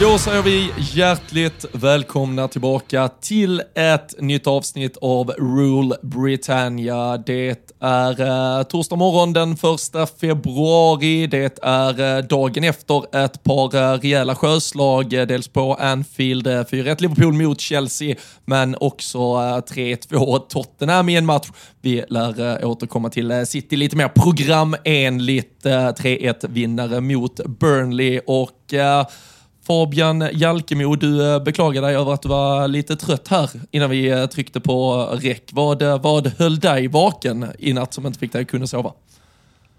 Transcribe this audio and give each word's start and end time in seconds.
Då 0.00 0.18
säger 0.18 0.42
vi 0.42 0.72
hjärtligt 0.78 1.66
välkomna 1.72 2.48
tillbaka 2.48 3.08
till 3.08 3.62
ett 3.74 4.20
nytt 4.20 4.46
avsnitt 4.46 4.96
av 4.96 5.30
Rule 5.30 5.96
Britannia. 6.02 7.16
Det 7.16 7.72
är 7.80 8.20
eh, 8.20 8.62
torsdag 8.62 8.96
morgon 8.96 9.32
den 9.32 9.56
första 9.56 10.06
februari. 10.06 11.26
Det 11.26 11.58
är 11.62 12.18
eh, 12.18 12.24
dagen 12.24 12.64
efter 12.64 13.24
ett 13.24 13.42
par 13.42 13.76
eh, 13.76 13.98
rejäla 13.98 14.34
sjöslag, 14.34 15.12
eh, 15.12 15.26
dels 15.26 15.48
på 15.48 15.74
Anfield, 15.74 16.46
eh, 16.46 16.50
4-1 16.50 17.02
Liverpool 17.02 17.32
mot 17.32 17.60
Chelsea, 17.60 18.16
men 18.44 18.76
också 18.80 19.18
eh, 19.18 19.74
3-2 19.74 20.38
Tottenham 20.48 21.08
i 21.08 21.16
en 21.16 21.26
match. 21.26 21.48
Vi 21.80 22.04
lär 22.08 22.62
eh, 22.62 22.70
återkomma 22.70 23.10
till 23.10 23.30
eh, 23.30 23.42
City 23.42 23.76
lite 23.76 23.96
mer 23.96 24.08
programenligt. 24.08 25.66
Eh, 25.66 25.72
3-1 25.72 26.48
vinnare 26.48 27.00
mot 27.00 27.40
Burnley 27.44 28.20
och 28.26 28.74
eh, 28.74 29.06
Fabian 29.70 30.28
Jalkemo, 30.32 30.96
du 30.96 31.34
eh, 31.34 31.42
beklagar 31.42 31.82
dig 31.82 31.96
över 31.96 32.12
att 32.12 32.22
du 32.22 32.28
var 32.28 32.68
lite 32.68 32.96
trött 32.96 33.28
här 33.28 33.50
innan 33.70 33.90
vi 33.90 34.10
eh, 34.10 34.26
tryckte 34.26 34.60
på 34.60 35.08
räck. 35.20 35.50
Vad, 35.52 35.82
eh, 35.82 36.02
vad 36.02 36.26
höll 36.26 36.58
dig 36.58 36.88
vaken 36.88 37.46
i 37.58 37.72
natt 37.72 37.94
som 37.94 38.06
inte 38.06 38.18
fick 38.18 38.32
dig 38.32 38.42
att 38.42 38.48
kunna 38.48 38.66
sova? 38.66 38.92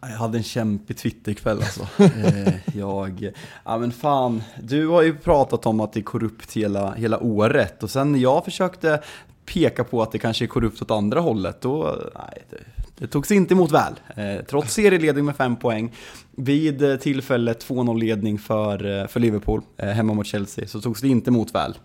Jag 0.02 0.08
hade 0.08 0.38
en 0.38 0.44
kämpig 0.44 0.98
Twitterkväll 0.98 1.58
alltså. 1.58 1.88
Jag, 2.74 3.32
ja 3.66 3.78
men 3.78 3.92
fan, 3.92 4.44
du 4.64 4.88
har 4.88 5.02
ju 5.02 5.16
pratat 5.18 5.66
om 5.66 5.80
att 5.80 5.94
det 5.94 6.00
är 6.00 6.04
korrupt 6.04 6.54
hela, 6.54 6.94
hela 6.94 7.20
året 7.20 7.84
och 7.84 7.90
sen 7.90 8.12
när 8.12 8.20
jag 8.20 8.46
försökte 8.46 9.02
peka 9.46 9.84
på 9.84 10.02
att 10.02 10.12
det 10.12 10.20
kanske 10.20 10.46
är 10.46 10.48
korrupt 10.48 10.82
åt 10.82 10.92
andra 10.92 11.20
hållet, 11.20 11.62
då, 11.62 11.96
nej, 12.16 12.44
det, 12.50 12.58
det 13.02 13.08
togs 13.08 13.32
inte 13.32 13.54
emot 13.54 13.72
väl. 13.72 13.94
Eh, 14.16 14.46
trots 14.46 14.74
serieledning 14.74 15.26
med 15.26 15.36
fem 15.36 15.56
poäng, 15.56 15.92
vid 16.32 16.84
eh, 16.84 16.96
tillfället 16.96 17.68
2-0-ledning 17.68 18.40
för, 18.40 19.02
eh, 19.02 19.08
för 19.08 19.20
Liverpool, 19.20 19.62
hemma 19.78 20.14
mot 20.14 20.28
Chelsea, 20.28 20.68
så 20.68 20.82
togs 20.82 21.02
det 21.02 21.08
inte 21.08 21.30
emot 21.30 21.56
väl. 21.56 21.78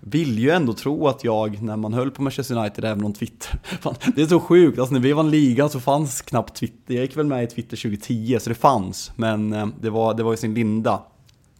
Vill 0.00 0.38
ju 0.38 0.50
ändå 0.50 0.72
tro 0.72 1.08
att 1.08 1.24
jag, 1.24 1.62
när 1.62 1.76
man 1.76 1.92
höll 1.94 2.10
på 2.10 2.22
Manchester 2.22 2.56
United, 2.56 2.84
även 2.84 3.04
om 3.04 3.12
Twitter, 3.12 3.58
fan, 3.80 3.94
det 4.16 4.22
är 4.22 4.26
så 4.26 4.40
sjukt, 4.40 4.78
alltså 4.78 4.94
när 4.94 5.00
vi 5.00 5.12
vann 5.12 5.30
ligan 5.30 5.70
så 5.70 5.80
fanns 5.80 6.22
knappt 6.22 6.56
Twitter, 6.56 6.94
jag 6.94 7.02
gick 7.02 7.16
väl 7.16 7.26
med 7.26 7.44
i 7.44 7.46
Twitter 7.46 7.76
2010, 7.76 8.38
så 8.40 8.48
det 8.48 8.54
fanns, 8.54 9.12
men 9.16 9.50
det 9.80 9.90
var, 9.90 10.14
det 10.14 10.22
var 10.22 10.34
i 10.34 10.36
sin 10.36 10.54
linda. 10.54 11.02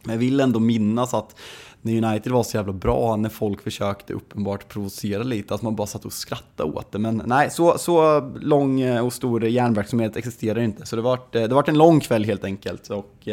Men 0.03 0.13
jag 0.13 0.21
vill 0.21 0.41
ändå 0.41 0.61
minnas 0.61 1.15
att 1.15 1.37
när 1.83 2.05
United 2.05 2.33
var 2.33 2.43
så 2.43 2.57
jävla 2.57 2.73
bra, 2.73 3.17
när 3.17 3.29
folk 3.29 3.63
försökte 3.63 4.13
uppenbart 4.13 4.69
provocera 4.69 5.23
lite, 5.23 5.55
att 5.55 5.63
man 5.63 5.77
bara 5.77 5.87
satt 5.87 6.05
och 6.05 6.13
skrattade 6.13 6.73
åt 6.73 6.93
det. 6.93 6.99
Men 6.99 7.23
nej, 7.27 7.51
så, 7.51 7.79
så 7.79 8.21
lång 8.41 8.99
och 8.99 9.13
stor 9.13 9.45
järnverksamhet 9.45 10.17
existerar 10.17 10.61
inte. 10.61 10.87
Så 10.87 10.97
det 10.97 11.03
var, 11.03 11.19
det 11.33 11.49
var 11.49 11.69
en 11.69 11.79
lång 11.79 12.01
kväll 12.01 12.25
helt 12.25 12.45
enkelt. 12.45 12.91
Och 12.91 13.29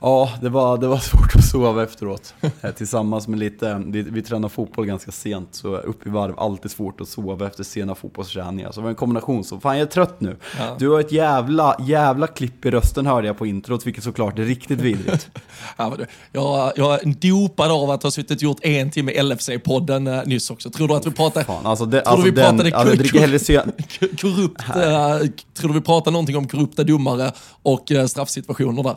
ja, 0.00 0.32
det 0.42 0.48
var, 0.48 0.78
det 0.78 0.86
var 0.86 0.96
svårt 0.98 1.34
att 1.34 1.44
sova 1.44 1.82
efteråt. 1.82 2.34
Tillsammans 2.76 3.28
med 3.28 3.38
lite, 3.38 3.82
vi, 3.86 4.02
vi 4.02 4.22
tränar 4.22 4.48
fotboll 4.48 4.86
ganska 4.86 5.12
sent, 5.12 5.48
så 5.54 5.76
upp 5.76 6.06
i 6.06 6.10
varv, 6.10 6.40
alltid 6.40 6.70
svårt 6.70 7.00
att 7.00 7.08
sova 7.08 7.46
efter 7.46 7.64
sena 7.64 7.94
fotbollsträningar. 7.94 8.72
Så 8.72 8.80
det 8.80 8.82
var 8.82 8.90
en 8.90 8.96
kombination, 8.96 9.44
så 9.44 9.60
fan 9.60 9.78
jag 9.78 9.86
är 9.86 9.90
trött 9.90 10.20
nu. 10.20 10.36
Ja. 10.58 10.76
Du 10.78 10.88
har 10.88 11.00
ett 11.00 11.12
jävla, 11.12 11.76
jävla 11.80 12.26
klipp 12.26 12.66
i 12.66 12.70
rösten 12.70 13.06
hörde 13.06 13.26
jag 13.26 13.38
på 13.38 13.46
introt, 13.46 13.86
vilket 13.86 14.04
såklart 14.04 14.38
är 14.38 14.44
riktigt 14.44 14.80
vidrigt. 14.80 15.30
ja, 15.76 15.96
jag, 16.32 16.72
jag 16.76 17.16
dop 17.16 17.57
dopad 17.58 17.70
av 17.70 17.90
att 17.90 18.02
ha 18.02 18.10
suttit 18.10 18.36
och 18.36 18.42
gjort 18.42 18.64
en 18.64 18.90
timme 18.90 19.12
LFC-podden 19.12 20.20
uh, 20.20 20.28
nyss 20.28 20.50
också. 20.50 20.70
Tror 20.70 20.88
du 20.88 20.94
att 20.94 21.06
vi 21.06 21.10
pratade... 21.10 21.44
Fan, 21.44 21.66
alltså 21.66 21.84
det, 21.84 22.00
tror 22.00 22.12
alltså 22.12 22.24
vi 22.24 22.30
den, 22.30 22.58
pratade 22.58 22.76
alltså, 22.76 23.18
hellre 23.18 23.38
korrupt... 24.20 24.62
Uh, 24.68 25.30
tror 25.54 25.68
du 25.68 25.74
vi 25.74 25.80
pratade 25.80 26.12
någonting 26.12 26.36
om 26.36 26.48
korrupta 26.48 26.84
domare 26.84 27.32
och 27.62 27.90
uh, 27.90 28.06
straffsituationer 28.06 28.82
där? 28.82 28.96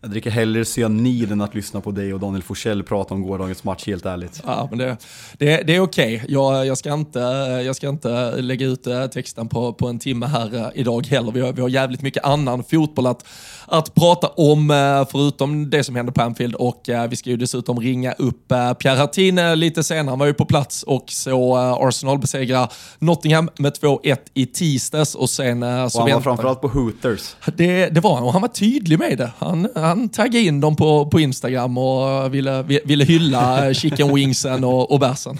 Jag 0.00 0.10
dricker 0.10 0.30
hellre 0.30 0.64
cyanid 0.64 1.32
än 1.32 1.40
att 1.40 1.54
lyssna 1.54 1.80
på 1.80 1.90
dig 1.90 2.14
och 2.14 2.20
Daniel 2.20 2.42
Forsell 2.42 2.82
prata 2.82 3.14
om 3.14 3.22
gårdagens 3.22 3.64
match, 3.64 3.86
helt 3.86 4.06
ärligt. 4.06 4.42
Ja, 4.46 4.66
men 4.70 4.78
det, 4.78 4.96
det, 5.38 5.62
det 5.66 5.76
är 5.76 5.80
okej. 5.80 6.16
Okay. 6.16 6.34
Jag, 6.34 6.66
jag, 6.66 6.78
ska 6.78 6.94
inte, 6.94 7.18
jag 7.66 7.76
ska 7.76 7.88
inte 7.88 8.40
lägga 8.40 8.66
ut 8.66 8.82
texten 9.12 9.48
på, 9.48 9.72
på 9.72 9.88
en 9.88 9.98
timme 9.98 10.26
här 10.26 10.72
idag 10.74 11.06
heller. 11.06 11.32
Vi 11.32 11.40
har, 11.40 11.52
vi 11.52 11.62
har 11.62 11.68
jävligt 11.68 12.02
mycket 12.02 12.24
annan 12.24 12.64
fotboll 12.64 13.06
att, 13.06 13.26
att 13.70 13.94
prata 13.94 14.26
om, 14.26 14.70
eh, 14.70 15.06
förutom 15.10 15.70
det 15.70 15.84
som 15.84 15.96
hände 15.96 16.12
på 16.12 16.22
Anfield. 16.22 16.54
Och 16.54 16.88
eh, 16.88 17.08
vi 17.08 17.16
ska 17.16 17.30
ju 17.30 17.36
dessutom 17.36 17.80
ringa 17.80 18.12
upp 18.12 18.52
eh, 18.52 18.72
Pierre 18.72 18.96
Hartin 18.96 19.40
lite 19.54 19.82
senare. 19.82 20.12
Han 20.12 20.18
var 20.18 20.26
ju 20.26 20.34
på 20.34 20.44
plats 20.44 20.82
och 20.82 21.04
så 21.08 21.56
Arsenal 21.56 22.18
besegra 22.18 22.68
Nottingham 22.98 23.50
med 23.58 23.72
2-1 23.72 24.16
i 24.34 24.46
tisdags. 24.46 25.14
Och 25.14 25.30
sen 25.30 25.60
så 25.90 25.98
och 25.98 26.08
han 26.08 26.14
var 26.14 26.20
framförallt 26.20 26.60
på 26.60 26.68
Hooters. 26.68 27.36
Det, 27.56 27.88
det 27.88 28.00
var 28.00 28.14
han 28.14 28.24
och 28.24 28.32
han 28.32 28.42
var 28.42 28.48
tydlig 28.48 28.98
med 28.98 29.18
det. 29.18 29.32
Han, 29.38 29.68
han 29.74 30.08
taggade 30.08 30.40
in 30.40 30.60
dem 30.60 30.76
på, 30.76 31.06
på 31.06 31.20
Instagram 31.20 31.78
och 31.78 32.34
ville, 32.34 32.62
ville 32.62 33.04
hylla 33.04 33.74
chicken 33.74 34.14
wingsen 34.14 34.64
och, 34.64 34.92
och 34.92 35.00
bärsen. 35.00 35.38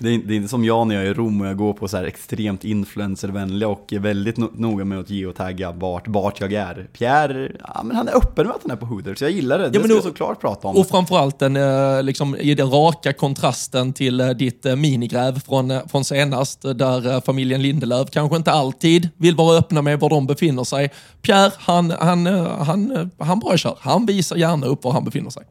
Det 0.00 0.14
är, 0.14 0.18
det 0.18 0.34
är, 0.34 0.36
inte 0.36 0.48
som 0.48 0.64
jag 0.64 0.86
när 0.86 0.94
jag 0.94 1.04
är 1.04 1.10
i 1.10 1.14
Rom 1.14 1.40
och 1.40 1.46
jag 1.46 1.56
går 1.56 1.72
på 1.72 1.88
så 1.88 1.96
här 1.96 2.04
extremt 2.04 2.64
influencervänliga 2.64 3.68
och 3.68 3.92
är 3.92 3.98
väldigt 3.98 4.36
no 4.36 4.50
noga 4.56 4.84
med 4.84 4.98
att 4.98 5.10
geotagga 5.10 5.72
vart, 5.72 6.08
vart 6.08 6.40
jag 6.40 6.52
är. 6.52 6.88
Pierre, 6.92 7.52
ja, 7.74 7.82
men 7.84 7.96
han 7.96 8.08
är 8.08 8.16
öppen 8.16 8.46
med 8.46 8.56
att 8.56 8.62
han 8.62 8.70
är 8.70 8.76
på 8.76 8.86
Hooters, 8.86 9.22
jag 9.22 9.30
gillar 9.30 9.58
det. 9.58 9.68
Det 9.68 9.78
ja, 9.78 9.84
ska 9.84 9.94
jag 9.94 10.02
såklart 10.02 10.40
prata 10.40 10.68
om. 10.68 10.76
Och 10.76 10.88
framförallt 10.88 11.38
den, 11.38 11.56
eh, 11.56 12.02
liksom, 12.02 12.36
i 12.36 12.54
den 12.54 12.70
raka 12.70 13.12
kontrasten 13.12 13.92
till 13.92 14.20
eh, 14.20 14.28
ditt 14.28 14.66
eh, 14.66 14.76
minigräv 14.76 15.40
från, 15.40 15.88
från 15.88 16.04
senast, 16.04 16.62
där 16.62 17.20
familjen 17.20 17.62
Lindelöf 17.62 18.10
kanske 18.10 18.36
inte 18.36 18.52
alltid 18.52 19.08
vill 19.16 19.36
vara 19.36 19.58
öppna 19.58 19.82
med 19.82 20.00
var 20.00 20.10
de 20.10 20.26
befinner 20.26 20.64
sig. 20.64 20.90
Pierre, 21.22 21.52
han, 21.58 21.90
han, 21.90 22.26
han, 22.26 23.10
han 23.18 23.40
bara 23.40 23.56
kör. 23.56 23.76
Han 23.80 24.06
visar 24.06 24.36
gärna 24.36 24.66
upp 24.66 24.84
var 24.84 24.92
han 24.92 25.04
befinner 25.04 25.30
sig. 25.30 25.42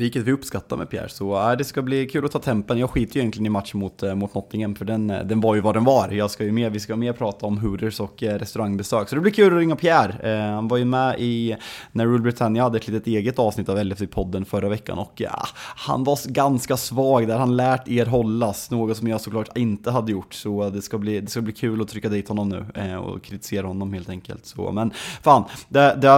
Vilket 0.00 0.22
vi 0.22 0.32
uppskattar 0.32 0.76
med 0.76 0.90
Pierre, 0.90 1.08
så 1.08 1.50
äh, 1.50 1.56
det 1.56 1.64
ska 1.64 1.82
bli 1.82 2.06
kul 2.06 2.24
att 2.24 2.32
ta 2.32 2.38
tempen. 2.38 2.78
Jag 2.78 2.90
skiter 2.90 3.14
ju 3.14 3.20
egentligen 3.20 3.46
i 3.46 3.50
matchen 3.50 3.80
mot, 3.80 4.02
äh, 4.02 4.14
mot 4.14 4.34
Nottingham, 4.34 4.74
för 4.74 4.84
den, 4.84 5.10
äh, 5.10 5.24
den 5.24 5.40
var 5.40 5.54
ju 5.54 5.60
vad 5.60 5.74
den 5.74 5.84
var. 5.84 6.10
Jag 6.10 6.30
ska 6.30 6.44
ju 6.44 6.52
mer, 6.52 6.70
vi 6.70 6.80
ska 6.80 6.96
mer 6.96 7.12
prata 7.12 7.46
om 7.46 7.58
Hooters 7.58 8.00
och 8.00 8.22
äh, 8.22 8.38
restaurangbesök. 8.38 9.08
Så 9.08 9.14
det 9.14 9.20
blir 9.20 9.32
kul 9.32 9.52
att 9.52 9.58
ringa 9.58 9.76
Pierre. 9.76 10.34
Äh, 10.34 10.54
han 10.54 10.68
var 10.68 10.76
ju 10.76 10.84
med 10.84 11.16
i, 11.18 11.56
när 11.92 12.06
Rule 12.06 12.22
Britannia 12.22 12.62
hade 12.62 12.78
ett 12.78 12.88
litet 12.88 13.06
eget 13.06 13.38
avsnitt 13.38 13.68
av 13.68 13.78
LFC-podden 13.78 14.44
förra 14.44 14.68
veckan 14.68 14.98
och 14.98 15.12
ja, 15.16 15.46
han 15.76 16.04
var 16.04 16.32
ganska 16.32 16.76
svag 16.76 17.28
där. 17.28 17.38
Han 17.38 17.56
lärt 17.56 17.88
er 17.88 18.06
hållas, 18.06 18.70
något 18.70 18.96
som 18.96 19.08
jag 19.08 19.20
såklart 19.20 19.56
inte 19.56 19.90
hade 19.90 20.12
gjort. 20.12 20.34
Så 20.34 20.70
det 20.70 20.82
ska 20.82 20.98
bli, 20.98 21.20
det 21.20 21.30
ska 21.30 21.40
bli 21.40 21.52
kul 21.52 21.80
att 21.80 21.88
trycka 21.88 22.08
dit 22.08 22.28
honom 22.28 22.48
nu 22.48 22.66
äh, 22.74 22.96
och 22.96 23.22
kritisera 23.22 23.66
honom 23.66 23.92
helt 23.92 24.08
enkelt. 24.08 24.46
Så, 24.46 24.72
men 24.72 24.90
fan, 25.22 25.44
det, 25.68 25.94
det, 26.00 26.08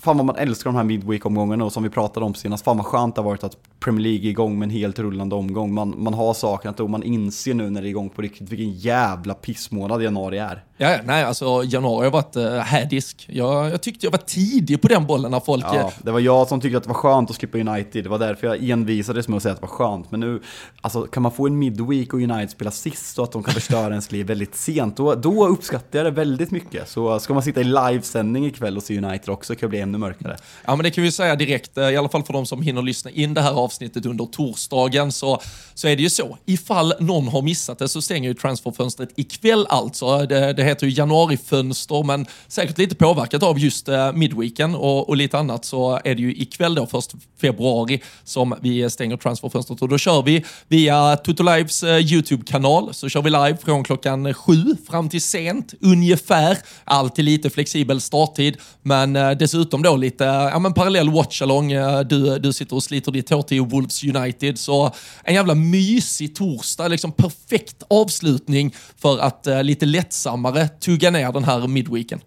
fan 0.00 0.16
vad 0.16 0.24
man 0.24 0.36
älskar 0.36 0.70
de 0.70 0.76
här 0.76 0.84
midweek-omgångarna 0.84 1.64
och 1.64 1.72
som 1.72 1.82
vi 1.82 1.90
pratade 1.90 2.26
om 2.26 2.34
senast, 2.34 2.64
fan 2.64 2.76
vad 2.76 2.86
skönt 2.86 3.14
det 3.14 3.20
har 3.20 3.27
varit 3.28 3.44
att 3.44 3.56
Premier 3.80 4.02
League 4.02 4.26
är 4.26 4.30
igång 4.30 4.58
med 4.58 4.66
en 4.66 4.70
helt 4.70 4.98
rullande 4.98 5.34
omgång. 5.34 5.74
Man, 5.74 5.94
man 5.98 6.14
har 6.14 6.34
saknat 6.34 6.76
det 6.76 6.82
och 6.82 6.90
man 6.90 7.02
inser 7.02 7.54
nu 7.54 7.70
när 7.70 7.82
det 7.82 7.88
är 7.88 7.90
igång 7.90 8.10
på 8.10 8.22
riktigt 8.22 8.52
vilken 8.52 8.72
jävla 8.72 9.34
pissmånad 9.34 10.02
januari 10.02 10.38
är. 10.38 10.64
Ja, 10.80 10.98
nej, 11.04 11.24
alltså 11.24 11.64
januari 11.64 12.04
har 12.04 12.12
varit 12.12 12.36
uh, 12.36 12.58
hädisk. 12.58 13.26
Jag, 13.32 13.70
jag 13.70 13.80
tyckte 13.80 14.06
jag 14.06 14.10
var 14.10 14.18
tidig 14.18 14.82
på 14.82 14.88
den 14.88 15.06
bollen 15.06 15.30
när 15.30 15.40
folk... 15.40 15.64
Ja, 15.64 15.92
det 16.02 16.10
var 16.10 16.20
jag 16.20 16.48
som 16.48 16.60
tyckte 16.60 16.76
att 16.76 16.82
det 16.82 16.88
var 16.88 16.94
skönt 16.94 17.30
att 17.30 17.40
skippa 17.40 17.58
United. 17.58 18.04
Det 18.04 18.08
var 18.08 18.18
därför 18.18 18.46
jag 18.46 18.70
envisades 18.70 19.28
med 19.28 19.36
att 19.36 19.42
säga 19.42 19.52
att 19.52 19.60
det 19.60 19.66
var 19.66 19.74
skönt. 19.74 20.10
Men 20.10 20.20
nu, 20.20 20.42
alltså 20.80 21.02
kan 21.02 21.22
man 21.22 21.32
få 21.32 21.46
en 21.46 21.58
midweek 21.58 22.14
och 22.14 22.20
United 22.20 22.50
spela 22.50 22.70
sist 22.70 23.18
och 23.18 23.24
att 23.24 23.32
de 23.32 23.42
kan 23.42 23.54
förstöra 23.54 23.90
ens 23.90 24.12
liv 24.12 24.26
väldigt 24.26 24.56
sent, 24.56 24.96
då, 24.96 25.14
då 25.14 25.46
uppskattar 25.46 25.98
jag 25.98 26.06
det 26.06 26.10
väldigt 26.10 26.50
mycket. 26.50 26.88
Så 26.88 27.20
ska 27.20 27.34
man 27.34 27.42
sitta 27.42 27.60
i 27.60 27.64
livesändning 27.64 28.46
ikväll 28.46 28.76
och 28.76 28.82
se 28.82 28.98
United 28.98 29.28
också 29.28 29.54
kan 29.54 29.66
det 29.66 29.68
bli 29.70 29.80
ännu 29.80 29.98
mörkare. 29.98 30.36
Ja, 30.66 30.76
men 30.76 30.84
det 30.84 30.90
kan 30.90 31.04
vi 31.04 31.12
säga 31.12 31.36
direkt, 31.36 31.78
eh, 31.78 31.90
i 31.90 31.96
alla 31.96 32.08
fall 32.08 32.22
för 32.22 32.32
de 32.32 32.46
som 32.46 32.62
hinner 32.62 32.82
lyssna 32.82 33.10
in 33.10 33.34
det 33.34 33.40
här 33.40 33.52
avsnittet 33.52 34.06
under 34.06 34.26
torsdagen, 34.26 35.12
så, 35.12 35.40
så 35.74 35.88
är 35.88 35.96
det 35.96 36.02
ju 36.02 36.10
så. 36.10 36.38
Ifall 36.46 36.94
någon 37.00 37.28
har 37.28 37.42
missat 37.42 37.78
det 37.78 37.88
så 37.88 38.02
stänger 38.02 38.28
ju 38.28 38.34
transferfönstret 38.34 39.08
ikväll 39.16 39.66
alltså. 39.68 40.26
Det, 40.26 40.52
det 40.52 40.67
heter 40.68 40.86
ju 40.86 40.92
januarifönster, 40.92 42.02
men 42.04 42.26
säkert 42.48 42.78
lite 42.78 42.94
påverkat 42.94 43.42
av 43.42 43.58
just 43.58 43.88
eh, 43.88 44.12
midweeken 44.12 44.74
och, 44.74 45.08
och, 45.08 45.16
lite 45.16 45.38
annat 45.38 45.64
så 45.64 46.00
är 46.04 46.14
det 46.14 46.22
ju 46.22 46.34
ikväll 46.34 46.74
då, 46.74 46.86
först 46.86 47.14
februari, 47.40 48.02
som 48.24 48.54
vi 48.60 48.90
stänger 48.90 49.16
transferfönstret. 49.16 49.82
Och 49.82 49.88
då 49.88 49.98
kör 49.98 50.22
vi 50.22 50.44
via 50.68 51.16
Toto 51.16 51.42
Lives 51.42 51.82
eh, 51.82 51.98
YouTube-kanal, 51.98 52.94
så 52.94 53.08
kör 53.08 53.22
vi 53.22 53.30
live 53.30 53.56
från 53.64 53.84
klockan 53.84 54.34
sju 54.34 54.76
fram 54.90 55.08
till 55.08 55.22
sent, 55.22 55.74
ungefär. 55.80 56.58
Alltid 56.84 57.24
lite 57.24 57.50
flexibel 57.50 58.00
starttid, 58.00 58.56
men 58.82 59.16
eh, 59.16 59.30
dessutom 59.30 59.82
då 59.82 59.96
lite 59.96 60.26
eh, 60.26 60.32
ja, 60.32 60.58
men 60.58 60.74
parallell 60.74 61.10
watchalong. 61.10 61.72
Eh, 61.72 62.00
du, 62.00 62.38
du 62.38 62.52
sitter 62.52 62.76
och 62.76 62.82
sliter 62.82 63.12
ditt 63.12 63.30
hår 63.30 63.42
till 63.42 63.60
Wolves 63.60 64.04
United, 64.04 64.58
så 64.58 64.92
en 65.24 65.34
jävla 65.34 65.54
mysig 65.54 66.34
torsdag, 66.36 66.88
liksom 66.88 67.12
perfekt 67.12 67.82
avslutning 67.90 68.74
för 68.96 69.18
att 69.18 69.46
eh, 69.46 69.62
lite 69.62 69.86
lättsammare 69.86 70.57
tugga 70.66 71.10
ner 71.10 71.32
den 71.32 71.44
här 71.44 71.68
midweeken. 71.68 72.20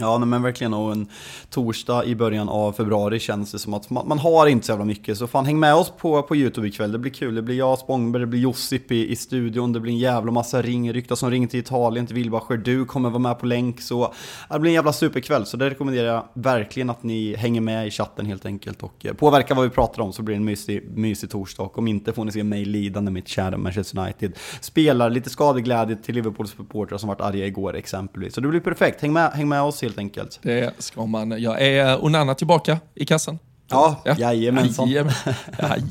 Ja, 0.00 0.18
men 0.18 0.42
verkligen. 0.42 0.74
Och 0.74 0.92
en 0.92 1.08
torsdag 1.50 2.04
i 2.04 2.14
början 2.14 2.48
av 2.48 2.72
februari 2.72 3.18
känns 3.18 3.52
det 3.52 3.58
som 3.58 3.74
att 3.74 3.90
man, 3.90 4.08
man, 4.08 4.18
har 4.18 4.46
inte 4.46 4.66
så 4.66 4.72
jävla 4.72 4.84
mycket. 4.84 5.18
Så 5.18 5.26
fan, 5.26 5.46
häng 5.46 5.58
med 5.58 5.74
oss 5.74 5.92
på, 5.98 6.22
på 6.22 6.36
YouTube 6.36 6.68
ikväll. 6.68 6.92
Det 6.92 6.98
blir 6.98 7.12
kul. 7.12 7.34
Det 7.34 7.42
blir 7.42 7.58
jag, 7.58 7.78
Spångberg, 7.78 8.20
det 8.20 8.26
blir 8.26 8.40
Josip 8.40 8.92
i, 8.92 9.12
i 9.12 9.16
studion. 9.16 9.72
Det 9.72 9.80
blir 9.80 9.92
en 9.92 9.98
jävla 9.98 10.32
massa 10.32 10.62
ring, 10.62 10.92
rykta 10.92 11.16
som 11.16 11.30
ringer 11.30 11.48
till 11.48 11.60
Italien, 11.60 12.06
till 12.06 12.16
Wilbacher. 12.16 12.56
Du 12.56 12.84
kommer 12.84 13.10
vara 13.10 13.18
med 13.18 13.38
på 13.38 13.46
länk. 13.46 13.80
Så 13.80 14.14
det 14.50 14.58
blir 14.58 14.70
en 14.70 14.74
jävla 14.74 14.92
superkväll. 14.92 15.46
Så 15.46 15.56
det 15.56 15.70
rekommenderar 15.70 16.14
jag 16.14 16.24
verkligen 16.32 16.90
att 16.90 17.02
ni 17.02 17.36
hänger 17.36 17.60
med 17.60 17.86
i 17.86 17.90
chatten 17.90 18.26
helt 18.26 18.46
enkelt. 18.46 18.82
Och 18.82 19.06
eh, 19.06 19.12
påverkar 19.12 19.54
vad 19.54 19.64
vi 19.64 19.70
pratar 19.70 20.02
om 20.02 20.12
så 20.12 20.22
blir 20.22 20.34
det 20.34 20.40
en 20.40 20.44
mysig, 20.44 20.90
mysig 20.90 21.30
torsdag. 21.30 21.62
Och 21.62 21.78
om 21.78 21.88
inte 21.88 22.12
får 22.12 22.24
ni 22.24 22.32
se 22.32 22.44
mig 22.44 22.64
lidande 22.64 23.10
mitt 23.10 23.28
kära 23.28 23.56
Manchester 23.56 23.98
United. 23.98 24.32
Spelar 24.60 25.10
lite 25.10 25.30
skadeglädje 25.30 25.96
till 25.96 26.14
Liverpools 26.14 26.50
supportrar 26.50 26.98
som 26.98 27.08
varit 27.08 27.20
arga 27.20 27.46
igår 27.46 27.76
exempelvis. 27.76 28.34
Så 28.34 28.40
det 28.40 28.48
blir 28.48 28.60
perfekt. 28.60 29.02
Häng 29.02 29.12
med, 29.12 29.30
häng 29.32 29.48
med 29.48 29.62
oss 29.62 29.82
helt 29.88 29.98
enkelt. 29.98 30.38
Det 30.42 30.74
ska 30.78 31.06
man. 31.06 31.42
Jag 31.42 31.62
är 31.62 32.04
Onana 32.04 32.34
tillbaka 32.34 32.78
i 32.94 33.06
kassan. 33.06 33.38
Ja, 33.70 34.02
ja. 34.04 34.14
jajamensan. 34.18 34.88
Jajamän. 34.88 35.14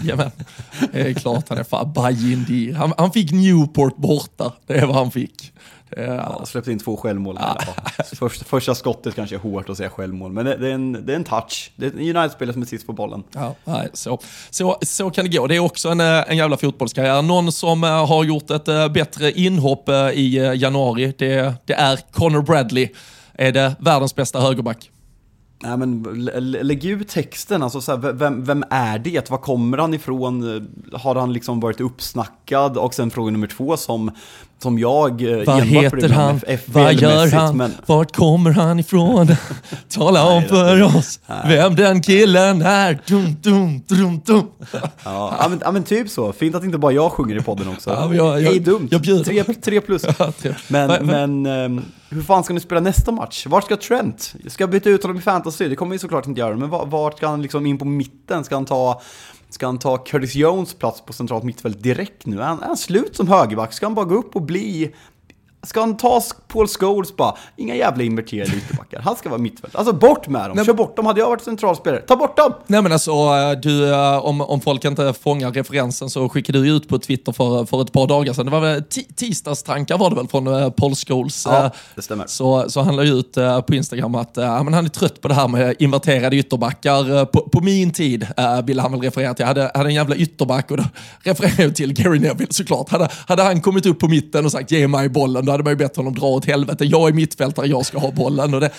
Jajamän. 0.02 0.32
Det 0.92 1.02
är 1.02 1.14
klart 1.14 1.50
han 1.50 1.58
är 1.58 1.64
fan 1.64 1.94
Bajindir. 1.94 2.74
Han, 2.74 2.94
han 2.98 3.12
fick 3.12 3.32
Newport 3.32 3.98
borta. 3.98 4.54
Det 4.68 4.74
är 4.74 4.86
vad 4.86 4.96
han 4.96 5.12
fick. 5.12 5.54
Ja, 5.98 6.46
släppte 6.46 6.72
in 6.72 6.80
två 6.80 6.98
självmål. 6.98 7.38
Ja. 7.40 7.58
Första, 8.16 8.46
första 8.46 8.76
skottet 8.76 9.16
kanske 9.16 9.36
är 9.36 9.40
hårt 9.40 9.70
att 9.70 9.78
säga 9.78 9.90
självmål, 9.90 10.32
men 10.32 10.46
det, 10.46 10.58
det, 10.58 10.68
är, 10.68 10.74
en, 10.74 11.06
det 11.06 11.14
är 11.14 11.16
en 11.16 11.24
touch. 11.24 11.72
Det 11.76 11.86
är 11.86 11.92
en 11.92 12.00
United-spelare 12.00 12.54
som 12.54 12.62
är 12.62 12.66
sist 12.66 12.88
på 12.88 12.94
bollen. 12.94 13.24
Ja, 13.34 13.56
nej, 13.64 13.90
så, 13.94 14.20
så, 14.50 14.78
så 14.82 15.10
kan 15.10 15.26
det 15.26 15.38
gå. 15.38 15.48
Det 15.48 15.56
är 15.56 15.60
också 15.60 15.90
en, 15.90 16.00
eh, 16.00 16.24
en 16.28 16.38
jävla 16.38 16.58
fotbollskarriär. 16.58 17.22
Någon 17.22 17.52
som 17.52 17.84
uh, 17.84 17.90
har 17.90 18.24
gjort 18.24 18.50
ett 18.50 18.68
uh, 18.68 18.88
bättre 18.88 19.32
inhopp 19.32 19.90
i 20.14 20.36
januari, 20.56 21.14
det, 21.18 21.54
det 21.66 21.74
är 21.74 22.00
Connor 22.12 22.42
Bradley 22.42 22.90
är 23.38 23.52
det 23.52 23.76
världens 23.80 24.16
bästa 24.16 24.40
högerback. 24.40 24.92
Nej 25.64 25.78
men 25.78 26.04
lägg 26.42 26.86
ut 26.86 27.08
texten, 27.08 27.64
alltså 27.64 27.82
så 27.82 27.96
här, 27.96 28.14
vem, 28.14 28.44
vem 28.44 28.64
är 28.70 29.00
det? 29.00 29.30
Var 29.30 29.38
kommer 29.38 29.78
han 29.78 29.94
ifrån? 29.94 30.68
Har 30.94 31.16
han 31.16 31.34
liksom 31.34 31.60
varit 31.60 31.82
uppsnackad? 31.82 32.78
Och 32.78 32.94
sen 32.94 33.12
fråga 33.12 33.32
nummer 33.32 33.48
två 33.48 33.78
som 33.78 34.12
som 34.60 34.80
jag 34.80 35.40
eh, 35.40 35.46
Vad 35.46 35.64
heter 35.64 36.10
han? 36.10 36.42
Vad 36.66 36.94
gör 36.94 37.32
han? 37.32 37.58
Men... 37.58 37.72
Vart 37.86 38.16
kommer 38.16 38.52
han 38.52 38.80
ifrån? 38.80 39.28
Tala 39.90 40.28
om 40.28 40.44
för 40.44 40.84
oss 40.84 41.20
vem 41.48 41.76
den 41.76 42.02
killen 42.02 42.62
är. 42.62 43.02
Dum, 43.08 43.36
dum, 43.42 43.82
dum, 43.88 44.22
dum. 44.26 44.48
Ja, 45.04 45.48
men, 45.50 45.74
men 45.74 45.84
typ 45.84 46.10
så. 46.10 46.34
Fint 46.34 46.56
att 46.56 46.64
inte 46.64 46.78
bara 46.78 46.92
jag 46.92 47.12
sjunger 47.12 47.36
i 47.36 47.42
podden 47.42 47.68
också. 47.68 47.90
Ja, 47.98 48.14
jag, 48.14 48.42
jag, 48.42 48.54
Ej 48.54 48.60
dumt. 48.60 48.88
Jag 48.92 49.26
tre, 49.26 49.44
tre 49.44 49.82
plus. 49.82 50.06
Ja, 50.20 50.32
tre. 50.32 50.54
Men, 50.68 51.06
men 51.06 51.46
um, 51.46 51.86
hur 52.10 52.22
fan 52.22 52.44
ska 52.44 52.54
ni 52.54 52.60
spela 52.60 52.82
nästa 52.82 53.12
match? 53.12 53.46
Vart 53.48 53.64
ska 53.64 53.78
Trent? 53.78 54.36
Ska 54.48 54.64
jag 54.64 54.70
byta 54.70 54.90
ut 54.90 55.04
honom 55.04 55.18
i 55.18 55.22
fantasy? 55.22 55.68
Det 55.68 55.76
kommer 55.76 55.92
vi 55.92 56.00
såklart 56.00 56.28
inte 56.28 56.40
göra. 56.40 56.56
Men 56.56 56.70
vart 56.70 57.18
ska 57.18 57.28
han 57.28 57.42
liksom 57.42 57.66
in 57.66 57.78
på 57.78 57.86
mitten? 57.86 58.44
Ska 58.44 58.56
han 58.56 58.66
ta 58.66 59.02
Ska 59.58 59.66
han 59.66 59.80
ta 59.80 59.98
Curtis 59.98 60.36
Jones 60.36 60.74
plats 60.74 61.02
på 61.02 61.14
centralt 61.14 61.44
mittfält 61.44 61.84
direkt 61.84 62.26
nu? 62.26 62.42
Är 62.42 62.46
han, 62.46 62.62
är 62.62 62.68
han 62.68 62.78
slut 62.78 63.16
som 63.16 63.28
högerback? 63.28 63.74
Ska 63.74 63.86
han 63.86 63.96
bara 63.96 64.06
gå 64.06 64.16
upp 64.16 64.36
och 64.36 64.42
bli 64.42 64.94
Ska 65.68 65.80
han 65.80 65.98
ta 65.98 66.22
Paul 66.48 66.68
Scholes 66.68 67.16
bara, 67.16 67.36
inga 67.56 67.76
jävla 67.76 68.04
inverterade 68.04 68.52
ytterbackar. 68.58 69.00
Han 69.00 69.16
ska 69.16 69.30
vara 69.30 69.42
mittfält. 69.42 69.76
Alltså 69.76 69.94
bort 69.94 70.28
med 70.28 70.50
dem, 70.50 70.56
Nej, 70.56 70.66
kör 70.66 70.74
bort 70.74 70.96
dem. 70.96 71.06
Hade 71.06 71.20
jag 71.20 71.30
varit 71.30 71.44
centralspelare, 71.44 72.02
ta 72.02 72.16
bort 72.16 72.38
dem! 72.38 72.54
Nej 72.68 72.82
men 72.82 72.92
alltså, 72.92 73.12
eh, 73.12 73.52
du, 73.62 73.94
eh, 73.94 74.26
om, 74.26 74.42
om 74.42 74.62
folk 74.62 74.86
inte 74.86 75.14
fångar 75.14 75.52
referensen 75.52 76.10
så 76.10 76.30
skickade 76.30 76.62
du 76.62 76.70
ut 76.70 76.90
på 76.90 77.00
Twitter 77.00 77.32
för, 77.32 77.66
för 77.66 77.82
ett 77.82 77.92
par 77.92 78.08
dagar 78.08 78.34
sedan. 78.34 78.46
Det 78.46 78.52
var 78.52 78.60
väl 78.60 78.84
tisdagstankar 79.16 79.98
var 79.98 80.10
det 80.10 80.16
väl 80.16 80.28
från 80.28 80.48
eh, 80.48 80.70
Paul 80.70 80.96
Scholes. 80.96 81.46
Ja, 81.46 81.72
det 81.96 82.02
stämmer. 82.02 82.26
Så, 82.28 82.70
så 82.70 82.82
han 82.82 82.96
la 82.96 83.04
ut 83.04 83.34
på 83.68 83.76
Instagram 83.76 84.16
att 84.16 84.32
ja, 84.34 84.64
men 84.64 84.74
han 84.74 84.86
är 84.86 84.90
trött 84.90 85.22
på 85.22 85.28
det 85.28 85.34
här 85.34 85.48
med 85.48 85.76
inverterade 85.80 86.36
ytterbackar. 86.36 87.26
På, 87.26 87.42
på 87.42 87.62
min 87.62 87.92
tid 87.92 88.28
ville 88.64 88.82
han 88.82 88.92
väl 88.92 89.02
referera 89.02 89.34
till. 89.34 89.44
Jag 89.44 89.48
hade, 89.48 89.72
hade 89.74 89.90
en 89.90 89.96
jävla 89.96 90.16
ytterback 90.16 90.72
och 90.72 90.78
då 90.78 90.84
refererade 91.20 91.64
jag 91.64 91.76
till 91.76 91.94
Gary 91.94 92.20
Neville 92.20 92.54
såklart. 92.54 92.90
Hade, 92.90 93.10
hade 93.28 93.44
han 93.44 93.62
kommit 93.62 93.86
upp 93.86 94.00
på 94.00 94.08
mitten 94.08 94.46
och 94.46 94.52
sagt 94.52 94.72
ge 94.72 94.88
mig 94.88 95.10
bollen, 95.10 95.46
då 95.46 95.57
hade 95.58 95.64
man 95.64 95.72
ju 95.72 95.78
bett 95.78 95.96
honom 95.96 96.16
dra 96.16 96.28
åt 96.28 96.46
helvete. 96.46 96.86
Jag 96.86 97.10
är 97.10 97.14
mittfältare, 97.14 97.68
jag 97.68 97.86
ska 97.86 98.00
ha 98.00 98.12
bollen. 98.12 98.54
Och, 98.54 98.62
det, 98.62 98.72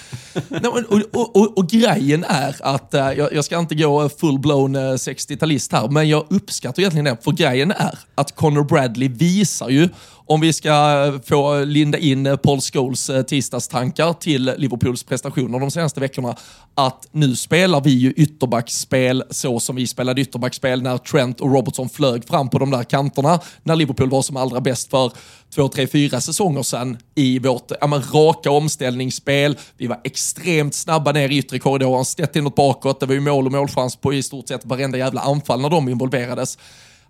och, 0.68 1.02
och, 1.12 1.36
och, 1.36 1.58
och 1.58 1.68
grejen 1.68 2.24
är 2.24 2.56
att, 2.60 2.94
eh, 2.94 3.12
jag, 3.12 3.32
jag, 3.32 3.44
ska 3.44 3.58
inte 3.58 3.74
gå 3.74 4.08
full-blown 4.08 4.76
eh, 4.76 4.80
60-talist 4.80 5.72
här, 5.72 5.88
men 5.88 6.08
jag 6.08 6.26
uppskattar 6.30 6.80
egentligen 6.80 7.04
det. 7.04 7.16
För 7.24 7.32
grejen 7.32 7.70
är 7.70 7.98
att 8.14 8.36
Connor 8.36 8.64
Bradley 8.64 9.08
visar 9.08 9.68
ju 9.68 9.88
om 10.28 10.40
vi 10.40 10.52
ska 10.52 11.12
få 11.24 11.64
linda 11.64 11.98
in 11.98 12.26
eh, 12.26 12.36
Paul 12.36 12.60
Scholes 12.60 13.10
eh, 13.10 13.22
tisdagstankar 13.22 14.12
till 14.12 14.52
Liverpools 14.56 15.02
prestationer 15.02 15.60
de 15.60 15.70
senaste 15.70 16.00
veckorna, 16.00 16.36
att 16.74 17.06
nu 17.12 17.36
spelar 17.36 17.80
vi 17.80 17.90
ju 17.90 18.12
ytterbackspel 18.12 19.24
så 19.30 19.60
som 19.60 19.76
vi 19.76 19.86
spelade 19.86 20.20
ytterbackspel 20.20 20.82
när 20.82 20.98
Trent 20.98 21.40
och 21.40 21.52
Robertson 21.52 21.88
flög 21.88 22.28
fram 22.28 22.48
på 22.48 22.58
de 22.58 22.70
där 22.70 22.84
kanterna, 22.84 23.40
när 23.62 23.76
Liverpool 23.76 24.10
var 24.10 24.22
som 24.22 24.36
allra 24.36 24.60
bäst 24.60 24.90
för 24.90 25.12
två, 25.54 25.68
tre, 25.68 25.86
fyra 25.86 26.20
säsonger 26.20 26.62
sedan 26.62 26.98
i 27.14 27.38
vårt 27.38 27.72
ja, 27.80 27.86
men, 27.86 28.02
raka 28.02 28.50
omställningsspel. 28.50 29.56
Vi 29.76 29.86
var 29.86 30.00
extremt 30.04 30.74
snabba 30.74 31.12
ner 31.12 31.28
i 31.28 31.38
yttre 31.38 31.58
korridoren, 31.58 32.04
snett 32.04 32.36
inåt 32.36 32.54
bakåt, 32.54 33.00
det 33.00 33.06
var 33.06 33.14
ju 33.14 33.20
mål 33.20 33.46
och 33.46 33.52
målchans 33.52 33.96
på 33.96 34.14
i 34.14 34.22
stort 34.22 34.48
sett 34.48 34.64
varenda 34.64 34.98
jävla 34.98 35.20
anfall 35.20 35.60
när 35.60 35.70
de 35.70 35.88
involverades 35.88 36.58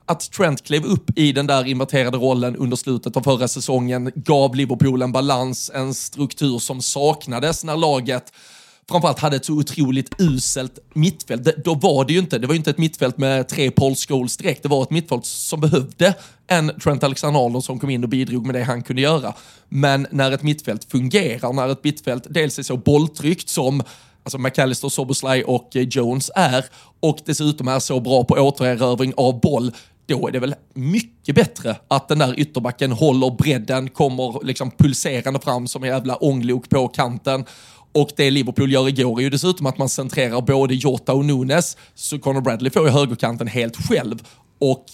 att 0.09 0.31
Trent 0.33 0.65
klev 0.65 0.85
upp 0.85 1.19
i 1.19 1.33
den 1.33 1.47
där 1.47 1.67
inverterade 1.67 2.17
rollen 2.17 2.57
under 2.57 2.77
slutet 2.77 3.17
av 3.17 3.23
förra 3.23 3.49
säsongen 3.49 4.12
gav 4.15 4.55
Liverpool 4.55 5.03
en 5.03 5.12
balans, 5.12 5.71
en 5.75 5.95
struktur 5.95 6.59
som 6.59 6.83
saknades 6.83 7.65
när 7.65 7.77
laget 7.77 8.33
framförallt 8.88 9.19
hade 9.19 9.37
ett 9.37 9.45
så 9.45 9.53
otroligt 9.53 10.21
uselt 10.21 10.79
mittfält. 10.95 11.65
Då 11.65 11.75
var 11.75 12.05
det 12.05 12.12
ju 12.12 12.19
inte, 12.19 12.38
det 12.38 12.47
var 12.47 12.55
ju 12.55 12.59
inte 12.59 12.71
ett 12.71 12.79
mittfält 12.79 13.19
med 13.19 13.49
tre 13.49 13.71
Paul 13.71 13.95
Scholes 13.95 14.37
direkt, 14.37 14.62
det 14.62 14.69
var 14.69 14.83
ett 14.83 14.91
mittfält 14.91 15.27
som 15.27 15.61
behövde 15.61 16.15
en 16.47 16.81
Trent 16.81 17.05
Alexander-Arnold 17.05 17.65
som 17.65 17.79
kom 17.79 17.91
in 17.91 18.05
och 18.05 18.09
bidrog 18.09 18.47
med 18.47 18.55
det 18.55 18.62
han 18.62 18.83
kunde 18.83 19.03
göra. 19.03 19.35
Men 19.69 20.07
när 20.11 20.33
ett 20.33 20.43
mittfält 20.43 20.85
fungerar, 20.85 21.53
när 21.53 21.69
ett 21.69 21.85
mittfält 21.85 22.27
dels 22.31 22.59
är 22.59 22.62
så 22.62 22.77
bolltryckt 22.77 23.49
som 23.49 23.83
alltså 24.23 24.38
McAllister, 24.38 24.88
Soboslaj 24.88 25.45
och 25.45 25.77
eh, 25.77 25.83
Jones 25.83 26.31
är 26.35 26.65
och 27.00 27.19
dessutom 27.25 27.69
är 27.69 27.79
så 27.79 28.00
bra 28.00 28.25
på 28.25 28.35
återerövring 28.35 29.12
av 29.17 29.41
boll, 29.41 29.73
då 30.09 30.29
är 30.29 30.33
det 30.33 30.38
väl 30.38 30.55
mycket 30.75 31.35
bättre 31.35 31.77
att 31.88 32.09
den 32.09 32.19
där 32.19 32.41
ytterbacken 32.41 32.93
håller 32.93 33.31
bredden, 33.31 33.88
kommer 33.88 34.45
liksom 34.45 34.71
pulserande 34.71 35.41
fram 35.41 35.69
som 35.69 35.85
en 35.85 35.91
jävla 35.91 36.17
ånglok 36.17 36.69
på 36.69 36.88
kanten. 36.88 37.45
Och 37.93 38.11
det 38.17 38.31
Liverpool 38.31 38.73
gör 38.73 38.88
igår 38.88 39.19
är 39.19 39.23
ju 39.23 39.31
dessutom 39.31 39.67
att 39.67 39.79
man 39.79 39.88
centrerar 39.88 40.41
både 40.41 40.75
Jota 40.75 41.12
och 41.12 41.25
Nunes, 41.25 41.77
så 41.95 42.19
Conor 42.19 42.41
Bradley 42.41 42.71
får 42.71 42.85
ju 42.85 42.91
högerkanten 42.91 43.47
helt 43.47 43.77
själv. 43.77 44.23
Och 44.59 44.85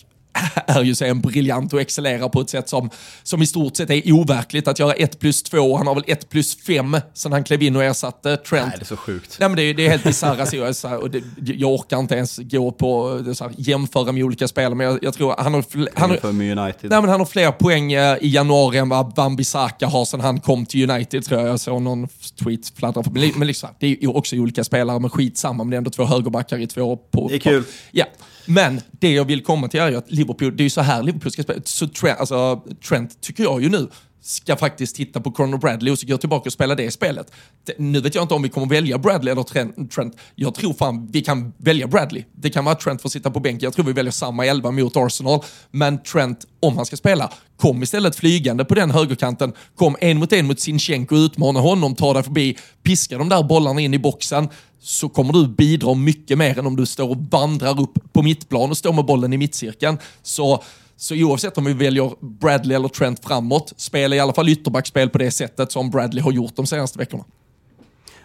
är 0.66 0.82
ju 0.82 0.94
sen 0.94 1.20
briljant 1.20 1.72
och 1.72 1.80
excellerar 1.80 2.28
på 2.28 2.40
ett 2.40 2.50
sätt 2.50 2.68
som, 2.68 2.90
som 3.22 3.42
i 3.42 3.46
stort 3.46 3.76
sett 3.76 3.90
är 3.90 4.12
overkligt. 4.12 4.68
Att 4.68 4.78
göra 4.78 4.92
1 4.92 5.18
plus 5.18 5.42
2, 5.42 5.76
han 5.76 5.86
har 5.86 5.94
väl 5.94 6.04
1 6.06 6.28
plus 6.28 6.56
5 6.56 6.96
sen 7.14 7.32
han 7.32 7.44
klev 7.44 7.62
in 7.62 7.76
och 7.76 7.84
ersatte 7.84 8.36
Trent. 8.36 8.66
Nej, 8.66 8.76
det 8.78 8.82
är 8.82 8.86
så 8.86 8.96
sjukt. 8.96 9.36
Nej, 9.40 9.48
men 9.48 9.56
det, 9.56 9.62
är, 9.62 9.74
det 9.74 9.86
är 9.86 9.90
helt 9.90 10.04
bisarra 10.04 10.46
serier. 10.46 11.02
Och 11.02 11.10
det, 11.10 11.22
jag 11.36 11.72
orkar 11.72 11.98
inte 11.98 12.14
ens 12.14 12.38
gå 12.38 12.72
på 12.72 13.20
så 13.34 13.44
här, 13.44 13.54
jämföra 13.56 14.12
med 14.12 14.24
olika 14.24 14.48
spelare, 14.48 14.74
men 14.74 14.86
jag, 14.86 14.98
jag 15.02 15.14
tror 15.14 15.34
han 15.38 15.54
har, 15.54 15.64
han, 15.94 16.10
har, 16.10 16.26
United. 16.26 16.90
nej, 16.90 17.00
men 17.00 17.10
han 17.10 17.20
har 17.20 17.26
fler 17.26 17.52
poäng 17.52 17.92
eh, 17.92 18.16
i 18.20 18.28
januari 18.28 18.78
än 18.78 18.88
vad 18.88 19.16
Wan-Bissaka 19.16 19.86
har 19.86 20.04
sen 20.04 20.20
han 20.20 20.40
kom 20.40 20.66
till 20.66 20.90
United, 20.90 21.24
tror 21.24 21.40
jag. 21.40 21.48
Jag 21.48 21.60
såg 21.60 21.82
någon 21.82 22.08
tweet 22.42 22.72
fladdra 22.76 23.02
förbi. 23.02 23.32
Men 23.36 23.48
liksom, 23.48 23.68
det 23.78 23.86
är 23.86 24.02
ju 24.02 24.08
också 24.08 24.36
olika 24.36 24.64
spelare, 24.64 25.00
men 25.00 25.10
skitsamma, 25.10 25.64
men 25.64 25.70
det 25.70 25.76
är 25.76 25.78
ändå 25.78 25.90
två 25.90 26.04
högerbackar 26.04 26.58
i 26.58 26.66
två 26.66 26.96
på... 26.96 27.28
Det 27.28 27.34
är 27.34 27.38
kul. 27.38 27.62
På, 27.62 27.68
ja. 27.90 28.04
Men 28.46 28.80
det 28.90 29.12
jag 29.12 29.24
vill 29.24 29.42
komma 29.42 29.68
till 29.68 29.80
är 29.80 29.90
ju 29.90 29.96
att 29.96 30.10
Liverpool, 30.10 30.56
det 30.56 30.62
är 30.62 30.64
ju 30.64 30.70
så 30.70 30.80
här 30.80 31.02
Liverpool 31.02 31.32
ska 31.32 31.42
spela. 31.42 31.60
Så 31.64 31.88
Trent, 31.88 32.20
alltså, 32.20 32.62
Trent 32.88 33.20
tycker 33.20 33.42
jag 33.42 33.62
ju 33.62 33.68
nu 33.68 33.88
ska 34.26 34.56
faktiskt 34.56 34.96
titta 34.96 35.20
på 35.20 35.30
Conor 35.30 35.58
Bradley 35.58 35.92
och 35.92 35.98
så 35.98 36.06
gå 36.06 36.18
tillbaka 36.18 36.48
och 36.48 36.52
spela 36.52 36.74
det 36.74 36.90
spelet. 36.90 37.32
Nu 37.78 38.00
vet 38.00 38.14
jag 38.14 38.24
inte 38.24 38.34
om 38.34 38.42
vi 38.42 38.48
kommer 38.48 38.66
välja 38.66 38.98
Bradley 38.98 39.32
eller 39.32 39.42
Trent. 39.42 39.90
Trent. 39.92 40.16
Jag 40.34 40.54
tror 40.54 40.72
fan 40.72 41.08
vi 41.12 41.22
kan 41.22 41.52
välja 41.58 41.86
Bradley. 41.86 42.24
Det 42.32 42.50
kan 42.50 42.64
vara 42.64 42.72
att 42.72 42.80
Trent 42.80 43.02
får 43.02 43.08
sitta 43.08 43.30
på 43.30 43.40
bänken. 43.40 43.66
Jag 43.66 43.74
tror 43.74 43.84
vi 43.84 43.92
väljer 43.92 44.12
samma 44.12 44.46
elva 44.46 44.70
mot 44.70 44.96
Arsenal. 44.96 45.40
Men 45.70 46.02
Trent, 46.02 46.46
om 46.60 46.76
han 46.76 46.86
ska 46.86 46.96
spela, 46.96 47.32
kom 47.56 47.82
istället 47.82 48.16
flygande 48.16 48.64
på 48.64 48.74
den 48.74 48.90
högerkanten. 48.90 49.52
Kom 49.76 49.96
en 50.00 50.18
mot 50.18 50.32
en 50.32 50.46
mot 50.46 50.60
Sinchenko, 50.60 51.16
utmana 51.16 51.60
honom, 51.60 51.94
ta 51.94 52.12
dig 52.12 52.22
förbi, 52.22 52.58
piska 52.82 53.18
de 53.18 53.28
där 53.28 53.42
bollarna 53.42 53.80
in 53.80 53.94
i 53.94 53.98
boxen 53.98 54.48
så 54.80 55.08
kommer 55.08 55.32
du 55.32 55.48
bidra 55.48 55.94
mycket 55.94 56.38
mer 56.38 56.58
än 56.58 56.66
om 56.66 56.76
du 56.76 56.86
står 56.86 57.10
och 57.10 57.16
vandrar 57.30 57.80
upp 57.80 58.12
på 58.12 58.22
mittplan 58.22 58.70
och 58.70 58.76
står 58.76 58.92
med 58.92 59.04
bollen 59.04 59.32
i 59.32 59.38
mittcirkeln. 59.38 59.98
Så, 60.22 60.62
så 60.96 61.14
oavsett 61.14 61.58
om 61.58 61.64
vi 61.64 61.72
väljer 61.72 62.12
Bradley 62.20 62.76
eller 62.76 62.88
Trent 62.88 63.24
framåt, 63.24 63.72
spela 63.76 64.16
i 64.16 64.20
alla 64.20 64.32
fall 64.32 64.48
ytterbackspel 64.48 65.10
på 65.10 65.18
det 65.18 65.30
sättet 65.30 65.72
som 65.72 65.90
Bradley 65.90 66.22
har 66.22 66.32
gjort 66.32 66.56
de 66.56 66.66
senaste 66.66 66.98
veckorna. 66.98 67.24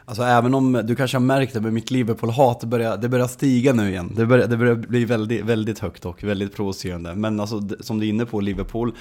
Alltså 0.05 0.23
även 0.23 0.53
om 0.53 0.81
du 0.85 0.95
kanske 0.95 1.17
har 1.17 1.21
märkt 1.21 1.53
det, 1.53 1.61
men 1.61 1.73
mitt 1.73 1.91
Liverpool-hat 1.91 2.61
det 2.61 2.67
börjar, 2.67 2.97
det 2.97 3.09
börjar 3.09 3.27
stiga 3.27 3.73
nu 3.73 3.89
igen. 3.89 4.13
Det 4.15 4.25
börjar, 4.25 4.47
det 4.47 4.57
börjar 4.57 4.75
bli 4.75 5.05
väldigt, 5.05 5.45
väldigt 5.45 5.79
högt 5.79 6.05
och 6.05 6.23
väldigt 6.23 6.55
provocerande. 6.55 7.15
Men 7.15 7.39
alltså, 7.39 7.61
som 7.79 7.99
du 7.99 8.05
är 8.05 8.09
inne 8.09 8.25
på, 8.25 8.41
Liverpool, 8.41 8.95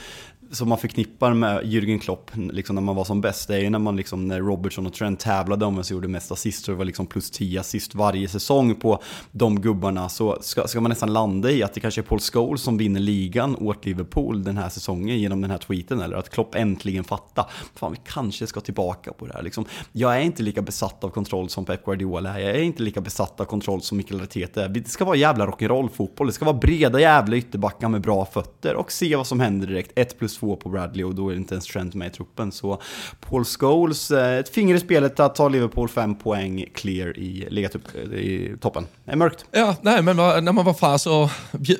som 0.50 0.68
man 0.68 0.78
förknippar 0.78 1.34
med 1.34 1.62
Jürgen 1.62 1.98
Klopp 1.98 2.30
liksom 2.34 2.74
när 2.74 2.82
man 2.82 2.96
var 2.96 3.04
som 3.04 3.20
bäst, 3.20 3.48
det 3.48 3.56
är 3.56 3.60
ju 3.60 3.70
när 3.70 3.78
man 3.78 3.96
liksom, 3.96 4.28
när 4.28 4.40
Robertson 4.40 4.86
och 4.86 4.92
Trent 4.92 5.20
tävlade 5.20 5.64
om 5.64 5.74
vem 5.74 5.84
som 5.84 5.94
gjorde 5.94 6.08
mest 6.08 6.32
assist, 6.32 6.64
så 6.64 6.70
det 6.70 6.76
var 6.76 6.84
liksom 6.84 7.06
plus 7.06 7.30
10 7.30 7.60
assist 7.60 7.94
varje 7.94 8.28
säsong 8.28 8.74
på 8.74 9.02
de 9.30 9.60
gubbarna, 9.60 10.08
så 10.08 10.38
ska, 10.40 10.66
ska 10.66 10.80
man 10.80 10.88
nästan 10.88 11.12
landa 11.12 11.50
i 11.50 11.62
att 11.62 11.74
det 11.74 11.80
kanske 11.80 12.00
är 12.00 12.02
Paul 12.02 12.20
Scholes 12.20 12.62
som 12.62 12.78
vinner 12.78 13.00
ligan 13.00 13.56
åt 13.56 13.86
Liverpool 13.86 14.44
den 14.44 14.56
här 14.56 14.68
säsongen 14.68 15.18
genom 15.18 15.40
den 15.40 15.50
här 15.50 15.58
tweeten, 15.58 16.00
eller 16.00 16.16
att 16.16 16.30
Klopp 16.30 16.54
äntligen 16.54 17.04
fattar, 17.04 17.46
fan 17.74 17.92
vi 17.92 17.98
kanske 18.04 18.46
ska 18.46 18.60
tillbaka 18.60 19.12
på 19.12 19.26
det 19.26 19.32
här 19.32 19.42
liksom. 19.42 19.64
Jag 19.92 20.16
är 20.16 20.20
inte 20.20 20.42
lika 20.42 20.62
besatt 20.62 21.04
av 21.04 21.08
kontroll 21.08 21.48
som 21.48 21.64
Pep 21.64 21.84
Guardiola 21.84 22.40
jag 22.40 22.50
är 22.50 22.62
inte 22.62 22.82
lika 22.82 23.00
besatt 23.00 23.40
av 23.40 23.44
kontroll 23.44 23.82
som 23.82 23.96
Mikael 23.98 24.20
Arteta 24.20 24.64
är. 24.64 24.68
Det 24.68 24.88
ska 24.88 25.04
vara 25.04 25.16
jävla 25.16 25.46
rock'n'roll-fotboll, 25.46 26.26
det 26.26 26.32
ska 26.32 26.44
vara 26.44 26.56
breda 26.56 27.00
jävla 27.00 27.36
ytterbackar 27.36 27.88
med 27.88 28.00
bra 28.00 28.24
fötter 28.24 28.74
och 28.76 28.92
se 28.92 29.16
vad 29.16 29.26
som 29.26 29.40
händer 29.40 29.66
direkt. 29.66 29.92
1 29.94 30.18
plus 30.18 30.37
2 30.40 30.56
på 30.56 30.68
Bradley 30.68 31.04
och 31.04 31.14
då 31.14 31.28
är 31.28 31.32
det 31.32 31.38
inte 31.38 31.54
ens 31.54 31.66
Trent 31.66 31.94
med 31.94 32.08
i 32.08 32.10
truppen. 32.10 32.52
Så 32.52 32.80
Paul 33.20 33.44
Scholes, 33.44 34.10
eh, 34.10 34.38
ett 34.38 34.48
finger 34.48 34.74
i 34.74 34.80
spelet 34.80 35.20
att 35.20 35.34
ta 35.34 35.48
Liverpool 35.48 35.88
5 35.88 36.14
poäng 36.14 36.64
clear 36.74 37.18
i, 37.18 37.46
legat 37.50 37.74
upp 37.74 37.94
i 37.96 38.56
toppen. 38.60 38.86
Det 39.04 39.12
är 39.12 39.16
mörkt. 39.16 39.44
Ja, 39.50 39.76
nej 39.82 40.02
men 40.02 40.16
när 40.16 40.52
man 40.52 40.64
var 40.64 40.74
fan 40.74 40.98
så 40.98 41.30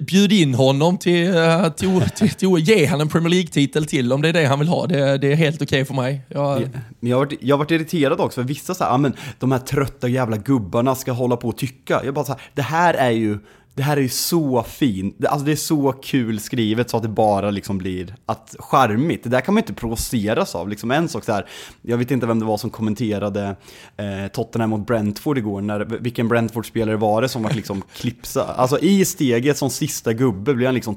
bjud 0.00 0.32
in 0.32 0.54
honom 0.54 0.98
till, 0.98 1.36
eh, 1.36 1.68
till, 1.72 2.00
till, 2.16 2.30
till, 2.30 2.58
ge 2.58 2.86
han 2.86 3.00
en 3.00 3.08
Premier 3.08 3.30
League-titel 3.30 3.84
till 3.84 4.12
om 4.12 4.22
det 4.22 4.28
är 4.28 4.32
det 4.32 4.44
han 4.44 4.58
vill 4.58 4.68
ha. 4.68 4.86
Det, 4.86 5.18
det 5.18 5.32
är 5.32 5.36
helt 5.36 5.62
okej 5.62 5.66
okay 5.66 5.84
för 5.84 5.94
mig. 5.94 6.20
Jag... 6.28 6.60
Men 7.00 7.10
jag 7.10 7.16
har, 7.16 7.24
varit, 7.24 7.38
jag 7.40 7.56
har 7.56 7.58
varit 7.58 7.70
irriterad 7.70 8.20
också, 8.20 8.40
för 8.40 8.48
vissa 8.48 8.74
så 8.74 8.84
här, 8.84 8.98
men 8.98 9.12
de 9.38 9.52
här 9.52 9.58
trötta 9.58 10.08
jävla 10.08 10.36
gubbarna 10.36 10.94
ska 10.94 11.12
hålla 11.12 11.36
på 11.36 11.48
och 11.48 11.56
tycka. 11.56 12.00
Jag 12.04 12.14
bara 12.14 12.24
så 12.24 12.32
här, 12.32 12.40
det 12.54 12.62
här 12.62 12.94
är 12.94 13.10
ju 13.10 13.38
det 13.78 13.84
här 13.84 13.96
är 13.96 14.00
ju 14.00 14.08
så 14.08 14.62
fint, 14.62 15.26
alltså 15.26 15.46
det 15.46 15.52
är 15.52 15.56
så 15.56 15.92
kul 15.92 16.40
skrivet 16.40 16.90
så 16.90 16.96
att 16.96 17.02
det 17.02 17.08
bara 17.08 17.50
liksom 17.50 17.78
blir 17.78 18.14
att 18.26 18.56
charmigt. 18.58 19.24
Det 19.24 19.28
där 19.28 19.40
kan 19.40 19.54
man 19.54 19.62
inte 19.62 19.72
provoceras 19.74 20.54
av. 20.54 20.68
Liksom 20.68 20.90
en 20.90 21.08
sak 21.08 21.24
så 21.24 21.32
här, 21.32 21.48
jag 21.82 21.98
vet 21.98 22.10
inte 22.10 22.26
vem 22.26 22.38
det 22.38 22.44
var 22.44 22.56
som 22.56 22.70
kommenterade 22.70 23.56
eh, 23.96 24.28
Tottenham 24.32 24.70
mot 24.70 24.86
Brentford 24.86 25.38
igår, 25.38 25.60
när, 25.60 25.84
vilken 25.84 26.28
Brentford-spelare 26.28 26.96
var 26.96 27.22
det 27.22 27.28
som 27.28 27.42
var 27.42 27.50
liksom 27.50 27.82
klipsa, 27.92 28.44
alltså 28.44 28.78
i 28.78 29.04
steget 29.04 29.58
som 29.58 29.70
sista 29.70 30.12
gubbe 30.12 30.54
blir 30.54 30.66
han 30.66 30.74
liksom 30.74 30.94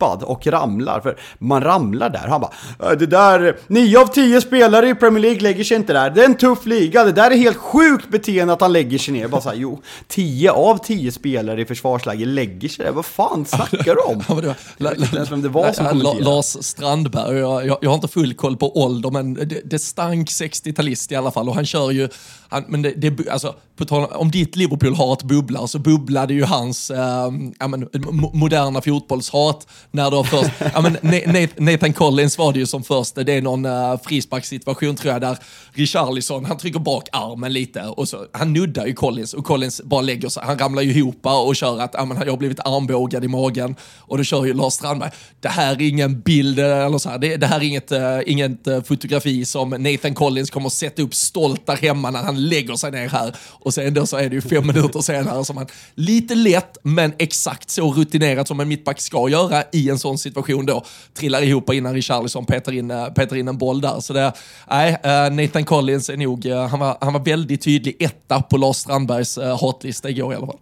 tripp 0.00 0.28
och 0.28 0.46
ramlar. 0.46 1.00
För 1.00 1.16
man 1.38 1.60
ramlar 1.60 2.10
där. 2.10 2.28
Han 2.28 2.40
bara, 2.40 2.90
äh, 2.90 2.98
det 2.98 3.06
där, 3.06 3.56
nio 3.66 4.00
av 4.00 4.06
tio 4.06 4.40
spelare 4.40 4.88
i 4.88 4.94
Premier 4.94 5.22
League 5.22 5.40
lägger 5.40 5.64
sig 5.64 5.76
inte 5.76 5.92
där. 5.92 6.10
Det 6.10 6.20
är 6.20 6.24
en 6.24 6.34
tuff 6.34 6.66
liga. 6.66 7.04
Det 7.04 7.12
där 7.12 7.30
är 7.30 7.36
helt 7.36 7.56
sjukt 7.56 8.08
beteende 8.08 8.52
att 8.52 8.60
han 8.60 8.72
lägger 8.72 8.98
sig 8.98 9.14
ner. 9.14 9.28
Bara 9.28 9.40
så 9.40 9.48
här, 9.48 9.56
jo, 9.56 9.82
tio 10.08 10.50
av 10.50 10.78
tio 10.78 11.12
spelare 11.12 11.60
i 11.60 11.64
försvarsläge 11.64 12.24
lägger 12.24 12.68
sig 12.68 12.84
där. 12.84 12.92
Vad 12.92 13.06
fan 13.06 13.44
snackar 13.46 13.94
du 13.94 14.00
om? 14.00 14.24
Ja, 14.78 14.90
vem 15.30 15.42
det 15.42 15.48
var 15.48 15.72
som 15.72 15.86
kommenterade. 15.86 16.24
Lars 16.24 16.56
Strandberg, 16.60 17.38
jag, 17.38 17.66
jag, 17.66 17.78
jag, 17.80 17.90
har 17.90 17.94
inte 17.94 18.08
full 18.08 18.34
koll 18.34 18.56
på 18.56 18.82
ålder, 18.82 19.10
men 19.10 19.34
det, 19.34 19.60
det 19.64 19.78
stank 19.78 20.28
60-talist 20.28 21.12
i 21.12 21.16
alla 21.16 21.30
fall. 21.30 21.48
Och 21.48 21.54
han 21.54 21.66
kör 21.66 21.90
ju, 21.90 22.08
han, 22.48 22.64
men 22.68 22.82
det, 22.82 22.90
det, 22.90 23.28
alltså, 23.28 23.54
på 23.76 23.84
tal 23.84 24.04
om 24.04 24.30
ditt 24.30 24.56
Liverpool 24.56 24.94
har 24.94 25.12
ett 25.12 25.22
bubblar 25.22 25.66
så 25.66 25.78
bubblade 25.78 26.34
ju 26.34 26.44
hans 26.44 26.90
äh, 26.90 27.30
ja, 27.58 27.68
men, 27.68 27.88
moderna 28.32 28.80
fotbollshat 28.80 29.66
när 29.90 30.10
då 30.10 30.24
först, 30.24 30.50
ja, 30.74 30.80
men 30.80 30.96
Nathan 31.56 31.92
Collins 31.92 32.38
var 32.38 32.52
det 32.52 32.58
ju 32.58 32.66
som 32.66 32.84
först, 32.84 33.14
det 33.14 33.32
är 33.32 33.42
någon 33.42 33.64
eh, 33.64 34.00
frisparkssituation 34.04 34.96
tror 34.96 35.12
jag 35.12 35.20
där 35.20 35.38
Richarlison, 35.72 36.44
han 36.44 36.58
trycker 36.58 36.80
bak 36.80 37.08
armen 37.12 37.52
lite 37.52 37.82
och 37.82 38.08
så, 38.08 38.26
han 38.32 38.52
nuddar 38.52 38.86
ju 38.86 38.94
Collins 38.94 39.34
och 39.34 39.44
Collins 39.44 39.82
bara 39.84 40.00
lägger 40.00 40.28
sig, 40.28 40.42
han 40.46 40.58
ramlar 40.58 40.82
ju 40.82 40.90
ihop 40.90 41.26
och 41.26 41.56
kör 41.56 41.80
att 41.80 41.90
ja, 41.94 42.04
men, 42.04 42.18
jag 42.18 42.32
har 42.32 42.36
blivit 42.36 42.60
armbågad 42.60 43.24
i 43.24 43.28
magen 43.28 43.76
och 43.98 44.18
då 44.18 44.24
kör 44.24 44.44
ju 44.44 44.54
Lars 44.54 44.72
Strandberg, 44.72 45.10
det 45.40 45.48
här 45.48 45.72
är 45.72 45.82
ingen 45.82 46.20
bild 46.20 46.58
eller 46.58 46.98
så 46.98 47.08
här, 47.08 47.18
det, 47.18 47.36
det 47.36 47.46
här 47.46 47.60
är 47.60 47.64
inget, 47.64 47.92
uh, 47.92 47.98
inget 48.26 48.68
uh, 48.68 48.82
fotografi 48.82 49.44
som 49.44 49.70
Nathan 49.70 50.14
Collins 50.14 50.50
kommer 50.50 50.68
sätta 50.68 51.02
upp 51.02 51.14
stolt 51.14 51.66
där 51.66 51.76
hemma 51.76 52.10
när 52.10 52.22
han 52.22 52.48
lägger 52.48 52.74
sig 52.74 52.90
ner 52.90 53.08
här 53.08 53.36
och 53.48 53.74
sen 53.74 53.94
då 53.94 54.06
så 54.06 54.16
är 54.16 54.28
det 54.28 54.34
ju 54.34 54.40
fem 54.40 54.66
minuter 54.66 55.00
senare 55.00 55.44
som 55.44 55.56
han 55.56 55.66
lite 55.94 56.34
lätt 56.34 56.78
men 56.82 57.12
exakt 57.18 57.70
så 57.70 57.92
rutinerat 57.92 58.48
som 58.48 58.60
en 58.60 58.68
mittback 58.68 59.00
ska 59.00 59.28
göra 59.28 59.62
i 59.72 59.90
en 59.90 59.98
sån 59.98 60.18
situation 60.18 60.66
då 60.66 60.84
trillar 61.14 61.42
ihop 61.42 61.72
innan 61.72 61.94
Richarlison 61.94 62.46
petar 62.46 62.72
in, 62.72 62.90
eh, 62.90 63.06
petar 63.06 63.36
in 63.36 63.48
en 63.48 63.58
boll 63.58 63.80
där. 63.80 64.00
Så 64.00 64.12
det, 64.12 64.32
nej, 64.70 64.98
Nathan 65.30 65.59
Collins 65.64 66.10
är 66.10 66.16
nog, 66.16 66.46
eh, 66.46 66.66
han 66.66 66.80
var, 66.80 66.96
han 67.00 67.12
var 67.12 67.20
väldigt 67.20 67.62
tydlig 67.62 67.96
etta 68.02 68.42
på 68.42 68.56
Lars 68.56 68.76
Strandbergs 68.76 69.38
eh, 69.38 69.60
hatlista 69.60 70.10
igår 70.10 70.32
i 70.32 70.36
alla 70.36 70.46
fall. 70.46 70.58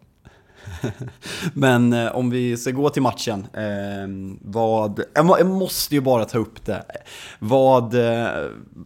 Men 1.55 1.93
eh, 1.93 2.17
om 2.17 2.31
vi 2.31 2.57
ska 2.57 2.71
gå 2.71 2.91
till 2.91 3.03
matchen, 3.03 3.47
eh, 3.53 4.43
vad, 4.43 5.03
jag 5.15 5.47
måste 5.47 5.95
ju 5.95 6.01
bara 6.01 6.25
ta 6.25 6.39
upp 6.39 6.65
det. 6.65 6.85
Vad, 7.39 7.95
eh, 7.95 8.29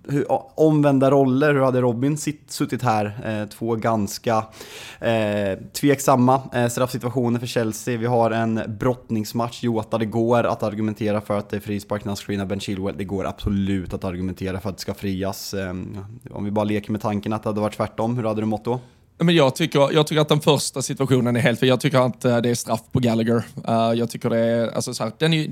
hur, 0.08 0.26
omvända 0.54 1.11
roller, 1.11 1.54
hur 1.54 1.61
hade 1.61 1.80
Robin 1.80 2.16
sitt, 2.16 2.50
suttit 2.50 2.82
här? 2.82 3.18
Eh, 3.25 3.49
två 3.49 3.76
ganska 3.76 4.44
eh, 5.00 5.58
tveksamma 5.72 6.42
eh, 6.52 6.68
straffsituationer 6.68 7.38
för 7.40 7.46
Chelsea. 7.46 7.99
Vi 7.99 8.06
har 8.06 8.30
en 8.30 8.61
brottningsmatch, 8.66 9.62
Jota, 9.62 9.99
det 9.99 10.06
går 10.06 10.44
att 10.44 10.62
argumentera 10.62 11.20
för 11.20 11.38
att 11.38 11.50
det 11.50 11.56
är 11.56 11.61
frispark 11.61 12.04
när 12.04 12.11
han 12.11 12.16
screenar 12.16 12.46
Ben 12.46 12.61
Chilwell. 12.61 12.96
Det 12.99 13.04
går 13.04 13.26
absolut 13.26 13.94
att 13.94 14.04
argumentera 14.04 14.61
för 14.61 14.68
att 14.68 14.76
det 14.76 14.82
ska 14.82 14.94
frias. 14.94 15.54
Ehm, 15.54 15.99
om 16.30 16.44
vi 16.44 16.50
bara 16.50 16.64
leker 16.64 16.92
med 16.92 17.00
tanken 17.00 17.32
att 17.32 17.42
det 17.42 17.49
hade 17.49 17.61
varit 17.61 17.76
tvärtom, 17.76 18.16
hur 18.16 18.25
hade 18.25 18.42
du 18.42 18.46
mått 18.46 18.64
då? 18.64 18.80
Men 19.19 19.35
jag, 19.35 19.54
tycker, 19.54 19.92
jag 19.92 20.07
tycker 20.07 20.21
att 20.21 20.28
den 20.28 20.40
första 20.40 20.83
situationen 20.83 21.37
är 21.37 21.40
helt 21.40 21.61
fel. 21.61 21.69
Jag 21.69 21.81
tycker 21.81 21.99
att 21.99 22.25
eh, 22.25 22.38
det 22.38 22.50
är 22.50 22.54
straff 22.54 22.81
på 22.92 22.99
Gallagher. 22.99 23.42
Uh, 23.69 23.99
jag 23.99 24.11
tycker 24.11 24.31
det 24.31 24.38
är, 24.38 24.69
alltså 24.69 24.95
så 24.95 25.04
här, 25.04 25.12
den 25.19 25.35
är, 25.35 25.50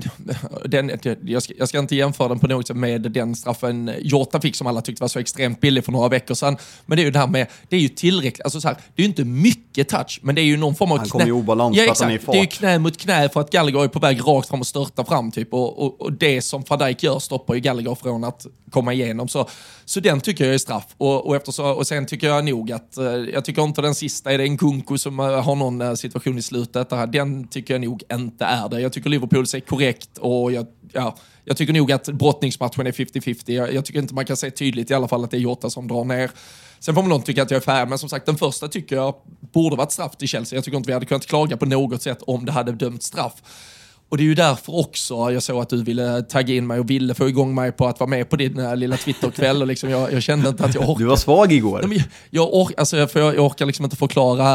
den, 0.67 0.91
jag, 1.21 1.43
ska, 1.43 1.53
jag 1.57 1.69
ska 1.69 1.79
inte 1.79 1.95
jämföra 1.95 2.27
den 2.27 2.39
på 2.39 2.47
något 2.47 2.67
sätt 2.67 2.77
med 2.77 3.01
den 3.01 3.35
straffen 3.35 3.91
Jota 4.01 4.41
fick 4.41 4.55
som 4.55 4.67
alla 4.67 4.81
tyckte 4.81 5.03
var 5.03 5.07
så 5.07 5.19
extremt 5.19 5.61
billig 5.61 5.85
för 5.85 5.91
några 5.91 6.09
veckor 6.09 6.35
sedan. 6.35 6.57
Men 6.85 6.95
det 6.95 7.01
är 7.01 7.05
ju 7.05 7.11
det 7.11 7.19
här 7.19 7.27
med, 7.27 7.47
det 7.69 7.75
är 7.75 7.79
ju 7.79 7.89
tillräckligt, 7.89 8.41
alltså 8.41 8.61
så 8.61 8.67
här, 8.67 8.77
det 8.95 9.01
är 9.01 9.03
ju 9.03 9.09
inte 9.09 9.23
mycket 9.23 9.89
touch, 9.89 10.19
men 10.21 10.35
det 10.35 10.41
är 10.41 10.45
ju 10.45 10.57
någon 10.57 10.75
form 10.75 10.91
av 10.91 10.97
knä. 10.97 11.01
Han 11.01 11.09
kommer 11.09 11.27
i 11.27 11.31
obalans 11.31 11.77
ja, 11.77 11.83
för 11.83 11.91
att 11.91 11.99
han 11.99 12.11
är 12.11 12.15
i 12.15 12.19
fart. 12.19 12.33
Det 12.33 12.39
är 12.39 12.41
ju 12.41 12.47
knä 12.47 12.79
mot 12.79 12.97
knä 12.97 13.29
för 13.29 13.41
att 13.41 13.51
Gallagher 13.51 13.83
är 13.83 13.87
på 13.87 13.99
väg 13.99 14.19
rakt 14.27 14.49
fram 14.49 14.59
och 14.59 14.67
störta 14.67 15.05
fram 15.05 15.31
typ. 15.31 15.53
Och, 15.53 15.85
och, 15.85 16.01
och 16.01 16.13
det 16.13 16.41
som 16.41 16.63
van 16.67 16.79
Dijk 16.79 17.03
gör 17.03 17.19
stoppar 17.19 17.53
ju 17.53 17.59
Gallagher 17.59 17.95
från 17.95 18.23
att 18.23 18.45
komma 18.71 18.93
igenom. 18.93 19.27
Så, 19.27 19.49
så 19.85 19.99
den 19.99 20.21
tycker 20.21 20.45
jag 20.45 20.53
är 20.53 20.57
straff. 20.57 20.87
Och, 20.97 21.27
och, 21.27 21.35
eftersom, 21.35 21.65
och 21.65 21.87
sen 21.87 22.05
tycker 22.05 22.27
jag 22.27 22.45
nog 22.45 22.71
att, 22.71 22.97
eh, 22.97 23.05
jag 23.05 23.45
tycker 23.45 23.63
inte 23.63 23.81
den 23.81 23.95
sista, 23.95 24.31
är 24.31 24.37
det 24.37 24.43
en 24.43 24.57
gunko 24.57 24.97
som 24.97 25.19
eh, 25.19 25.43
har 25.43 25.55
någon 25.55 25.81
eh, 25.81 25.93
situation 25.93 26.37
i 26.37 26.41
slutet? 26.41 26.89
Den 27.07 27.47
tycker 27.47 27.73
jag 27.73 27.81
nog 27.81 28.03
inte 28.13 28.45
är 28.45 28.69
det. 28.69 28.81
Jag 28.81 28.93
tycker 28.93 29.09
Liverpool 29.09 29.43
är 29.43 29.59
korrekt 29.59 30.17
och 30.17 30.51
jag, 30.51 30.67
ja, 30.93 31.15
jag 31.45 31.57
tycker 31.57 31.73
nog 31.73 31.91
att 31.91 32.09
brottningsmatchen 32.09 32.87
är 32.87 32.91
50-50. 32.91 33.51
Jag, 33.51 33.73
jag, 33.73 33.85
tycker 33.85 33.99
inte 33.99 34.13
man 34.13 34.25
kan 34.25 34.37
se 34.37 34.51
tydligt 34.51 34.91
i 34.91 34.93
alla 34.93 35.07
fall 35.07 35.23
att 35.23 35.31
det 35.31 35.37
är 35.37 35.41
Jota 35.41 35.69
som 35.69 35.87
drar 35.87 36.03
ner. 36.03 36.31
Sen 36.79 36.95
får 36.95 37.01
man 37.01 37.09
någon 37.09 37.21
tycka 37.21 37.43
att 37.43 37.51
jag 37.51 37.57
är 37.57 37.61
färdig, 37.61 37.89
men 37.89 37.97
som 37.97 38.09
sagt 38.09 38.25
den 38.25 38.37
första 38.37 38.67
tycker 38.67 38.95
jag 38.95 39.15
borde 39.53 39.75
varit 39.75 39.91
straff 39.91 40.15
till 40.15 40.27
Chelsea. 40.27 40.57
Jag 40.57 40.63
tycker 40.63 40.77
inte 40.77 40.87
vi 40.87 40.93
hade 40.93 41.05
kunnat 41.05 41.25
klaga 41.25 41.57
på 41.57 41.65
något 41.65 42.01
sätt 42.01 42.21
om 42.21 42.45
det 42.45 42.51
hade 42.51 42.71
dömt 42.71 43.03
straff. 43.03 43.33
Och 44.11 44.17
det 44.17 44.23
är 44.23 44.25
ju 44.25 44.35
därför 44.35 44.75
också 44.75 45.13
jag 45.13 45.43
såg 45.43 45.61
att 45.61 45.69
du 45.69 45.83
ville 45.83 46.21
tagga 46.21 46.55
in 46.55 46.67
mig 46.67 46.79
och 46.79 46.89
ville 46.89 47.13
få 47.13 47.29
igång 47.29 47.55
mig 47.55 47.71
på 47.71 47.87
att 47.87 47.99
vara 47.99 48.09
med 48.09 48.29
på 48.29 48.35
din 48.35 48.59
uh, 48.59 48.75
lilla 48.75 48.97
Twitterkväll. 48.97 49.61
Och 49.61 49.67
liksom 49.67 49.89
jag, 49.89 50.13
jag 50.13 50.23
kände 50.23 50.49
inte 50.49 50.65
att 50.65 50.75
jag 50.75 50.83
orkade. 50.83 51.03
Du 51.03 51.05
var 51.09 51.15
svag 51.15 51.51
igår. 51.51 51.81
Nej, 51.87 51.97
jag, 51.97 52.07
jag, 52.29 52.53
ork, 52.53 52.73
alltså, 52.77 52.97
jag, 52.97 53.09
jag 53.15 53.39
orkar 53.39 53.65
liksom 53.65 53.85
inte 53.85 53.97
förklara 53.97 54.47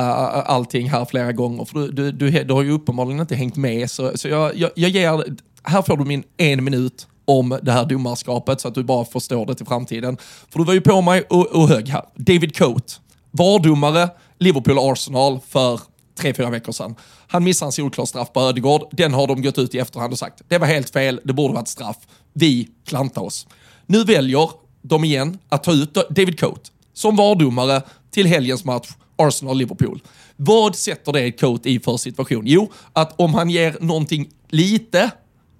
allting 0.43 0.91
här 0.91 1.05
flera 1.05 1.33
gånger. 1.33 1.65
För 1.65 1.79
du, 1.79 1.91
du, 1.91 2.13
du, 2.13 2.45
du 2.45 2.55
har 2.55 2.63
ju 2.63 2.73
uppenbarligen 2.73 3.21
inte 3.21 3.35
hängt 3.35 3.57
med. 3.57 3.91
Så, 3.91 4.13
så 4.15 4.29
jag, 4.29 4.57
jag, 4.57 4.71
jag 4.75 4.91
ger, 4.91 5.25
här 5.63 5.83
får 5.83 5.97
du 5.97 6.05
min 6.05 6.23
en 6.37 6.65
minut 6.65 7.07
om 7.25 7.59
det 7.63 7.73
här 7.73 7.85
domarskapet 7.85 8.61
så 8.61 8.69
att 8.69 8.75
du 8.75 8.85
bara 8.85 9.05
förstår 9.05 9.47
det 9.47 9.55
till 9.55 9.67
framtiden. 9.67 10.17
För 10.51 10.59
du 10.59 10.65
var 10.65 10.75
ju 10.75 10.81
på 10.81 11.01
mig 11.01 11.23
och, 11.31 11.47
och 11.47 11.69
hög 11.69 11.89
här. 11.89 12.03
David 12.15 12.57
Coate, 12.57 12.93
VAR-domare, 13.31 14.09
Liverpool-Arsenal 14.39 15.41
för 15.49 15.81
tre, 16.19 16.35
fyra 16.35 16.51
veckor 16.51 16.73
sedan. 16.73 16.95
Han 17.27 17.45
missar 17.45 17.67
en 17.67 17.73
solklar 17.73 18.05
straff 18.05 18.33
på 18.33 18.41
Ödegård. 18.41 18.89
Den 18.93 19.15
har 19.15 19.27
de 19.27 19.43
gått 19.43 19.59
ut 19.59 19.75
i 19.75 19.79
efterhand 19.79 20.13
och 20.13 20.19
sagt, 20.19 20.43
det 20.49 20.59
var 20.59 20.67
helt 20.67 20.91
fel, 20.91 21.21
det 21.25 21.33
borde 21.33 21.55
varit 21.55 21.69
straff. 21.69 21.97
Vi 22.33 22.69
klantar 22.87 23.23
oss. 23.23 23.47
Nu 23.87 24.05
väljer 24.05 24.51
de 24.83 25.05
igen 25.05 25.39
att 25.49 25.65
ta 25.65 25.73
ut 25.73 25.95
David 25.95 26.41
Coate 26.41 26.71
som 26.93 27.17
VAR-domare 27.17 27.83
till 28.11 28.27
helgens 28.27 28.65
match 28.65 28.89
Arsenal-Liverpool. 29.17 30.03
Vad 30.37 30.77
sätter 30.77 31.13
det 31.13 31.33
Coate 31.33 31.71
i 31.71 31.81
för 31.81 31.97
situation? 31.97 32.43
Jo, 32.47 32.73
att 32.93 33.21
om 33.21 33.35
han 33.35 33.51
ger 33.51 33.77
någonting 33.81 34.29
lite 34.49 35.11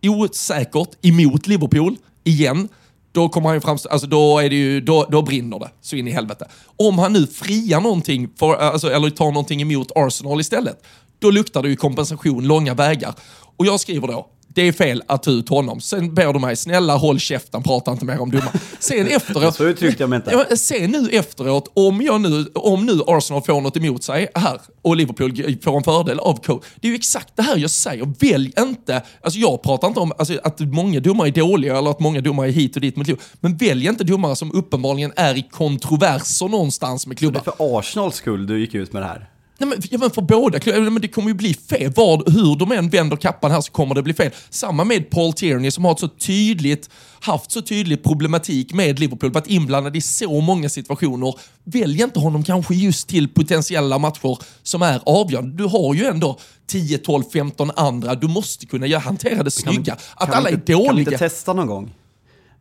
osäkert 0.03 0.89
emot 1.03 1.47
Liverpool 1.47 1.97
igen, 2.25 2.69
då 3.17 3.29
kommer 3.29 3.49
han 3.49 3.57
ju 3.57 3.61
framstå, 3.61 3.89
alltså 3.89 4.07
då, 4.07 4.39
är 4.39 4.51
det 4.51 4.57
ju, 4.57 4.81
då, 4.81 5.07
då 5.11 5.23
brinner 5.23 5.59
det 5.59 5.71
så 5.81 5.97
in 5.97 6.09
i 6.09 6.11
helvete. 6.11 6.49
Om 6.77 6.99
han 6.99 7.13
nu 7.13 7.27
friar 7.27 7.81
någonting, 7.81 8.29
för, 8.39 8.55
alltså, 8.55 8.91
eller 8.91 9.11
tar 9.11 9.27
någonting 9.27 9.63
emot 9.63 9.93
Arsenal 9.95 10.41
istället, 10.41 10.83
då 11.19 11.31
luktar 11.31 11.63
det 11.63 11.69
ju 11.69 11.77
kompensation 11.77 12.47
långa 12.47 12.75
vägar. 12.75 13.15
Och 13.57 13.67
jag 13.67 13.81
skriver 13.81 14.09
då, 14.09 14.27
det 14.57 14.63
är 14.63 14.73
fel 14.73 15.03
att 15.07 15.23
ta 15.23 15.31
ut 15.31 15.49
honom. 15.49 15.81
Sen 15.81 16.15
ber 16.15 16.33
du 16.33 16.39
mig, 16.39 16.57
snälla 16.57 16.97
håll 16.97 17.19
käften, 17.19 17.63
prata 17.63 17.93
inte 17.93 18.05
mer 18.05 18.21
om 18.21 18.31
domar. 18.31 18.53
Sen 18.79 19.07
efteråt... 19.07 19.55
Så 19.55 19.65
uttryckte 19.65 20.03
jag 20.03 20.11
mig 20.11 20.17
inte. 20.17 20.57
Sen 20.57 20.91
nu 20.91 21.09
efteråt, 21.09 21.71
om, 21.75 22.03
jag 22.03 22.21
nu, 22.21 22.47
om 22.55 22.87
nu 22.87 23.01
Arsenal 23.07 23.43
får 23.43 23.61
något 23.61 23.77
emot 23.77 24.03
sig 24.03 24.29
här 24.35 24.61
och 24.83 24.97
Liverpool 24.97 25.57
får 25.63 25.77
en 25.77 25.83
fördel 25.83 26.19
av 26.19 26.37
Cole. 26.45 26.61
Det 26.77 26.89
är 26.89 26.91
ju 26.91 26.97
exakt 26.97 27.37
det 27.37 27.43
här 27.43 27.57
jag 27.57 27.71
säger. 27.71 28.15
Välj 28.21 28.53
inte, 28.59 29.03
alltså 29.21 29.39
jag 29.39 29.63
pratar 29.63 29.89
inte 29.89 30.01
om 30.01 30.13
alltså, 30.19 30.39
att 30.43 30.61
många 30.61 31.01
domare 31.01 31.29
är 31.29 31.33
dåliga 31.33 31.79
eller 31.79 31.91
att 31.91 32.01
många 32.01 32.21
domare 32.21 32.49
är 32.49 32.53
hit 32.53 32.75
och 32.77 32.83
dit 32.83 32.97
mot 32.97 33.07
Liverpool. 33.07 33.29
Men 33.41 33.57
välj 33.57 33.87
inte 33.87 34.05
domare 34.05 34.37
som 34.37 34.53
uppenbarligen 34.53 35.13
är 35.17 35.39
i 35.39 35.43
kontroverser 35.43 36.49
någonstans 36.49 37.07
med 37.07 37.19
klubbar. 37.19 37.41
det 37.45 37.51
är 37.51 37.57
för 37.57 37.79
Arsenals 37.79 38.15
skull 38.15 38.47
du 38.47 38.61
gick 38.61 38.75
ut 38.75 38.93
med 38.93 39.03
det 39.03 39.07
här? 39.07 39.29
Nej, 39.59 39.69
men, 39.69 39.79
ja, 39.91 39.99
men 39.99 40.11
för 40.11 40.23
båda 40.23 40.59
men 40.91 41.01
det 41.01 41.09
kommer 41.09 41.29
ju 41.29 41.35
bli 41.35 41.55
fel. 41.55 41.93
Var, 41.97 42.31
hur 42.31 42.57
de 42.57 42.73
än 42.73 42.89
vänder 42.89 43.17
kappan 43.17 43.51
här 43.51 43.61
så 43.61 43.73
kommer 43.73 43.95
det 43.95 44.03
bli 44.03 44.15
fel. 44.15 44.31
Samma 44.51 44.85
med 44.85 45.11
Paul 45.11 45.33
Tierney 45.33 45.71
som 45.71 45.85
har 45.85 45.93
ett 45.93 45.99
så 45.99 46.09
tydligt, 46.09 46.91
haft 47.21 47.51
så 47.51 47.63
tydlig 47.63 48.03
problematik 48.03 48.73
med 48.73 48.99
Liverpool, 48.99 49.33
varit 49.33 49.47
inblandad 49.47 49.97
i 49.97 50.01
så 50.01 50.41
många 50.41 50.69
situationer. 50.69 51.35
Välj 51.65 52.03
inte 52.03 52.21
honom 52.21 52.45
kanske 52.45 52.75
just 52.75 53.09
till 53.09 53.29
potentiella 53.29 53.99
matcher 53.99 54.39
som 54.63 54.83
är 54.83 55.01
avgörande. 55.07 55.57
Du 55.57 55.65
har 55.65 55.95
ju 55.95 56.05
ändå 56.05 56.39
10, 56.67 56.99
12, 56.99 57.23
15 57.33 57.71
andra. 57.77 58.15
Du 58.15 58.29
måste 58.29 58.67
kunna 58.67 58.99
hantera 58.99 59.43
det 59.43 59.51
snygga. 59.51 59.97
Att 60.15 60.35
alla 60.35 60.51
inte, 60.51 60.73
är 60.73 60.77
dåliga. 60.77 60.87
Kan 60.89 60.97
vi 60.97 61.01
inte 61.01 61.19
testa 61.19 61.53
någon 61.53 61.67
gång? 61.67 61.93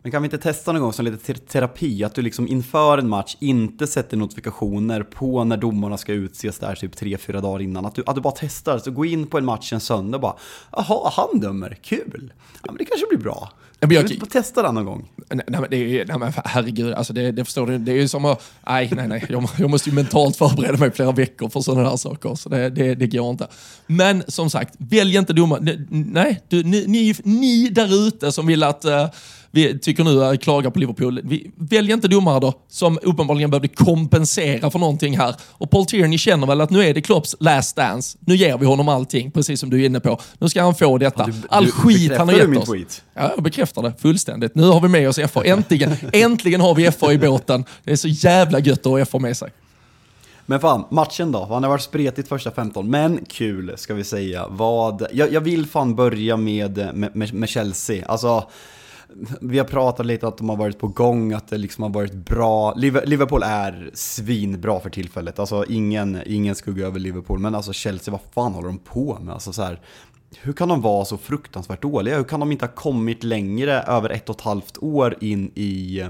Men 0.06 0.12
kan 0.12 0.22
vi 0.22 0.26
inte 0.26 0.38
testa 0.38 0.72
någon 0.72 0.82
gång 0.82 0.94
som 0.94 1.06
lite 1.06 1.34
terapi? 1.34 2.04
Att 2.04 2.16
du 2.16 2.22
liksom 2.22 2.48
inför 2.48 2.98
en 2.98 3.10
match 3.10 3.38
inte 3.40 3.88
sätter 3.88 4.18
notifikationer 4.18 5.04
på 5.04 5.44
när 5.44 5.58
domarna 5.58 5.98
ska 5.98 6.14
utses 6.14 6.60
där 6.60 6.76
typ 6.76 6.96
3-4 6.96 7.42
dagar 7.42 7.62
innan. 7.62 7.86
Att 7.86 7.96
du, 7.96 8.04
att 8.06 8.16
du 8.16 8.22
bara 8.22 8.34
testar. 8.38 8.80
Så 8.80 8.92
gå 8.92 9.06
in 9.06 9.28
på 9.28 9.38
en 9.38 9.46
match 9.46 9.74
en 9.74 9.80
söndag 9.80 10.18
och 10.18 10.22
bara, 10.22 10.36
jaha, 10.72 11.12
han 11.14 11.40
dömer, 11.40 11.78
kul. 11.82 12.34
Ja 12.64 12.72
men 12.72 12.78
det 12.78 12.86
kanske 12.86 13.08
blir 13.10 13.20
bra. 13.20 13.52
Ja, 13.80 13.88
men 13.88 13.96
jag, 13.96 14.10
kan 14.10 14.28
testa 14.28 14.62
den 14.62 14.76
någon 14.76 14.86
gång? 14.86 15.12
Nej, 15.16 15.46
nej, 15.48 15.62
men 15.62 15.70
det 15.70 15.78
är, 15.78 16.06
nej 16.06 16.18
men 16.20 16.34
herregud, 16.46 16.94
alltså 16.94 17.14
det, 17.14 17.32
det 17.32 17.46
förstår 17.46 17.68
du. 17.68 17.78
Det 17.78 17.92
är 17.92 17.96
ju 17.96 18.08
som 18.08 18.26
att, 18.26 18.44
nej, 18.68 18.92
nej, 18.96 19.08
nej. 19.08 19.26
Jag, 19.30 19.50
jag 19.58 19.70
måste 19.70 19.90
ju 19.90 19.96
mentalt 19.96 20.36
förbereda 20.36 20.78
mig 20.78 20.92
flera 20.92 21.12
veckor 21.12 21.50
för 21.50 21.62
sådana 21.62 21.90
här 21.90 21.98
saker. 21.98 22.36
Så 22.36 22.50
det, 22.50 22.70
det, 22.70 22.96
det 22.96 23.08
går 23.08 23.30
inte. 23.30 23.48
Men 23.88 24.24
som 24.28 24.50
sagt, 24.50 24.76
välj 24.78 25.18
inte 25.18 25.34
domare. 25.34 25.86
Nej, 25.90 26.42
du, 26.48 26.64
ni, 26.64 26.88
ni, 26.88 27.16
ni 27.24 27.70
där 27.70 28.08
ute 28.08 28.32
som 28.32 28.48
vill 28.48 28.64
att 28.64 28.86
uh, 28.86 29.08
vi 29.56 29.80
tycker 29.80 30.04
nu 30.04 30.24
att 30.24 30.42
klaga 30.42 30.72
på 30.72 30.80
Liverpool. 30.80 31.22
Vi 31.24 31.52
väljer 31.56 31.96
inte 31.96 32.08
domare 32.08 32.40
då, 32.40 32.54
som 32.68 33.00
uppenbarligen 33.02 33.50
behövde 33.50 33.68
kompensera 33.68 34.72
för 34.72 34.80
någonting 34.80 35.18
här. 35.18 35.36
Och 35.42 35.72
Paul 35.72 35.86
Tierney 35.86 36.18
känner 36.18 36.48
väl 36.48 36.62
att 36.62 36.70
nu 36.70 36.84
är 36.84 36.94
det 36.94 37.02
Klopps 37.02 37.36
last 37.40 37.76
dance. 37.76 38.18
Nu 38.20 38.36
ger 38.36 38.58
vi 38.58 38.66
honom 38.66 38.90
allting, 38.90 39.32
precis 39.32 39.60
som 39.60 39.70
du 39.70 39.82
är 39.82 39.86
inne 39.86 40.00
på. 40.00 40.20
Nu 40.40 40.50
ska 40.50 40.64
han 40.64 40.76
få 40.76 40.98
detta. 40.98 41.24
Ja, 41.24 41.26
du, 41.26 41.48
All 41.50 41.66
du, 41.66 41.72
skit 41.72 42.18
han 42.18 42.30
har 42.30 42.36
gett 42.36 42.58
oss. 42.58 42.70
Tweet? 42.70 43.04
Ja, 43.14 43.32
jag 43.36 43.44
bekräftar 43.44 43.82
det 43.82 43.94
fullständigt. 44.00 44.56
Nu 44.56 44.64
har 44.64 44.82
vi 44.82 44.88
med 44.88 45.10
oss 45.10 45.20
FA. 45.32 45.44
Äntligen, 45.44 45.96
äntligen 46.14 46.62
har 46.62 46.76
vi 46.76 46.92
FA 46.92 47.14
i 47.14 47.18
båten. 47.18 47.66
Det 47.84 47.92
är 47.92 47.96
så 47.96 48.08
jävla 48.08 48.60
gött 48.60 48.80
att 48.80 48.92
ha 48.92 49.06
FA 49.06 49.20
med 49.20 49.38
sig. 49.38 49.52
Men 50.46 50.60
fan, 50.60 50.86
matchen 50.92 51.32
då? 51.32 51.46
Han 51.46 51.64
har 51.64 51.70
varit 51.70 51.82
spretigt 51.82 52.28
första 52.28 52.52
15, 52.52 52.90
men 52.90 53.26
kul 53.26 53.74
ska 53.78 53.94
vi 53.94 54.04
säga. 54.04 54.46
Vad, 54.50 55.08
jag, 55.12 55.34
jag 55.34 55.42
vill 55.42 55.66
fan 55.66 55.96
börja 55.96 56.38
med, 56.38 56.90
med, 56.94 57.34
med 57.34 57.50
Chelsea. 57.50 58.06
Alltså, 58.06 58.44
vi 59.42 59.58
har 59.58 59.66
pratat 59.66 60.06
lite 60.06 60.28
att 60.28 60.38
de 60.38 60.50
har 60.50 60.56
varit 60.56 60.80
på 60.80 60.88
gång, 60.88 61.34
att 61.34 61.48
det 61.48 61.58
liksom 61.58 61.84
har 61.84 61.90
varit 61.90 62.14
bra. 62.14 62.74
Liverpool 62.74 63.44
är 63.44 63.90
svinbra 63.94 64.80
för 64.80 64.90
tillfället, 64.90 65.40
alltså 65.40 65.66
ingen, 65.70 66.22
ingen 66.26 66.56
skugga 66.56 66.88
över 66.88 67.00
Liverpool. 67.00 67.40
Men 67.40 67.56
alltså 67.56 67.74
Chelsea, 67.74 68.12
vad 68.12 68.22
fan 68.34 68.54
håller 68.54 68.68
de 68.68 68.78
på 68.78 69.18
med? 69.22 69.34
Alltså 69.34 69.54
så 69.54 69.64
här, 69.64 69.80
hur 70.42 70.54
kan 70.54 70.70
de 70.70 70.82
vara 70.82 71.06
så 71.06 71.18
fruktansvärt 71.18 71.82
dåliga? 71.82 72.18
Hur 72.18 72.24
kan 72.24 72.40
de 72.40 72.52
inte 72.52 72.66
ha 72.66 72.72
kommit 72.74 73.24
längre 73.24 73.82
över 73.82 74.10
ett 74.10 74.30
och 74.30 74.36
ett 74.36 74.42
halvt 74.42 74.78
år 74.78 75.16
in 75.22 75.52
i, 75.56 76.04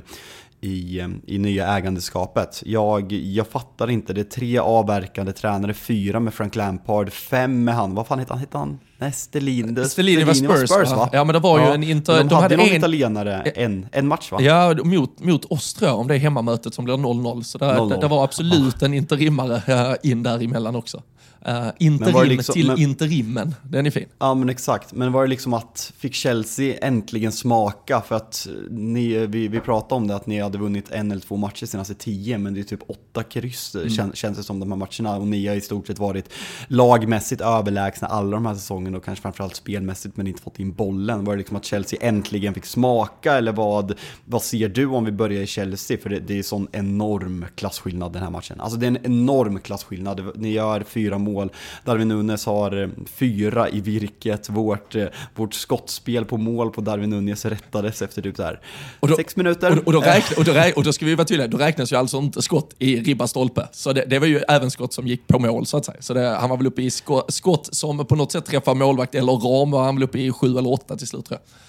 i, 0.66 1.20
i 1.28 1.38
nya 1.38 1.68
ägandeskapet. 1.68 2.64
Jag, 2.66 3.12
jag 3.12 3.48
fattar 3.48 3.90
inte, 3.90 4.14
det 4.14 4.22
är 4.22 4.26
tre 4.26 4.58
avverkande 4.58 5.34
tränare, 5.34 5.74
fyra 5.74 6.20
med 6.20 6.34
Frank 6.34 6.56
Lampard, 6.56 7.12
fem 7.14 7.64
med 7.64 7.76
han, 7.76 7.96
vad 7.96 8.08
fan 8.08 8.20
heter 8.20 8.34
han? 8.34 8.40
Heter 8.40 8.58
han? 8.58 8.80
Nej, 8.98 9.12
Stellini. 9.12 9.86
Stellini 9.86 10.24
var 10.24 10.34
Spurs, 10.34 10.70
Spurs 10.70 10.92
va? 10.92 11.10
Ja, 11.12 11.24
men 11.24 11.34
det 11.34 11.40
var 11.40 11.60
ju 11.60 11.66
en 11.66 11.84
inter... 11.84 12.18
De, 12.18 12.28
de 12.28 12.36
hade, 12.36 12.58
någon 12.58 12.68
en... 12.68 12.76
italienare 12.76 13.42
en, 13.42 13.88
en 13.92 14.08
match 14.08 14.32
va? 14.32 14.42
Ja, 14.42 14.76
mot, 14.84 15.20
mot 15.20 15.46
oss 15.46 15.74
tror 15.74 15.90
jag, 15.90 16.00
om 16.00 16.08
det 16.08 16.16
är 16.16 16.20
hemmamötet 16.20 16.74
som 16.74 16.86
blir 16.86 16.94
0-0. 16.94 17.42
Så 17.42 17.58
det, 17.58 17.66
0 17.66 17.76
-0. 17.76 17.90
Det, 17.90 18.02
det, 18.02 18.08
var 18.08 18.24
absolut 18.24 18.82
en 18.82 18.94
interimmare 18.94 19.98
in 20.04 20.24
däremellan 20.24 20.76
också. 20.76 21.02
Uh, 21.48 21.70
interim 21.80 22.30
liksom, 22.30 22.54
till 22.54 22.68
men, 22.68 22.78
interimmen, 22.78 23.56
den 23.64 23.86
är 23.86 23.92
fin. 23.92 24.06
Ja 24.20 24.34
men 24.34 24.50
exakt, 24.50 24.94
men 24.94 25.12
var 25.12 25.22
det 25.22 25.30
liksom 25.30 25.54
att 25.54 25.94
fick 25.98 26.14
Chelsea 26.14 26.78
äntligen 26.82 27.32
smaka 27.32 28.02
för 28.02 28.16
att 28.16 28.48
ni, 28.70 29.28
vi, 29.28 29.48
vi 29.48 29.60
pratade 29.60 29.96
om 29.96 30.08
det 30.08 30.16
att 30.16 30.28
ni 30.28 30.40
hade 30.40 30.58
vunnit 30.58 30.92
en 30.92 31.12
eller 31.12 31.22
två 31.22 31.38
matcher 31.38 31.66
senaste 31.66 31.94
tio 31.94 32.38
men 32.38 32.54
det 32.54 32.60
är 32.60 32.64
typ 32.64 32.80
åtta 32.88 33.24
kryss 33.24 33.76
mm. 33.76 33.90
kän, 33.90 34.12
känns 34.14 34.38
det 34.38 34.44
som 34.44 34.60
de 34.60 34.72
här 34.72 34.78
matcherna 34.78 35.18
och 35.18 35.28
ni 35.28 35.48
har 35.48 35.56
i 35.56 35.62
stort 35.62 35.88
sett 35.88 36.00
varit 36.00 36.30
lagmässigt 36.68 37.42
överlägsna 37.42 38.08
alla 38.08 38.32
de 38.32 38.46
här 38.46 38.54
säsongerna 38.54 38.98
och 38.98 39.06
kanske 39.06 39.22
framförallt 39.22 39.56
spelmässigt 39.56 40.18
men 40.18 40.28
inte 40.28 40.42
fått 40.42 40.60
in 40.60 40.74
bollen. 40.74 41.26
Var 41.26 41.34
det 41.34 41.38
liksom 41.38 41.58
att 41.58 41.66
Chelsea 41.66 42.00
äntligen 42.02 42.54
fick 42.54 42.66
smaka 42.66 43.34
eller 43.34 43.52
vad, 43.52 43.94
vad 44.26 44.42
ser 44.42 44.70
du 44.70 44.86
om 44.86 45.06
vi 45.06 45.12
börjar 45.12 45.42
i 45.42 45.48
Chelsea? 45.48 45.98
För 45.98 46.10
det, 46.10 46.20
det 46.20 46.40
är 46.40 46.44
sån 46.44 46.68
enorm 46.72 47.46
klasskillnad 47.56 48.14
den 48.14 48.24
här 48.24 48.30
matchen. 48.30 48.62
Alltså 48.62 48.80
det 48.80 48.86
är 48.86 48.88
en 48.88 49.06
enorm 49.06 49.60
klasskillnad. 49.60 50.32
Ni 50.36 50.52
gör 50.52 50.84
fyra 50.84 51.18
mål 51.18 51.35
mål. 51.36 51.50
Darwin 51.84 52.08
Nunes 52.08 52.46
har 52.46 52.84
eh, 52.84 52.90
fyra 53.06 53.70
i 53.70 53.82
virket. 53.82 54.50
Vårt, 54.50 54.96
eh, 54.96 55.06
vårt 55.36 55.54
skottspel 55.54 56.26
på 56.26 56.38
mål 56.38 56.72
på 56.72 56.82
Darwin 56.82 57.10
Nunes 57.10 57.46
rättades 57.46 58.02
efter 58.02 58.22
typ 58.22 58.38
så 58.38 58.52
och 59.00 59.08
då, 59.08 59.16
sex 59.16 59.36
minuter. 59.36 59.72
Och, 59.72 59.88
och, 59.88 59.94
då 59.94 60.02
räkna, 60.02 60.38
och, 60.38 60.46
då 60.46 60.52
räkna, 60.52 60.74
och 60.80 60.84
då 60.84 60.94
ska 60.94 61.06
vi 61.06 61.16
vara 61.16 61.28
tydliga, 61.28 61.48
då 61.48 61.58
räknas 61.58 61.92
ju 61.92 61.96
alltså 61.96 62.18
inte 62.18 62.42
skott 62.42 62.76
i 62.80 63.00
ribba 63.00 63.28
stolpe. 63.28 63.68
Så 63.72 63.94
det, 63.94 64.06
det, 64.06 64.20
var 64.20 64.28
ju 64.28 64.38
även 64.38 64.72
skott 64.72 64.94
som 64.94 65.08
gick 65.08 65.28
på 65.28 65.40
mål 65.40 65.66
så 65.66 65.78
att 65.78 65.86
säga. 65.86 65.98
Så 66.02 66.14
det, 66.14 66.28
han 66.28 66.50
var 66.50 66.58
väl 66.58 66.68
uppe 66.68 66.82
i 66.82 66.92
skott, 66.92 67.34
skott 67.34 67.70
som 67.72 68.06
på 68.06 68.16
något 68.16 68.32
sätt 68.32 68.46
träffar 68.46 68.76
målvakt 68.76 69.16
eller 69.16 69.34
ram 69.34 69.72
var 69.72 69.84
han 69.84 69.96
väl 69.96 70.04
uppe 70.04 70.20
i 70.20 70.32
sju 70.32 70.58
eller 70.58 70.72
åtta 70.72 70.98
till 70.98 71.08
slut 71.08 71.26
tror 71.26 71.40
jag. 71.42 71.60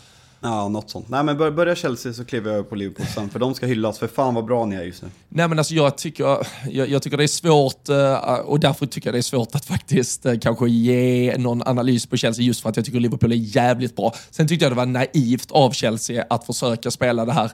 Ja, 0.41 0.69
något 0.69 0.91
sånt. 0.91 1.09
Nej 1.09 1.25
men 1.25 1.37
börja 1.37 1.75
Chelsea 1.75 2.13
så 2.13 2.25
kliver 2.25 2.51
jag 2.51 2.59
över 2.59 2.69
på 2.69 2.75
Liverpool 2.75 3.07
sen, 3.07 3.31
för 3.31 3.39
de 3.39 3.55
ska 3.55 3.67
hyllas, 3.67 3.99
för 3.99 4.07
fan 4.07 4.35
vad 4.35 4.45
bra 4.45 4.65
ni 4.65 4.77
är 4.77 4.83
just 4.83 5.03
nu. 5.03 5.09
Nej 5.29 5.49
men 5.49 5.59
alltså 5.59 5.75
jag 5.75 5.99
tycker, 5.99 6.25
jag, 6.71 6.89
jag 6.89 7.03
tycker 7.03 7.17
det 7.17 7.25
är 7.25 7.29
svårt, 7.29 7.89
eh, 7.89 8.35
och 8.35 8.61
därför 8.61 8.87
tycker 8.87 9.09
jag 9.09 9.15
det 9.15 9.19
är 9.19 9.23
svårt 9.23 9.55
att 9.55 9.65
faktiskt 9.65 10.27
eh, 10.27 10.39
kanske 10.39 10.69
ge 10.69 11.37
någon 11.39 11.63
analys 11.63 12.07
på 12.07 12.17
Chelsea, 12.17 12.45
just 12.45 12.61
för 12.61 12.69
att 12.69 12.77
jag 12.77 12.85
tycker 12.85 13.01
Liverpool 13.01 13.33
är 13.33 13.37
jävligt 13.37 13.97
bra. 13.97 14.15
Sen 14.31 14.49
tyckte 14.49 14.65
jag 14.65 14.73
det 14.73 14.77
var 14.77 14.87
naivt 14.87 15.51
av 15.51 15.71
Chelsea 15.71 16.25
att 16.31 16.47
försöka 16.47 16.91
spela 16.91 17.25
det 17.25 17.33
här 17.33 17.51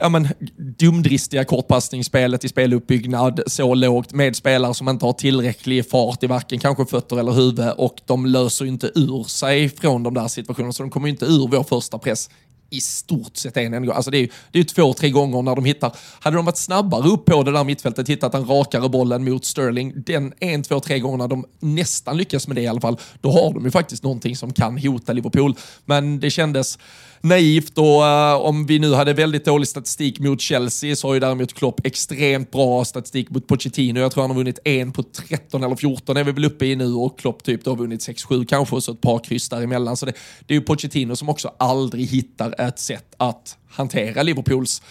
ja, 0.00 0.08
men, 0.08 0.28
dumdristiga 0.56 1.44
kortpassningsspelet 1.44 2.44
i 2.44 2.48
speluppbyggnad 2.48 3.40
så 3.46 3.74
lågt 3.74 4.12
med 4.12 4.36
spelare 4.36 4.74
som 4.74 4.88
inte 4.88 5.04
har 5.04 5.12
tillräcklig 5.12 5.90
fart 5.90 6.22
i 6.22 6.26
varken 6.26 6.58
kanske 6.58 6.86
fötter 6.86 7.18
eller 7.18 7.32
huvud 7.32 7.70
och 7.76 8.00
de 8.06 8.26
löser 8.26 8.64
ju 8.64 8.70
inte 8.70 8.90
ur 8.94 9.24
sig 9.24 9.68
från 9.68 10.02
de 10.02 10.14
där 10.14 10.28
situationerna 10.28 10.72
så 10.72 10.82
de 10.82 10.90
kommer 10.90 11.06
ju 11.06 11.12
inte 11.12 11.24
ur 11.24 11.48
vår 11.48 11.62
första 11.62 11.98
press 11.98 12.30
i 12.70 12.80
stort 12.80 13.36
sett 13.36 13.56
en 13.56 13.74
enda 13.74 13.86
gång. 13.86 13.96
Alltså 13.96 14.10
det 14.10 14.16
är 14.16 14.20
ju 14.20 14.28
det 14.50 14.58
är 14.58 14.64
två, 14.64 14.92
tre 14.92 15.10
gånger 15.10 15.42
när 15.42 15.56
de 15.56 15.64
hittar. 15.64 15.96
Hade 16.20 16.36
de 16.36 16.44
varit 16.44 16.56
snabbare 16.56 17.08
upp 17.08 17.24
på 17.24 17.42
det 17.42 17.52
där 17.52 17.64
mittfältet, 17.64 18.08
hittat 18.08 18.32
den 18.32 18.46
rakare 18.46 18.88
bollen 18.88 19.24
mot 19.24 19.44
Sterling, 19.44 19.92
den 19.96 20.32
en, 20.40 20.62
två, 20.62 20.80
tre 20.80 20.98
gångerna 20.98 21.26
de 21.26 21.44
nästan 21.60 22.16
lyckas 22.16 22.48
med 22.48 22.56
det 22.56 22.62
i 22.62 22.66
alla 22.66 22.80
fall, 22.80 22.98
då 23.20 23.30
har 23.30 23.54
de 23.54 23.64
ju 23.64 23.70
faktiskt 23.70 24.02
någonting 24.02 24.36
som 24.36 24.52
kan 24.52 24.78
hota 24.78 25.12
Liverpool. 25.12 25.54
Men 25.84 26.20
det 26.20 26.30
kändes 26.30 26.78
naivt 27.20 27.78
och 27.78 28.02
uh, 28.02 28.34
om 28.34 28.66
vi 28.66 28.78
nu 28.78 28.94
hade 28.94 29.12
väldigt 29.12 29.44
dålig 29.44 29.68
statistik 29.68 30.20
mot 30.20 30.40
Chelsea 30.40 30.96
så 30.96 31.08
har 31.08 31.14
ju 31.14 31.20
däremot 31.20 31.52
Klopp 31.54 31.86
extremt 31.86 32.50
bra 32.50 32.84
statistik 32.84 33.30
mot 33.30 33.46
Pochettino. 33.46 34.00
Jag 34.00 34.12
tror 34.12 34.22
han 34.22 34.30
har 34.30 34.36
vunnit 34.36 34.58
en 34.64 34.92
på 34.92 35.02
13 35.02 35.64
eller 35.64 35.76
14 35.76 36.16
är 36.16 36.24
vi 36.24 36.32
väl 36.32 36.44
uppe 36.44 36.66
i 36.66 36.76
nu 36.76 36.94
och 36.94 37.18
Klopp 37.18 37.42
typ 37.42 37.64
då 37.64 37.70
har 37.70 37.76
vunnit 37.76 38.08
6-7 38.08 38.46
kanske 38.46 38.76
och 38.76 38.82
så 38.82 38.92
ett 38.92 39.00
par 39.00 39.18
kryss 39.18 39.48
däremellan. 39.48 39.96
Så 39.96 40.06
det, 40.06 40.12
det 40.46 40.54
är 40.54 40.58
ju 40.58 40.64
Pochettino 40.64 41.16
som 41.16 41.28
också 41.28 41.54
aldrig 41.58 42.06
hittar 42.06 42.60
ett 42.60 42.78
sätt 42.78 43.14
att 43.16 43.56
hantera 43.68 44.22
Liverpools 44.22 44.82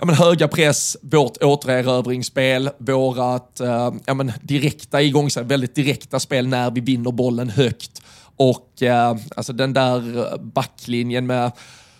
ja, 0.00 0.06
men 0.06 0.14
höga 0.14 0.48
press, 0.48 0.96
vårt 1.02 1.42
återerövringsspel, 1.42 2.70
vårat 2.78 3.60
eh, 3.60 3.92
ja, 4.06 4.14
men 4.14 4.32
direkta 4.42 5.02
igångsättning, 5.02 5.48
väldigt 5.48 5.74
direkta 5.74 6.20
spel 6.20 6.46
när 6.46 6.70
vi 6.70 6.80
vinner 6.80 7.12
bollen 7.12 7.50
högt 7.50 8.02
och 8.40 8.82
eh, 8.82 9.16
alltså 9.36 9.52
den 9.52 9.72
där 9.72 10.38
backlinjen 10.38 11.26
med 11.26 11.52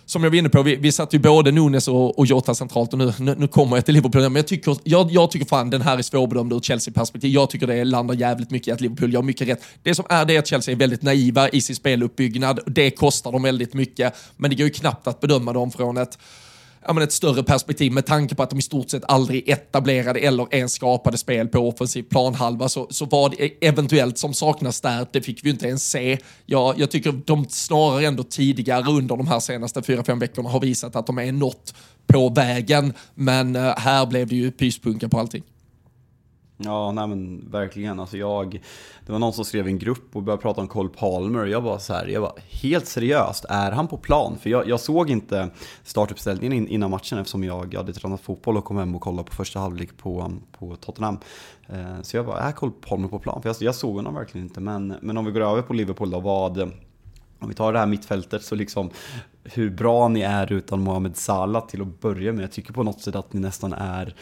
som 0.05 0.23
jag 0.23 0.31
var 0.31 0.37
inne 0.37 0.49
på, 0.49 0.63
vi, 0.63 0.75
vi 0.75 0.91
satt 0.91 1.13
ju 1.13 1.19
både 1.19 1.51
Nunes 1.51 1.87
och, 1.87 2.19
och 2.19 2.25
Jota 2.25 2.55
centralt 2.55 2.93
och 2.93 2.99
nu, 2.99 3.13
nu, 3.19 3.35
nu, 3.37 3.47
kommer 3.47 3.77
jag 3.77 3.85
till 3.85 3.93
Liverpool. 3.93 4.21
Men 4.21 4.35
jag 4.35 4.47
tycker, 4.47 4.77
jag, 4.83 5.11
jag 5.11 5.31
tycker 5.31 5.45
fan 5.45 5.69
den 5.69 5.81
här 5.81 5.97
är 5.97 6.01
svårbedömd 6.01 6.53
ur 6.53 6.59
Chelsea-perspektiv. 6.59 7.31
Jag 7.31 7.49
tycker 7.49 7.67
det 7.67 7.85
landar 7.85 8.15
jävligt 8.15 8.51
mycket 8.51 8.67
i 8.67 8.71
att 8.71 8.81
Liverpool 8.81 9.13
gör 9.13 9.21
mycket 9.21 9.47
rätt. 9.47 9.63
Det 9.83 9.95
som 9.95 10.05
är 10.09 10.25
det 10.25 10.35
är 10.35 10.39
att 10.39 10.47
Chelsea 10.47 10.71
är 10.71 10.75
väldigt 10.75 11.01
naiva 11.01 11.49
i 11.49 11.61
sin 11.61 11.75
speluppbyggnad. 11.75 12.59
Det 12.65 12.91
kostar 12.91 13.31
dem 13.31 13.43
väldigt 13.43 13.73
mycket, 13.73 14.13
men 14.37 14.49
det 14.49 14.55
går 14.55 14.65
ju 14.65 14.73
knappt 14.73 15.07
att 15.07 15.19
bedöma 15.19 15.53
dem 15.53 15.71
från 15.71 15.97
ett 15.97 16.17
ja, 16.87 16.93
men 16.93 17.03
ett 17.03 17.11
större 17.11 17.43
perspektiv 17.43 17.91
med 17.91 18.05
tanke 18.05 18.35
på 18.35 18.43
att 18.43 18.49
de 18.49 18.59
i 18.59 18.61
stort 18.61 18.89
sett 18.89 19.03
aldrig 19.07 19.49
etablerade 19.49 20.19
eller 20.19 20.55
ens 20.55 20.73
skapade 20.73 21.17
spel 21.17 21.47
på 21.47 21.59
offensiv 21.59 22.03
planhalva 22.03 22.69
så, 22.69 22.87
så 22.89 23.05
vad 23.05 23.35
eventuellt 23.61 24.17
som 24.17 24.33
saknas 24.33 24.81
där, 24.81 25.07
det 25.11 25.21
fick 25.21 25.43
vi 25.43 25.47
ju 25.47 25.53
inte 25.53 25.67
ens 25.67 25.89
se. 25.89 26.17
Jag, 26.45 26.79
jag 26.79 26.91
tycker 26.91 27.11
de 27.25 27.45
snarare 27.49 28.05
ändå 28.05 28.23
tidigare 28.23 28.91
under 28.91 29.17
de 29.17 29.27
här 29.27 29.39
senaste 29.39 29.81
fyra, 29.81 30.03
fem 30.03 30.19
veckorna 30.19 30.49
har 30.49 30.59
visat 30.59 30.95
att 30.95 31.07
de 31.07 31.17
är 31.17 31.31
något 31.31 31.73
på 32.07 32.29
vägen, 32.29 32.93
men 33.15 33.55
eh, 33.55 33.77
här 33.77 34.05
blev 34.05 34.27
det 34.27 34.35
ju 34.35 34.51
pyspunka 34.51 35.09
på 35.09 35.19
allting. 35.19 35.43
Ja, 36.65 36.91
nej 36.91 37.07
men 37.07 37.49
verkligen. 37.51 37.99
Alltså 37.99 38.17
jag, 38.17 38.61
det 39.05 39.11
var 39.11 39.19
någon 39.19 39.33
som 39.33 39.45
skrev 39.45 39.67
i 39.67 39.71
en 39.71 39.79
grupp 39.79 40.15
och 40.15 40.23
började 40.23 40.41
prata 40.41 40.61
om 40.61 40.67
Cole 40.67 40.89
Palmer 40.89 41.39
och 41.39 41.49
jag 41.49 41.61
var 41.61 41.77
så 41.77 41.93
här, 41.93 42.07
jag 42.07 42.21
var 42.21 42.33
helt 42.49 42.87
seriöst, 42.87 43.45
är 43.49 43.71
han 43.71 43.87
på 43.87 43.97
plan? 43.97 44.37
För 44.41 44.49
jag, 44.49 44.67
jag 44.67 44.79
såg 44.79 45.09
inte 45.09 45.49
startuppställningen 45.83 46.67
innan 46.67 46.91
matchen 46.91 47.17
eftersom 47.17 47.43
jag 47.43 47.73
hade 47.75 47.93
tränat 47.93 48.21
fotboll 48.21 48.57
och 48.57 48.65
kom 48.65 48.77
hem 48.77 48.95
och 48.95 49.01
kollade 49.01 49.29
på 49.29 49.35
första 49.35 49.59
halvlek 49.59 49.97
på, 49.97 50.31
på 50.59 50.75
Tottenham. 50.75 51.17
Eh, 51.67 52.01
så 52.01 52.17
jag 52.17 52.23
var, 52.23 52.37
är 52.37 52.51
Cole 52.51 52.71
Palmer 52.87 53.07
på 53.07 53.19
plan? 53.19 53.41
För 53.41 53.49
jag, 53.49 53.55
jag 53.59 53.75
såg 53.75 53.95
honom 53.95 54.15
verkligen 54.15 54.47
inte. 54.47 54.59
Men, 54.59 54.95
men 55.01 55.17
om 55.17 55.25
vi 55.25 55.31
går 55.31 55.41
över 55.41 55.61
på 55.61 55.73
Liverpool 55.73 56.09
då, 56.09 56.19
vad 56.19 56.71
om 57.41 57.49
vi 57.49 57.53
tar 57.53 57.73
det 57.73 57.79
här 57.79 57.85
mittfältet 57.85 58.43
så 58.43 58.55
liksom 58.55 58.89
hur 59.43 59.69
bra 59.69 60.07
ni 60.07 60.21
är 60.21 60.51
utan 60.51 60.81
Mohamed 60.81 61.17
Salah 61.17 61.67
till 61.67 61.81
att 61.81 61.99
börja 61.99 62.33
med. 62.33 62.43
Jag 62.43 62.51
tycker 62.51 62.73
på 62.73 62.83
något 62.83 63.01
sätt 63.01 63.15
att 63.15 63.33
ni 63.33 63.39
nästan 63.39 63.73
är 63.73 64.15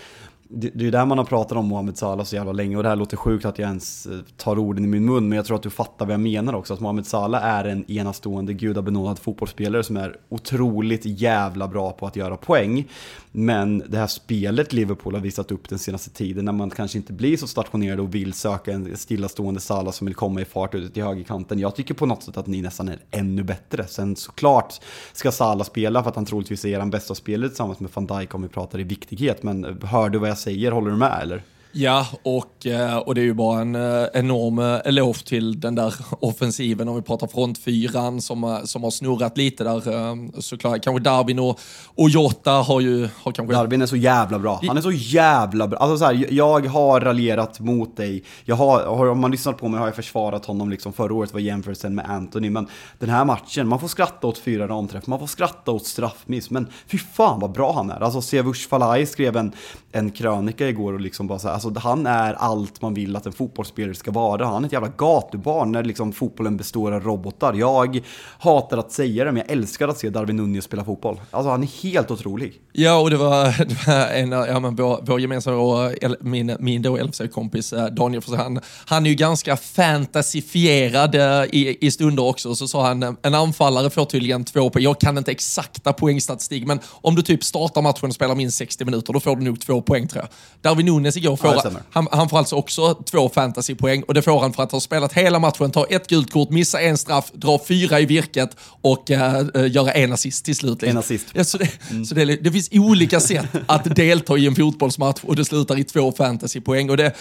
det, 0.52 0.70
det 0.70 0.80
är 0.80 0.86
ju 0.86 0.92
där 0.92 1.06
man 1.06 1.18
har 1.18 1.26
pratat 1.26 1.58
om 1.58 1.66
Mohamed 1.66 1.98
Salah 1.98 2.26
så 2.26 2.36
jävla 2.36 2.52
länge 2.52 2.78
och 2.78 2.84
det 2.84 2.90
här 2.90 2.96
låter 2.96 3.18
sjukt 3.18 3.46
att 3.46 3.60
jag 3.60 3.68
ens 3.68 4.06
eh, 4.06 4.20
tar 4.38 4.60
orden 4.60 4.84
i 4.84 4.88
min 4.88 5.06
mun 5.06 5.30
men 5.30 5.36
jag 5.36 5.46
tror 5.46 5.58
att 5.58 5.64
du 5.64 5.70
fattar 5.70 6.06
vad 6.06 6.14
jag 6.14 6.20
menar 6.20 6.54
också. 6.54 6.74
Att 6.74 6.80
Mohamed 6.80 7.06
Salah 7.06 7.44
är 7.44 7.66
en 7.66 7.92
enastående 7.92 8.54
gudabenådad 8.54 9.20
fotbollsspelare 9.20 9.84
som 9.84 9.98
är 9.98 10.16
otroligt 10.30 11.06
jävla 11.06 11.68
bra 11.68 11.92
på 11.92 12.08
att 12.08 12.16
göra 12.16 12.38
poäng. 12.38 12.88
Men 13.32 13.84
det 13.88 13.98
här 13.98 14.08
spelet 14.08 14.74
Liverpool 14.74 15.14
har 15.14 15.22
visat 15.22 15.52
upp 15.52 15.70
den 15.70 15.80
senaste 15.80 16.10
tiden 16.10 16.46
när 16.46 16.52
man 16.52 16.70
kanske 16.70 16.98
inte 16.98 17.14
blir 17.14 17.38
så 17.38 17.48
stationerad 17.48 18.00
och 18.00 18.16
vill 18.16 18.34
söka 18.34 18.72
en 18.72 18.98
stillastående 18.98 19.60
Salah 19.60 19.92
som 19.92 20.08
vill 20.08 20.16
komma 20.16 20.42
i 20.42 20.46
fart 20.46 20.76
ut 20.76 20.94
till 20.94 21.04
högerkanten. 21.04 21.60
Jag 21.60 21.76
tycker 21.76 21.94
på 21.94 22.06
något 22.06 22.24
sätt 22.24 22.38
att 22.38 22.48
ni 22.48 22.62
nästan 22.62 22.90
är 22.90 23.00
ännu 23.12 23.44
bättre. 23.44 23.88
Sen 23.88 24.16
såklart 24.16 24.74
ska 25.14 25.32
Salah 25.32 25.66
spela 25.66 26.04
för 26.04 26.10
att 26.10 26.16
han 26.16 26.26
troligtvis 26.26 26.66
är 26.66 26.80
den 26.80 26.90
bästa 26.90 27.16
spelare 27.16 27.50
tillsammans 27.50 27.80
med 27.80 27.90
van 27.94 28.06
Dijk 28.06 28.36
om 28.36 28.42
vi 28.42 28.48
pratar 28.48 28.80
i 28.80 28.84
viktighet. 28.84 29.44
Men 29.44 29.66
eh, 29.66 29.90
hör 29.90 30.10
du 30.10 30.20
vad 30.20 30.30
jag 30.30 30.39
säger, 30.40 30.72
håller 30.72 30.92
du 30.92 30.98
med 30.98 31.20
eller? 31.22 31.42
Ja, 31.72 32.08
och, 32.24 32.66
eh, 32.66 32.98
och 32.98 33.16
det 33.16 33.22
är 33.22 33.26
ju 33.26 33.34
bara 33.34 33.62
en 33.62 33.76
eh, 33.76 34.08
enorm 34.14 34.60
eh, 34.60 34.80
eloge 34.86 35.26
till 35.26 35.60
den 35.60 35.76
där 35.76 35.96
offensiven 36.20 36.88
om 36.88 36.96
vi 36.96 37.02
pratar 37.02 37.28
frontfyran 37.28 38.22
som, 38.22 38.62
som 38.64 38.84
har 38.84 38.92
snurrat 38.92 39.38
lite 39.38 39.64
där. 39.64 40.42
Såklart, 40.42 40.84
kanske 40.84 41.04
Darwin 41.04 41.40
och, 41.40 41.60
och 41.96 42.10
Jota 42.10 42.52
har 42.52 42.82
ju... 42.82 43.10
Har 43.24 43.32
kanske... 43.32 43.56
Darwin 43.56 43.82
är 43.82 43.86
så 43.86 43.96
jävla 43.96 44.40
bra. 44.40 44.62
Han 44.68 44.78
är 44.78 44.82
så 44.82 44.92
jävla 44.92 45.68
bra. 45.68 45.80
Alltså 45.80 45.98
så 45.98 46.06
här, 46.06 46.26
jag 46.30 46.68
har 46.68 47.02
raljerat 47.02 47.60
mot 47.60 47.98
dig. 47.98 48.24
Jag 48.46 48.56
har, 48.56 48.86
har, 48.86 49.08
om 49.08 49.20
man 49.20 49.32
lyssnat 49.32 49.58
på 49.58 49.68
mig 49.68 49.80
har 49.80 49.88
jag 49.88 49.96
försvarat 49.96 50.46
honom 50.46 50.70
liksom 50.70 50.94
förra 50.94 51.14
året 51.14 51.34
var 51.34 51.40
jämförelsen 51.40 51.96
med 51.96 52.10
Anthony. 52.10 52.50
Men 52.50 52.68
den 53.00 53.10
här 53.10 53.26
matchen, 53.26 53.68
man 53.68 53.80
får 53.80 53.88
skratta 53.88 54.28
åt 54.28 54.38
fyra 54.38 54.68
ramträff, 54.68 55.08
man 55.08 55.20
får 55.20 55.28
skratta 55.28 55.72
åt 55.72 55.86
straffmiss. 55.86 56.50
Men 56.50 56.68
fy 56.88 56.98
fan 56.98 57.40
vad 57.40 57.52
bra 57.52 57.74
han 57.74 57.90
är. 57.90 58.04
Alltså 58.04 58.22
Sevush 58.22 58.70
Falai 58.70 59.06
skrev 59.06 59.38
en, 59.38 59.52
en 59.92 60.12
krönika 60.12 60.70
igår 60.70 60.94
och 60.94 61.02
liksom 61.02 61.28
bara 61.28 61.40
så 61.40 61.48
här, 61.48 61.59
Alltså 61.66 61.90
han 61.90 62.06
är 62.06 62.34
allt 62.34 62.82
man 62.82 62.94
vill 62.94 63.16
att 63.16 63.26
en 63.26 63.32
fotbollsspelare 63.32 63.96
ska 63.96 64.12
vara. 64.12 64.46
Han 64.46 64.64
är 64.64 64.68
ett 64.68 64.74
jävla 64.74 64.92
gatubarn 64.98 65.72
när 65.72 65.84
liksom 65.84 66.14
fotbollen 66.14 66.58
består 66.58 66.92
av 66.92 67.04
robotar. 67.04 67.54
Jag 67.54 68.02
hatar 68.40 68.78
att 68.78 68.92
säga 68.92 69.26
det, 69.26 69.32
men 69.32 69.44
jag 69.48 69.52
älskar 69.52 69.88
att 69.88 69.98
se 69.98 70.10
Darwin 70.10 70.36
Nunez 70.36 70.66
spela 70.66 70.86
fotboll. 70.86 71.22
Alltså 71.32 71.50
han 71.50 71.64
är 71.64 71.84
helt 71.84 72.12
otrolig. 72.12 72.54
Ja, 72.74 73.00
och 73.00 73.10
det 73.10 73.18
var, 73.18 73.46
det 73.66 73.88
var 73.88 74.08
en, 74.08 74.32
ja, 74.32 74.60
men 74.60 74.76
vår, 74.76 75.00
vår 75.02 75.20
gemensamma, 75.20 75.92
min, 76.20 76.56
min 76.60 76.82
då 76.82 77.00
kompis 77.34 77.74
eh, 77.74 77.86
Daniel, 77.86 78.22
för 78.22 78.36
han, 78.36 78.60
han 78.86 79.06
är 79.06 79.10
ju 79.10 79.16
ganska 79.16 79.58
fantasifierad 79.58 81.16
eh, 81.16 81.44
i, 81.52 81.78
i 81.82 81.92
stunder 81.92 82.24
också. 82.24 82.56
Så 82.56 82.68
sa 82.68 82.88
han, 82.88 83.18
en 83.22 83.36
anfallare 83.36 83.90
får 83.90 84.06
tydligen 84.06 84.44
två 84.44 84.70
poäng. 84.70 84.84
Jag 84.84 85.00
kan 85.00 85.18
inte 85.18 85.32
exakta 85.32 85.94
poängstatistik, 85.94 86.66
men 86.68 86.80
om 86.86 87.16
du 87.16 87.22
typ 87.22 87.44
startar 87.44 87.82
matchen 87.82 88.10
och 88.10 88.16
spelar 88.16 88.36
minst 88.36 88.58
60 88.58 88.86
minuter, 88.86 89.14
då 89.14 89.20
får 89.20 89.36
du 89.36 89.44
nog 89.46 89.62
två 89.62 89.82
poäng 89.82 90.08
tror 90.08 90.24
jag. 90.24 90.30
Darwin 90.62 90.86
Nunes 90.86 91.18
igår 91.18 91.36
får 91.36 91.49
ja, 91.56 91.72
han, 91.92 92.08
han, 92.12 92.30
får 92.30 92.38
alltså 92.38 92.56
också 92.56 92.94
två 92.94 93.30
fantasypoäng 93.30 94.04
och 94.04 94.14
det 94.14 94.22
får 94.22 94.40
han 94.40 94.54
för 94.54 94.64
att 94.64 94.72
ha 94.72 94.80
spelat 94.80 95.14
hela 95.14 95.40
matchen, 95.40 95.72
ta 95.72 95.86
ett 95.86 96.08
gult 96.08 96.32
kort, 96.32 96.50
missa 96.50 96.82
en 96.82 96.98
straff, 96.98 97.32
dra 97.34 97.60
fyra 97.68 98.00
i 98.00 98.06
virket 98.06 98.56
och 98.82 99.10
uh, 99.10 99.68
göra 99.68 99.92
en 99.92 100.14
assist 100.14 100.46
till 100.46 100.56
slut. 100.56 100.84
En 100.84 100.98
assist. 100.98 101.28
Ja, 101.34 101.44
så 101.44 101.58
det, 101.58 101.70
mm. 101.92 102.06
så 102.06 102.16
det, 102.16 102.26
det, 102.26 102.52
finns 102.52 102.70
olika 102.72 103.20
sätt 103.20 103.48
att 103.66 103.96
delta 103.96 104.38
i 104.38 104.48
en 104.48 104.56
fotbollsmatch 104.56 105.20
och 105.24 105.36
det 105.36 105.46
slutar 105.46 105.80
i 105.80 105.84
två 105.84 106.12
fantasypoäng. 106.12 106.90
Och 106.90 106.98
det, 106.98 107.14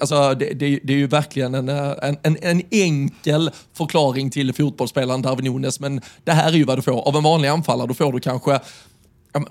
alltså, 0.00 0.34
det, 0.34 0.46
det, 0.46 0.80
det 0.82 0.92
är 0.92 0.96
ju 0.96 1.06
verkligen 1.06 1.54
en, 1.54 1.68
en, 1.68 2.16
en, 2.22 2.36
en 2.42 2.62
enkel 2.70 3.50
förklaring 3.76 4.30
till 4.30 4.52
fotbollsspelaren 4.52 5.22
Darwin 5.22 5.44
Nunes, 5.44 5.80
men 5.80 6.00
det 6.24 6.32
här 6.32 6.48
är 6.48 6.56
ju 6.56 6.64
vad 6.64 6.78
du 6.78 6.82
får. 6.82 7.08
Av 7.08 7.16
en 7.16 7.22
vanlig 7.22 7.48
anfallare 7.48 7.86
då 7.86 7.94
får 7.94 8.12
du 8.12 8.20
kanske 8.20 8.60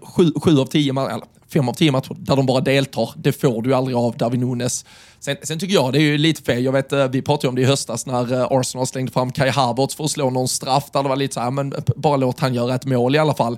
sju, 0.02 0.32
sju 0.44 0.60
av 0.60 0.66
tio, 0.66 0.92
eller 0.92 1.26
fem 1.54 1.70
av 1.70 1.74
tio 1.74 1.92
matcher 1.92 2.16
där 2.20 2.36
de 2.36 2.46
bara 2.46 2.62
deltar. 2.62 3.10
Det 3.16 3.32
får 3.32 3.62
du 3.62 3.74
aldrig 3.74 3.98
av 3.98 4.18
Darwin 4.18 4.40
Nunes. 4.40 4.86
Sen, 5.20 5.38
sen, 5.44 5.60
tycker 5.60 5.74
jag 5.74 5.94
det 5.94 6.00
är 6.00 6.02
ju 6.02 6.18
lite 6.18 6.42
fel. 6.44 6.64
Jag 6.64 6.72
vet, 6.72 6.94
eh, 6.94 7.08
vi 7.08 7.22
pratade 7.22 7.48
om 7.48 7.56
det 7.56 7.62
i 7.62 7.66
höstas 7.66 8.06
när 8.06 8.34
eh, 8.34 8.48
Arsenal 8.52 8.88
slängde 8.88 9.12
fram 9.12 9.32
Kai 9.32 9.50
Havertz 9.50 9.96
för 9.96 10.04
att 10.04 10.12
slå 10.12 10.30
någon 10.30 10.48
straff 10.48 10.92
där 10.92 11.04
det 11.04 11.10
var 11.10 11.16
lite 11.16 11.34
så 11.34 11.40
här, 11.40 11.52
men 11.52 11.74
bara 11.96 12.18
låt 12.18 12.40
han 12.40 12.54
göra 12.54 12.76
ett 12.76 12.86
mål 12.86 13.16
i 13.16 13.20
alla 13.20 13.34
fall 13.34 13.58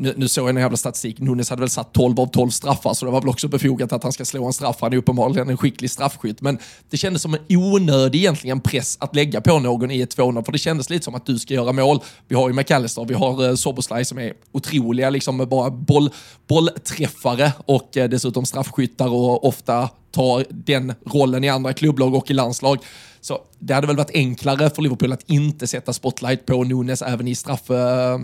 nu, 0.00 0.14
nu 0.16 0.28
såg 0.28 0.48
jag 0.48 0.56
en 0.56 0.62
jävla 0.62 0.76
statistik, 0.76 1.18
Nunes 1.18 1.50
hade 1.50 1.60
väl 1.60 1.70
satt 1.70 1.92
12 1.92 2.20
av 2.20 2.26
12 2.26 2.50
straffar, 2.50 2.94
så 2.94 3.04
det 3.04 3.12
var 3.12 3.20
väl 3.20 3.28
också 3.28 3.48
befogat 3.48 3.92
att 3.92 4.02
han 4.02 4.12
ska 4.12 4.24
slå 4.24 4.46
en 4.46 4.52
straff. 4.52 4.76
Han 4.80 4.92
är 4.92 4.96
uppenbarligen 4.96 5.50
en 5.50 5.56
skicklig 5.56 5.90
straffskytt, 5.90 6.40
men 6.40 6.58
det 6.90 6.96
kändes 6.96 7.22
som 7.22 7.34
en 7.34 7.40
onödig 7.56 8.18
egentligen 8.18 8.60
press 8.60 8.96
att 9.00 9.14
lägga 9.14 9.40
på 9.40 9.58
någon 9.58 9.90
i 9.90 10.00
ett 10.00 10.16
2-0, 10.16 10.44
för 10.44 10.52
det 10.52 10.58
kändes 10.58 10.90
lite 10.90 11.04
som 11.04 11.14
att 11.14 11.26
du 11.26 11.38
ska 11.38 11.54
göra 11.54 11.72
mål. 11.72 12.00
Vi 12.28 12.34
har 12.34 12.48
ju 12.48 12.54
McAllister, 12.54 13.04
vi 13.04 13.14
har 13.14 13.48
eh, 13.48 13.54
Soboslaj 13.54 14.04
som 14.04 14.18
är 14.18 14.32
otroliga, 14.52 15.10
liksom 15.10 15.48
bara 15.50 15.70
boll, 15.70 16.10
bollträffare 16.48 17.52
och 17.66 17.96
eh, 17.96 18.08
dessutom 18.08 18.46
straffskyttar 18.46 19.08
och 19.08 19.44
ofta 19.48 19.88
tar 20.10 20.44
den 20.50 20.94
rollen 21.06 21.44
i 21.44 21.48
andra 21.48 21.72
klubblag 21.72 22.14
och 22.14 22.30
i 22.30 22.34
landslag. 22.34 22.78
Så 23.20 23.38
det 23.58 23.74
hade 23.74 23.86
väl 23.86 23.96
varit 23.96 24.14
enklare 24.14 24.70
för 24.70 24.82
Liverpool 24.82 25.12
att 25.12 25.30
inte 25.30 25.66
sätta 25.66 25.92
spotlight 25.92 26.46
på 26.46 26.64
Nunes 26.64 27.02
även 27.02 27.28
i 27.28 27.34
straff, 27.34 27.70
äh, 27.70 28.18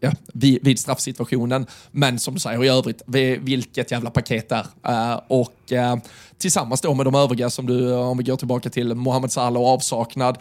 ja, 0.00 0.12
vid, 0.26 0.64
vid 0.64 0.78
straffsituationen. 0.78 1.66
Men 1.90 2.18
som 2.18 2.34
du 2.34 2.40
säger 2.40 2.64
i 2.64 2.68
övrigt, 2.68 3.02
vilket 3.40 3.90
jävla 3.90 4.10
paket 4.10 4.48
där. 4.48 4.66
Äh, 4.86 5.20
och 5.28 5.72
äh, 5.72 5.96
tillsammans 6.38 6.80
då 6.80 6.94
med 6.94 7.06
de 7.06 7.14
övriga 7.14 7.50
som 7.50 7.66
du, 7.66 7.92
om 7.92 8.18
vi 8.18 8.24
går 8.24 8.36
tillbaka 8.36 8.70
till 8.70 8.94
Mohamed 8.94 9.32
Salah 9.32 9.62
och 9.62 9.68
avsaknad, 9.68 10.38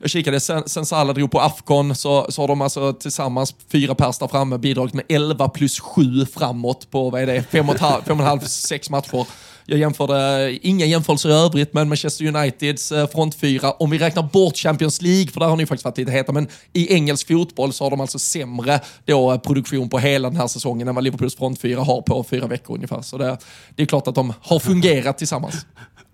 jag 0.00 0.10
kikade, 0.10 0.40
sen, 0.40 0.68
sen 0.68 0.86
Salah 0.86 1.14
drog 1.14 1.30
på 1.30 1.40
Afcon 1.40 1.96
så, 1.96 2.26
så 2.28 2.42
har 2.42 2.48
de 2.48 2.60
alltså 2.60 2.92
tillsammans 2.92 3.54
fyra 3.72 3.94
pers 3.94 4.18
där 4.18 4.28
framme 4.28 4.58
bidragit 4.58 4.94
med 4.94 5.04
11 5.08 5.48
plus 5.48 5.80
7 5.80 6.26
framåt 6.26 6.90
på, 6.90 7.10
vad 7.10 7.22
är 7.22 7.26
det, 7.26 7.42
fem 7.42 7.68
och 7.68 7.74
ett 7.74 7.80
halv, 7.80 8.02
fem 8.02 8.16
och 8.16 8.22
ett 8.22 8.28
halv 8.28 8.40
sex 8.40 8.90
matcher. 8.90 9.26
Jag 9.70 9.78
jämförde, 9.78 10.58
inga 10.62 10.86
jämförelser 10.86 11.28
i 11.28 11.32
övrigt, 11.32 11.74
men 11.74 11.88
Manchester 11.88 12.26
Uniteds 12.26 12.92
eh, 12.92 13.08
frontfyra, 13.08 13.72
om 13.72 13.90
vi 13.90 13.98
räknar 13.98 14.22
bort 14.22 14.56
Champions 14.56 15.02
League, 15.02 15.26
för 15.26 15.40
där 15.40 15.46
har 15.46 15.56
ni 15.56 15.66
faktiskt 15.66 15.84
varit 15.84 15.98
lite 15.98 16.10
heta, 16.10 16.32
men 16.32 16.48
i 16.72 16.94
engelsk 16.94 17.28
fotboll 17.28 17.72
så 17.72 17.84
har 17.84 17.90
de 17.90 18.00
alltså 18.00 18.18
sämre 18.18 18.80
då, 19.04 19.32
eh, 19.32 19.38
produktion 19.38 19.88
på 19.88 19.98
hela 19.98 20.30
den 20.30 20.40
här 20.40 20.46
säsongen 20.46 20.88
än 20.88 20.94
vad 20.94 21.04
Liverpools 21.04 21.36
frontfyra 21.36 21.82
har 21.82 22.02
på 22.02 22.24
fyra 22.24 22.46
veckor 22.46 22.74
ungefär. 22.74 23.02
Så 23.02 23.18
det, 23.18 23.38
det 23.76 23.82
är 23.82 23.86
klart 23.86 24.08
att 24.08 24.14
de 24.14 24.32
har 24.40 24.58
fungerat 24.58 25.18
tillsammans. 25.18 25.66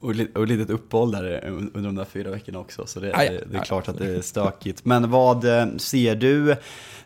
Och, 0.05 0.15
li 0.15 0.29
och 0.35 0.47
litet 0.47 0.71
uppehåll 0.71 1.11
där 1.11 1.47
under 1.49 1.83
de 1.83 1.95
där 1.95 2.05
fyra 2.05 2.31
veckorna 2.31 2.59
också, 2.59 2.87
så 2.87 3.01
det, 3.01 3.07
det, 3.07 3.45
det 3.51 3.59
är 3.59 3.65
klart 3.65 3.89
att 3.89 3.99
det 3.99 4.17
är 4.17 4.21
stökigt. 4.21 4.85
Men 4.85 5.11
vad 5.11 5.45
eh, 5.45 5.67
ser 5.77 6.15
du? 6.17 6.57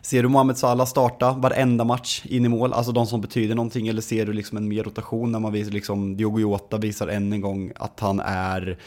Ser 0.01 0.23
du 0.23 0.29
Mohamed 0.29 0.57
Salah 0.57 0.85
starta 0.85 1.31
varenda 1.31 1.83
match 1.83 2.25
in 2.25 2.45
i 2.45 2.49
mål, 2.49 2.73
alltså 2.73 2.91
de 2.91 3.07
som 3.07 3.21
betyder 3.21 3.55
någonting, 3.55 3.87
eller 3.87 4.01
ser 4.01 4.25
du 4.25 4.33
liksom 4.33 4.57
en 4.57 4.67
mer 4.67 4.83
rotation 4.83 5.31
när 5.31 5.39
man 5.39 5.53
visar, 5.53 5.71
liksom, 5.71 6.17
Diogo 6.17 6.39
Jota 6.39 6.77
visar 6.77 7.07
än 7.07 7.33
en 7.33 7.41
gång 7.41 7.71
att 7.75 7.99
han 7.99 8.19
är 8.19 8.77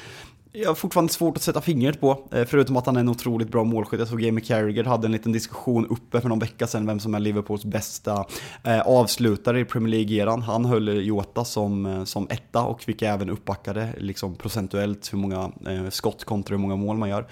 jag 0.53 0.71
har 0.71 0.75
fortfarande 0.75 1.13
svårt 1.13 1.37
att 1.37 1.43
sätta 1.43 1.61
fingret 1.61 2.01
på, 2.01 2.29
eh, 2.33 2.45
förutom 2.45 2.77
att 2.77 2.87
han 2.87 2.97
är 2.97 3.01
en 3.01 3.09
otroligt 3.09 3.49
bra 3.49 3.65
målskytt. 3.65 3.99
Jag 4.01 4.09
såg 4.09 4.21
Jamie 4.21 4.45
Carragher 4.45 4.85
hade 4.85 5.07
en 5.07 5.13
liten 5.13 5.33
diskussion 5.33 5.87
uppe 5.87 6.21
för 6.21 6.29
någon 6.29 6.39
vecka 6.39 6.67
sedan 6.67 6.87
vem 6.87 7.01
som 7.01 7.15
är 7.15 7.21
Liverpools 7.21 7.65
bästa 7.65 8.27
eh, 8.65 8.81
avslutare 8.81 9.61
i 9.61 9.65
Premier 9.65 9.91
League-eran. 9.91 10.43
Han 10.43 10.65
höll 10.65 11.07
Jota 11.07 11.45
som, 11.45 11.87
eh, 11.87 12.05
som 12.05 12.27
etta 12.31 12.63
och 12.63 12.83
fick 12.83 13.03
även 13.03 13.31
uppbackade 13.31 13.89
liksom 13.99 14.35
procentuellt 14.35 15.13
hur 15.13 15.19
många 15.19 15.53
skott 15.91 16.25
kontra 16.25 16.57
hur 16.57 16.61
många 16.61 16.77
mål 16.77 16.97
man 16.97 17.09
gör. 17.09 17.27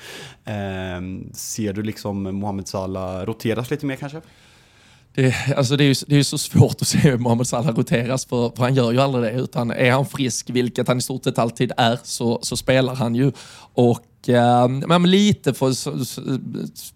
Ehm, 0.45 1.31
ser 1.33 1.73
du 1.73 1.83
liksom 1.83 2.23
Mohamed 2.23 2.69
Salah 2.69 3.27
roteras 3.27 3.71
lite 3.71 3.87
mer 3.87 3.97
kanske? 3.97 4.21
Det, 5.15 5.35
alltså 5.57 5.77
det, 5.77 5.85
är 5.85 5.89
ju, 5.89 5.95
det 6.07 6.17
är 6.17 6.23
så 6.23 6.39
svårt 6.39 6.83
att 6.83 6.89
se 6.89 6.99
hur 6.99 7.19
Mohamed 7.19 7.47
Salah 7.47 7.77
roteras 7.77 8.25
för, 8.25 8.53
för 8.57 8.63
han 8.63 8.75
gör 8.75 8.93
ju 8.93 9.01
aldrig 9.01 9.25
det. 9.25 9.41
Utan 9.41 9.71
är 9.71 9.91
han 9.91 10.07
frisk, 10.07 10.51
vilket 10.51 10.89
han 10.89 10.99
i 10.99 11.03
stort 11.03 11.25
sett 11.25 11.39
alltid 11.39 11.73
är, 11.77 11.99
så, 12.03 12.39
så 12.43 12.57
spelar 12.57 12.95
han 12.95 13.15
ju. 13.15 13.33
Och 13.75 14.29
eh, 14.29 14.69
men 14.69 15.11
lite 15.11 15.55
för, 15.55 15.73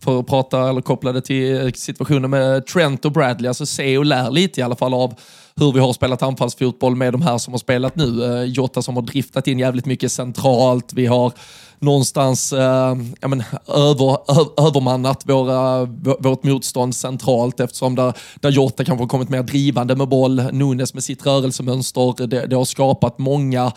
för 0.04 0.20
att 0.20 0.26
prata 0.26 0.68
eller 0.68 0.80
koppla 0.80 1.12
det 1.12 1.20
till 1.20 1.72
situationen 1.74 2.30
med 2.30 2.66
Trent 2.66 3.04
och 3.04 3.12
Bradley, 3.12 3.48
alltså 3.48 3.66
se 3.66 3.98
och 3.98 4.04
lär 4.04 4.30
lite 4.30 4.60
i 4.60 4.62
alla 4.62 4.76
fall 4.76 4.94
av 4.94 5.14
hur 5.56 5.72
vi 5.72 5.80
har 5.80 5.92
spelat 5.92 6.22
anfallsfotboll 6.22 6.96
med 6.96 7.14
de 7.14 7.22
här 7.22 7.38
som 7.38 7.52
har 7.52 7.58
spelat 7.58 7.96
nu. 7.96 8.24
Eh, 8.24 8.42
Jota 8.42 8.82
som 8.82 8.96
har 8.96 9.02
driftat 9.02 9.46
in 9.46 9.58
jävligt 9.58 9.86
mycket 9.86 10.12
centralt. 10.12 10.92
Vi 10.92 11.06
har 11.06 11.32
någonstans 11.78 12.52
eh, 12.52 12.96
ja, 13.20 13.28
men, 13.28 13.42
över, 13.68 14.10
ö, 14.10 14.66
övermannat 14.66 15.28
våra, 15.28 15.84
vårt 16.18 16.42
motstånd 16.42 16.94
centralt 16.94 17.60
eftersom 17.60 17.94
där, 17.94 18.12
där 18.40 18.50
Jota 18.50 18.84
kanske 18.84 19.02
har 19.02 19.08
kommit 19.08 19.28
mer 19.28 19.42
drivande 19.42 19.96
med 19.96 20.08
boll, 20.08 20.42
Nunes 20.52 20.94
med 20.94 21.04
sitt 21.04 21.26
rörelsemönster. 21.26 22.26
Det, 22.26 22.46
det 22.46 22.56
har 22.56 22.64
skapat 22.64 23.18
många 23.18 23.72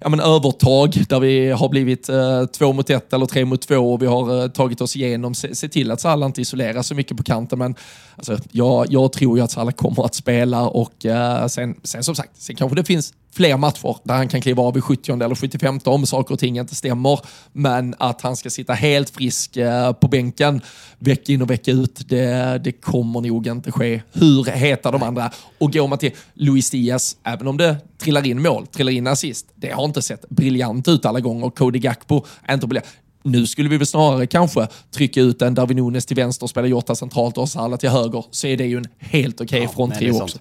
ja, 0.00 0.08
men 0.08 0.20
övertag 0.20 1.04
där 1.08 1.20
vi 1.20 1.50
har 1.50 1.68
blivit 1.68 2.08
eh, 2.08 2.46
två 2.46 2.72
mot 2.72 2.90
ett 2.90 3.12
eller 3.12 3.26
tre 3.26 3.44
mot 3.44 3.62
två 3.62 3.92
och 3.92 4.02
vi 4.02 4.06
har 4.06 4.42
eh, 4.42 4.48
tagit 4.48 4.80
oss 4.80 4.96
igenom. 4.96 5.34
Se, 5.34 5.54
se 5.54 5.68
till 5.68 5.90
att 5.90 6.00
Salah 6.00 6.26
inte 6.26 6.40
isoleras 6.40 6.86
så 6.86 6.94
mycket 6.94 7.16
på 7.16 7.22
kanten. 7.22 7.58
Men 7.58 7.74
alltså, 8.16 8.38
jag, 8.50 8.86
jag 8.88 9.12
tror 9.12 9.38
ju 9.38 9.44
att 9.44 9.50
Salah 9.50 9.74
kommer 9.74 10.04
att 10.04 10.14
spela 10.14 10.68
och 10.68 11.06
eh, 11.06 11.46
sen, 11.46 11.80
sen 11.82 12.04
som 12.04 12.14
sagt, 12.14 12.42
sen 12.42 12.56
kanske 12.56 12.76
det 12.76 12.84
finns 12.84 13.12
fler 13.32 13.56
matcher 13.56 13.96
där 14.04 14.14
han 14.14 14.28
kan 14.28 14.40
kliva 14.40 14.62
av 14.62 14.78
i 14.78 14.80
70 14.80 15.12
eller 15.12 15.34
75 15.34 15.80
om 15.84 16.06
saker 16.06 16.34
och 16.34 16.40
ting 16.40 16.58
inte 16.58 16.74
stämmer. 16.74 17.20
Men 17.52 17.94
att 17.98 18.20
han 18.20 18.36
ska 18.36 18.50
sitta 18.50 18.72
helt 18.72 19.10
frisk 19.10 19.56
eh, 19.56 19.92
på 19.92 20.08
bänken 20.08 20.60
vecka 20.98 21.32
in 21.32 21.42
och 21.42 21.50
vecka 21.50 21.70
ut, 21.70 22.08
det, 22.08 22.60
det 22.64 22.72
kommer 22.72 23.20
nog 23.20 23.46
inte 23.46 23.72
ske. 23.72 24.02
Hur 24.12 24.44
heta 24.44 24.90
de 24.90 25.02
andra? 25.02 25.30
Och 25.58 25.72
går 25.72 25.88
man 25.88 25.98
till 25.98 26.12
Luis 26.34 26.70
Diaz, 26.70 27.16
även 27.24 27.48
om 27.48 27.56
det 27.56 27.76
trillar 27.98 28.26
in 28.26 28.42
mål, 28.42 28.66
trillar 28.66 28.92
in 28.92 29.06
assist, 29.06 29.46
det 29.54 29.70
har 29.70 29.84
inte 29.84 30.02
sett 30.02 30.28
briljant 30.28 30.88
ut 30.88 31.06
alla 31.06 31.20
gånger. 31.20 31.50
Cody 31.50 31.78
Gakpo 31.78 32.24
inte 32.50 32.66
briljant. 32.66 32.88
Nu 33.22 33.46
skulle 33.46 33.68
vi 33.68 33.76
väl 33.76 33.86
snarare 33.86 34.26
kanske 34.26 34.66
trycka 34.94 35.20
ut 35.20 35.42
en 35.42 35.54
Darwin 35.54 35.76
Nunes 35.76 36.06
till 36.06 36.16
vänster 36.16 36.44
och 36.44 36.50
spela 36.50 36.66
Jota 36.66 36.94
centralt 36.94 37.38
och 37.38 37.48
Salah 37.48 37.78
till 37.78 37.88
höger, 37.88 38.24
så 38.30 38.46
är 38.46 38.56
det 38.56 38.66
ju 38.66 38.76
en 38.76 38.86
helt 38.98 39.40
okej 39.40 39.44
okay 39.44 39.62
ja, 39.62 39.68
fronttrio 39.68 40.22
också 40.22 40.38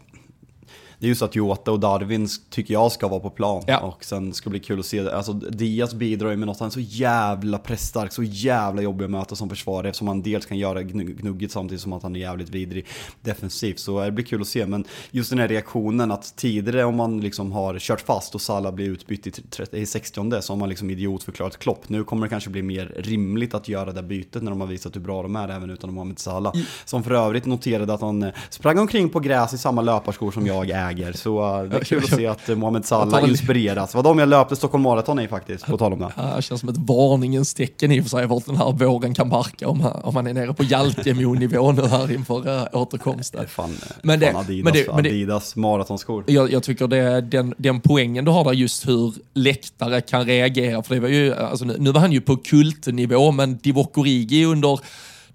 det 0.99 1.05
är 1.05 1.09
ju 1.09 1.15
så 1.15 1.25
att 1.25 1.35
Jota 1.35 1.71
och 1.71 1.79
Darwin 1.79 2.27
tycker 2.49 2.73
jag 2.73 2.91
ska 2.91 3.07
vara 3.07 3.19
på 3.19 3.29
plan. 3.29 3.63
Ja. 3.67 3.79
Och 3.79 4.05
sen 4.05 4.33
ska 4.33 4.49
det 4.49 4.49
bli 4.49 4.59
kul 4.59 4.79
att 4.79 4.85
se, 4.85 5.09
alltså 5.09 5.33
Diaz 5.33 5.93
bidrar 5.93 6.29
ju 6.29 6.37
med 6.37 6.47
något, 6.47 6.59
han 6.59 6.67
är 6.67 6.71
så 6.71 6.79
jävla 6.79 7.57
pressstark, 7.57 8.13
så 8.13 8.23
jävla 8.23 8.81
jobbig 8.81 9.05
att 9.05 9.11
möta 9.11 9.35
som 9.35 9.49
försvarare 9.49 9.89
eftersom 9.89 10.07
han 10.07 10.21
dels 10.21 10.45
kan 10.45 10.57
göra 10.57 10.83
gnugget 10.83 11.51
samtidigt 11.51 11.81
som 11.81 11.93
att 11.93 12.03
han 12.03 12.15
är 12.15 12.19
jävligt 12.19 12.49
vidrig 12.49 12.85
defensivt. 13.21 13.79
Så 13.79 14.01
det 14.01 14.11
blir 14.11 14.25
kul 14.25 14.41
att 14.41 14.47
se, 14.47 14.65
men 14.65 14.85
just 15.11 15.29
den 15.29 15.39
här 15.39 15.47
reaktionen 15.47 16.11
att 16.11 16.35
tidigare 16.35 16.83
om 16.83 16.95
man 16.95 17.21
liksom 17.21 17.51
har 17.51 17.79
kört 17.79 18.01
fast 18.01 18.35
och 18.35 18.41
Salah 18.41 18.73
blir 18.73 18.89
utbytt 18.89 19.27
i, 19.27 19.31
30, 19.31 19.77
i 19.77 19.85
60 19.85 20.41
så 20.41 20.53
har 20.53 20.57
man 20.57 20.69
liksom 20.69 20.89
idiotförklarat 20.89 21.59
Klopp. 21.59 21.89
Nu 21.89 22.03
kommer 22.03 22.25
det 22.25 22.29
kanske 22.29 22.49
bli 22.49 22.61
mer 22.61 22.93
rimligt 22.97 23.53
att 23.53 23.67
göra 23.67 23.91
det 23.91 24.03
bytet 24.03 24.43
när 24.43 24.51
de 24.51 24.61
har 24.61 24.67
visat 24.67 24.95
hur 24.95 25.01
bra 25.01 25.21
de 25.21 25.35
är 25.35 25.49
även 25.49 25.69
utan 25.69 25.93
Mohamed 25.93 26.19
Salah. 26.19 26.53
Som 26.85 27.03
för 27.03 27.11
övrigt 27.11 27.45
noterade 27.45 27.93
att 27.93 28.01
han 28.01 28.23
eh, 28.23 28.33
sprang 28.49 28.79
omkring 28.79 29.09
på 29.09 29.19
gräs 29.19 29.53
i 29.53 29.57
samma 29.57 29.81
löparskor 29.81 30.31
som 30.31 30.47
jag 30.47 30.69
är 30.69 30.88
äger. 30.89 31.13
Så 31.13 31.61
uh, 31.61 31.69
det 31.69 31.77
är 31.77 31.83
kul 31.83 32.03
att 32.03 32.09
se 32.09 32.27
att 32.27 32.49
uh, 32.49 32.55
Mohamed 32.55 32.85
Salah 32.85 33.29
inspireras. 33.29 33.95
Vad 33.95 34.03
de 34.03 34.19
jag 34.19 34.29
löpte 34.29 34.55
Stockholm 34.55 34.83
Marathon 34.83 35.19
i 35.19 35.27
faktiskt, 35.27 35.65
på 35.65 35.77
tal 35.77 35.93
om 35.93 35.99
det. 35.99 36.11
det 36.35 36.41
känns 36.41 36.59
som 36.59 36.69
ett 36.69 36.77
varningens 36.77 37.53
tecken 37.53 37.91
i 37.91 37.99
och 37.99 38.03
för 38.03 38.09
sig 38.09 38.25
vart 38.25 38.45
den 38.45 38.55
här 38.55 38.71
våren 38.71 39.13
kan 39.13 39.29
barka 39.29 39.67
om, 39.67 39.85
om 40.03 40.13
man 40.13 40.27
är 40.27 40.33
nere 40.33 40.53
på 40.53 40.63
Jaltemo-nivå 40.63 41.71
nu 41.71 41.87
här 41.87 42.11
inför 42.11 42.49
uh, 42.49 42.67
återkomsten. 42.71 43.47
Fan, 43.47 43.77
men 44.01 44.19
det, 44.19 44.31
fan 44.31 44.35
Adidas, 44.35 44.63
men 44.63 44.73
det, 44.73 44.93
men 44.93 45.03
det, 45.03 45.09
Adidas 45.09 45.55
maratonskor. 45.55 46.23
Jag, 46.27 46.51
jag 46.51 46.63
tycker 46.63 46.87
det, 46.87 47.21
den, 47.21 47.53
den 47.57 47.81
poängen 47.81 48.25
du 48.25 48.31
har 48.31 48.43
där 48.43 48.53
just 48.53 48.87
hur 48.87 49.13
läktare 49.33 50.01
kan 50.01 50.25
reagera, 50.25 50.83
för 50.83 50.95
det 50.95 51.01
var 51.01 51.09
ju, 51.09 51.35
alltså, 51.35 51.65
nu, 51.65 51.75
nu 51.79 51.91
var 51.91 52.01
han 52.01 52.11
ju 52.11 52.21
på 52.21 52.37
kultnivå, 52.37 53.31
men 53.31 53.57
Divock 53.57 53.97
Origi 53.97 54.45
under 54.45 54.79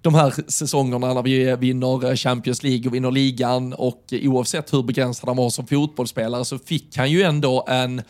de 0.04 0.14
här 0.14 0.34
säsongerna 0.48 1.14
när 1.14 1.22
vi 1.22 1.56
vinner 1.56 2.10
eh, 2.10 2.14
Champions 2.16 2.62
League 2.62 2.88
och 2.88 2.94
vinner 2.94 3.10
ligan 3.10 3.72
och 3.72 4.04
eh, 4.12 4.30
oavsett 4.30 4.72
hur 4.72 4.82
begränsad 4.82 5.28
han 5.28 5.36
var 5.36 5.50
som 5.50 5.66
fotbollsspelare 5.66 6.44
så 6.44 6.58
fick 6.58 6.96
han 6.96 7.10
ju 7.10 7.22
ändå 7.22 7.64
en 7.68 8.02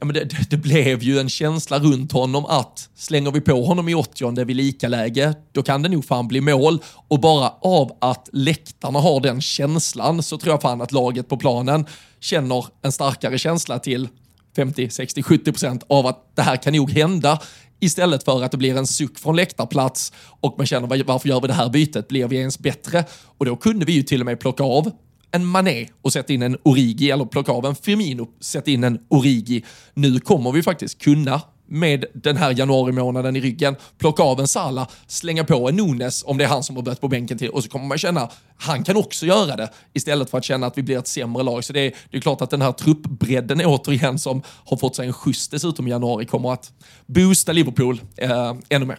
Ja, 0.00 0.04
men 0.04 0.14
det, 0.14 0.50
det, 0.50 0.56
blev 0.56 1.02
ju 1.02 1.18
en 1.18 1.28
känsla 1.28 1.78
runt 1.78 2.12
honom 2.12 2.44
att 2.44 2.88
slänger 2.94 3.30
vi 3.30 3.40
på 3.40 3.64
honom 3.64 3.88
i 3.88 3.94
80 3.94 4.44
vid 4.44 4.56
lika 4.56 4.88
läge, 4.88 5.34
då 5.52 5.62
kan 5.62 5.82
det 5.82 5.88
nog 5.88 6.04
fan 6.04 6.28
bli 6.28 6.40
mål. 6.40 6.82
Och 7.08 7.20
bara 7.20 7.48
av 7.48 7.96
att 8.00 8.28
läktarna 8.32 8.98
har 8.98 9.20
den 9.20 9.40
känslan 9.40 10.22
så 10.22 10.38
tror 10.38 10.52
jag 10.52 10.62
fan 10.62 10.80
att 10.80 10.92
laget 10.92 11.28
på 11.28 11.36
planen 11.36 11.86
känner 12.20 12.66
en 12.82 12.92
starkare 12.92 13.38
känsla 13.38 13.78
till 13.78 14.08
50, 14.56 14.90
60, 14.90 15.22
70 15.22 15.52
procent 15.52 15.84
av 15.88 16.06
att 16.06 16.36
det 16.36 16.42
här 16.42 16.56
kan 16.56 16.72
nog 16.72 16.90
hända. 16.90 17.40
Istället 17.80 18.24
för 18.24 18.42
att 18.42 18.50
det 18.50 18.58
blir 18.58 18.76
en 18.76 18.86
suck 18.86 19.18
från 19.18 19.36
läktarplats 19.36 20.12
och 20.40 20.54
man 20.58 20.66
känner 20.66 21.04
varför 21.04 21.28
gör 21.28 21.40
vi 21.40 21.46
det 21.48 21.54
här 21.54 21.68
bytet? 21.68 22.08
Blir 22.08 22.28
vi 22.28 22.36
ens 22.36 22.58
bättre? 22.58 23.04
Och 23.38 23.46
då 23.46 23.56
kunde 23.56 23.84
vi 23.84 23.92
ju 23.92 24.02
till 24.02 24.20
och 24.20 24.26
med 24.26 24.40
plocka 24.40 24.62
av 24.62 24.90
en 25.30 25.46
Mané 25.46 25.88
och 26.02 26.12
sätta 26.12 26.32
in 26.32 26.42
en 26.42 26.56
Origi 26.62 27.10
eller 27.10 27.24
plocka 27.24 27.52
av 27.52 27.66
en 27.66 27.74
Firmino 27.74 28.22
och 28.22 28.44
sätta 28.44 28.70
in 28.70 28.84
en 28.84 28.98
Origi. 29.08 29.64
Nu 29.94 30.20
kommer 30.20 30.52
vi 30.52 30.62
faktiskt 30.62 30.98
kunna 30.98 31.40
med 31.68 32.04
den 32.14 32.36
här 32.36 32.58
januari 32.58 32.92
månaden 32.92 33.36
i 33.36 33.40
ryggen, 33.40 33.76
plocka 33.98 34.22
av 34.22 34.40
en 34.40 34.48
Salah, 34.48 34.88
slänga 35.06 35.44
på 35.44 35.68
en 35.68 35.76
Nunes 35.76 36.24
om 36.26 36.38
det 36.38 36.44
är 36.44 36.48
han 36.48 36.62
som 36.62 36.76
har 36.76 36.82
börjat 36.82 37.00
på 37.00 37.08
bänken 37.08 37.38
till 37.38 37.50
och 37.50 37.64
så 37.64 37.70
kommer 37.70 37.86
man 37.86 37.98
känna, 37.98 38.30
han 38.56 38.84
kan 38.84 38.96
också 38.96 39.26
göra 39.26 39.56
det 39.56 39.70
istället 39.92 40.30
för 40.30 40.38
att 40.38 40.44
känna 40.44 40.66
att 40.66 40.78
vi 40.78 40.82
blir 40.82 40.98
ett 40.98 41.08
sämre 41.08 41.42
lag. 41.42 41.64
Så 41.64 41.72
det 41.72 41.80
är, 41.80 41.94
det 42.10 42.16
är 42.16 42.20
klart 42.20 42.40
att 42.40 42.50
den 42.50 42.62
här 42.62 42.72
truppbredden 42.72 43.60
återigen 43.64 44.18
som 44.18 44.42
har 44.64 44.76
fått 44.76 44.96
sig 44.96 45.06
en 45.06 45.12
skjuts 45.12 45.48
dessutom 45.48 45.86
i 45.86 45.90
januari 45.90 46.26
kommer 46.26 46.52
att 46.52 46.72
boosta 47.06 47.52
Liverpool 47.52 48.00
eh, 48.16 48.54
ännu 48.68 48.86
mer. 48.86 48.98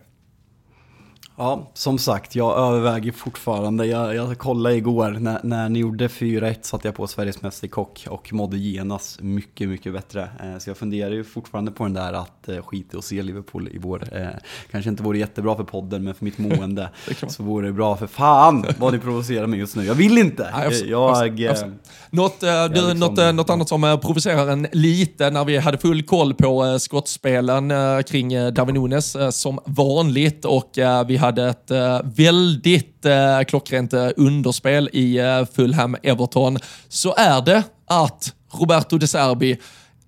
Ja, 1.42 1.72
som 1.74 1.98
sagt, 1.98 2.36
jag 2.36 2.58
överväger 2.58 3.12
fortfarande. 3.12 3.86
Jag, 3.86 4.16
jag 4.16 4.38
kollade 4.38 4.76
igår, 4.76 5.12
när, 5.12 5.40
när 5.44 5.70
ni 5.70 5.80
gjorde 5.80 6.08
4-1 6.08 6.56
satte 6.62 6.88
jag 6.88 6.96
på 6.96 7.08
Sveriges 7.08 7.42
Mästerkock 7.42 8.06
och 8.10 8.34
mådde 8.34 8.58
genast 8.58 9.22
mycket, 9.22 9.70
mycket 9.70 9.94
bättre. 9.94 10.30
Eh, 10.44 10.58
så 10.60 10.70
jag 10.70 10.78
funderar 10.78 11.12
ju 11.12 11.24
fortfarande 11.24 11.72
på 11.72 11.84
den 11.84 11.94
där 11.94 12.14
att 12.14 12.50
eh, 12.50 12.62
skita 12.62 12.98
och 12.98 13.04
se 13.04 13.22
Liverpool 13.22 13.68
i 13.68 13.78
vår. 13.78 14.04
Eh, 14.12 14.28
kanske 14.72 14.90
inte 14.90 15.04
vore 15.04 15.18
jättebra 15.18 15.56
för 15.56 15.64
podden, 15.64 16.04
men 16.04 16.16
för 16.16 16.26
mitt 16.26 16.38
mående 16.38 16.90
så 17.28 17.44
vore 17.44 17.68
det 17.68 17.74
bra 17.74 17.98
för 17.98 18.08
fan 18.08 18.66
vad 18.78 18.94
ni 18.94 19.00
provocerar 19.00 19.48
mig 19.48 19.60
just 19.60 19.76
nu. 19.76 19.86
Jag 19.86 19.96
vill 19.96 20.18
inte! 20.18 20.50
Nej, 20.54 20.68
absolut, 20.68 20.90
jag, 20.90 21.10
absolut, 21.10 21.50
absolut. 21.50 21.90
Något, 22.10 22.40
du, 22.40 22.48
liksom... 22.48 23.00
något, 23.00 23.36
något 23.36 23.50
annat 23.50 23.70
som 23.70 24.00
provocerar 24.02 24.48
en 24.48 24.68
lite 24.72 25.30
när 25.30 25.46
vi 25.46 25.58
hade 25.58 25.78
full 25.78 26.04
koll 26.04 26.34
på 26.34 26.80
skottspelen 26.80 27.74
kring 28.04 28.30
Darwin 28.54 28.76
Nunes 28.76 29.18
som 29.32 29.60
vanligt 29.66 30.46
och 30.46 30.72
vi 31.08 31.18
hade 31.18 31.29
hade 31.30 31.50
ett 31.50 31.72
eh, 31.72 32.00
väldigt 32.04 33.06
eh, 33.06 33.42
klockrent 33.48 33.94
eh, 33.94 34.10
underspel 34.18 34.90
i 34.94 35.18
eh, 35.18 35.24
Fulham-Everton, 35.56 36.60
så 36.90 37.16
är 37.18 37.42
det 37.42 37.64
att 37.88 38.34
Roberto 38.54 38.98
De 38.98 39.08
Serbi 39.08 39.58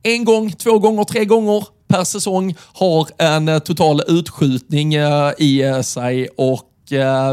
en 0.03 0.25
gång, 0.25 0.51
två 0.51 0.79
gånger, 0.79 1.03
tre 1.03 1.25
gånger 1.25 1.65
per 1.87 2.03
säsong 2.03 2.55
har 2.73 3.07
en 3.17 3.47
eh, 3.49 3.59
total 3.59 4.01
utskjutning 4.07 4.93
eh, 4.93 5.31
i 5.37 5.81
sig 5.83 6.27
och 6.37 6.67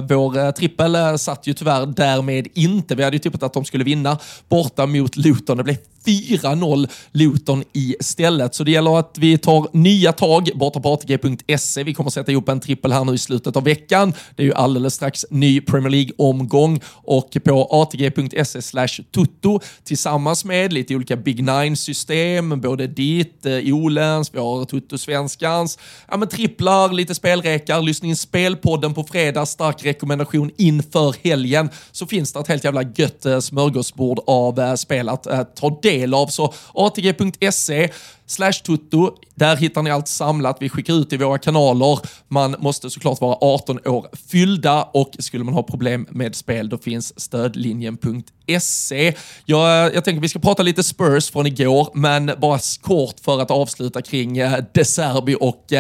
vår 0.09 0.53
trippel 0.53 1.18
satt 1.18 1.46
ju 1.46 1.55
tyvärr 1.55 1.87
därmed 1.87 2.46
inte. 2.55 2.94
Vi 2.94 3.03
hade 3.03 3.16
ju 3.16 3.20
tippat 3.20 3.42
att 3.42 3.53
de 3.53 3.64
skulle 3.64 3.85
vinna 3.85 4.18
borta 4.48 4.87
mot 4.87 5.16
Luton. 5.16 5.57
Det 5.57 5.64
blev 5.64 5.77
4-0 6.09 6.88
Luton 7.12 7.64
istället. 7.73 8.55
Så 8.55 8.64
det 8.64 8.71
gäller 8.71 8.99
att 8.99 9.18
vi 9.18 9.38
tar 9.38 9.68
nya 9.73 10.12
tag 10.12 10.51
borta 10.55 10.81
på 10.81 10.92
ATG.se. 10.92 11.83
Vi 11.83 11.94
kommer 11.94 12.11
sätta 12.11 12.33
ihop 12.33 12.49
en 12.49 12.61
trippel 12.61 12.92
här 12.92 13.05
nu 13.05 13.14
i 13.14 13.18
slutet 13.18 13.57
av 13.57 13.64
veckan. 13.64 14.14
Det 14.37 14.42
är 14.42 14.47
ju 14.47 14.55
alldeles 14.55 14.94
strax 14.94 15.27
ny 15.31 15.61
Premier 15.61 15.90
League-omgång 15.90 16.81
och 16.87 17.37
på 17.44 17.68
ATG.se 17.71 18.62
slash 18.62 19.03
Toto 19.11 19.61
tillsammans 19.85 20.44
med 20.44 20.73
lite 20.73 20.94
olika 20.94 21.16
Big 21.16 21.44
Nine-system, 21.44 22.61
både 22.61 22.87
ditt, 22.87 23.47
eh, 23.47 23.75
Olens, 23.75 24.35
vi 24.35 24.38
har 24.38 24.64
Toto-svenskans. 24.64 25.79
ja 26.11 26.16
men 26.16 26.29
tripplar, 26.29 26.92
lite 26.92 27.14
spelrekar, 27.14 27.83
lyssna 27.83 28.09
in 28.09 28.16
spelpodden 28.16 28.94
på 28.94 29.05
fredag, 29.05 29.47
stark 29.47 29.85
rekommendation 29.85 30.51
inför 30.57 31.14
helgen, 31.25 31.71
så 31.92 32.07
finns 32.07 32.33
det 32.33 32.40
ett 32.40 32.49
helt 32.49 32.64
jävla 32.64 32.83
gött 32.83 33.27
eh, 33.27 33.40
smörgåsbord 33.40 34.21
av 34.27 34.61
eh, 34.61 34.75
spel 34.75 35.09
att 35.09 35.57
ta 35.57 35.79
del 35.83 35.98
del 35.99 36.17
av. 36.17 36.33
Så 36.35 36.49
atg.se 36.75 37.83
slash 38.29 38.53
tutto. 38.53 39.14
Där 39.35 39.57
hittar 39.57 39.83
ni 39.83 39.91
allt 39.91 40.09
samlat. 40.09 40.57
Vi 40.61 40.69
skickar 40.69 40.95
ut 40.95 41.12
i 41.12 41.17
våra 41.17 41.38
kanaler. 41.38 41.99
Man 42.29 42.57
måste 42.59 42.91
såklart 42.91 43.21
vara 43.21 43.38
18 43.41 43.79
år 43.87 44.07
fyllda 44.31 44.83
och 44.83 45.11
skulle 45.19 45.45
man 45.45 45.55
ha 45.55 45.62
problem 45.62 46.07
med 46.11 46.35
spel 46.35 46.69
då 46.69 46.79
finns 46.79 47.21
stödlinjen.se. 47.21 49.14
Jag, 49.45 49.95
jag 49.95 50.05
tänker 50.05 50.21
vi 50.21 50.29
ska 50.29 50.38
prata 50.38 50.62
lite 50.62 50.83
Spurs 50.83 51.31
från 51.31 51.47
igår, 51.47 51.88
men 51.95 52.31
bara 52.38 52.59
kort 52.81 53.21
för 53.21 53.41
att 53.41 53.51
avsluta 53.51 54.03
kring 54.03 54.43
uh, 54.43 54.55
De 54.73 54.85
Serbi 54.85 55.37
och 55.41 55.64
uh, 55.73 55.79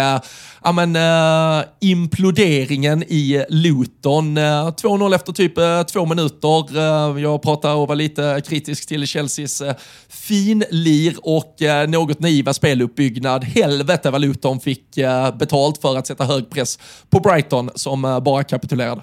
ja, 0.64 0.72
men, 0.72 0.96
eh, 0.96 1.64
imploderingen 1.80 3.02
i 3.02 3.44
Luton. 3.48 4.36
Uh, 4.38 4.44
2-0 4.44 5.14
efter 5.14 5.32
typ 5.32 5.58
uh, 5.58 5.82
två 5.82 6.06
minuter. 6.06 6.78
Jag 7.18 7.42
pratade 7.42 7.74
och 7.74 7.88
var 7.88 7.96
lite 7.96 8.42
kritisk 8.46 8.88
till 8.88 9.06
Chelseas 9.06 9.62
uh, 9.62 9.72
finlir 10.08 11.14
och 11.22 11.56
något 11.88 12.08
något 12.08 12.20
offensiva 12.38 12.52
speluppbyggnad. 12.52 13.44
Helvete 13.44 14.10
vad 14.10 14.20
Luton 14.20 14.60
fick 14.60 14.98
eh, 14.98 15.36
betalt 15.36 15.78
för 15.80 15.96
att 15.96 16.06
sätta 16.06 16.24
hög 16.24 16.50
press 16.50 16.78
på 17.10 17.20
Brighton 17.20 17.70
som 17.74 18.04
eh, 18.04 18.20
bara 18.20 18.44
kapitulerade. 18.44 19.02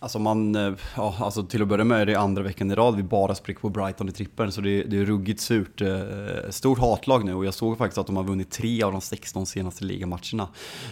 Alltså 0.00 0.18
man, 0.18 0.54
eh, 0.54 0.72
ja, 0.96 1.14
alltså 1.20 1.42
till 1.42 1.62
att 1.62 1.68
börja 1.68 1.84
med 1.84 2.00
är 2.00 2.06
det 2.06 2.14
andra 2.14 2.42
veckan 2.42 2.70
i 2.70 2.74
rad 2.74 2.96
vi 2.96 3.02
bara 3.02 3.34
spricker 3.34 3.60
på 3.60 3.68
Brighton 3.68 4.08
i 4.08 4.12
trippen 4.12 4.52
så 4.52 4.60
det, 4.60 4.82
det 4.82 4.98
är 4.98 5.04
ruggigt 5.04 5.40
surt. 5.40 5.80
Eh, 5.80 6.50
stort 6.50 6.78
hatlag 6.78 7.24
nu 7.24 7.34
och 7.34 7.44
jag 7.44 7.54
såg 7.54 7.78
faktiskt 7.78 7.98
att 7.98 8.06
de 8.06 8.16
har 8.16 8.24
vunnit 8.24 8.50
tre 8.50 8.82
av 8.82 8.92
de 8.92 9.00
16 9.00 9.46
senaste 9.46 9.84
ligamatcherna. 9.84 10.48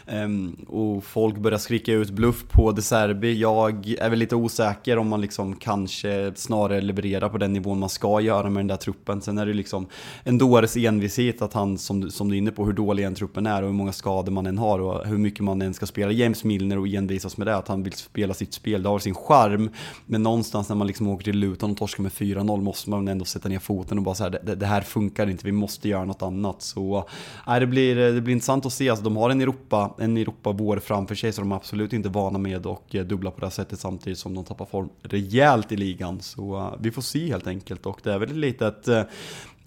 Ehm, 0.07 0.53
och 0.69 1.05
folk 1.05 1.37
börjar 1.37 1.59
skrika 1.59 1.93
ut 1.93 2.11
bluff 2.11 2.45
på 2.49 2.73
De 2.73 2.83
Serbi. 2.83 3.41
Jag 3.41 3.95
är 3.99 4.11
väl 4.11 4.19
lite 4.19 4.37
osäker 4.37 4.99
om 4.99 5.09
man 5.09 5.21
liksom 5.21 5.57
kanske 5.57 6.33
snarare 6.35 6.81
levererar 6.81 7.29
på 7.29 7.39
den 7.39 7.53
nivån 7.53 7.79
man 7.79 7.89
ska 7.89 8.21
göra 8.21 8.51
med 8.51 8.61
den 8.61 8.67
där 8.67 8.77
truppen. 8.77 9.21
Sen 9.21 9.39
är 9.39 9.47
det 9.47 9.55
liksom 9.55 9.87
en 10.25 10.39
dåres 10.39 10.77
envishet 10.77 11.43
att 11.43 11.53
han, 11.53 11.79
som, 11.79 12.11
som 12.11 12.29
du 12.29 12.35
är 12.35 12.39
inne 12.39 12.51
på, 12.51 12.65
hur 12.65 12.73
dålig 12.73 13.05
en 13.05 13.15
truppen 13.15 13.47
är 13.47 13.63
och 13.63 13.69
hur 13.69 13.75
många 13.75 13.93
skador 13.93 14.33
man 14.33 14.47
än 14.47 14.59
har 14.59 14.79
och 14.79 15.07
hur 15.07 15.19
mycket 15.19 15.41
man 15.41 15.63
än 15.63 15.75
ska 15.75 15.87
spela 15.87 16.13
James 16.13 16.45
Milner 16.45 16.79
och 16.79 16.89
envisas 16.89 17.37
med 17.37 17.47
det, 17.47 17.57
att 17.57 17.69
han 17.69 17.83
vill 17.83 17.93
spela 17.93 18.35
sitt 18.35 18.55
spel 18.55 18.83
har 18.97 19.01
sin 19.01 19.15
charm. 19.15 19.71
Men 20.07 20.23
någonstans 20.23 20.69
när 20.69 20.77
man 20.77 20.87
liksom 20.87 21.09
åker 21.09 21.25
till 21.25 21.39
Luton 21.39 21.71
och 21.71 21.77
torskar 21.77 22.03
med 22.03 22.13
4-0 22.13 22.61
måste 22.61 22.91
man 22.91 23.09
ändå 23.09 23.25
sätta 23.25 23.49
ner 23.49 23.59
foten 23.59 23.99
och 23.99 24.05
bara 24.05 24.15
säga 24.15 24.31
det, 24.31 24.55
det, 24.55 24.67
här 24.67 24.81
funkar 24.81 25.31
inte, 25.31 25.47
vi 25.47 25.53
måste 25.53 25.89
göra 25.89 26.05
något 26.05 26.23
annat. 26.23 26.63
Så 26.63 27.09
äh, 27.47 27.57
det, 27.61 27.67
blir, 27.67 27.97
det 27.97 28.21
blir 28.21 28.33
intressant 28.33 28.67
att 28.67 28.73
se, 28.73 28.91
alltså, 28.91 29.05
de 29.05 29.17
har 29.17 29.31
en 29.31 29.41
Europa, 29.41 29.95
en 29.99 30.17
Europa-vår 30.17 30.79
framför 30.79 31.15
sig 31.15 31.33
som 31.33 31.45
de 31.45 31.53
är 31.53 31.57
absolut 31.57 31.93
inte 31.93 32.09
vana 32.09 32.39
med 32.39 32.67
och 32.67 32.95
eh, 32.95 33.05
dubbla 33.05 33.31
på 33.31 33.41
det 33.41 33.47
här 33.47 33.51
sättet 33.51 33.81
samtidigt 33.81 34.19
som 34.19 34.35
de 34.35 34.45
tappar 34.45 34.65
form 34.65 34.89
rejält 35.03 35.73
i 35.73 35.77
ligan. 35.77 36.21
Så 36.21 36.57
eh, 36.57 36.75
vi 36.81 36.91
får 36.91 37.03
se 37.03 37.29
helt 37.29 37.47
enkelt 37.47 37.87
och 37.87 38.01
det 38.03 38.13
är 38.13 38.19
väl 38.19 38.37
lite 38.37 38.67
ett 38.67 38.89
eh, 38.89 39.03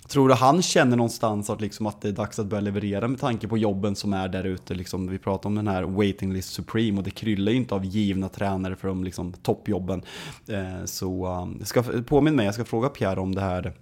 Tror 0.10 0.30
du 0.30 0.34
han 0.34 0.62
känner 0.62 0.98
någonstans 0.98 1.50
att, 1.50 1.62
liksom 1.62 1.86
att 1.86 2.02
det 2.02 2.08
är 2.08 2.12
dags 2.12 2.40
att 2.40 2.46
börja 2.46 2.62
leverera 2.62 3.08
med 3.08 3.20
tanke 3.20 3.48
på 3.48 3.58
jobben 3.58 3.96
som 3.96 4.14
är 4.14 4.28
där 4.28 4.44
ute? 4.44 4.74
Liksom, 4.74 5.08
vi 5.08 5.18
pratar 5.18 5.50
om 5.50 5.56
den 5.56 5.68
här 5.68 5.84
waiting 5.84 6.34
list 6.34 6.54
supreme 6.54 6.98
och 6.98 7.04
det 7.04 7.12
kryllar 7.12 7.52
ju 7.52 7.58
inte 7.58 7.76
av 7.76 7.86
givna 7.86 8.30
tränare 8.30 8.76
för 8.76 8.88
de 8.88 9.04
liksom, 9.04 9.34
toppjobben. 9.34 10.02
Eh, 10.48 10.86
så 10.86 11.28
um, 11.28 11.66
ska 11.66 11.84
påminn 12.08 12.36
mig, 12.36 12.46
jag 12.46 12.54
ska 12.54 12.66
fråga 12.66 12.90
Pierre 12.90 13.20
om 13.20 13.36
det 13.36 13.42
här 13.42 13.74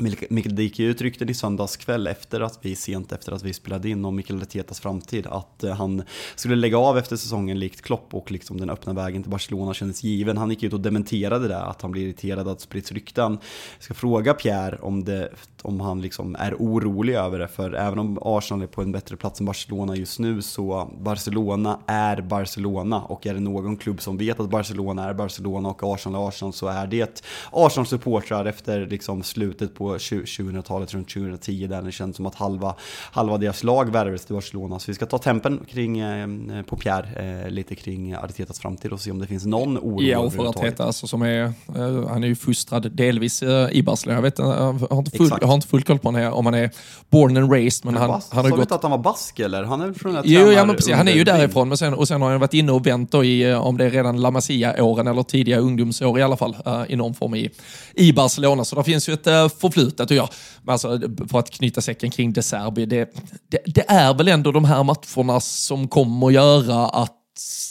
Mikael, 0.00 0.54
det 0.54 0.62
gick 0.62 0.78
ju 0.78 0.90
ut 0.90 1.00
rykten 1.00 1.28
i 1.28 1.34
söndags 1.34 1.76
kväll 1.76 2.06
efter 2.06 2.40
att 2.40 2.58
vi, 2.62 2.76
sent 2.76 3.12
efter 3.12 3.32
att 3.32 3.42
vi 3.42 3.52
spelade 3.52 3.88
in 3.88 4.04
om 4.04 4.16
Mikael 4.16 4.40
Tetas 4.40 4.80
framtid, 4.80 5.26
att 5.26 5.64
eh, 5.64 5.74
han 5.74 6.02
skulle 6.36 6.56
lägga 6.56 6.78
av 6.78 6.98
efter 6.98 7.16
säsongen 7.16 7.58
likt 7.58 7.82
Klopp 7.82 8.14
och 8.14 8.30
liksom 8.30 8.60
den 8.60 8.70
öppna 8.70 8.92
vägen 8.92 9.22
till 9.22 9.30
Barcelona 9.30 9.74
kändes 9.74 10.02
given. 10.02 10.36
Han 10.36 10.50
gick 10.50 10.62
ut 10.62 10.72
och 10.72 10.80
dementerade 10.80 11.48
det, 11.48 11.62
att 11.62 11.82
han 11.82 11.90
blir 11.90 12.02
irriterad 12.02 12.48
att 12.48 12.60
sprids 12.60 12.92
rykten. 12.92 13.32
Jag 13.76 13.84
ska 13.84 13.94
fråga 13.94 14.34
Pierre 14.34 14.78
om, 14.82 15.04
det, 15.04 15.28
om 15.62 15.80
han 15.80 16.02
liksom 16.02 16.36
är 16.38 16.54
orolig 16.54 17.14
över 17.14 17.38
det, 17.38 17.48
för 17.48 17.72
även 17.72 17.98
om 17.98 18.18
Arsenal 18.22 18.62
är 18.62 18.66
på 18.66 18.82
en 18.82 18.92
bättre 18.92 19.16
plats 19.16 19.40
än 19.40 19.46
Barcelona 19.46 19.96
just 19.96 20.18
nu 20.18 20.42
så 20.42 20.90
Barcelona 21.00 21.80
är 21.86 22.20
Barcelona 22.20 23.02
och 23.02 23.26
är 23.26 23.34
det 23.34 23.40
någon 23.40 23.76
klubb 23.76 24.00
som 24.00 24.16
vet 24.16 24.40
att 24.40 24.50
Barcelona 24.50 25.08
är 25.08 25.14
Barcelona 25.14 25.68
och 25.68 25.94
Arsenal 25.94 26.22
är 26.22 26.28
Arsenal 26.28 26.52
så 26.52 26.66
är 26.66 26.86
det 26.86 27.22
Arsenal-supportrar 27.52 28.44
efter 28.44 28.86
liksom 28.86 29.22
slutet 29.22 29.74
på 29.74 29.89
2000-talet, 29.98 30.94
runt 30.94 31.08
2010, 31.08 31.66
där 31.66 31.82
det 31.82 31.92
känns 31.92 32.16
som 32.16 32.26
att 32.26 32.34
halva, 32.34 32.74
halva 33.12 33.38
deras 33.38 33.64
lag 33.64 33.92
värvades 33.92 34.24
till 34.24 34.34
Barcelona. 34.34 34.78
Så 34.78 34.90
vi 34.90 34.94
ska 34.94 35.06
ta 35.06 35.18
tempen 35.18 35.60
kring, 35.68 35.98
eh, 35.98 36.62
på 36.62 36.76
Pierre, 36.76 37.42
eh, 37.44 37.50
lite 37.50 37.74
kring 37.74 38.14
Artetas 38.14 38.60
framtid 38.60 38.92
och 38.92 39.00
se 39.00 39.10
om 39.10 39.18
det 39.18 39.26
finns 39.26 39.46
någon 39.46 39.78
oro 39.78 40.02
Ja, 40.02 40.18
och 40.18 40.32
för 40.32 40.48
Arteta 40.48 40.84
alltså, 40.84 41.06
som 41.06 41.22
är, 41.22 41.42
eh, 41.44 42.08
han 42.08 42.24
är 42.24 42.28
ju 42.28 42.36
fostrad 42.36 42.92
delvis 42.92 43.42
i 43.70 43.82
Barcelona. 43.82 44.16
Jag, 44.16 44.22
vet, 44.22 44.38
jag, 44.38 44.72
har 44.90 44.98
inte 44.98 45.16
full, 45.16 45.30
jag 45.40 45.48
har 45.48 45.54
inte 45.54 45.68
full 45.68 45.82
koll 45.82 45.98
på 45.98 46.08
honom, 46.08 46.32
om 46.32 46.46
han 46.46 46.54
är 46.54 46.70
born 47.10 47.36
and 47.36 47.52
raised. 47.52 47.84
Men 47.84 47.96
han, 47.96 48.10
han, 48.10 48.20
han 48.30 48.44
har 48.44 48.50
gått... 48.50 48.60
inte 48.60 48.74
att 48.74 48.82
han 48.82 48.90
var 48.90 48.98
bask 48.98 49.38
eller? 49.38 49.64
Han 49.64 49.80
är 49.80 49.92
från 49.92 50.20
Jo, 50.24 50.52
ja, 50.52 50.64
men 50.64 50.76
precis. 50.76 50.94
Han 50.94 51.08
är 51.08 51.12
ju 51.12 51.24
därifrån, 51.24 51.68
men 51.68 51.78
sen, 51.78 51.94
och 51.94 52.08
sen 52.08 52.22
har 52.22 52.30
han 52.30 52.40
varit 52.40 52.54
inne 52.54 52.72
och 52.72 52.86
vänt 52.86 53.14
i, 53.14 53.52
om 53.52 53.78
det 53.78 53.84
är 53.84 53.90
redan 53.90 54.20
La 54.20 54.30
Masia-åren 54.30 55.06
eller 55.06 55.22
tidiga 55.22 55.58
ungdomsår 55.58 56.18
i 56.18 56.22
alla 56.22 56.36
fall, 56.36 56.56
i 56.88 56.96
någon 56.96 57.14
form 57.14 57.34
i, 57.34 57.50
i 57.94 58.12
Barcelona. 58.12 58.64
Så 58.64 58.76
det 58.76 58.84
finns 58.84 59.08
ju 59.08 59.12
ett 59.12 59.24
förflutet 59.24 59.79
förflutet. 59.80 60.10
Och 60.10 60.16
jag, 60.16 60.28
alltså, 60.66 61.00
för 61.30 61.38
att 61.38 61.50
knyta 61.50 61.80
säcken 61.80 62.10
kring 62.10 62.32
De 62.32 62.42
Serbi, 62.42 62.86
det, 62.86 63.14
det, 63.48 63.58
det 63.66 63.90
är 63.90 64.14
väl 64.14 64.28
ändå 64.28 64.52
de 64.52 64.64
här 64.64 64.84
matcherna 64.84 65.40
som 65.40 65.88
kommer 65.88 66.26
att 66.26 66.32
göra 66.32 66.88
att 66.88 67.16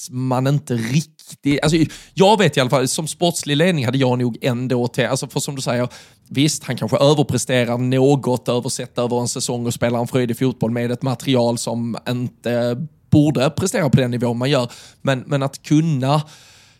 man 0.09 0.47
inte 0.47 0.73
riktigt... 0.73 1.63
Alltså, 1.63 1.77
jag 2.13 2.37
vet 2.37 2.57
i 2.57 2.59
alla 2.59 2.69
fall, 2.69 2.87
som 2.87 3.07
sportslig 3.07 3.57
ledning 3.57 3.85
hade 3.85 3.97
jag 3.97 4.19
nog 4.19 4.37
ändå 4.41 4.87
till, 4.87 5.05
alltså 5.05 5.27
för 5.27 5.39
som 5.39 5.55
du 5.55 5.61
säger, 5.61 5.87
visst, 6.29 6.63
han 6.63 6.77
kanske 6.77 6.97
överpresterar 6.97 7.77
något 7.77 8.49
översett 8.49 8.97
över 8.97 9.19
en 9.19 9.27
säsong 9.27 9.65
och 9.65 9.73
spelar 9.73 9.99
en 9.99 10.07
fröjdig 10.07 10.39
fotboll 10.39 10.71
med 10.71 10.91
ett 10.91 11.01
material 11.01 11.57
som 11.57 11.97
inte 12.09 12.77
borde 13.09 13.49
prestera 13.49 13.89
på 13.89 13.97
den 13.97 14.11
nivån 14.11 14.37
man 14.37 14.49
gör. 14.49 14.71
Men, 15.01 15.23
men 15.27 15.43
att 15.43 15.63
kunna 15.63 16.21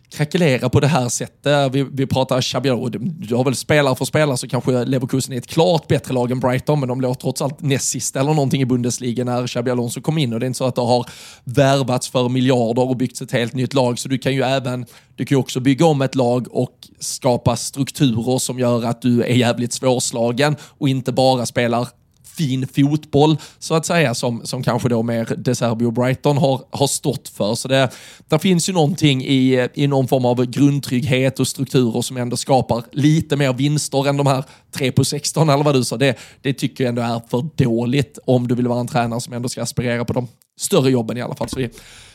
krackelera 0.09 0.69
på 0.69 0.79
det 0.79 0.87
här 0.87 1.09
sättet. 1.09 1.45
Eh, 1.45 1.69
vi, 1.69 1.83
vi 1.91 2.07
pratar 2.07 2.71
och 2.71 2.91
du 2.91 3.35
har 3.35 3.43
väl 3.43 3.55
spelare 3.55 3.95
för 3.95 4.05
spelare 4.05 4.37
så 4.37 4.47
kanske 4.47 4.85
Leverkusen 4.85 5.33
är 5.33 5.37
ett 5.37 5.47
klart 5.47 5.87
bättre 5.87 6.13
lag 6.13 6.31
än 6.31 6.39
Brighton, 6.39 6.79
men 6.79 6.89
de 6.89 7.01
låg 7.01 7.19
trots 7.19 7.41
allt 7.41 7.61
näst 7.61 7.89
sist 7.89 8.15
eller 8.15 8.33
någonting 8.33 8.61
i 8.61 8.65
Bundesliga 8.65 9.23
när 9.23 9.47
Xabi 9.47 9.71
Alonso 9.71 10.01
kom 10.01 10.17
in. 10.17 10.33
Och 10.33 10.39
det 10.39 10.45
är 10.45 10.47
inte 10.47 10.57
så 10.57 10.65
att 10.65 10.75
det 10.75 10.81
har 10.81 11.05
värvats 11.43 12.09
för 12.09 12.29
miljarder 12.29 12.89
och 12.89 12.97
byggts 12.97 13.21
ett 13.21 13.31
helt 13.31 13.53
nytt 13.53 13.73
lag, 13.73 13.99
så 13.99 14.09
du 14.09 14.17
kan 14.17 14.33
ju 14.33 14.41
även 14.41 14.85
du 15.15 15.25
kan 15.25 15.35
ju 15.35 15.39
också 15.39 15.59
bygga 15.59 15.85
om 15.85 16.01
ett 16.01 16.15
lag 16.15 16.47
och 16.51 16.75
skapa 16.99 17.55
strukturer 17.55 18.37
som 18.37 18.59
gör 18.59 18.85
att 18.85 19.01
du 19.01 19.23
är 19.23 19.35
jävligt 19.35 19.73
svårslagen 19.73 20.55
och 20.61 20.89
inte 20.89 21.11
bara 21.11 21.45
spelar 21.45 21.87
fin 22.39 22.67
fotboll, 22.67 23.37
så 23.59 23.75
att 23.75 23.85
säga, 23.85 24.15
som, 24.15 24.45
som 24.45 24.63
kanske 24.63 24.89
då 24.89 25.03
mer 25.03 25.35
De 25.37 25.55
Serbio 25.55 25.91
Brighton 25.91 26.37
har, 26.37 26.61
har 26.71 26.87
stått 26.87 27.29
för. 27.29 27.55
Så 27.55 27.67
det, 27.67 27.89
det 28.27 28.39
finns 28.39 28.69
ju 28.69 28.73
någonting 28.73 29.25
i, 29.25 29.69
i 29.73 29.87
någon 29.87 30.07
form 30.07 30.25
av 30.25 30.45
grundtrygghet 30.45 31.39
och 31.39 31.47
strukturer 31.47 32.01
som 32.01 32.17
ändå 32.17 32.37
skapar 32.37 32.83
lite 32.91 33.35
mer 33.35 33.53
vinster 33.53 34.07
än 34.07 34.17
de 34.17 34.27
här 34.27 34.43
3 34.71 34.91
på 34.91 35.05
16 35.05 35.49
eller 35.49 35.63
vad 35.63 35.75
du 35.75 35.83
sa. 35.83 35.97
Det, 35.97 36.15
det 36.41 36.53
tycker 36.53 36.83
jag 36.83 36.89
ändå 36.89 37.01
är 37.01 37.21
för 37.29 37.45
dåligt 37.55 38.19
om 38.25 38.47
du 38.47 38.55
vill 38.55 38.67
vara 38.67 38.79
en 38.79 38.87
tränare 38.87 39.21
som 39.21 39.33
ändå 39.33 39.49
ska 39.49 39.61
aspirera 39.61 40.05
på 40.05 40.13
de 40.13 40.27
större 40.59 40.89
jobben 40.89 41.17
i 41.17 41.21
alla 41.21 41.35
fall. 41.35 41.49
Så 41.49 41.59
vi, 41.59 41.69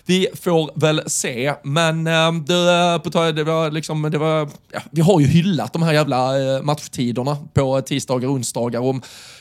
vi 0.07 0.29
får 0.35 0.81
väl 0.81 1.03
se. 1.07 1.55
Men 1.63 2.07
äh, 2.07 2.33
det, 2.33 3.01
på 3.05 3.33
det 3.33 3.45
var 3.45 3.71
liksom, 3.71 4.03
det 4.03 4.19
var, 4.19 4.49
ja, 4.73 4.81
vi 4.91 5.01
har 5.01 5.21
ju 5.21 5.27
hyllat 5.27 5.73
de 5.73 5.83
här 5.83 5.93
jävla 5.93 6.55
äh, 6.57 6.63
matchtiderna 6.63 7.37
på 7.55 7.81
tisdagar 7.81 8.29
och 8.29 8.35
onsdagar. 8.35 8.81
Och 8.81 8.95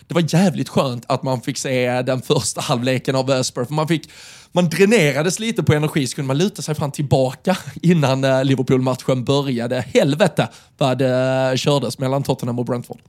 det 0.07 0.13
var 0.13 0.25
jävligt 0.27 0.69
skönt 0.69 1.05
att 1.07 1.23
man 1.23 1.41
fick 1.41 1.57
se 1.57 2.01
den 2.01 2.21
första 2.21 2.61
halvleken 2.61 3.15
av 3.15 3.31
äh, 3.31 3.41
Spurs. 3.41 3.69
Man 3.69 3.87
fick 3.87 4.09
man 4.55 4.69
dränerades 4.69 5.39
lite 5.39 5.63
på 5.63 5.73
energi 5.73 6.07
så 6.07 6.15
kunde 6.15 6.27
man 6.27 6.37
luta 6.37 6.61
sig 6.61 6.75
fram 6.75 6.91
tillbaka 6.91 7.57
innan 7.81 8.23
eh, 8.23 8.43
Liverpool-matchen 8.43 9.23
började. 9.23 9.81
Helvete 9.81 10.49
vad 10.77 10.97
det 10.97 11.53
kördes 11.55 11.99
mellan 11.99 12.23
Tottenham 12.23 12.59
och 12.59 12.65
Brentford. 12.65 12.99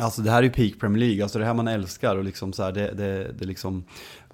Alltså 0.00 0.22
det 0.22 0.30
här 0.30 0.38
är 0.38 0.42
ju 0.42 0.50
peak 0.50 0.80
Premier 0.80 1.06
League, 1.06 1.22
alltså 1.22 1.38
det 1.38 1.44
här 1.44 1.54
man 1.54 1.68
älskar 1.68 2.16
och 2.16 2.24
liksom 2.24 2.52
så 2.52 2.62
här, 2.62 2.72
det, 2.72 2.94
det, 2.94 3.32
det 3.32 3.44
liksom 3.44 3.84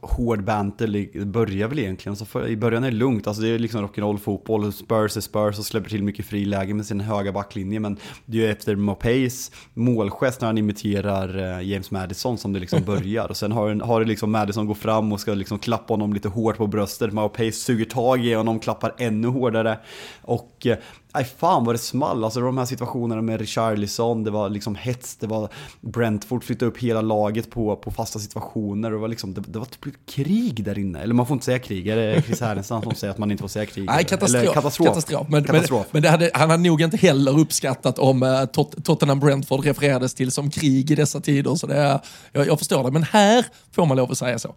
hård 0.05 0.45
banter 0.45 1.25
börjar 1.25 1.69
väl 1.69 1.79
egentligen. 1.79 2.17
Så 2.17 2.25
för, 2.25 2.49
I 2.49 2.57
början 2.57 2.85
är 2.85 2.91
det 2.91 2.97
lugnt, 2.97 3.27
alltså 3.27 3.43
det 3.43 3.49
är 3.49 3.59
liksom 3.59 3.87
rock'n'roll 3.87 4.19
fotboll. 4.19 4.73
Spurs 4.73 5.17
är 5.17 5.21
Spurs 5.21 5.59
och 5.59 5.65
släpper 5.65 5.91
till 5.91 6.03
mycket 6.03 6.27
friläge 6.27 6.75
med 6.75 6.87
sin 6.87 7.01
höga 7.01 7.33
backlinje. 7.33 7.81
Men 7.81 7.99
det 8.27 8.39
är 8.39 8.43
ju 8.43 8.51
efter 8.51 8.77
Mopays 8.77 9.51
målgest 9.75 10.41
när 10.41 10.47
han 10.47 10.59
imiterar 10.59 11.59
eh, 11.59 11.69
James 11.69 11.91
Madison 11.91 12.39
som 12.39 12.53
det 12.53 12.61
liksom 12.61 12.83
börjar. 12.87 13.29
Och 13.29 13.37
sen 13.37 13.53
har, 13.53 13.75
har 13.75 14.01
det 14.01 14.07
liksom 14.07 14.31
Madison 14.31 14.67
går 14.67 14.75
fram 14.75 15.13
och 15.13 15.21
ska 15.21 15.35
liksom 15.35 15.59
klappa 15.59 15.93
honom 15.93 16.13
lite 16.13 16.29
hårt 16.29 16.57
på 16.57 16.67
bröstet. 16.67 17.13
Mopay 17.13 17.53
suger 17.53 17.85
tag 17.85 18.27
i 18.27 18.35
honom, 18.35 18.61
klappar 18.61 18.95
ännu 18.99 19.29
hårdare. 19.29 19.79
Och 20.23 20.67
Nej 21.15 21.25
fan 21.25 21.65
vad 21.65 21.75
det 21.75 21.79
small, 21.79 22.25
alltså 22.25 22.41
de 22.41 22.59
här 22.59 22.65
situationerna 22.65 23.23
med 23.23 23.41
Richarlison, 23.41 24.25
det 24.25 24.31
var 24.31 24.49
liksom 24.49 24.75
hets, 24.75 25.17
det 25.17 25.27
var 25.27 25.49
Brentford 25.81 26.45
flyttade 26.45 26.71
upp 26.71 26.79
hela 26.79 27.01
laget 27.01 27.51
på, 27.51 27.77
på 27.77 27.91
fasta 27.91 28.19
situationer, 28.19 28.91
det 28.91 28.97
var 28.97 29.09
liksom, 29.09 29.35
det, 29.35 29.41
det 29.47 29.59
var 29.59 29.67
typ 29.67 30.07
krig 30.07 30.65
där 30.65 30.79
inne. 30.79 31.01
Eller 31.01 31.15
man 31.15 31.27
får 31.27 31.35
inte 31.35 31.45
säga 31.45 31.59
krig, 31.59 31.89
är 31.89 31.97
det 31.97 32.23
Chris 32.23 32.41
Härenstam 32.41 32.83
som 32.83 32.95
säger 32.95 33.13
att 33.13 33.19
man 33.19 33.31
inte 33.31 33.41
får 33.41 33.49
säga 33.49 33.67
krig? 33.67 33.85
Nej, 33.85 34.05
katastrof. 34.05 34.43
Eller, 34.43 34.53
katastrof. 34.53 34.87
katastrof. 34.87 35.27
Men, 35.29 35.45
katastrof. 35.45 35.87
men, 35.91 36.03
men 36.03 36.11
hade, 36.11 36.31
han 36.35 36.51
hade 36.51 36.63
nog 36.63 36.83
inte 36.83 36.97
heller 36.97 37.39
uppskattat 37.39 37.99
om 37.99 38.23
uh, 38.23 38.45
Tot 38.45 38.85
Tottenham 38.85 39.21
Brentford 39.21 39.65
refererades 39.65 40.15
till 40.15 40.31
som 40.31 40.51
krig 40.51 40.91
i 40.91 40.95
dessa 40.95 41.21
tider, 41.21 41.55
så 41.55 41.67
det, 41.67 42.01
jag, 42.33 42.47
jag 42.47 42.59
förstår 42.59 42.85
det. 42.85 42.91
Men 42.91 43.03
här 43.03 43.47
får 43.73 43.87
man 43.87 43.97
lov 43.97 44.11
att 44.11 44.19
säga 44.19 44.39
så. 44.39 44.55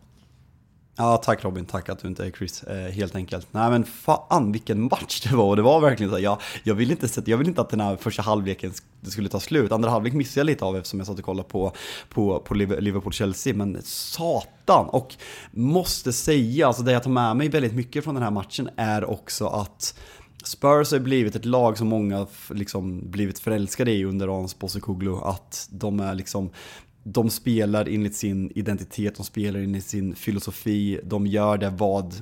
Ja, 0.99 1.17
tack 1.17 1.43
Robin. 1.43 1.65
Tack 1.65 1.89
att 1.89 1.99
du 1.99 2.07
inte 2.07 2.25
är 2.25 2.31
Chris. 2.31 2.63
Eh, 2.63 2.91
helt 2.91 3.15
enkelt. 3.15 3.47
Nej 3.51 3.69
men 3.69 3.83
fan 3.83 4.51
vilken 4.51 4.81
match 4.81 5.21
det 5.29 5.35
var. 5.35 5.45
Och 5.45 5.55
det 5.55 5.61
var 5.61 5.79
verkligen 5.79 6.11
så 6.11 6.19
jag, 6.19 6.41
jag, 6.63 6.75
vill 6.75 6.91
inte 6.91 7.07
sätta, 7.07 7.31
jag 7.31 7.37
vill 7.37 7.47
inte 7.47 7.61
att 7.61 7.69
den 7.69 7.79
här 7.79 7.95
första 7.95 8.21
halvleken 8.21 8.73
skulle 9.03 9.29
ta 9.29 9.39
slut. 9.39 9.71
Andra 9.71 9.89
halvlek 9.89 10.13
missade 10.13 10.39
jag 10.39 10.45
lite 10.45 10.65
av 10.65 10.77
eftersom 10.77 10.99
jag 10.99 11.07
satt 11.07 11.19
och 11.19 11.25
kollade 11.25 11.49
på, 11.49 11.71
på, 12.09 12.39
på 12.39 12.53
Liverpool-Chelsea. 12.53 13.53
Men 13.53 13.77
satan! 13.83 14.89
Och 14.89 15.15
måste 15.51 16.13
säga, 16.13 16.67
alltså 16.67 16.83
det 16.83 16.91
jag 16.91 17.03
tar 17.03 17.11
med 17.11 17.35
mig 17.35 17.49
väldigt 17.49 17.73
mycket 17.73 18.03
från 18.03 18.15
den 18.15 18.23
här 18.23 18.31
matchen 18.31 18.69
är 18.75 19.09
också 19.09 19.47
att 19.47 19.99
Spurs 20.43 20.91
har 20.91 20.99
blivit 20.99 21.35
ett 21.35 21.45
lag 21.45 21.77
som 21.77 21.87
många 21.87 22.27
liksom 22.49 23.11
blivit 23.11 23.39
förälskade 23.39 23.91
i 23.91 24.05
under 24.05 24.27
Hans 24.27 24.53
Postecoglou. 24.53 25.23
Att 25.23 25.67
de 25.71 25.99
är 25.99 26.15
liksom 26.15 26.49
de 27.13 27.29
spelar 27.29 27.89
enligt 27.89 28.15
sin 28.15 28.51
identitet, 28.55 29.15
de 29.15 29.25
spelar 29.25 29.59
enligt 29.59 29.85
sin 29.85 30.15
filosofi, 30.15 30.99
de 31.03 31.27
gör 31.27 31.57
det 31.57 31.69
vad, 31.69 32.13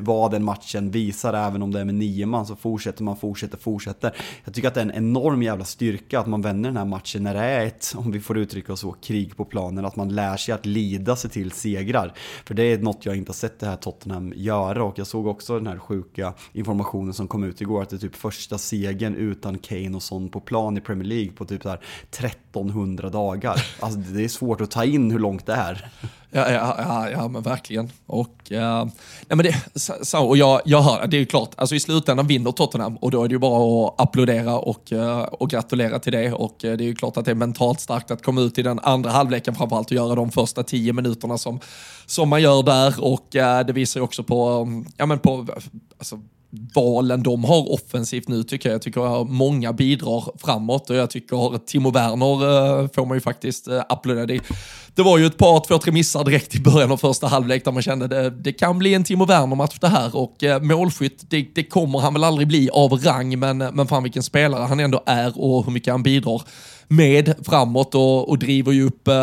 vad 0.00 0.30
den 0.30 0.44
matchen 0.44 0.90
visar, 0.90 1.34
även 1.34 1.62
om 1.62 1.72
det 1.72 1.80
är 1.80 1.84
med 1.84 1.94
nio 1.94 2.26
man 2.26 2.46
så 2.46 2.56
fortsätter 2.56 3.02
man, 3.02 3.16
fortsätter, 3.16 3.58
fortsätter. 3.58 4.16
Jag 4.44 4.54
tycker 4.54 4.68
att 4.68 4.74
det 4.74 4.80
är 4.80 4.84
en 4.84 4.94
enorm 4.94 5.42
jävla 5.42 5.64
styrka 5.64 6.20
att 6.20 6.26
man 6.26 6.42
vänder 6.42 6.70
den 6.70 6.76
här 6.76 6.84
matchen 6.84 7.22
när 7.22 7.34
det 7.34 7.40
är 7.40 7.66
ett, 7.66 7.94
om 7.96 8.12
vi 8.12 8.20
får 8.20 8.38
uttrycka 8.38 8.72
oss 8.72 8.80
så, 8.80 8.92
krig 8.92 9.36
på 9.36 9.44
planen, 9.44 9.84
att 9.84 9.96
man 9.96 10.08
lär 10.08 10.36
sig 10.36 10.54
att 10.54 10.66
lida 10.66 11.16
sig 11.16 11.30
till 11.30 11.50
segrar. 11.50 12.12
För 12.44 12.54
det 12.54 12.62
är 12.62 12.78
något 12.78 13.06
jag 13.06 13.16
inte 13.16 13.28
har 13.28 13.34
sett 13.34 13.58
det 13.60 13.66
här 13.66 13.76
Tottenham 13.76 14.32
göra 14.36 14.84
och 14.84 14.98
jag 14.98 15.06
såg 15.06 15.26
också 15.26 15.58
den 15.58 15.66
här 15.66 15.78
sjuka 15.78 16.34
informationen 16.52 17.14
som 17.14 17.28
kom 17.28 17.44
ut 17.44 17.60
igår, 17.60 17.82
att 17.82 17.90
det 17.90 17.96
är 17.96 17.98
typ 17.98 18.16
första 18.16 18.58
segern 18.58 19.14
utan 19.14 19.58
Kane 19.58 19.96
och 19.96 20.02
sånt 20.02 20.32
på 20.32 20.40
plan 20.40 20.76
i 20.76 20.80
Premier 20.80 21.08
League 21.08 21.32
på 21.32 21.44
typ 21.44 21.62
så 21.62 21.68
här 21.68 21.80
1300 22.10 23.08
dagar. 23.08 23.64
Alltså 23.80 24.00
det 24.20 24.24
är 24.24 24.28
svårt 24.28 24.60
att 24.60 24.70
ta 24.70 24.84
in 24.84 25.10
hur 25.10 25.18
långt 25.18 25.46
det 25.46 25.52
är. 25.52 25.90
Ja, 26.30 26.50
ja, 26.50 26.74
ja, 26.78 27.10
ja 27.10 27.28
men 27.28 27.42
verkligen. 27.42 27.90
Och, 28.06 28.52
uh, 28.52 28.84
nej, 29.28 29.36
men 29.36 29.38
det, 29.38 29.54
så, 30.02 30.26
och 30.26 30.36
jag, 30.36 30.60
jag 30.64 30.82
hör, 30.82 31.06
det 31.06 31.16
är 31.16 31.18
ju 31.18 31.26
klart, 31.26 31.50
alltså 31.56 31.74
i 31.74 31.80
slutändan 31.80 32.26
vinner 32.26 32.52
Tottenham 32.52 32.96
och 32.96 33.10
då 33.10 33.24
är 33.24 33.28
det 33.28 33.32
ju 33.32 33.38
bara 33.38 33.86
att 33.86 34.00
applådera 34.00 34.58
och, 34.58 34.92
uh, 34.92 35.20
och 35.20 35.50
gratulera 35.50 35.98
till 35.98 36.12
det. 36.12 36.32
Och 36.32 36.64
uh, 36.64 36.72
det 36.72 36.84
är 36.84 36.86
ju 36.86 36.94
klart 36.94 37.16
att 37.16 37.24
det 37.24 37.30
är 37.30 37.34
mentalt 37.34 37.80
starkt 37.80 38.10
att 38.10 38.22
komma 38.22 38.40
ut 38.40 38.58
i 38.58 38.62
den 38.62 38.78
andra 38.78 39.10
halvleken 39.10 39.54
framförallt 39.54 39.90
och 39.90 39.96
göra 39.96 40.14
de 40.14 40.30
första 40.30 40.62
tio 40.62 40.92
minuterna 40.92 41.38
som, 41.38 41.60
som 42.06 42.28
man 42.28 42.42
gör 42.42 42.62
där. 42.62 43.04
Och 43.04 43.26
det 43.66 43.72
visar 43.72 44.00
ju 44.00 44.04
också 44.04 44.24
på, 44.24 44.48
mm, 44.48 44.86
ja 44.96 45.06
men 45.06 45.18
på, 45.18 45.46
alltså, 45.98 46.20
valen 46.74 47.22
de 47.22 47.44
har 47.44 47.72
offensivt 47.72 48.28
nu 48.28 48.42
tycker 48.42 48.68
jag. 48.68 48.74
Jag 48.74 48.82
tycker 48.82 49.24
många 49.24 49.72
bidrar 49.72 50.24
framåt 50.38 50.90
och 50.90 50.96
jag 50.96 51.10
tycker 51.10 51.54
att 51.54 51.66
Timo 51.66 51.90
Werner 51.90 52.82
eh, 52.82 52.88
får 52.94 53.06
man 53.06 53.16
ju 53.16 53.20
faktiskt 53.20 53.68
eh, 53.68 53.82
applådera. 53.88 54.26
Det, 54.26 54.40
det 54.94 55.02
var 55.02 55.18
ju 55.18 55.26
ett 55.26 55.38
par, 55.38 55.60
två, 55.66 55.78
tre 55.78 55.92
missar 55.92 56.24
direkt 56.24 56.54
i 56.54 56.60
början 56.60 56.92
av 56.92 56.96
första 56.96 57.26
halvlek 57.26 57.64
där 57.64 57.72
man 57.72 57.82
kände 57.82 58.08
det, 58.08 58.30
det 58.30 58.52
kan 58.52 58.78
bli 58.78 58.94
en 58.94 59.04
Timo 59.04 59.26
Werner-match 59.26 59.78
det 59.80 59.88
här 59.88 60.16
och 60.16 60.44
eh, 60.44 60.62
målskytt, 60.62 61.30
det, 61.30 61.46
det, 61.54 61.64
kommer 61.64 61.98
han 61.98 62.12
väl 62.12 62.24
aldrig 62.24 62.48
bli 62.48 62.70
av 62.70 62.92
rang, 62.92 63.38
men, 63.38 63.58
men 63.58 63.86
fan 63.86 64.02
vilken 64.02 64.22
spelare 64.22 64.64
han 64.64 64.80
ändå 64.80 65.02
är 65.06 65.40
och 65.40 65.64
hur 65.64 65.72
mycket 65.72 65.92
han 65.92 66.02
bidrar 66.02 66.42
med 66.92 67.34
framåt 67.42 67.94
och, 67.94 68.28
och 68.28 68.38
driver 68.38 68.72
ju 68.72 68.86
upp 68.86 69.08
eh, 69.08 69.14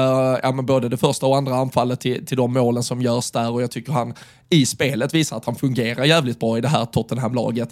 ja, 0.43 0.51
men 0.51 0.65
både 0.65 0.89
det 0.89 0.97
första 0.97 1.25
och 1.25 1.37
andra 1.37 1.55
anfallet 1.55 1.99
till, 1.99 2.25
till 2.25 2.37
de 2.37 2.53
målen 2.53 2.83
som 2.83 3.01
görs 3.01 3.31
där 3.31 3.51
och 3.51 3.61
jag 3.61 3.71
tycker 3.71 3.91
han 3.91 4.13
i 4.49 4.65
spelet 4.65 5.13
visar 5.13 5.37
att 5.37 5.45
han 5.45 5.55
fungerar 5.55 6.05
jävligt 6.05 6.39
bra 6.39 6.57
i 6.57 6.61
det 6.61 6.67
här 6.67 6.85
Tottenham-laget. 6.85 7.69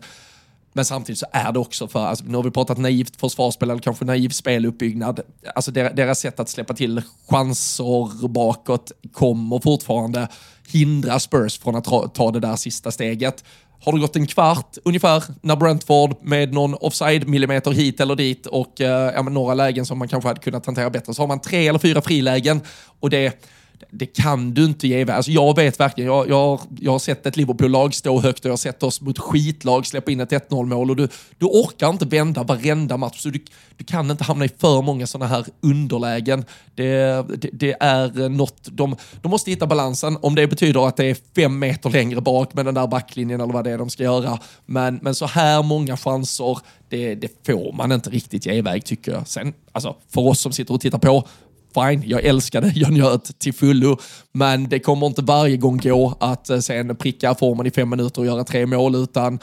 Men 0.73 0.85
samtidigt 0.85 1.19
så 1.19 1.25
är 1.31 1.51
det 1.51 1.59
också 1.59 1.87
för, 1.87 2.05
alltså, 2.05 2.25
nu 2.25 2.35
har 2.35 2.43
vi 2.43 2.51
pratat 2.51 2.77
naivt 2.77 3.19
försvarsspel 3.19 3.69
eller 3.69 3.81
kanske 3.81 4.05
naiv 4.05 4.29
speluppbyggnad. 4.29 5.19
Alltså 5.55 5.71
deras 5.71 6.19
sätt 6.19 6.39
att 6.39 6.49
släppa 6.49 6.73
till 6.73 7.01
chanser 7.29 8.27
bakåt 8.27 8.91
kommer 9.11 9.59
fortfarande 9.59 10.27
hindra 10.67 11.19
Spurs 11.19 11.59
från 11.59 11.75
att 11.75 12.13
ta 12.13 12.31
det 12.31 12.39
där 12.39 12.55
sista 12.55 12.91
steget. 12.91 13.43
Har 13.80 13.91
det 13.91 13.99
gått 13.99 14.15
en 14.15 14.28
kvart 14.28 14.78
ungefär 14.84 15.23
när 15.41 15.55
Brentford 15.55 16.15
med 16.21 16.53
någon 16.53 16.73
offside-millimeter 16.73 17.71
hit 17.71 17.99
eller 17.99 18.15
dit 18.15 18.45
och 18.45 18.82
eh, 18.82 19.13
ja, 19.15 19.21
några 19.21 19.53
lägen 19.53 19.86
som 19.86 19.97
man 19.97 20.07
kanske 20.07 20.28
hade 20.28 20.41
kunnat 20.41 20.65
hantera 20.65 20.89
bättre 20.89 21.13
så 21.13 21.21
har 21.21 21.28
man 21.28 21.39
tre 21.39 21.67
eller 21.67 21.80
fyra 21.80 22.01
frilägen. 22.01 22.61
Och 22.99 23.09
det 23.09 23.51
det 23.91 24.05
kan 24.05 24.53
du 24.53 24.65
inte 24.65 24.88
ge 24.88 25.11
alltså 25.11 25.31
Jag 25.31 25.55
vet 25.55 25.79
verkligen, 25.79 26.11
jag, 26.11 26.29
jag, 26.29 26.59
jag 26.79 26.91
har 26.91 26.99
sett 26.99 27.25
ett 27.25 27.38
Liverpool-lag 27.38 27.93
stå 27.93 28.21
högt 28.21 28.39
och 28.39 28.45
jag 28.45 28.51
har 28.51 28.57
sett 28.57 28.83
oss 28.83 29.01
mot 29.01 29.19
skitlag 29.19 29.86
släppa 29.86 30.11
in 30.11 30.19
ett 30.19 30.31
1-0 30.31 30.65
mål 30.65 30.89
och 30.89 30.95
du, 30.95 31.07
du 31.38 31.45
orkar 31.45 31.89
inte 31.89 32.05
vända 32.05 32.43
varenda 32.43 32.97
match. 32.97 33.21
Så 33.21 33.29
du, 33.29 33.45
du 33.77 33.83
kan 33.83 34.11
inte 34.11 34.23
hamna 34.23 34.45
i 34.45 34.49
för 34.49 34.81
många 34.81 35.07
sådana 35.07 35.27
här 35.27 35.45
underlägen. 35.61 36.45
Det, 36.75 37.25
det, 37.38 37.49
det, 37.53 37.75
är 37.79 38.21
eh, 38.21 38.29
något, 38.29 38.67
de, 38.71 38.95
de 39.21 39.31
måste 39.31 39.51
hitta 39.51 39.67
balansen. 39.67 40.17
Om 40.21 40.36
det 40.36 40.47
betyder 40.47 40.88
att 40.88 40.97
det 40.97 41.05
är 41.05 41.17
fem 41.36 41.59
meter 41.59 41.89
längre 41.89 42.21
bak 42.21 42.53
med 42.53 42.65
den 42.65 42.73
där 42.73 42.88
backlinjen 42.88 43.41
eller 43.41 43.53
vad 43.53 43.63
det 43.63 43.71
är 43.71 43.77
de 43.77 43.89
ska 43.89 44.03
göra. 44.03 44.39
Men, 44.65 44.99
men 45.01 45.15
så 45.15 45.25
här 45.25 45.63
många 45.63 45.97
chanser, 45.97 46.59
det, 46.89 47.15
det 47.15 47.45
får 47.45 47.73
man 47.73 47.91
inte 47.91 48.09
riktigt 48.09 48.45
ge 48.45 48.53
iväg 48.53 48.86
tycker 48.86 49.11
jag. 49.11 49.27
Sen, 49.27 49.53
alltså, 49.71 49.95
för 50.09 50.21
oss 50.21 50.39
som 50.39 50.51
sitter 50.51 50.73
och 50.73 50.81
tittar 50.81 50.99
på, 50.99 51.27
fine, 51.76 52.03
jag 52.05 52.26
älskade 52.26 52.71
jag 52.76 52.93
Njöt 52.93 53.39
till 53.39 53.53
fullo, 53.53 53.97
men 54.32 54.69
det 54.69 54.80
kommer 54.80 55.07
inte 55.07 55.21
varje 55.21 55.57
gång 55.57 55.78
gå 55.78 56.17
att 56.19 56.49
eh, 56.49 56.59
sen 56.59 56.95
pricka 56.95 57.36
formen 57.36 57.65
i 57.65 57.71
fem 57.71 57.89
minuter 57.89 58.21
och 58.21 58.28
göra 58.28 58.43
tre 58.43 58.65
mål, 58.65 58.95
utan 58.95 59.39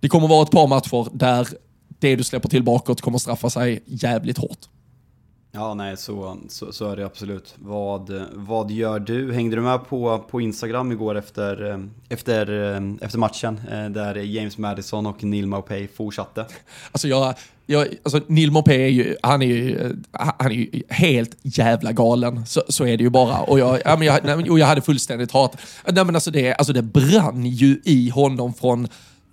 det 0.00 0.08
kommer 0.08 0.28
vara 0.28 0.42
ett 0.42 0.50
par 0.50 0.66
matcher 0.66 1.08
där 1.12 1.48
det 1.98 2.16
du 2.16 2.24
släpper 2.24 2.48
till 2.48 2.62
bakåt 2.62 3.00
kommer 3.00 3.18
straffa 3.18 3.50
sig 3.50 3.82
jävligt 3.86 4.38
hårt. 4.38 4.58
Ja, 5.56 5.74
nej, 5.74 5.96
så, 5.96 6.36
så, 6.48 6.72
så, 6.72 6.90
är 6.90 6.96
det 6.96 7.06
absolut. 7.06 7.54
Vad, 7.58 8.26
vad 8.32 8.70
gör 8.70 8.98
du? 8.98 9.32
Hängde 9.32 9.56
du 9.56 9.62
med 9.62 9.88
på, 9.88 10.18
på 10.30 10.40
Instagram 10.40 10.92
igår 10.92 11.14
efter, 11.14 11.88
efter, 12.08 12.46
efter 13.00 13.18
matchen? 13.18 13.60
Eh, 13.70 13.84
där 13.84 14.14
James 14.14 14.58
Madison 14.58 15.06
och 15.06 15.24
Neil 15.24 15.46
Maupay 15.46 15.88
fortsatte? 15.88 16.46
Alltså 16.92 17.08
jag, 17.08 17.34
jag, 17.66 17.88
alltså 18.02 18.20
Neil 18.26 18.50
Maupay 18.50 18.82
är 18.82 18.88
ju, 18.88 19.16
han 19.22 19.42
är 19.42 19.46
ju, 19.46 19.80
eh, 19.80 19.90
han 20.38 20.52
är 20.52 20.56
ju 20.56 20.82
helt 20.88 21.36
jävla 21.42 21.92
galen. 21.92 22.46
Så, 22.46 22.62
så 22.68 22.86
är 22.86 22.96
det 22.96 23.04
ju 23.04 23.10
bara. 23.10 23.40
Och 23.40 23.58
jag, 23.58 23.80
ja, 23.84 23.96
men 23.96 24.06
jag, 24.06 24.24
nej, 24.24 24.50
och 24.50 24.58
jag 24.58 24.66
hade 24.66 24.82
fullständigt 24.82 25.32
hat. 25.32 25.56
Nej, 25.86 26.04
men 26.04 26.14
alltså 26.14 26.30
det, 26.30 26.54
alltså 26.54 26.72
det 26.72 26.82
brann 26.82 27.46
ju 27.46 27.80
i 27.84 28.08
honom 28.08 28.54
från 28.54 28.88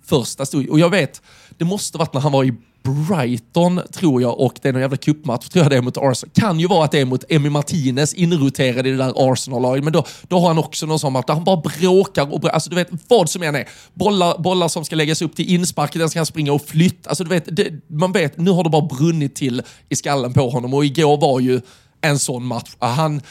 första 0.05 0.45
stund. 0.45 0.69
Och 0.69 0.80
jag 0.80 0.89
vet, 0.89 1.21
det 1.58 1.66
måste 1.66 1.97
varit 1.97 2.14
när 2.14 2.22
han 2.22 2.32
var 2.32 2.43
i 2.43 2.54
Brighton, 2.84 3.82
tror 3.93 4.22
jag, 4.22 4.39
och 4.39 4.54
det 4.62 4.70
är 4.70 4.74
någon 4.74 4.82
jävla 4.82 4.97
cupmatch, 4.97 5.49
tror 5.49 5.66
jag 5.66 5.72
det 5.72 5.78
är 5.78 5.82
mot 5.82 5.97
Arsenal. 5.97 6.32
Kan 6.34 6.60
ju 6.60 6.68
vara 6.68 6.86
att 6.86 6.91
det 6.91 6.99
är 6.99 7.06
mot 7.06 7.24
Emmy 7.30 7.49
Martinez, 7.49 8.14
inroterad 8.14 8.88
i 8.88 8.91
det 8.91 8.97
där 8.97 9.32
Arsenal-laget, 9.32 9.84
men 9.84 9.93
då, 9.93 10.06
då 10.28 10.39
har 10.39 10.47
han 10.47 10.58
också 10.58 10.86
någon 10.86 10.99
sån 10.99 11.14
match 11.14 11.26
där 11.28 11.34
han 11.34 11.43
bara 11.43 11.58
bråkar 11.58 12.22
och 12.22 12.39
bråkar. 12.39 12.49
Alltså 12.49 12.70
du 12.70 12.76
vet, 12.76 12.89
vad 13.08 13.30
som 13.30 13.43
än 13.43 13.56
är. 13.56 13.70
Bollar, 13.93 14.38
bollar 14.38 14.68
som 14.68 14.86
ska 14.86 14.95
läggas 14.95 15.22
upp 15.22 15.36
till 15.36 15.49
inspark, 15.49 15.93
den 15.93 16.10
ska 16.10 16.20
han 16.20 16.26
springa 16.26 16.54
och 16.54 16.66
flytta. 16.66 17.10
Alltså 17.10 17.24
du 17.24 17.30
vet, 17.30 17.56
det, 17.56 17.72
man 17.88 18.12
vet, 18.12 18.38
nu 18.38 18.51
har 18.51 18.64
det 18.64 18.70
bara 18.70 18.86
brunnit 18.86 19.36
till 19.36 19.62
i 19.89 19.95
skallen 19.95 20.34
på 20.34 20.49
honom 20.49 20.74
och 20.74 20.86
igår 20.86 21.18
var 21.18 21.39
ju 21.39 21.62
en 22.01 22.20
sån 22.20 22.45
match. 22.45 22.76
Han 22.80 23.22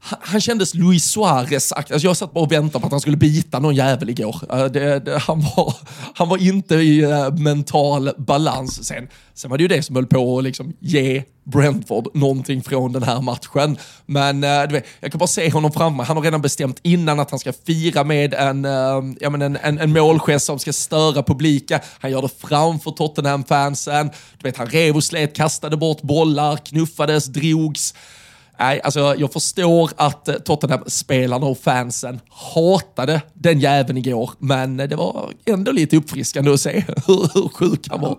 han, 0.00 0.40
kändes 0.40 0.74
Luis 0.74 1.04
Suarez 1.04 1.72
alltså 1.72 1.98
Jag 1.98 2.16
satt 2.16 2.32
bara 2.32 2.44
och 2.44 2.52
väntade 2.52 2.80
på 2.80 2.86
att 2.86 2.92
han 2.92 3.00
skulle 3.00 3.16
bita 3.16 3.58
någon 3.58 3.74
jävel 3.74 4.10
igår. 4.10 4.36
Uh, 4.52 4.64
det, 4.64 4.98
det, 4.98 5.18
han, 5.18 5.40
var, 5.40 5.74
han 6.14 6.28
var 6.28 6.38
inte 6.38 6.74
i 6.74 7.06
uh, 7.06 7.34
mental 7.34 8.10
balans. 8.16 8.84
Sen, 8.86 9.08
sen 9.34 9.50
var 9.50 9.58
det 9.58 9.62
ju 9.62 9.68
det 9.68 9.82
som 9.82 9.96
höll 9.96 10.06
på 10.06 10.38
att 10.38 10.44
liksom 10.44 10.72
ge 10.80 11.22
Brentford 11.44 12.08
någonting 12.14 12.62
från 12.62 12.92
den 12.92 13.02
här 13.02 13.20
matchen. 13.20 13.76
Men 14.06 14.44
uh, 14.44 14.62
du 14.68 14.74
vet, 14.74 14.86
jag 15.00 15.12
kan 15.12 15.18
bara 15.18 15.26
se 15.26 15.50
honom 15.50 15.72
framme. 15.72 16.02
Han 16.02 16.16
har 16.16 16.24
redan 16.24 16.42
bestämt 16.42 16.80
innan 16.82 17.20
att 17.20 17.30
han 17.30 17.38
ska 17.38 17.52
fira 17.52 18.04
med 18.04 18.34
en, 18.34 18.64
eh, 18.64 19.02
ja, 19.20 19.30
men 19.30 19.42
en, 19.42 19.56
en, 19.56 19.78
en 19.78 19.92
målgest 19.92 20.46
som 20.46 20.58
ska 20.58 20.72
störa 20.72 21.22
publiken. 21.22 21.80
Han 21.98 22.10
gör 22.10 22.22
det 22.22 22.48
framför 22.48 22.90
Tottenham-fansen. 22.90 24.10
Du 24.38 24.48
vet, 24.48 24.56
han 24.56 24.66
rev 24.66 24.96
och 24.96 25.04
slet, 25.04 25.36
kastade 25.36 25.76
bort 25.76 26.02
bollar, 26.02 26.56
knuffades, 26.56 27.24
drogs. 27.24 27.94
Nej, 28.60 28.80
alltså 28.84 29.14
jag 29.18 29.32
förstår 29.32 29.90
att 29.96 30.28
eh, 30.28 30.34
Tottenham-spelarna 30.34 31.46
och 31.46 31.58
fansen 31.58 32.20
hatade 32.28 33.22
den 33.34 33.60
jäveln 33.60 33.98
igår, 33.98 34.30
men 34.38 34.80
eh, 34.80 34.88
det 34.88 34.96
var 34.96 35.30
ändå 35.46 35.72
lite 35.72 35.96
uppfriskande 35.96 36.50
att 36.50 36.60
se 36.60 36.70
hur, 37.06 37.34
hur 37.34 37.48
sjuk 37.48 37.86
han 37.90 38.00
var. 38.00 38.18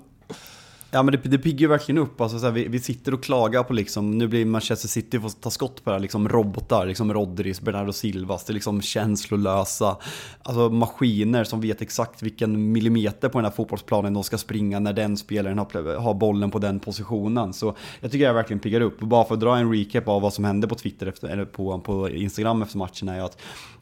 Ja 0.94 1.04
men 1.04 1.12
det, 1.12 1.30
det 1.30 1.38
piggar 1.38 1.60
ju 1.60 1.68
verkligen 1.68 1.98
upp. 1.98 2.22
Alltså, 2.22 2.40
så 2.40 2.46
här, 2.46 2.54
vi, 2.54 2.68
vi, 2.68 2.80
sitter 2.80 3.14
och 3.14 3.24
klagar 3.24 3.64
på 3.64 3.74
liksom, 3.74 4.18
nu 4.18 4.28
blir 4.28 4.46
Manchester 4.46 4.88
City 4.88 5.20
får 5.20 5.30
ta 5.30 5.50
skott 5.50 5.84
på 5.84 5.90
det 5.90 5.96
här, 5.96 6.00
liksom 6.00 6.30
robotar, 6.30 6.86
liksom 6.86 7.14
Rodris, 7.14 7.62
Bernardo 7.62 7.94
Silvas, 7.94 8.44
det 8.44 8.52
är 8.52 8.54
liksom 8.54 8.82
känslolösa, 8.82 9.98
alltså 10.44 10.70
maskiner 10.70 11.44
som 11.44 11.62
vet 11.62 11.82
exakt 11.82 12.22
vilken 12.22 12.72
millimeter 12.72 13.30
på 13.30 13.38
den 13.38 13.46
här 13.46 13.52
fotbollsplanen 13.52 14.14
de 14.14 14.24
ska 14.24 14.38
springa 14.38 14.80
när 14.80 14.94
den 14.94 15.18
spelaren 15.18 15.58
har, 15.58 15.98
har 16.00 16.14
bollen 16.14 16.52
på 16.52 16.60
den 16.60 16.80
positionen. 16.80 17.54
Så 17.54 17.76
jag 18.00 18.12
tycker 18.12 18.26
jag 18.26 18.34
verkligen 18.34 18.60
piggar 18.60 18.82
upp. 18.82 19.02
Och 19.02 19.08
bara 19.08 19.26
för 19.26 19.34
att 19.34 19.40
dra 19.40 19.58
en 19.58 19.74
recap 19.74 20.08
av 20.08 20.22
vad 20.22 20.34
som 20.34 20.46
hände 20.46 20.68
på 20.68 20.76
Twitter, 20.76 21.08
efter, 21.08 21.28
eller 21.28 21.46
på, 21.46 21.80
på 21.80 22.10
Instagram 22.10 22.62
efter 22.62 22.78
matchen 22.78 23.10
är 23.10 23.16
ju 23.16 23.22
att 23.22 23.38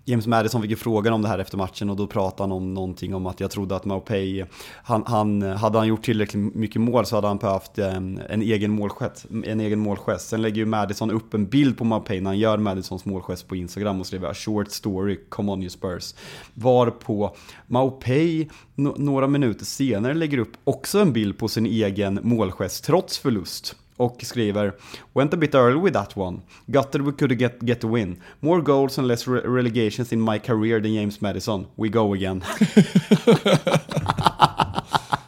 James 0.06 0.28
Madison 0.28 0.62
fick 0.62 0.72
ju 0.72 0.78
frågan 0.78 1.14
om 1.14 1.22
det 1.22 1.28
här 1.28 1.40
efter 1.40 1.58
matchen 1.58 1.90
och 1.90 1.96
då 1.96 2.08
pratade 2.08 2.44
han 2.44 2.52
om 2.52 2.74
någonting 2.74 3.16
om 3.16 3.26
att 3.26 3.40
jag 3.40 3.52
trodde 3.52 3.76
att 3.76 3.86
Maupay, 3.86 4.46
han, 4.84 5.04
han, 5.08 5.42
hade 5.42 5.78
han 5.78 5.88
gjort 5.88 6.04
tillräckligt 6.04 6.56
mycket 6.56 6.82
mål 6.82 7.06
så 7.06 7.16
hade 7.16 7.28
han 7.28 7.38
behövt 7.38 7.78
en, 7.78 8.22
en, 8.30 8.42
egen 8.42 8.72
målgest, 8.72 9.26
en 9.46 9.60
egen 9.60 9.80
målgest. 9.80 10.30
Sen 10.30 10.42
lägger 10.42 10.58
ju 10.58 10.66
Madison 10.66 11.12
upp 11.12 11.34
en 11.34 11.46
bild 11.46 11.78
på 11.78 11.84
Maupay 11.84 12.22
när 12.22 12.30
han 12.30 12.40
gör 12.40 12.58
Madisons 12.58 13.06
målgest 13.06 13.48
på 13.48 13.56
Instagram 13.56 14.00
och 14.00 14.08
skriver 14.08 14.34
“Short 14.34 14.72
story, 14.72 15.20
come 15.30 15.52
on 15.52 15.62
you 15.62 15.70
Spurs”. 15.70 16.16
Varpå 16.54 17.36
Maupay 17.68 18.48
no, 18.76 18.96
några 18.98 19.28
minuter 19.28 19.66
senare 19.66 20.14
lägger 20.14 20.38
upp 20.38 20.52
också 20.64 21.00
en 21.00 21.14
bild 21.14 21.38
på 21.38 21.48
sin 21.48 21.66
egen 21.66 22.20
målgest 22.24 22.84
trots 22.84 23.18
förlust 23.18 23.76
och 24.00 24.24
skriver 24.24 24.74
“Went 25.14 25.34
a 25.34 25.38
bit 25.38 25.56
early 25.56 25.80
with 25.80 25.94
that 25.94 26.18
one. 26.18 26.42
Gutted 26.68 27.02
we 27.02 27.12
could 27.12 27.38
get, 27.38 27.60
get 27.60 27.82
the 27.82 27.88
win. 27.88 28.22
More 28.40 28.62
goals 28.62 28.98
and 28.98 29.08
less 29.08 29.28
re 29.28 29.42
relegations 29.42 30.14
in 30.14 30.22
my 30.22 30.40
career 30.40 30.82
than 30.82 30.94
James 30.94 31.22
Madison. 31.22 31.68
We 31.76 31.90
go 31.90 32.14
again.” 32.14 32.44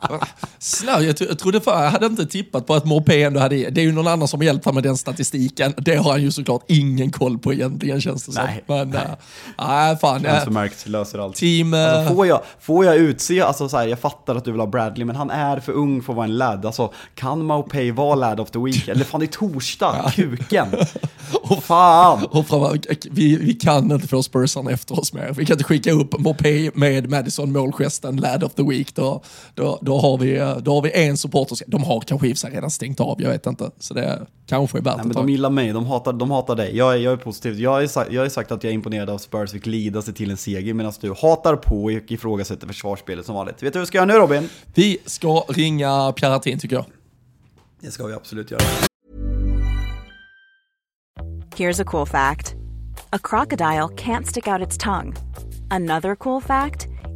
Snö, 0.59 0.91
jag, 0.99 1.15
jag 1.19 1.39
trodde 1.39 1.61
för, 1.61 1.83
jag 1.83 1.91
hade 1.91 2.05
inte 2.05 2.25
tippat 2.25 2.67
på 2.67 2.73
att 2.73 2.85
Morpé 2.85 3.23
ändå 3.23 3.39
hade, 3.39 3.69
det 3.69 3.81
är 3.81 3.85
ju 3.85 3.91
någon 3.91 4.07
annan 4.07 4.27
som 4.27 4.39
har 4.39 4.45
hjälpt 4.45 4.65
honom 4.65 4.75
med 4.75 4.83
den 4.83 4.97
statistiken. 4.97 5.73
Det 5.77 5.95
har 5.95 6.11
han 6.11 6.21
ju 6.21 6.31
såklart 6.31 6.63
ingen 6.67 7.11
koll 7.11 7.37
på 7.37 7.53
egentligen 7.53 8.01
känns 8.01 8.25
det 8.25 8.43
nej, 8.43 8.63
som. 8.67 8.75
Men, 8.77 8.89
nej. 8.89 9.91
Äh, 9.91 9.97
fan. 9.97 10.25
Äh, 10.25 10.49
märkt 10.49 10.87
löser 10.87 11.19
allt. 11.19 11.35
Team... 11.35 11.73
Alltså, 11.73 12.15
får, 12.15 12.27
jag, 12.27 12.41
får 12.59 12.85
jag 12.85 12.95
utse, 12.95 13.41
alltså 13.41 13.69
så 13.69 13.77
här, 13.77 13.87
jag 13.87 13.99
fattar 13.99 14.35
att 14.35 14.45
du 14.45 14.51
vill 14.51 14.59
ha 14.59 14.67
Bradley, 14.67 15.05
men 15.05 15.15
han 15.15 15.29
är 15.29 15.59
för 15.59 15.71
ung 15.73 16.01
för 16.01 16.13
att 16.13 16.17
vara 16.17 16.27
en 16.27 16.37
lad. 16.37 16.65
Alltså, 16.65 16.93
kan 17.15 17.45
Maupay 17.45 17.91
vara 17.91 18.15
lad 18.15 18.39
of 18.39 18.51
the 18.51 18.59
week? 18.59 18.87
Eller 18.87 19.03
fan, 19.03 19.19
det 19.19 19.25
är 19.25 19.27
torsdag, 19.27 20.11
kuken. 20.15 20.67
och, 21.41 21.63
fan! 21.63 22.25
Och 22.25 22.47
fram, 22.47 22.79
vi, 23.11 23.35
vi 23.35 23.53
kan 23.53 23.91
inte 23.91 24.07
få 24.07 24.23
Spursarna 24.23 24.71
efter 24.71 24.99
oss 24.99 25.13
mer. 25.13 25.33
Vi 25.37 25.45
kan 25.45 25.53
inte 25.53 25.63
skicka 25.63 25.91
upp 25.91 26.19
Mopé 26.19 26.71
med 26.73 27.09
Madison 27.09 27.51
målgesten 27.51 28.17
lad 28.17 28.43
of 28.43 28.53
the 28.53 28.63
week. 28.63 28.95
Då, 28.95 29.21
då, 29.55 29.79
då, 29.81 29.97
har, 30.01 30.17
vi, 30.17 30.61
då 30.61 30.73
har 30.75 30.81
vi 30.81 30.91
en 31.07 31.17
supporter. 31.17 31.57
De 31.67 31.83
har 31.83 32.01
kanske 32.01 32.27
i 32.27 32.35
sig 32.35 32.51
redan 32.51 32.71
stängt 32.71 32.99
av, 32.99 33.21
jag 33.21 33.29
vet 33.29 33.45
inte. 33.45 33.71
Så 33.79 33.93
det 33.93 34.27
kanske 34.45 34.77
är 34.77 34.81
värt 34.81 34.97
Nej, 34.97 35.05
men 35.05 35.15
De 35.15 35.29
gillar 35.29 35.49
mig, 35.49 35.73
de 35.73 35.85
hatar, 35.85 36.13
de 36.13 36.31
hatar 36.31 36.55
dig. 36.55 36.77
Jag 36.77 36.93
är, 36.93 36.97
jag 36.97 37.13
är 37.13 37.17
positiv. 37.17 37.59
Jag 37.59 37.71
har 37.71 37.87
sagt, 37.87 38.11
jag 38.11 38.31
sagt 38.31 38.51
att 38.51 38.63
jag 38.63 38.71
är 38.71 38.75
imponerad 38.75 39.09
av 39.09 39.17
Spurs 39.17 39.51
fick 39.51 39.65
lida 39.65 40.01
sig 40.01 40.13
till 40.13 40.31
en 40.31 40.37
seger 40.37 40.73
medan 40.73 40.93
du 41.01 41.13
hatar 41.21 41.55
på 41.55 41.83
och 41.83 41.91
ifrågasätter 41.91 42.67
försvarsspelet 42.67 43.25
som 43.25 43.35
vanligt. 43.35 43.63
Vet 43.63 43.73
du 43.73 43.79
vad 43.79 43.81
vi 43.81 43.87
ska 43.87 43.97
göra 43.97 44.05
nu 44.05 44.13
Robin? 44.13 44.49
Vi 44.73 44.97
ska 45.05 45.45
ringa 45.49 46.11
Pierre 46.11 46.39
tycker 46.39 46.75
jag. 46.75 46.85
Det 47.79 47.91
ska 47.91 48.05
vi 48.05 48.13
absolut 48.13 48.51
göra. 48.51 48.61
Here's 51.55 51.81
a 51.81 51.85
cool 51.85 52.07
fact. 52.07 52.55
A 53.09 53.19
crocodile 53.23 53.89
can't 53.89 54.25
stick 54.25 54.47
out 54.47 54.67
its 54.67 54.77
tongue. 54.77 55.13
Another 55.69 56.15
cool 56.15 56.41
fact. 56.41 56.90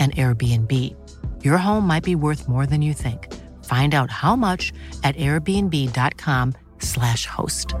and 0.00 0.16
Airbnb. 0.16 0.72
Your 1.44 1.58
home 1.58 1.86
might 1.86 2.04
be 2.04 2.14
worth 2.14 2.48
more 2.48 2.66
than 2.66 2.82
you 2.82 2.94
think. 2.94 3.28
Find 3.64 3.94
out 3.94 4.10
how 4.10 4.36
much 4.36 4.72
at 5.04 5.16
airbnb.com 5.16 6.54
slash 6.78 7.26
host. 7.26 7.74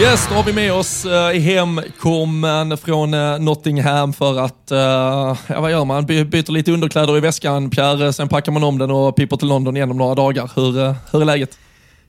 Yes, 0.00 0.26
då 0.28 0.34
har 0.34 0.42
vi 0.42 0.52
med 0.52 0.72
oss 0.72 1.06
uh, 1.06 1.40
hemkommen 1.40 2.76
från 2.76 3.14
uh, 3.14 3.38
Nottingham 3.40 4.12
för 4.12 4.38
att, 4.38 4.72
uh, 4.72 4.78
ja 5.46 5.60
vad 5.60 5.70
gör 5.70 5.84
man? 5.84 6.06
By 6.06 6.24
byter 6.24 6.52
lite 6.52 6.72
underkläder 6.72 7.16
i 7.16 7.20
väskan, 7.20 7.70
Pierre, 7.70 8.12
sen 8.12 8.28
packar 8.28 8.52
man 8.52 8.64
om 8.64 8.78
den 8.78 8.90
och 8.90 9.16
piper 9.16 9.36
till 9.36 9.48
London 9.48 9.76
igen 9.76 9.90
om 9.90 9.96
några 9.96 10.14
dagar. 10.14 10.50
Hur, 10.56 10.78
uh, 10.78 10.94
hur 11.12 11.20
är 11.20 11.24
läget? 11.24 11.58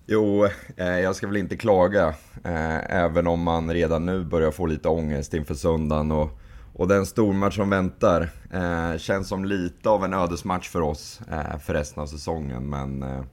Jo, 0.07 0.45
eh, 0.77 0.99
jag 0.99 1.15
ska 1.15 1.27
väl 1.27 1.37
inte 1.37 1.57
klaga. 1.57 2.07
Eh, 2.43 2.95
även 2.95 3.27
om 3.27 3.41
man 3.41 3.73
redan 3.73 4.05
nu 4.05 4.23
börjar 4.23 4.51
få 4.51 4.65
lite 4.65 4.89
ångest 4.89 5.33
inför 5.33 5.55
söndagen. 5.55 6.11
Och, 6.11 6.39
och 6.73 6.87
den 6.87 7.05
stormatch 7.05 7.55
som 7.55 7.69
väntar 7.69 8.29
eh, 8.53 8.97
känns 8.97 9.27
som 9.27 9.45
lite 9.45 9.89
av 9.89 10.03
en 10.03 10.13
ödesmatch 10.13 10.69
för 10.69 10.81
oss 10.81 11.21
eh, 11.31 11.57
för 11.57 11.73
resten 11.73 12.03
av 12.03 12.07
säsongen. 12.07 12.69
Men 12.69 13.03
eh, 13.03 13.23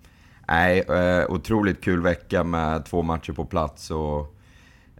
nej, 0.49 0.81
eh, 0.81 1.31
otroligt 1.31 1.85
kul 1.85 2.03
vecka 2.03 2.45
med 2.45 2.85
två 2.85 3.03
matcher 3.03 3.33
på 3.33 3.45
plats. 3.45 3.91
Och, 3.91 4.35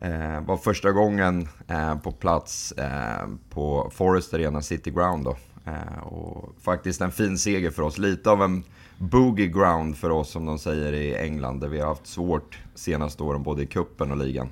eh, 0.01 0.41
var 0.41 0.57
första 0.57 0.91
gången 0.91 1.49
eh, 1.69 1.99
på 1.99 2.13
plats 2.13 2.73
eh, 2.73 3.29
på 3.51 3.91
Forest 3.95 4.35
Arena 4.35 4.63
City 4.63 4.91
Ground 4.91 5.25
då. 5.25 5.37
Eh, 5.67 6.03
och 6.03 6.55
faktiskt 6.63 7.01
en 7.01 7.13
fin 7.13 7.39
seger 7.39 7.71
för 7.71 7.83
oss. 7.83 7.99
Lite 7.99 8.31
av 8.31 8.43
en 8.43 8.65
boogie 9.03 9.47
ground 9.47 9.97
för 9.97 10.11
oss 10.11 10.31
som 10.31 10.47
de 10.47 10.59
säger 10.59 10.93
i 10.93 11.15
England 11.15 11.61
där 11.61 11.69
vi 11.69 11.81
har 11.81 11.89
haft 11.89 12.07
svårt 12.07 12.59
senaste 12.75 13.23
åren 13.23 13.43
både 13.43 13.63
i 13.63 13.67
kuppen 13.67 14.11
och 14.11 14.17
ligan. 14.17 14.49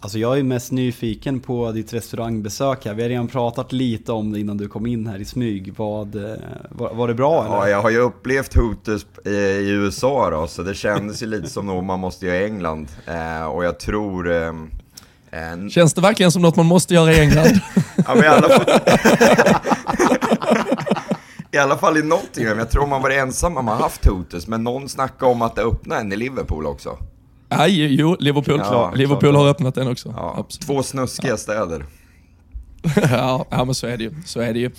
Alltså 0.00 0.18
jag 0.18 0.38
är 0.38 0.42
mest 0.42 0.72
nyfiken 0.72 1.40
på 1.40 1.72
ditt 1.72 1.92
restaurangbesök 1.92 2.84
här. 2.84 2.94
Vi 2.94 3.02
har 3.02 3.08
redan 3.08 3.28
pratat 3.28 3.72
lite 3.72 4.12
om 4.12 4.32
det 4.32 4.40
innan 4.40 4.56
du 4.56 4.68
kom 4.68 4.86
in 4.86 5.06
här 5.06 5.18
i 5.18 5.24
smyg. 5.24 5.74
Vad, 5.76 6.14
eh, 6.14 6.36
var, 6.70 6.94
var 6.94 7.08
det 7.08 7.14
bra 7.14 7.44
eller? 7.44 7.56
Ja, 7.56 7.68
jag 7.68 7.82
har 7.82 7.90
ju 7.90 7.98
upplevt 7.98 8.54
Hooters 8.54 9.06
i 9.24 9.70
USA 9.70 10.30
då, 10.30 10.46
så 10.46 10.62
det 10.62 10.74
kändes 10.74 11.22
ju 11.22 11.26
lite 11.26 11.48
som 11.48 11.66
något 11.66 11.84
man 11.84 12.00
måste 12.00 12.26
göra 12.26 12.36
i 12.36 12.44
England. 12.44 12.88
Eh, 13.06 13.44
och 13.44 13.64
jag 13.64 13.78
tror... 13.78 14.32
Eh, 14.32 14.52
en... 15.30 15.70
Känns 15.70 15.94
det 15.94 16.00
verkligen 16.00 16.32
som 16.32 16.42
något 16.42 16.56
man 16.56 16.66
måste 16.66 16.94
göra 16.94 17.12
i 17.12 17.20
England? 17.20 17.60
ja, 18.06 18.14
men 18.14 18.24
i 18.24 18.26
alla 18.26 18.48
fall... 18.48 18.66
I 21.54 21.58
alla 21.58 21.76
fall 21.78 21.98
i 21.98 22.02
Nottingham, 22.02 22.58
jag 22.58 22.70
tror 22.70 22.86
man 22.86 23.02
var 23.02 23.10
ensam 23.10 23.56
om 23.56 23.68
ha 23.68 23.74
haft 23.74 24.06
Hooters, 24.06 24.46
men 24.46 24.64
någon 24.64 24.88
snackade 24.88 25.32
om 25.32 25.42
att 25.42 25.56
det 25.56 25.62
öppnade 25.62 26.00
en 26.00 26.12
i 26.12 26.16
Liverpool 26.16 26.66
också. 26.66 26.98
Ja, 27.48 27.66
jo, 27.66 28.16
Liverpool, 28.20 28.58
ja, 28.58 28.92
Liverpool 28.94 29.36
har 29.36 29.48
öppnat 29.48 29.74
den 29.74 29.88
också. 29.88 30.14
Ja, 30.16 30.46
två 30.66 30.82
snuskiga 30.82 31.30
ja. 31.30 31.36
städer. 31.36 31.84
ja, 33.10 33.46
ja, 33.50 33.64
men 33.64 33.74
så 33.74 33.86
är 33.86 33.96
det 33.96 34.04
ju. 34.04 34.14
Så 34.26 34.40
är 34.40 34.52
det 34.52 34.58
ju. 34.58 34.70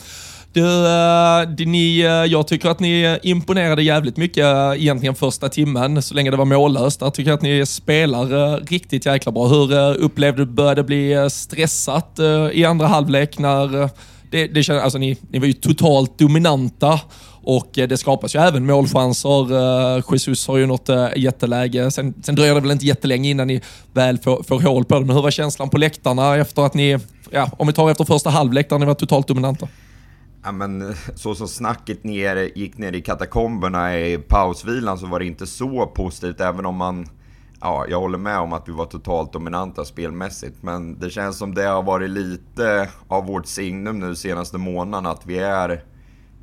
Du, 0.53 0.61
uh, 0.61 1.67
ni, 1.67 2.03
uh, 2.03 2.09
jag 2.09 2.47
tycker 2.47 2.69
att 2.69 2.79
ni 2.79 3.19
imponerade 3.23 3.83
jävligt 3.83 4.17
mycket 4.17 4.45
uh, 4.45 4.81
egentligen 4.81 5.15
första 5.15 5.49
timmen, 5.49 6.01
så 6.01 6.13
länge 6.13 6.31
det 6.31 6.37
var 6.37 6.45
mållöst. 6.45 7.01
Jag 7.01 7.13
tycker 7.13 7.31
att 7.31 7.41
ni 7.41 7.65
spelar 7.65 8.59
riktigt 8.65 9.05
jäkla 9.05 9.31
bra. 9.31 9.47
Hur 9.47 9.97
upplevde 9.97 10.45
du, 10.45 10.51
började 10.51 10.83
bli 10.83 11.27
stressat 11.31 12.19
i 12.51 12.65
andra 12.65 12.87
halvlek 12.87 13.39
när 13.39 13.89
det, 14.33 14.47
det 14.47 14.63
kändes, 14.63 14.83
alltså 14.83 14.99
ni, 14.99 15.17
ni 15.31 15.39
var 15.39 15.47
ju 15.47 15.53
totalt 15.53 16.17
dominanta 16.17 16.99
och 17.43 17.77
eh, 17.77 17.87
det 17.87 17.97
skapas 17.97 18.35
ju 18.35 18.39
även 18.39 18.65
målchanser. 18.65 19.53
Eh, 19.97 20.03
Jesus 20.11 20.47
har 20.47 20.57
ju 20.57 20.65
något 20.65 20.89
eh, 20.89 21.07
jätteläge. 21.15 21.91
Sen, 21.91 22.13
sen 22.23 22.35
dröjer 22.35 22.55
det 22.55 22.61
väl 22.61 22.71
inte 22.71 22.85
jättelänge 22.85 23.29
innan 23.29 23.47
ni 23.47 23.61
väl 23.93 24.17
får, 24.17 24.43
får 24.43 24.61
hål 24.61 24.85
på 24.85 24.99
det. 24.99 25.05
Men 25.05 25.15
hur 25.15 25.23
var 25.23 25.31
känslan 25.31 25.69
på 25.69 25.77
läktarna 25.77 26.35
efter 26.35 26.61
att 26.61 26.73
ni, 26.73 26.99
ja, 27.29 27.49
om 27.57 27.67
vi 27.67 27.73
tar 27.73 27.91
efter 27.91 28.05
första 28.05 28.29
halvlek 28.29 28.69
där 28.69 28.79
ni 28.79 28.85
var 28.85 28.93
totalt 28.93 29.27
dominanta? 29.27 29.67
Ja, 30.43 30.51
men 30.51 30.95
så 31.15 31.35
som 31.35 31.47
snacket 31.47 32.03
ner, 32.03 32.49
gick 32.55 32.77
ner 32.77 32.93
i 32.93 33.01
katakomberna 33.01 33.97
i 33.97 34.17
pausvilan 34.17 34.97
så 34.97 35.05
var 35.05 35.19
det 35.19 35.25
inte 35.25 35.47
så 35.47 35.85
positivt, 35.85 36.41
även 36.41 36.65
om 36.65 36.75
man... 36.75 37.07
Ja, 37.65 37.85
jag 37.89 37.99
håller 37.99 38.17
med 38.17 38.39
om 38.39 38.53
att 38.53 38.67
vi 38.69 38.71
var 38.71 38.85
totalt 38.85 39.33
dominanta 39.33 39.85
spelmässigt, 39.85 40.63
men 40.63 40.99
det 40.99 41.09
känns 41.09 41.37
som 41.37 41.53
det 41.55 41.63
har 41.63 41.83
varit 41.83 42.09
lite 42.09 42.89
av 43.07 43.25
vårt 43.25 43.45
signum 43.45 43.99
nu 43.99 44.15
senaste 44.15 44.57
månaden, 44.57 45.05
att 45.05 45.25
vi 45.25 45.37
är 45.37 45.83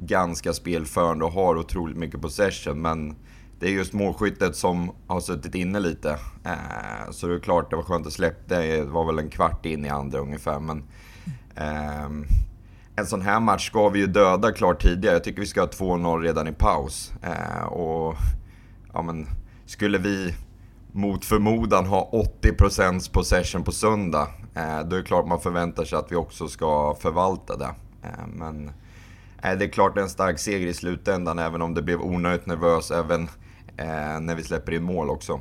ganska 0.00 0.52
spelförande 0.52 1.24
och 1.24 1.32
har 1.32 1.56
otroligt 1.58 1.96
mycket 1.96 2.20
possession. 2.20 2.82
Men 2.82 3.16
det 3.58 3.66
är 3.66 3.70
just 3.70 3.92
målskyttet 3.92 4.56
som 4.56 4.90
har 5.06 5.20
suttit 5.20 5.54
inne 5.54 5.80
lite. 5.80 6.10
Eh, 6.44 7.10
så 7.10 7.26
det 7.26 7.34
är 7.34 7.38
klart, 7.38 7.70
det 7.70 7.76
var 7.76 7.82
skönt 7.82 8.06
att 8.06 8.12
släppa 8.12 8.54
det. 8.54 8.76
Det 8.76 8.84
var 8.84 9.04
väl 9.04 9.18
en 9.18 9.30
kvart 9.30 9.66
in 9.66 9.84
i 9.84 9.88
andra 9.88 10.18
ungefär. 10.18 10.60
Men, 10.60 10.82
Mm. 11.56 12.24
en 12.96 13.06
sån 13.06 13.20
här 13.22 13.40
match 13.40 13.66
ska 13.66 13.88
vi 13.88 13.98
ju 13.98 14.06
döda 14.06 14.52
klart 14.52 14.82
tidigare. 14.82 15.14
Jag 15.14 15.24
tycker 15.24 15.40
vi 15.40 15.46
ska 15.46 15.60
ha 15.60 15.68
2-0 15.68 16.20
redan 16.22 16.48
i 16.48 16.52
paus. 16.52 17.12
Eh, 17.22 17.64
och 17.64 18.14
ja, 18.92 19.02
men, 19.02 19.26
skulle 19.66 19.98
vi 19.98 20.34
mot 20.92 21.24
förmodan 21.24 21.86
ha 21.86 22.10
80% 22.42 23.12
possession 23.12 23.64
på 23.64 23.72
söndag, 23.72 24.28
eh, 24.54 24.80
då 24.88 24.96
är 24.96 25.00
det 25.00 25.06
klart 25.06 25.26
man 25.26 25.40
förväntar 25.40 25.84
sig 25.84 25.98
att 25.98 26.12
vi 26.12 26.16
också 26.16 26.48
ska 26.48 26.96
förvalta 27.00 27.56
det. 27.56 27.74
Eh, 28.02 28.26
men 28.34 28.70
Eh, 29.42 29.58
det 29.58 29.64
är 29.64 29.68
klart 29.68 29.94
det 29.94 30.00
är 30.00 30.02
en 30.02 30.10
stark 30.10 30.38
seger 30.38 30.66
i 30.66 30.74
slutändan, 30.74 31.38
även 31.38 31.62
om 31.62 31.74
det 31.74 31.82
blev 31.82 32.00
onödigt 32.00 32.46
nervös 32.46 32.90
även 32.90 33.22
eh, 33.76 34.20
när 34.20 34.34
vi 34.34 34.42
släpper 34.42 34.72
in 34.72 34.82
mål 34.82 35.10
också. 35.10 35.40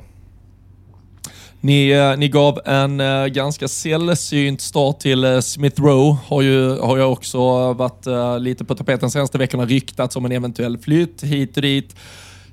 Ni, 1.60 1.90
eh, 1.90 2.18
ni 2.18 2.28
gav 2.28 2.60
en 2.64 3.00
eh, 3.00 3.26
ganska 3.26 3.68
sällsynt 3.68 4.60
start 4.60 5.00
till 5.00 5.24
eh, 5.24 5.40
Smith 5.40 5.82
Rowe. 5.82 6.18
Har 6.26 6.42
ju, 6.42 6.78
har 6.78 6.96
ju 6.96 7.02
också 7.02 7.72
varit 7.72 8.06
lite 8.40 8.64
på 8.64 8.74
tapeten 8.74 9.10
senaste 9.10 9.38
veckorna, 9.38 9.66
ryktats 9.66 10.16
om 10.16 10.24
en 10.24 10.32
eventuell 10.32 10.78
flytt 10.78 11.22
hit 11.22 11.56
och 11.56 11.62
dit. 11.62 11.96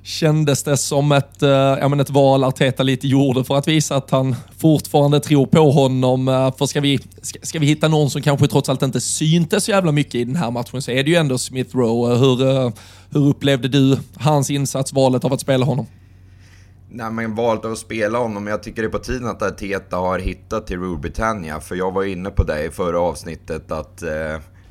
Kändes 0.07 0.63
det 0.63 0.77
som 0.77 1.11
ett, 1.11 1.43
äh, 1.43 1.49
ja, 1.49 1.87
men 1.87 1.99
ett 1.99 2.09
val 2.09 2.43
Arteta 2.43 2.83
lite 2.83 3.07
gjorde 3.07 3.43
för 3.43 3.55
att 3.55 3.67
visa 3.67 3.95
att 3.95 4.11
han 4.11 4.35
fortfarande 4.57 5.19
tror 5.19 5.45
på 5.45 5.71
honom? 5.71 6.27
Eh, 6.27 6.55
för 6.57 6.65
ska 6.65 6.81
vi, 6.81 6.99
ska, 7.21 7.39
ska, 7.41 7.59
vi 7.59 7.65
hitta 7.65 7.87
någon 7.87 8.09
som 8.09 8.21
kanske 8.21 8.47
trots 8.47 8.69
allt 8.69 8.81
inte 8.81 9.01
syntes 9.01 9.63
så 9.63 9.71
jävla 9.71 9.91
mycket 9.91 10.15
i 10.15 10.23
den 10.23 10.35
här 10.35 10.51
matchen 10.51 10.81
så 10.81 10.91
är 10.91 11.03
det 11.03 11.09
ju 11.09 11.15
ändå 11.15 11.37
Smith 11.37 11.77
Rowe. 11.77 12.13
Eh, 12.13 12.19
hur, 12.19 12.65
äh, 12.65 12.71
hur 13.09 13.27
upplevde 13.27 13.67
du 13.67 13.99
hans 14.15 14.49
insats, 14.49 14.93
valet 14.93 15.25
av 15.25 15.33
att 15.33 15.41
spela 15.41 15.65
honom? 15.65 15.85
Nej 16.89 17.11
men 17.11 17.35
valet 17.35 17.65
av 17.65 17.71
att 17.71 17.77
spela 17.77 18.17
honom, 18.17 18.47
jag 18.47 18.63
tycker 18.63 18.81
det 18.81 18.87
är 18.87 18.91
på 18.91 18.99
tiden 18.99 19.27
att 19.27 19.41
Arteta 19.41 19.97
har 19.97 20.19
hittat 20.19 20.67
till 20.67 20.79
Rule 20.79 20.99
Britannia. 20.99 21.59
För 21.59 21.75
jag 21.75 21.91
var 21.91 22.03
inne 22.03 22.29
på 22.29 22.43
det 22.43 22.65
i 22.65 22.69
förra 22.69 22.99
avsnittet 22.99 23.71
att 23.71 24.03
eh, 24.03 24.09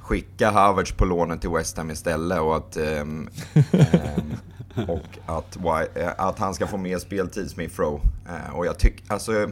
skicka 0.07 0.51
Havertz 0.51 0.93
på 0.93 1.05
lånet 1.05 1.41
till 1.41 1.51
West 1.51 1.77
Ham 1.77 1.91
istället 1.91 2.41
och 2.41 2.57
att 2.57 2.77
um, 2.77 3.29
um, 3.73 4.89
och 4.89 5.19
att, 5.27 5.57
eh, 5.97 6.13
att 6.19 6.39
han 6.39 6.55
ska 6.55 6.67
få 6.67 6.77
mer 6.77 6.99
speltid, 6.99 7.51
Smith 7.51 7.81
Rowe. 7.81 8.01
Uh, 8.29 8.57
och 8.57 8.67
jag 8.67 8.79
tycker, 8.79 9.13
alltså, 9.13 9.51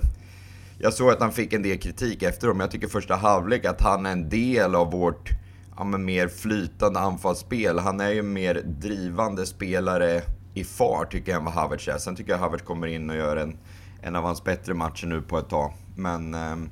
jag 0.78 0.92
såg 0.92 1.10
att 1.10 1.20
han 1.20 1.32
fick 1.32 1.52
en 1.52 1.62
del 1.62 1.78
kritik 1.78 2.22
efteråt, 2.22 2.56
men 2.56 2.64
jag 2.64 2.70
tycker 2.70 2.88
första 2.88 3.16
halvlek 3.16 3.64
att 3.64 3.80
han 3.80 4.06
är 4.06 4.12
en 4.12 4.28
del 4.28 4.74
av 4.74 4.90
vårt 4.90 5.30
ja, 5.76 5.84
men 5.84 6.04
mer 6.04 6.28
flytande 6.28 7.00
anfallsspel. 7.00 7.78
Han 7.78 8.00
är 8.00 8.10
ju 8.10 8.22
mer 8.22 8.62
drivande 8.64 9.46
spelare 9.46 10.22
i 10.54 10.64
fart 10.64 11.12
tycker 11.12 11.32
jag 11.32 11.38
än 11.38 11.44
vad 11.44 11.54
Havertz 11.54 11.88
är. 11.88 11.98
Sen 11.98 12.16
tycker 12.16 12.32
jag 12.32 12.38
Havertz 12.38 12.64
kommer 12.64 12.86
in 12.86 13.10
och 13.10 13.16
gör 13.16 13.36
en, 13.36 13.56
en 14.02 14.16
av 14.16 14.24
hans 14.24 14.44
bättre 14.44 14.74
matcher 14.74 15.06
nu 15.06 15.22
på 15.22 15.38
ett 15.38 15.48
tag. 15.48 15.72
Men 15.96 16.34
um, 16.34 16.70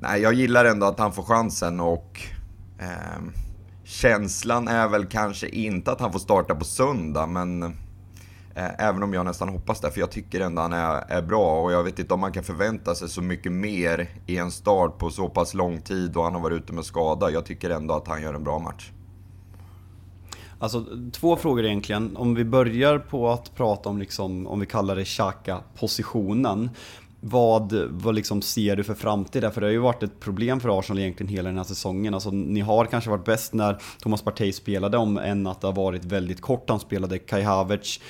nej, 0.00 0.20
jag 0.20 0.32
gillar 0.34 0.64
ändå 0.64 0.86
att 0.86 0.98
han 0.98 1.12
får 1.12 1.22
chansen 1.22 1.80
och 1.80 2.20
eh, 2.78 3.22
Känslan 3.84 4.68
är 4.68 4.88
väl 4.88 5.06
kanske 5.06 5.48
inte 5.48 5.92
att 5.92 6.00
han 6.00 6.12
får 6.12 6.18
starta 6.18 6.54
på 6.54 6.64
söndag, 6.64 7.26
men 7.26 7.62
eh, 7.62 8.70
även 8.78 9.02
om 9.02 9.12
jag 9.12 9.24
nästan 9.26 9.48
hoppas 9.48 9.80
det, 9.80 9.90
för 9.90 10.00
jag 10.00 10.10
tycker 10.10 10.40
ändå 10.40 10.62
han 10.62 10.72
är, 10.72 11.04
är 11.08 11.22
bra 11.22 11.62
och 11.62 11.72
jag 11.72 11.84
vet 11.84 11.98
inte 11.98 12.14
om 12.14 12.20
man 12.20 12.32
kan 12.32 12.44
förvänta 12.44 12.94
sig 12.94 13.08
så 13.08 13.22
mycket 13.22 13.52
mer 13.52 14.08
i 14.26 14.38
en 14.38 14.50
start 14.50 14.98
på 14.98 15.10
så 15.10 15.28
pass 15.28 15.54
lång 15.54 15.80
tid 15.80 16.16
och 16.16 16.24
han 16.24 16.34
har 16.34 16.40
varit 16.40 16.62
ute 16.62 16.72
med 16.72 16.84
skada. 16.84 17.30
Jag 17.30 17.46
tycker 17.46 17.70
ändå 17.70 17.94
att 17.94 18.08
han 18.08 18.22
gör 18.22 18.34
en 18.34 18.44
bra 18.44 18.58
match. 18.58 18.90
Alltså 20.58 20.84
två 21.12 21.36
frågor 21.36 21.64
egentligen. 21.64 22.16
Om 22.16 22.34
vi 22.34 22.44
börjar 22.44 22.98
på 22.98 23.30
att 23.30 23.54
prata 23.54 23.88
om, 23.88 23.98
liksom, 23.98 24.46
om 24.46 24.60
vi 24.60 24.66
kallar 24.66 24.96
det 24.96 25.04
Xhaka-positionen. 25.04 26.70
Vad, 27.20 27.72
vad 27.90 28.14
liksom 28.14 28.42
ser 28.42 28.76
du 28.76 28.84
för 28.84 28.94
framtid? 28.94 29.52
För 29.52 29.60
det 29.60 29.66
har 29.66 29.72
ju 29.72 29.78
varit 29.78 30.02
ett 30.02 30.20
problem 30.20 30.60
för 30.60 30.78
Arsenal 30.78 30.98
egentligen 30.98 31.32
hela 31.32 31.48
den 31.48 31.56
här 31.56 31.64
säsongen. 31.64 32.14
Alltså, 32.14 32.30
ni 32.30 32.60
har 32.60 32.84
kanske 32.84 33.10
varit 33.10 33.24
bäst 33.24 33.54
när 33.54 33.78
Thomas 34.00 34.22
Partey 34.22 34.52
spelade, 34.52 34.98
om 34.98 35.18
än 35.18 35.46
att 35.46 35.60
det 35.60 35.66
har 35.66 35.74
varit 35.74 36.04
väldigt 36.04 36.40
kort 36.40 36.70
han 36.70 36.80
spelade. 36.80 37.18
Kai 37.18 37.42
Havertz 37.42 38.00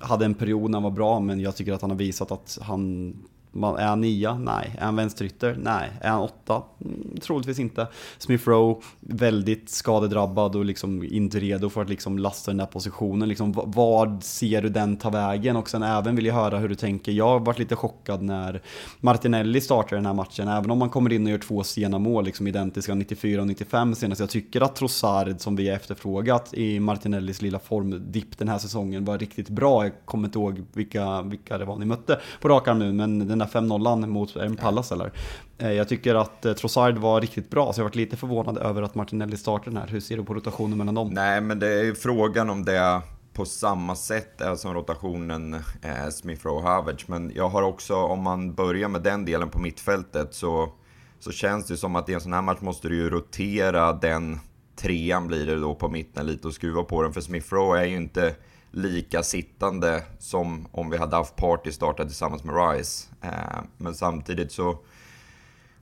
hade 0.00 0.24
en 0.24 0.34
period 0.34 0.70
när 0.70 0.76
han 0.76 0.82
var 0.82 0.90
bra, 0.90 1.20
men 1.20 1.40
jag 1.40 1.56
tycker 1.56 1.72
att 1.72 1.82
han 1.82 1.90
har 1.90 1.98
visat 1.98 2.30
att 2.30 2.58
han 2.62 3.14
är 3.62 3.86
han 3.86 4.00
nia? 4.00 4.38
Nej. 4.38 4.74
Är 4.78 4.84
han 4.84 4.96
vänsterytter? 4.96 5.56
Nej. 5.62 5.90
Är 6.00 6.10
han 6.10 6.20
åtta? 6.20 6.62
Mm, 6.84 7.16
troligtvis 7.20 7.58
inte. 7.58 7.86
Smith 8.18 8.48
Rowe, 8.48 8.80
väldigt 9.00 9.70
skadedrabbad 9.70 10.56
och 10.56 10.64
liksom 10.64 11.04
inte 11.04 11.38
redo 11.38 11.70
för 11.70 11.82
att 11.82 11.88
liksom 11.88 12.18
lasta 12.18 12.50
den 12.50 12.58
där 12.58 12.66
positionen. 12.66 13.28
Liksom, 13.28 13.52
vad 13.66 14.24
ser 14.24 14.62
du 14.62 14.68
den 14.68 14.96
ta 14.96 15.10
vägen? 15.10 15.56
Och 15.56 15.70
sen 15.70 15.82
även 15.82 16.16
vill 16.16 16.26
jag 16.26 16.34
höra 16.34 16.58
hur 16.58 16.68
du 16.68 16.74
tänker. 16.74 17.12
Jag 17.12 17.28
har 17.28 17.40
varit 17.40 17.58
lite 17.58 17.76
chockad 17.76 18.22
när 18.22 18.62
Martinelli 19.00 19.60
startar 19.60 19.96
den 19.96 20.06
här 20.06 20.14
matchen. 20.14 20.48
Även 20.48 20.70
om 20.70 20.78
man 20.78 20.90
kommer 20.90 21.12
in 21.12 21.24
och 21.24 21.30
gör 21.30 21.38
två 21.38 21.64
sena 21.64 21.98
mål, 21.98 22.24
liksom 22.24 22.46
identiska 22.46 22.94
94 22.94 23.40
och 23.40 23.46
95 23.46 23.94
senast. 23.94 24.20
Jag 24.20 24.30
tycker 24.30 24.60
att 24.60 24.76
Trossard, 24.76 25.40
som 25.40 25.56
vi 25.56 25.68
har 25.68 25.76
efterfrågat 25.76 26.54
i 26.54 26.80
Martinellis 26.80 27.42
lilla 27.42 27.58
formdipp 27.58 28.38
den 28.38 28.48
här 28.48 28.58
säsongen, 28.58 29.04
var 29.04 29.18
riktigt 29.18 29.48
bra. 29.48 29.84
Jag 29.84 29.92
kommer 30.04 30.28
inte 30.28 30.38
ihåg 30.38 30.62
vilka, 30.72 31.22
vilka 31.22 31.58
det 31.58 31.64
var 31.64 31.76
ni 31.76 31.84
mötte 31.84 32.20
på 32.40 32.48
rak 32.48 32.68
arm 32.68 32.78
nu, 32.78 32.92
men 32.92 33.28
den 33.28 33.38
där 33.38 33.43
5-0 33.46 34.06
mot 34.06 34.36
en 34.36 34.56
Pallas 34.56 34.92
eller? 34.92 35.12
Eh, 35.58 35.72
jag 35.72 35.88
tycker 35.88 36.14
att 36.14 36.44
eh, 36.44 36.52
Trossard 36.52 36.98
var 36.98 37.20
riktigt 37.20 37.50
bra, 37.50 37.72
så 37.72 37.80
jag 37.80 37.84
varit 37.84 37.94
lite 37.94 38.16
förvånad 38.16 38.58
över 38.58 38.82
att 38.82 38.94
Martinelli 38.94 39.36
startar 39.36 39.64
den 39.64 39.76
här. 39.76 39.86
Hur 39.86 40.00
ser 40.00 40.16
du 40.16 40.24
på 40.24 40.34
rotationen 40.34 40.78
mellan 40.78 40.94
dem? 40.94 41.10
Nej, 41.12 41.40
men 41.40 41.58
det 41.58 41.68
är 41.68 41.84
ju 41.84 41.94
frågan 41.94 42.50
om 42.50 42.64
det 42.64 43.02
på 43.32 43.44
samma 43.44 43.96
sätt 43.96 44.40
är 44.40 44.54
som 44.56 44.74
rotationen 44.74 45.54
eh, 45.54 46.08
Smith 46.12 46.46
Rowe 46.46 46.62
Havertz. 46.62 47.08
Men 47.08 47.32
jag 47.34 47.48
har 47.48 47.62
också, 47.62 47.96
om 47.96 48.22
man 48.22 48.54
börjar 48.54 48.88
med 48.88 49.02
den 49.02 49.24
delen 49.24 49.48
på 49.48 49.58
mittfältet, 49.58 50.34
så, 50.34 50.72
så 51.18 51.32
känns 51.32 51.66
det 51.66 51.76
som 51.76 51.96
att 51.96 52.08
i 52.08 52.14
en 52.14 52.20
sån 52.20 52.32
här 52.32 52.42
match 52.42 52.60
måste 52.60 52.88
du 52.88 52.96
ju 52.96 53.10
rotera 53.10 53.92
den 53.92 54.38
trean 54.76 55.26
blir 55.26 55.46
det 55.46 55.60
då 55.60 55.74
på 55.74 55.88
mitten 55.88 56.26
lite 56.26 56.48
och 56.48 56.54
skruva 56.54 56.82
på 56.82 57.02
den. 57.02 57.12
För 57.12 57.20
Smith 57.20 57.54
Rowe 57.54 57.80
är 57.80 57.84
ju 57.84 57.96
inte 57.96 58.34
lika 58.74 59.22
sittande 59.22 60.02
som 60.18 60.68
om 60.70 60.90
vi 60.90 60.96
hade 60.96 61.16
haft 61.16 61.36
Party 61.36 61.72
startat 61.72 62.06
tillsammans 62.06 62.44
med 62.44 62.54
Rice. 62.54 63.08
Eh, 63.22 63.60
men 63.76 63.94
samtidigt 63.94 64.52
så, 64.52 64.78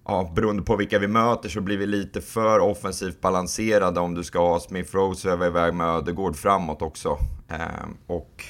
ja, 0.04 0.32
beroende 0.36 0.62
på 0.62 0.76
vilka 0.76 0.98
vi 0.98 1.08
möter 1.08 1.48
så 1.48 1.60
blir 1.60 1.78
vi 1.78 1.86
lite 1.86 2.20
för 2.20 2.60
offensivt 2.60 3.20
balanserade 3.20 4.00
om 4.00 4.14
du 4.14 4.24
ska 4.24 4.38
ha 4.38 4.60
Smith 4.60 4.94
Rose 4.94 5.30
över 5.30 5.46
iväg 5.46 5.74
med 5.74 5.86
Ödegård 5.86 6.36
framåt 6.36 6.82
också. 6.82 7.18
Eh, 7.48 7.86
och 8.06 8.44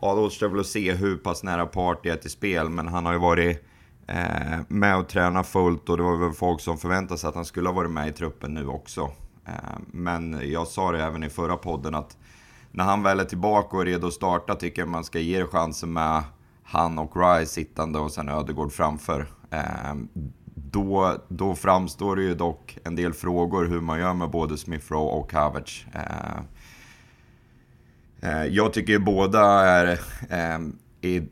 ja, 0.00 0.14
då 0.14 0.20
återstår 0.20 0.48
väl 0.48 0.60
att 0.60 0.66
se 0.66 0.92
hur 0.92 1.16
pass 1.16 1.42
nära 1.42 1.66
Party 1.66 2.08
är 2.08 2.16
till 2.16 2.30
spel, 2.30 2.68
men 2.68 2.88
han 2.88 3.06
har 3.06 3.12
ju 3.12 3.18
varit 3.18 3.64
eh, 4.06 4.58
med 4.68 4.98
och 4.98 5.08
träna 5.08 5.44
fullt 5.44 5.88
och 5.88 5.96
det 5.96 6.02
var 6.02 6.16
väl 6.16 6.32
folk 6.32 6.60
som 6.60 6.78
förväntade 6.78 7.18
sig 7.18 7.28
att 7.28 7.34
han 7.34 7.44
skulle 7.44 7.68
ha 7.68 7.74
varit 7.74 7.90
med 7.90 8.08
i 8.08 8.12
truppen 8.12 8.54
nu 8.54 8.66
också. 8.66 9.10
Men 9.86 10.40
jag 10.50 10.66
sa 10.66 10.92
det 10.92 11.04
även 11.04 11.24
i 11.24 11.28
förra 11.28 11.56
podden 11.56 11.94
att 11.94 12.16
när 12.76 12.84
han 12.84 13.02
väl 13.02 13.20
är 13.20 13.24
tillbaka 13.24 13.76
och 13.76 13.82
är 13.82 13.86
redo 13.86 14.06
att 14.06 14.12
starta 14.12 14.54
tycker 14.54 14.82
jag 14.82 14.88
man 14.88 15.04
ska 15.04 15.18
ge 15.18 15.38
det 15.38 15.46
chansen 15.46 15.92
med 15.92 16.22
han 16.62 16.98
och 16.98 17.16
Rice 17.16 17.52
sittande 17.52 17.98
och 17.98 18.12
sen 18.12 18.28
Ödegård 18.28 18.72
framför. 18.72 19.26
Ehm, 19.50 20.08
då, 20.54 21.16
då 21.28 21.54
framstår 21.54 22.16
det 22.16 22.22
ju 22.22 22.34
dock 22.34 22.78
en 22.84 22.96
del 22.96 23.12
frågor 23.12 23.64
hur 23.64 23.80
man 23.80 23.98
gör 23.98 24.14
med 24.14 24.30
både 24.30 24.56
Smith 24.56 24.92
Rowe 24.92 25.12
och 25.12 25.32
Havertz. 25.32 25.86
Ehm, 25.92 26.44
eh, 28.20 28.44
jag 28.44 28.72
tycker 28.72 28.98
båda 28.98 29.42
är, 29.66 30.00
ehm, 30.30 30.78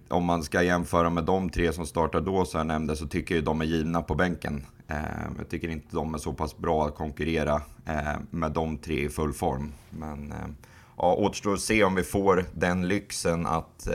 om 0.08 0.24
man 0.24 0.42
ska 0.42 0.62
jämföra 0.62 1.10
med 1.10 1.24
de 1.24 1.50
tre 1.50 1.72
som 1.72 1.86
startar 1.86 2.20
då, 2.20 2.44
som 2.44 2.58
jag 2.58 2.66
nämnde, 2.66 2.96
så 2.96 3.06
tycker 3.06 3.34
jag 3.34 3.44
de 3.44 3.60
är 3.60 3.64
givna 3.64 4.02
på 4.02 4.14
bänken. 4.14 4.66
Jag 5.38 5.48
tycker 5.48 5.68
inte 5.68 5.96
de 5.96 6.14
är 6.14 6.18
så 6.18 6.32
pass 6.32 6.56
bra 6.56 6.86
att 6.86 6.94
konkurrera 6.94 7.62
med 8.30 8.52
de 8.52 8.78
tre 8.78 9.04
i 9.04 9.08
full 9.08 9.32
form. 9.32 9.72
Men 9.90 10.34
ja, 10.96 11.14
återstår 11.14 11.54
att 11.54 11.60
se 11.60 11.84
om 11.84 11.94
vi 11.94 12.02
får 12.02 12.44
den 12.52 12.88
lyxen 12.88 13.46
att, 13.46 13.88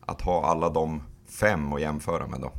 att 0.00 0.22
ha 0.22 0.46
alla 0.46 0.68
de 0.68 1.02
fem 1.40 1.72
att 1.72 1.80
jämföra 1.80 2.26
med 2.26 2.40
då. 2.40 2.52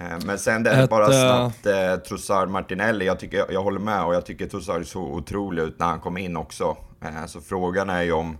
Eh, 0.00 0.18
men 0.26 0.38
sen 0.38 0.62
det 0.62 0.70
är 0.70 0.86
bara 0.86 1.04
eh, 1.04 1.10
snabbt, 1.10 1.66
eh, 1.66 1.96
Trossard 2.08 2.48
Martinelli, 2.48 3.06
jag, 3.06 3.20
tycker, 3.20 3.38
jag, 3.38 3.52
jag 3.52 3.62
håller 3.62 3.80
med 3.80 4.04
och 4.04 4.14
jag 4.14 4.26
tycker 4.26 4.46
Trossard 4.46 4.86
så 4.86 5.00
otrolig 5.00 5.62
ut 5.62 5.78
när 5.78 5.86
han 5.86 6.00
kom 6.00 6.18
in 6.18 6.36
också. 6.36 6.76
Eh, 7.00 7.26
så 7.26 7.40
frågan 7.40 7.90
är 7.90 8.02
ju 8.02 8.12
om, 8.12 8.38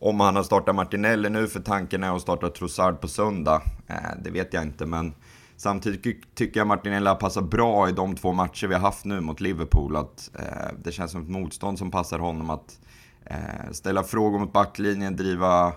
om 0.00 0.20
han 0.20 0.36
har 0.36 0.42
startat 0.42 0.74
Martinelli 0.74 1.30
nu, 1.30 1.46
för 1.46 1.60
tanken 1.60 2.04
är 2.04 2.16
att 2.16 2.22
starta 2.22 2.48
Trossard 2.48 3.00
på 3.00 3.08
söndag. 3.08 3.62
Eh, 3.86 3.96
det 4.22 4.30
vet 4.30 4.54
jag 4.54 4.62
inte, 4.62 4.86
men 4.86 5.14
samtidigt 5.56 6.34
tycker 6.34 6.60
jag 6.60 6.66
Martinelli 6.66 7.08
har 7.08 7.16
passat 7.16 7.50
bra 7.50 7.88
i 7.88 7.92
de 7.92 8.16
två 8.16 8.32
matcher 8.32 8.66
vi 8.66 8.74
har 8.74 8.80
haft 8.80 9.04
nu 9.04 9.20
mot 9.20 9.40
Liverpool. 9.40 9.96
Att, 9.96 10.30
eh, 10.38 10.76
det 10.84 10.92
känns 10.92 11.12
som 11.12 11.22
ett 11.22 11.28
motstånd 11.28 11.78
som 11.78 11.90
passar 11.90 12.18
honom 12.18 12.50
att 12.50 12.78
Eh, 13.24 13.70
ställa 13.70 14.02
frågor 14.02 14.38
mot 14.38 14.52
backlinjen, 14.52 15.16
driva 15.16 15.72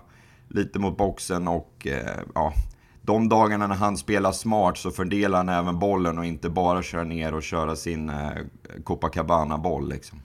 lite 0.48 0.80
mot 0.80 0.98
boxen 0.98 1.48
och 1.48 1.88
eh, 1.88 2.20
ja, 2.36 2.54
de 3.02 3.30
dagarna 3.30 3.68
när 3.68 3.76
han 3.76 3.98
spelar 3.98 4.32
smart 4.32 4.78
så 4.78 4.92
fördelar 4.92 5.38
han 5.38 5.50
även 5.50 5.80
bollen 5.80 6.18
och 6.18 6.26
inte 6.26 6.50
bara 6.50 6.84
kör 6.84 7.04
ner 7.04 7.34
och 7.34 7.44
köra 7.44 7.76
sin 7.76 8.10
eh, 8.10 8.32
Copacabana-boll 8.84 9.90
liksom. 9.90 10.20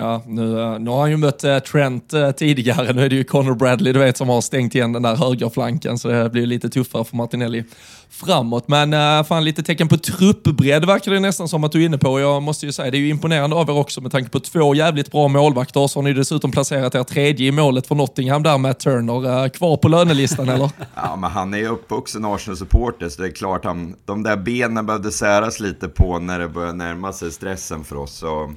Ja, 0.00 0.22
nu, 0.26 0.60
eh, 0.60 0.78
nu 0.78 0.90
har 0.90 1.00
han 1.00 1.10
ju 1.10 1.16
mött 1.16 1.44
eh, 1.44 1.58
Trent 1.58 2.12
eh, 2.12 2.30
tidigare. 2.30 2.92
Nu 2.92 3.04
är 3.04 3.08
det 3.08 3.16
ju 3.16 3.24
Conor 3.24 3.54
Bradley 3.54 3.92
du 3.92 3.98
vet 3.98 4.16
som 4.16 4.28
har 4.28 4.40
stängt 4.40 4.74
igen 4.74 4.92
den 4.92 5.02
där 5.02 5.16
högerflanken 5.16 5.98
så 5.98 6.08
det 6.08 6.30
blir 6.30 6.46
lite 6.46 6.68
tuffare 6.68 7.04
för 7.04 7.16
Martinelli 7.16 7.64
framåt. 8.10 8.68
Men 8.68 9.24
fan 9.24 9.44
lite 9.44 9.62
tecken 9.62 9.88
på 9.88 9.96
truppbredd 9.96 10.84
verkar 10.84 11.12
det 11.12 11.20
nästan 11.20 11.48
som 11.48 11.64
att 11.64 11.72
du 11.72 11.82
är 11.82 11.86
inne 11.86 11.98
på. 11.98 12.20
Jag 12.20 12.42
måste 12.42 12.66
ju 12.66 12.72
säga, 12.72 12.90
det 12.90 12.96
är 12.96 13.00
ju 13.00 13.08
imponerande 13.08 13.56
av 13.56 13.70
er 13.70 13.76
också 13.76 14.00
med 14.00 14.12
tanke 14.12 14.30
på 14.30 14.40
två 14.40 14.74
jävligt 14.74 15.12
bra 15.12 15.28
målvakter. 15.28 15.86
Så 15.86 15.98
har 15.98 16.04
ni 16.04 16.12
dessutom 16.12 16.50
placerat 16.50 16.94
er 16.94 17.02
tredje 17.02 17.48
i 17.48 17.52
målet 17.52 17.86
för 17.86 17.94
Nottingham 17.94 18.42
där 18.42 18.58
med 18.58 18.78
Turner. 18.78 19.48
Kvar 19.48 19.76
på 19.76 19.88
lönelistan 19.88 20.48
eller? 20.48 20.70
ja, 20.94 21.16
men 21.16 21.30
han 21.30 21.54
är 21.54 21.58
ju 21.58 21.68
uppvuxen 21.68 22.24
Arsenal-supporter 22.24 23.08
så 23.08 23.22
det 23.22 23.28
är 23.28 23.32
klart 23.32 23.64
han, 23.64 23.94
de 24.04 24.22
där 24.22 24.36
benen 24.36 24.86
behövde 24.86 25.10
säras 25.10 25.60
lite 25.60 25.88
på 25.88 26.18
när 26.18 26.38
det 26.38 26.48
började 26.48 26.78
närma 26.78 27.12
sig 27.12 27.30
stressen 27.30 27.84
för 27.84 27.96
oss. 27.96 28.18
Så 28.18 28.50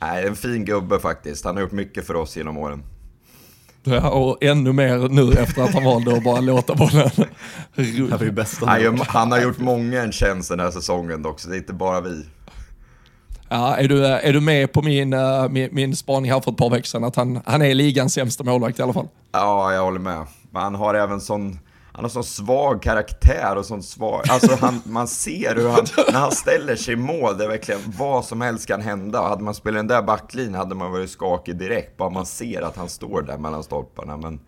Nej, 0.00 0.26
en 0.26 0.36
fin 0.36 0.64
gubbe 0.64 0.98
faktiskt. 0.98 1.44
Han 1.44 1.54
har 1.56 1.62
gjort 1.62 1.72
mycket 1.72 2.06
för 2.06 2.14
oss 2.14 2.36
genom 2.36 2.58
åren. 2.58 2.82
Ja, 3.84 4.10
och 4.10 4.44
ännu 4.44 4.72
mer 4.72 5.08
nu 5.08 5.32
efter 5.32 5.62
att 5.62 5.74
han 5.74 5.84
valde 5.84 6.16
att 6.16 6.24
bara 6.24 6.40
låta 6.40 6.74
bollen 6.74 7.10
rulla. 7.72 8.16
Det 8.16 8.32
bästa 8.32 8.66
han, 8.66 9.00
han 9.06 9.32
har 9.32 9.40
gjort 9.40 9.58
många 9.58 10.02
en 10.02 10.12
tjänst 10.12 10.48
den 10.48 10.60
här 10.60 10.70
säsongen 10.70 11.22
dock, 11.22 11.40
så 11.40 11.48
det 11.48 11.56
är 11.56 11.58
inte 11.58 11.72
bara 11.72 12.00
vi. 12.00 12.26
Ja, 13.48 13.76
är, 13.76 13.88
du, 13.88 14.06
är 14.06 14.32
du 14.32 14.40
med 14.40 14.72
på 14.72 14.82
min, 14.82 15.12
uh, 15.12 15.48
min, 15.48 15.68
min 15.72 15.96
spaning 15.96 16.32
här 16.32 16.40
för 16.40 16.50
ett 16.50 16.56
par 16.56 16.70
veckor 16.70 16.84
sedan, 16.84 17.04
att 17.04 17.16
han, 17.16 17.40
han 17.46 17.62
är 17.62 17.74
ligans 17.74 18.14
sämsta 18.14 18.44
målvakt 18.44 18.78
i 18.78 18.82
alla 18.82 18.92
fall? 18.92 19.08
Ja, 19.32 19.72
jag 19.72 19.84
håller 19.84 20.00
med. 20.00 20.26
Men 20.50 20.62
han 20.62 20.74
har 20.74 20.94
även 20.94 21.20
sån 21.20 21.58
han 21.98 22.04
har 22.04 22.08
sån 22.10 22.24
svag 22.24 22.82
karaktär 22.82 23.56
och 23.56 23.66
sån 23.66 23.82
svag... 23.82 24.22
Alltså 24.28 24.56
han, 24.60 24.82
man 24.84 25.08
ser 25.08 25.54
hur 25.54 25.68
han, 25.68 25.86
när 26.12 26.20
han 26.20 26.32
ställer 26.32 26.76
sig 26.76 26.94
i 26.94 26.96
mål, 26.96 27.38
det 27.38 27.44
är 27.44 27.48
verkligen 27.48 27.80
vad 27.98 28.24
som 28.24 28.40
helst 28.40 28.66
kan 28.66 28.80
hända. 28.80 29.28
Hade 29.28 29.42
man 29.42 29.54
spelat 29.54 29.78
den 29.78 29.86
där 29.86 30.02
backlinjen 30.02 30.54
hade 30.54 30.74
man 30.74 30.92
varit 30.92 31.10
skakig 31.10 31.58
direkt, 31.58 31.96
bara 31.96 32.10
man 32.10 32.26
ser 32.26 32.62
att 32.62 32.76
han 32.76 32.88
står 32.88 33.22
där 33.22 33.38
mellan 33.38 33.62
stolparna. 33.62 34.16
Men 34.16 34.40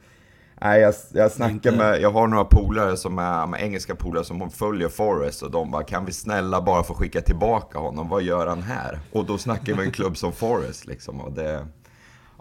nej, 0.61 0.81
jag, 0.81 0.95
jag 1.13 1.33
snackar 1.33 1.73
med, 1.73 2.01
jag 2.01 2.11
har 2.11 2.27
några 2.27 2.45
polare 2.45 2.97
som 2.97 3.19
är, 3.19 3.57
engelska 3.57 3.95
polare 3.95 4.25
som 4.25 4.51
följer 4.51 4.89
Forrest 4.89 5.43
och 5.43 5.51
de 5.51 5.71
bara, 5.71 5.83
kan 5.83 6.05
vi 6.05 6.13
snälla 6.13 6.61
bara 6.61 6.83
få 6.83 6.95
skicka 6.95 7.21
tillbaka 7.21 7.79
honom, 7.79 8.09
vad 8.09 8.23
gör 8.23 8.47
han 8.47 8.63
här? 8.63 8.99
Och 9.13 9.25
då 9.25 9.39
snackar 9.39 9.75
vi 9.75 9.85
en 9.85 9.93
klubb 9.93 10.17
som 10.17 10.33
Forrest 10.33 10.87
liksom. 10.87 11.21
Och 11.21 11.33
det, 11.33 11.67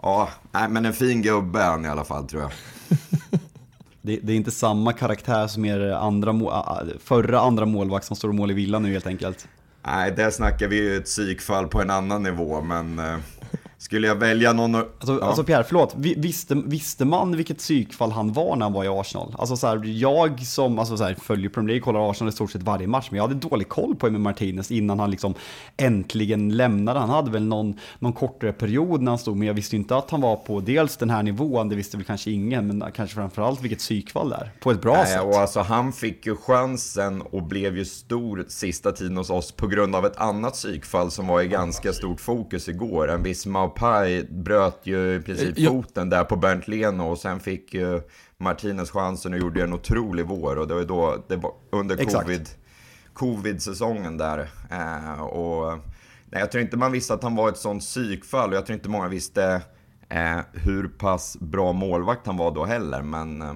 ja, 0.02 0.28
nej 0.52 0.68
men 0.68 0.86
en 0.86 0.92
fin 0.92 1.22
gubbe 1.22 1.60
är 1.60 1.70
han 1.70 1.84
i 1.84 1.88
alla 1.88 2.04
fall 2.04 2.28
tror 2.28 2.42
jag. 2.42 2.50
Det, 4.02 4.18
det, 4.22 4.32
är 4.32 4.36
inte 4.36 4.50
samma 4.50 4.92
karaktär 4.92 5.46
som 5.46 5.64
er 5.64 5.80
andra, 5.80 6.34
förra 7.04 7.40
andra 7.40 7.66
målvakt 7.66 8.06
som 8.06 8.16
står 8.16 8.28
och 8.28 8.34
mål 8.34 8.50
i 8.50 8.54
villa 8.54 8.78
nu 8.78 8.92
helt 8.92 9.06
enkelt. 9.06 9.48
Nej, 9.86 10.12
där 10.16 10.30
snackar 10.30 10.68
vi 10.68 10.76
ju 10.76 10.96
ett 10.96 11.04
psykfall 11.04 11.68
på 11.68 11.80
en 11.80 11.90
annan 11.90 12.22
nivå, 12.22 12.60
men 12.60 12.98
eh, 12.98 13.16
skulle 13.80 14.06
jag 14.06 14.14
välja 14.14 14.52
någon... 14.52 14.74
Alltså, 14.74 15.18
ja. 15.20 15.26
alltså 15.26 15.44
Pierre, 15.44 15.64
förlåt. 15.64 15.94
Visste, 15.96 16.54
visste 16.54 17.04
man 17.04 17.36
vilket 17.36 17.58
psykfall 17.58 18.12
han 18.12 18.32
var 18.32 18.56
när 18.56 18.64
han 18.64 18.72
var 18.72 18.84
i 18.84 18.88
Arsenal? 18.88 19.34
Alltså 19.38 19.56
så 19.56 19.66
här, 19.66 19.82
jag 19.84 20.40
som 20.40 20.78
alltså 20.78 20.96
så 20.96 21.04
här, 21.04 21.14
följer 21.14 21.50
Premier 21.50 21.68
League, 21.68 21.80
kollar 21.80 22.10
Arsenal 22.10 22.28
i 22.28 22.32
stort 22.32 22.50
sett 22.50 22.62
varje 22.62 22.86
match, 22.86 23.08
men 23.10 23.16
jag 23.16 23.28
hade 23.28 23.48
dålig 23.48 23.68
koll 23.68 23.94
på 23.96 24.06
Emil 24.06 24.20
Martinez 24.20 24.70
innan 24.70 24.98
han 24.98 25.10
liksom 25.10 25.34
äntligen 25.76 26.56
lämnade. 26.56 27.00
Han 27.00 27.10
hade 27.10 27.30
väl 27.30 27.44
någon, 27.44 27.78
någon 27.98 28.12
kortare 28.12 28.52
period 28.52 29.02
när 29.02 29.10
han 29.10 29.18
stod, 29.18 29.36
men 29.36 29.46
jag 29.46 29.54
visste 29.54 29.76
inte 29.76 29.96
att 29.96 30.10
han 30.10 30.20
var 30.20 30.36
på 30.36 30.60
dels 30.60 30.96
den 30.96 31.10
här 31.10 31.22
nivån, 31.22 31.68
det 31.68 31.76
visste 31.76 31.96
väl 31.96 32.06
kanske 32.06 32.30
ingen, 32.30 32.66
men 32.66 32.92
kanske 32.92 33.14
framförallt 33.14 33.62
vilket 33.62 33.78
psykfall 33.78 34.28
det 34.28 34.36
är. 34.36 34.52
På 34.60 34.70
ett 34.70 34.82
bra 34.82 34.94
Nej, 34.94 35.06
sätt. 35.06 35.22
Och 35.22 35.34
alltså, 35.34 35.60
han 35.60 35.92
fick 35.92 36.26
ju 36.26 36.36
chansen 36.36 37.22
och 37.22 37.42
blev 37.42 37.76
ju 37.76 37.84
stor 37.84 38.44
sista 38.48 38.92
tiden 38.92 39.16
hos 39.16 39.30
oss 39.30 39.52
på 39.52 39.66
grund 39.66 39.96
av 39.96 40.06
ett 40.06 40.16
annat 40.16 40.52
psykfall 40.52 41.10
som 41.10 41.26
var 41.26 41.42
i 41.42 41.48
ganska 41.48 41.92
stort 41.92 42.20
fokus 42.20 42.68
igår. 42.68 43.10
En 43.10 43.22
viss 43.22 43.46
Maupai 43.70 44.24
bröt 44.24 44.80
ju 44.82 45.14
i 45.14 45.20
princip 45.20 45.58
eh, 45.58 45.68
foten 45.68 46.10
där 46.10 46.24
på 46.24 46.36
Bernt 46.36 46.68
Leno 46.68 47.02
och 47.02 47.18
sen 47.18 47.40
fick 47.40 47.74
ju 47.74 48.02
Martinez 48.38 48.90
chansen 48.90 49.32
och 49.32 49.38
gjorde 49.38 49.62
en 49.62 49.72
otrolig 49.72 50.26
vår 50.26 50.56
och 50.56 50.68
det 50.68 50.74
var 50.74 50.84
då, 50.84 51.24
det 51.28 51.36
var 51.36 51.52
under 51.70 51.96
covid, 51.96 52.48
covid-säsongen 53.12 54.16
där. 54.16 54.50
Eh, 54.70 55.22
och 55.22 55.78
nej, 56.30 56.40
jag 56.40 56.52
tror 56.52 56.62
inte 56.62 56.76
man 56.76 56.92
visste 56.92 57.14
att 57.14 57.22
han 57.22 57.34
var 57.34 57.48
ett 57.48 57.56
sånt 57.56 57.82
psykfall 57.82 58.50
och 58.50 58.56
jag 58.56 58.66
tror 58.66 58.74
inte 58.74 58.88
många 58.88 59.08
visste 59.08 59.62
eh, 60.08 60.38
hur 60.52 60.88
pass 60.88 61.36
bra 61.40 61.72
målvakt 61.72 62.26
han 62.26 62.36
var 62.36 62.50
då 62.50 62.64
heller. 62.64 63.02
Men 63.02 63.42
eh, 63.42 63.54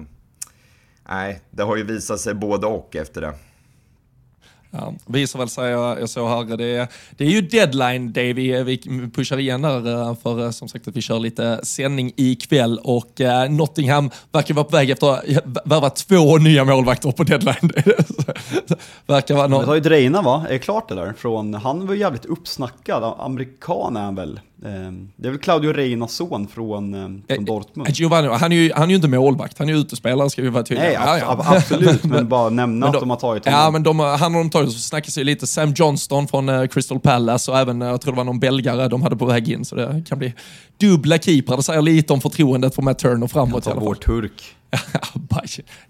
nej, 1.09 1.41
det 1.51 1.63
har 1.63 1.75
ju 1.75 1.83
visat 1.83 2.19
sig 2.19 2.33
både 2.33 2.67
och 2.67 2.95
efter 2.95 3.21
det. 3.21 3.33
Ja, 4.77 4.93
visar 5.05 5.39
väl 5.39 5.49
sig, 5.49 5.69
jag 5.69 6.09
såg 6.09 6.29
här, 6.29 6.57
det, 6.57 6.87
det 7.17 7.25
är 7.25 7.29
ju 7.29 7.41
deadline 7.41 8.13
day 8.13 8.33
vi, 8.33 8.49
eh, 8.49 8.63
vi 8.63 8.77
pushar 9.13 9.37
igen 9.37 9.61
där 9.61 10.09
eh, 10.09 10.15
för 10.15 10.43
eh, 10.43 10.51
som 10.51 10.67
sagt 10.67 10.87
att 10.87 10.95
vi 10.95 11.01
kör 11.01 11.19
lite 11.19 11.59
sändning 11.63 12.11
ikväll 12.15 12.79
och 12.83 13.21
eh, 13.21 13.49
Nottingham 13.49 14.09
verkar 14.31 14.53
vara 14.53 14.65
på 14.65 14.75
väg 14.75 14.89
efter 14.89 15.07
att 15.07 15.23
värva 15.65 15.89
två 15.89 16.37
nya 16.37 16.65
målvakter 16.65 17.11
på 17.11 17.23
deadline 17.23 17.71
day. 17.75 17.83
verkar 19.05 19.35
vara 19.35 19.47
någon... 19.47 19.59
Det 19.61 19.67
har 19.67 19.75
ju 19.75 19.81
Dreina 19.81 20.21
va? 20.21 20.45
Är 20.47 20.53
det 20.53 20.59
klart 20.59 20.91
eller? 20.91 21.13
Från, 21.13 21.53
han 21.53 21.87
var 21.87 21.93
ju 21.93 21.99
jävligt 21.99 22.25
uppsnackad, 22.25 23.15
amerikan 23.19 23.97
är 23.97 24.01
han 24.01 24.15
väl? 24.15 24.39
Ehm, 24.63 25.09
det 25.15 25.27
är 25.27 25.31
väl 25.31 25.39
Claudio 25.39 25.73
Reinas 25.73 26.13
son 26.13 26.47
från, 26.47 26.93
eh, 26.93 26.99
från 26.99 27.23
eh, 27.27 27.43
Dortmund. 27.43 27.89
Giovanni, 27.89 28.27
han 28.27 28.51
är, 28.51 28.55
ju, 28.55 28.71
han 28.73 28.83
är 28.83 28.89
ju 28.89 28.95
inte 28.95 29.07
målvakt, 29.07 29.57
han 29.57 29.69
är 29.69 29.73
ju 29.73 29.79
utespelare 29.79 30.29
ska 30.29 30.41
vi 30.41 30.49
vara 30.49 30.63
tydliga 30.63 30.87
Nej, 30.87 30.93
ja, 30.93 31.17
ja. 31.17 31.55
absolut, 31.55 32.03
men 32.03 32.29
bara 32.29 32.49
nämna 32.49 32.85
men 32.85 32.95
att 32.95 33.01
de 33.01 33.09
har 33.09 33.17
tagit 33.17 33.45
honom. 33.45 33.59
Ja, 33.59 33.71
men 33.71 33.83
de, 33.83 33.99
han 33.99 34.33
har 34.33 34.43
de 34.43 34.49
tagit, 34.49 34.71
så 34.71 34.79
snackas 34.79 35.17
ju 35.17 35.23
lite 35.23 35.47
Sam 35.47 35.73
Johnston 35.75 36.27
från 36.27 36.49
uh, 36.49 36.67
Crystal 36.67 36.99
Palace 36.99 37.51
och 37.51 37.57
även, 37.57 37.81
jag 37.81 38.01
tror 38.01 38.13
det 38.13 38.17
var 38.17 38.23
någon 38.23 38.39
belgare 38.39 38.87
de 38.87 39.01
hade 39.01 39.15
på 39.15 39.25
väg 39.25 39.49
in, 39.49 39.65
så 39.65 39.75
det 39.75 40.03
kan 40.07 40.19
bli 40.19 40.33
dubbla 40.77 41.17
keeprar. 41.17 41.57
Det 41.57 41.63
säger 41.63 41.81
lite 41.81 42.13
om 42.13 42.21
förtroendet 42.21 42.75
för 42.75 42.81
Matt 42.81 42.99
Turner 42.99 43.27
framåt 43.27 43.67
i 43.67 43.69
alla 43.69 43.79
fall. 43.79 43.87
vår 43.87 43.95
turk. 43.95 44.43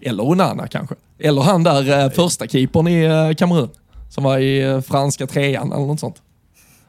Eller 0.00 0.28
Onana 0.28 0.66
kanske. 0.66 0.94
Eller 1.18 1.42
han 1.42 1.62
där 1.62 2.10
första 2.10 2.46
keepern 2.46 2.88
i 2.88 3.34
Kamerun, 3.38 3.68
som 4.10 4.24
var 4.24 4.38
i 4.38 4.82
franska 4.82 5.26
trean 5.26 5.72
eller 5.72 5.86
något 5.86 6.00
sånt. 6.00 6.22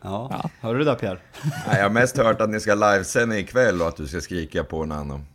Ja, 0.02 0.28
ja. 0.32 0.50
hör 0.62 0.74
du 0.74 0.80
det 0.80 0.86
där 0.86 0.96
Pierre? 0.96 1.20
Nej, 1.68 1.78
jag 1.78 1.84
har 1.84 1.90
mest 1.90 2.18
hört 2.18 2.42
att 2.42 2.50
ni 2.50 2.60
ska 2.60 2.76
livesända 2.76 3.38
ikväll 3.38 3.82
och 3.82 3.88
att 3.88 3.98
du 3.98 4.08
ska 4.08 4.22
skrika 4.22 4.64
på 4.64 4.84
en 4.84 4.92
annan. 4.92 5.26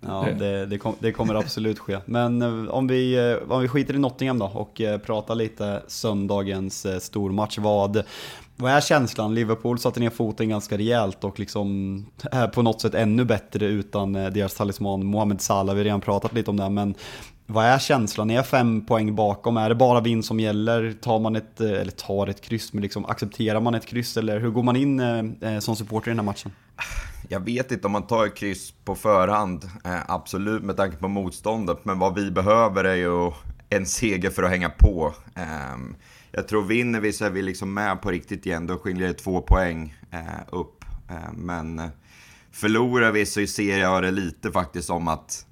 Ja, 0.00 0.26
det, 0.38 0.66
det, 0.66 0.78
kom, 0.78 0.94
det, 0.98 1.12
kommer 1.12 1.34
absolut 1.34 1.78
ske. 1.78 1.98
Men 2.04 2.42
eh, 2.42 2.70
om 2.70 2.86
vi, 2.86 3.30
eh, 3.30 3.52
om 3.52 3.62
vi 3.62 3.68
skiter 3.68 3.94
i 3.94 3.98
Nottingham 3.98 4.38
då 4.38 4.46
och 4.46 4.80
eh, 4.80 4.98
pratar 4.98 5.34
lite 5.34 5.82
söndagens 5.86 6.86
stormatch. 7.00 7.58
Vad, 7.58 8.02
vad 8.56 8.72
är 8.72 8.80
känslan? 8.80 9.34
Liverpool 9.34 9.78
satte 9.78 10.00
ner 10.00 10.10
foten 10.10 10.48
ganska 10.48 10.78
rejält 10.78 11.24
och 11.24 11.38
liksom 11.38 12.06
är 12.32 12.48
på 12.48 12.62
något 12.62 12.80
sätt 12.80 12.94
ännu 12.94 13.24
bättre 13.24 13.66
utan 13.66 14.12
deras 14.12 14.54
talisman 14.54 15.06
Mohamed 15.06 15.40
Salah. 15.40 15.74
Vi 15.74 15.80
har 15.80 15.84
redan 15.84 16.00
pratat 16.00 16.34
lite 16.34 16.50
om 16.50 16.56
det, 16.56 16.70
men 16.70 16.94
vad 17.46 17.64
är 17.64 17.78
känslan? 17.78 18.30
Är 18.30 18.42
fem 18.42 18.86
poäng 18.86 19.14
bakom? 19.14 19.56
Är 19.56 19.68
det 19.68 19.74
bara 19.74 20.00
vinn 20.00 20.22
som 20.22 20.40
gäller? 20.40 20.92
Tar 20.92 21.18
man 21.18 21.36
ett, 21.36 21.60
eh, 21.60 21.70
eller 21.70 21.92
tar 21.92 22.26
ett 22.26 22.40
kryss, 22.40 22.72
men 22.72 22.82
liksom 22.82 23.04
accepterar 23.04 23.60
man 23.60 23.74
ett 23.74 23.86
kryss? 23.86 24.16
Eller 24.16 24.40
hur 24.40 24.50
går 24.50 24.62
man 24.62 24.76
in 24.76 25.00
eh, 25.00 25.52
eh, 25.52 25.58
som 25.58 25.76
supporter 25.76 26.08
i 26.08 26.10
den 26.10 26.18
här 26.18 26.24
matchen? 26.24 26.52
Jag 27.28 27.40
vet 27.40 27.72
inte 27.72 27.86
om 27.86 27.92
man 27.92 28.06
tar 28.06 28.26
ett 28.26 28.34
kryss 28.34 28.74
på 28.84 28.94
förhand, 28.94 29.64
eh, 29.84 30.10
absolut 30.10 30.62
med 30.62 30.76
tanke 30.76 30.96
på 30.96 31.08
motståndet, 31.08 31.84
men 31.84 31.98
vad 31.98 32.14
vi 32.14 32.30
behöver 32.30 32.84
är 32.84 32.94
ju 32.94 33.32
en 33.68 33.86
seger 33.86 34.30
för 34.30 34.42
att 34.42 34.50
hänga 34.50 34.70
på. 34.70 35.14
Eh, 35.34 35.76
jag 36.32 36.48
tror 36.48 36.62
vinner 36.62 37.00
vi 37.00 37.12
så 37.12 37.24
är 37.24 37.30
vi 37.30 37.42
liksom 37.42 37.74
med 37.74 38.02
på 38.02 38.10
riktigt 38.10 38.46
igen, 38.46 38.66
då 38.66 38.78
skiljer 38.78 39.08
det 39.08 39.14
två 39.14 39.40
poäng 39.40 39.94
eh, 40.10 40.20
upp. 40.52 40.84
Ehm, 41.08 41.34
men 41.34 41.82
förlorar 42.50 43.12
vi 43.12 43.26
så 43.26 43.46
ser 43.46 43.78
jag 43.78 44.02
det 44.02 44.10
lite 44.10 44.52
faktiskt 44.52 44.86
som 44.86 45.08
att 45.08 45.46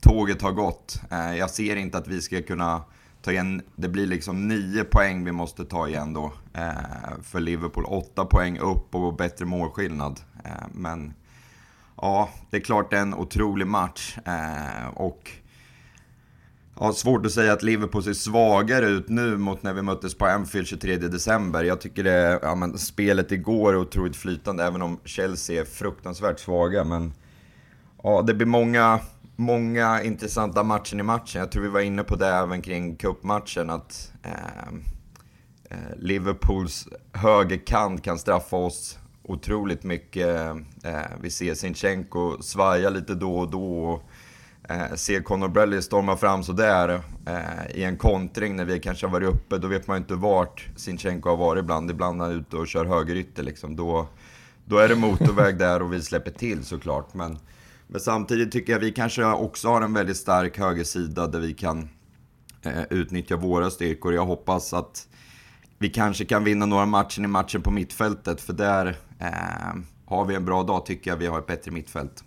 tåget 0.00 0.42
har 0.42 0.52
gått. 0.52 1.00
Eh, 1.10 1.36
jag 1.36 1.50
ser 1.50 1.76
inte 1.76 1.98
att 1.98 2.08
vi 2.08 2.20
ska 2.20 2.42
kunna 2.42 2.82
ta 3.22 3.32
igen, 3.32 3.62
det 3.76 3.88
blir 3.88 4.06
liksom 4.06 4.48
nio 4.48 4.84
poäng 4.84 5.24
vi 5.24 5.32
måste 5.32 5.64
ta 5.64 5.88
igen 5.88 6.12
då 6.12 6.32
eh, 6.54 7.22
för 7.22 7.40
Liverpool. 7.40 7.84
Åtta 7.84 8.24
poäng 8.24 8.58
upp 8.58 8.94
och 8.94 9.16
bättre 9.16 9.44
målskillnad. 9.44 10.20
Eh, 10.44 10.66
men 10.72 11.14
ja, 11.96 12.28
det 12.50 12.56
är 12.56 12.60
klart 12.60 12.90
det 12.90 12.96
är 12.96 13.02
en 13.02 13.14
otrolig 13.14 13.66
match. 13.66 14.18
Eh, 14.24 14.88
och 14.94 15.30
Ja, 16.80 16.92
svårt 16.92 17.26
att 17.26 17.32
säga 17.32 17.52
att 17.52 17.62
Liverpool 17.62 18.02
ser 18.02 18.12
svagare 18.12 18.86
ut 18.86 19.08
nu 19.08 19.36
mot 19.36 19.62
när 19.62 19.72
vi 19.72 19.82
möttes 19.82 20.14
på 20.14 20.26
Anfield 20.26 20.66
23 20.66 20.96
december. 20.96 21.64
Jag 21.64 21.80
tycker 21.80 22.04
det, 22.04 22.38
ja, 22.42 22.54
men 22.54 22.78
spelet 22.78 23.32
igår 23.32 23.72
är 23.72 23.76
otroligt 23.76 24.16
flytande, 24.16 24.64
även 24.64 24.82
om 24.82 25.00
Chelsea 25.04 25.60
är 25.60 25.64
fruktansvärt 25.64 26.40
svaga. 26.40 26.84
Men 26.84 27.12
ja, 28.02 28.22
det 28.22 28.34
blir 28.34 28.46
många, 28.46 29.00
många 29.36 30.02
intressanta 30.02 30.62
matcher 30.62 30.98
i 30.98 31.02
matchen. 31.02 31.40
Jag 31.40 31.52
tror 31.52 31.62
vi 31.62 31.68
var 31.68 31.80
inne 31.80 32.02
på 32.02 32.16
det 32.16 32.26
även 32.26 32.62
kring 32.62 32.96
cupmatchen 32.96 33.70
att 33.70 34.12
eh, 34.22 34.68
eh 35.70 35.96
Liverpools 35.96 36.88
högerkant 37.12 38.02
kan 38.02 38.18
straffa 38.18 38.56
oss 38.56 38.98
otroligt 39.28 39.84
mycket. 39.84 40.56
Eh, 40.84 41.00
vi 41.20 41.30
ser 41.30 41.54
Sinchenko 41.54 42.42
svaja 42.42 42.90
lite 42.90 43.14
då 43.14 43.38
och 43.38 43.50
då. 43.50 43.84
Och, 43.84 44.02
eh, 44.70 44.94
ser 44.94 45.20
Conor 45.20 45.48
Bradley 45.48 45.82
storma 45.82 46.16
fram 46.16 46.42
sådär 46.42 47.00
eh, 47.26 47.76
i 47.76 47.84
en 47.84 47.96
kontring 47.96 48.56
när 48.56 48.64
vi 48.64 48.80
kanske 48.80 49.06
har 49.06 49.12
varit 49.12 49.28
uppe. 49.28 49.58
Då 49.58 49.68
vet 49.68 49.86
man 49.86 49.96
ju 49.96 49.98
inte 50.00 50.14
vart 50.14 50.68
Sinchenko 50.76 51.28
har 51.28 51.36
varit 51.36 51.62
ibland. 51.62 51.90
Ibland 51.90 52.20
är 52.22 52.24
han 52.24 52.34
ute 52.34 52.56
och 52.56 52.68
kör 52.68 52.84
högerytter 52.84 53.42
liksom. 53.42 53.76
Då, 53.76 54.08
då 54.64 54.78
är 54.78 54.88
det 54.88 54.96
motorväg 54.96 55.58
där 55.58 55.82
och 55.82 55.92
vi 55.92 56.02
släpper 56.02 56.30
till 56.30 56.64
såklart. 56.64 57.14
Men 57.14 57.38
men 57.86 58.00
samtidigt 58.00 58.52
tycker 58.52 58.72
jag 58.72 58.80
vi 58.80 58.92
kanske 58.92 59.24
också 59.24 59.68
har 59.68 59.82
en 59.82 59.94
väldigt 59.94 60.16
stark 60.16 60.58
högersida 60.58 61.26
där 61.26 61.40
vi 61.40 61.54
kan 61.54 61.88
eh, 62.62 62.82
utnyttja 62.90 63.36
våra 63.36 63.70
styrkor. 63.70 64.14
Jag 64.14 64.26
hoppas 64.26 64.72
att 64.72 65.08
vi 65.78 65.88
kanske 65.88 66.24
kan 66.24 66.44
vinna 66.44 66.66
några 66.66 66.86
matcher 66.86 67.22
i 67.22 67.26
matchen 67.26 67.62
på 67.62 67.70
mittfältet. 67.70 68.40
För 68.40 68.52
där 68.52 68.96
eh, 69.18 69.74
har 70.06 70.24
vi 70.24 70.34
en 70.34 70.44
bra 70.44 70.62
dag 70.62 70.86
tycker 70.86 71.10
jag 71.10 71.16
vi 71.16 71.26
har 71.26 71.38
ett 71.38 71.46
bättre 71.46 71.70
mittfält. 71.70 72.24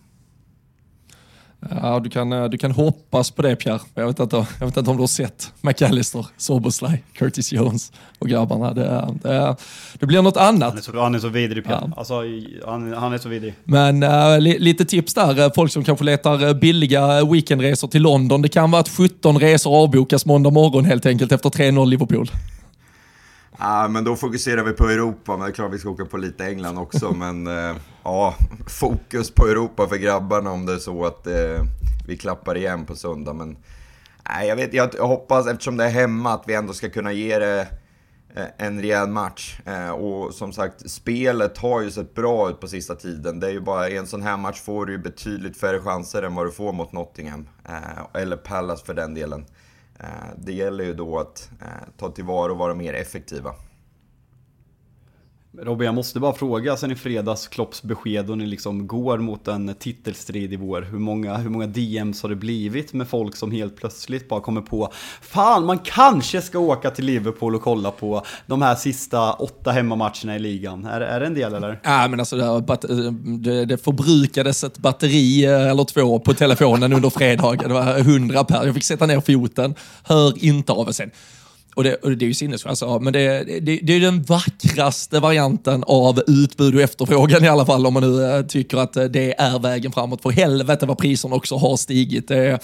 Ja, 1.82 2.00
du 2.00 2.10
kan, 2.10 2.34
eh, 2.34 2.46
du 2.46 2.58
kan 2.58 2.72
hoppas 2.72 3.32
på 3.32 3.42
det 3.42 3.56
Pierre. 3.56 3.80
Jag 3.96 4.08
vet 4.08 4.20
inte, 4.20 4.46
jag 4.60 4.66
vet 4.66 4.78
inte 4.78 4.92
om 4.92 4.98
du 4.98 5.04
har 5.04 5.08
sett 5.08 5.54
McAllister, 5.62 6.26
Soboslaj, 6.38 7.04
Curtis 7.14 7.52
Jones 7.52 7.92
och 8.20 8.30
grabbarna. 8.30 8.74
Det, 8.74 9.18
det, 9.24 9.56
det 10.00 10.06
blir 10.06 10.22
något 10.22 10.38
annat. 10.38 10.70
Han 10.70 10.78
är 10.78 10.82
så, 10.82 11.00
han 11.00 11.16
är 11.16 11.20
så 11.20 11.28
vidrig 11.30 11.64
Pierre. 11.64 11.84
Ja. 11.86 11.94
Alltså, 11.98 12.24
han, 12.66 12.94
han, 12.94 13.14
är 13.14 13.18
så 13.18 13.30
vidrig. 13.30 13.54
Men 13.64 14.04
äh, 14.04 14.40
li, 14.40 14.60
lite 14.60 14.86
tips 14.86 15.14
där. 15.14 15.40
Eh, 15.40 15.52
folk 15.56 15.72
som 15.72 15.84
kanske 15.84 16.06
letar 16.06 16.54
billiga 16.54 17.26
weekendresor 17.26 17.88
till 17.88 18.02
London. 18.02 18.42
Det 18.42 18.50
kan 18.50 18.72
vara 18.72 18.80
att 18.80 18.90
17 18.90 19.40
resor 19.40 19.76
avbokas 19.84 20.26
måndag 20.26 20.50
morgon 20.50 20.86
helt 20.86 21.06
enkelt 21.06 21.32
efter 21.32 21.50
3-0 21.50 21.86
Liverpool. 21.86 22.32
Ja, 23.60 23.88
men 23.88 24.04
då 24.04 24.16
fokuserar 24.16 24.64
vi 24.64 24.74
på 24.74 24.90
Europa, 24.90 25.32
men 25.32 25.40
det 25.40 25.52
är 25.52 25.54
klart 25.54 25.74
vi 25.74 25.80
ska 25.80 25.90
åka 25.90 26.06
på 26.06 26.18
lite 26.18 26.46
England 26.46 26.78
också. 26.78 27.12
men 27.16 27.48
eh, 27.48 27.76
ja, 28.04 28.36
fokus 28.68 29.32
på 29.32 29.48
Europa 29.48 29.88
för 29.88 29.96
grabbarna 29.98 30.52
om 30.52 30.66
det 30.66 30.74
är 30.74 30.78
så 30.78 31.06
att 31.06 31.28
eh, 31.28 31.64
vi 32.08 32.18
klappar 32.18 32.58
igen 32.58 32.86
på 32.86 32.96
söndag. 32.96 33.34
Men 33.34 33.58
nej, 34.30 34.48
jag, 34.48 34.56
vet, 34.56 34.74
jag, 34.74 34.90
jag 34.98 35.08
hoppas, 35.08 35.48
eftersom 35.48 35.78
det 35.78 35.86
är 35.86 35.90
hemma, 35.90 36.34
att 36.34 36.44
vi 36.48 36.54
ändå 36.54 36.74
ska 36.74 36.90
kunna 36.90 37.12
ge 37.12 37.40
det 37.40 37.68
eh, 38.36 38.46
en 38.58 38.82
rejäl 38.82 39.10
match. 39.10 39.60
Eh, 39.66 39.90
och 39.90 40.34
som 40.34 40.54
sagt, 40.54 40.90
spelet 40.90 41.58
har 41.58 41.82
ju 41.82 41.92
sett 41.92 42.16
bra 42.16 42.50
ut 42.50 42.60
på 42.60 42.68
sista 42.68 42.96
tiden. 42.96 43.40
Det 43.40 43.48
är 43.48 43.52
ju 43.52 43.62
bara, 43.62 43.90
i 43.90 43.98
en 43.98 44.08
sån 44.08 44.22
här 44.22 44.38
match 44.38 44.62
får 44.62 44.86
du 44.86 44.92
ju 44.92 44.98
betydligt 44.98 45.58
färre 45.58 45.80
chanser 45.80 46.24
än 46.24 46.36
vad 46.36 46.46
du 46.46 46.52
får 46.52 46.74
mot 46.74 46.92
Nottingham. 46.92 47.48
Eh, 47.70 48.22
eller 48.22 48.38
Pallas 48.38 48.84
för 48.84 48.94
den 48.94 49.14
delen. 49.14 49.46
Eh, 50.00 50.08
det 50.38 50.54
gäller 50.54 50.84
ju 50.84 50.94
då 50.94 51.20
att 51.20 51.50
eh, 51.62 51.68
ta 51.98 52.10
tillvara 52.12 52.52
och 52.52 52.58
vara 52.58 52.76
mer 52.76 52.94
effektiva. 52.94 53.56
Robin, 55.64 55.86
jag 55.86 55.96
måste 55.96 56.20
bara 56.20 56.34
fråga, 56.34 56.78
sen 56.78 56.92
i 56.92 56.96
fredags 56.96 57.48
Klopps 57.48 57.84
besked 57.84 58.30
och 58.30 58.38
ni 58.38 58.46
liksom 58.46 58.88
går 58.88 59.18
mot 59.18 59.48
en 59.48 59.76
titelstrid 59.80 60.54
i 60.54 60.56
vår. 60.56 60.82
Hur 60.82 61.00
många, 61.00 61.38
hur 61.38 61.50
många 61.50 61.68
DMs 61.68 62.22
har 62.22 62.30
det 62.30 62.36
blivit 62.36 62.94
med 62.94 63.08
folk 63.08 63.36
som 63.36 63.52
helt 63.52 63.76
plötsligt 63.76 64.30
bara 64.30 64.42
kommer 64.42 64.62
på 64.62 64.92
Fan, 65.22 65.66
man 65.66 65.80
kanske 65.80 66.42
ska 66.42 66.60
åka 66.60 66.92
till 66.92 67.06
Liverpool 67.06 67.56
och 67.56 67.62
kolla 67.62 67.92
på 67.92 68.26
de 68.46 68.62
här 68.62 68.76
sista 68.76 69.34
åtta 69.34 69.72
hemmamatcherna 69.72 70.36
i 70.36 70.40
ligan. 70.40 70.86
Är, 70.86 71.02
är 71.02 71.20
det 71.20 71.26
en 71.26 71.34
del 71.34 71.54
eller? 71.54 71.80
Ja, 71.84 72.08
men 72.08 72.20
alltså 72.20 72.60
det, 73.40 73.66
det 73.66 73.78
förbrukades 73.78 74.64
ett 74.64 74.78
batteri 74.78 75.46
eh, 75.46 75.70
eller 75.70 75.84
två 75.84 76.20
på 76.20 76.34
telefonen 76.34 76.94
under 76.94 77.10
fredagen. 77.10 77.68
Det 77.68 77.74
var 77.74 78.04
hundra 78.04 78.44
per. 78.44 78.66
Jag 78.66 78.76
fick 78.76 78.84
sätta 78.84 79.06
ner 79.06 79.22
foten. 79.22 79.76
Hör 80.04 80.46
inte 80.46 80.72
av 80.72 80.92
sen. 80.92 81.12
Och 81.80 81.84
det, 81.84 81.96
och 81.96 82.18
det 82.18 82.26
är 82.26 82.28
ju 82.28 82.34
sinnessjukt, 82.34 82.70
alltså, 82.70 83.00
men 83.00 83.14
det, 83.14 83.44
det, 83.62 83.80
det, 83.84 83.94
är 83.94 84.00
den 84.00 84.24
vackraste 84.24 85.20
varianten 85.20 85.84
av 85.88 86.22
utbud 86.28 86.76
och 86.76 86.82
efterfrågan 86.82 87.44
i 87.44 87.48
alla 87.48 87.66
fall, 87.66 87.86
om 87.86 87.94
man 87.94 88.04
nu 88.04 88.24
eh, 88.24 88.46
tycker 88.46 88.78
att 88.78 88.96
eh, 88.96 89.04
det 89.04 89.40
är 89.40 89.60
vägen 89.60 89.92
framåt. 89.92 90.22
För 90.22 90.30
helvete 90.30 90.86
vad 90.86 90.98
priserna 90.98 91.36
också 91.36 91.56
har 91.56 91.78
stigit. 91.78 92.28
Det, 92.28 92.60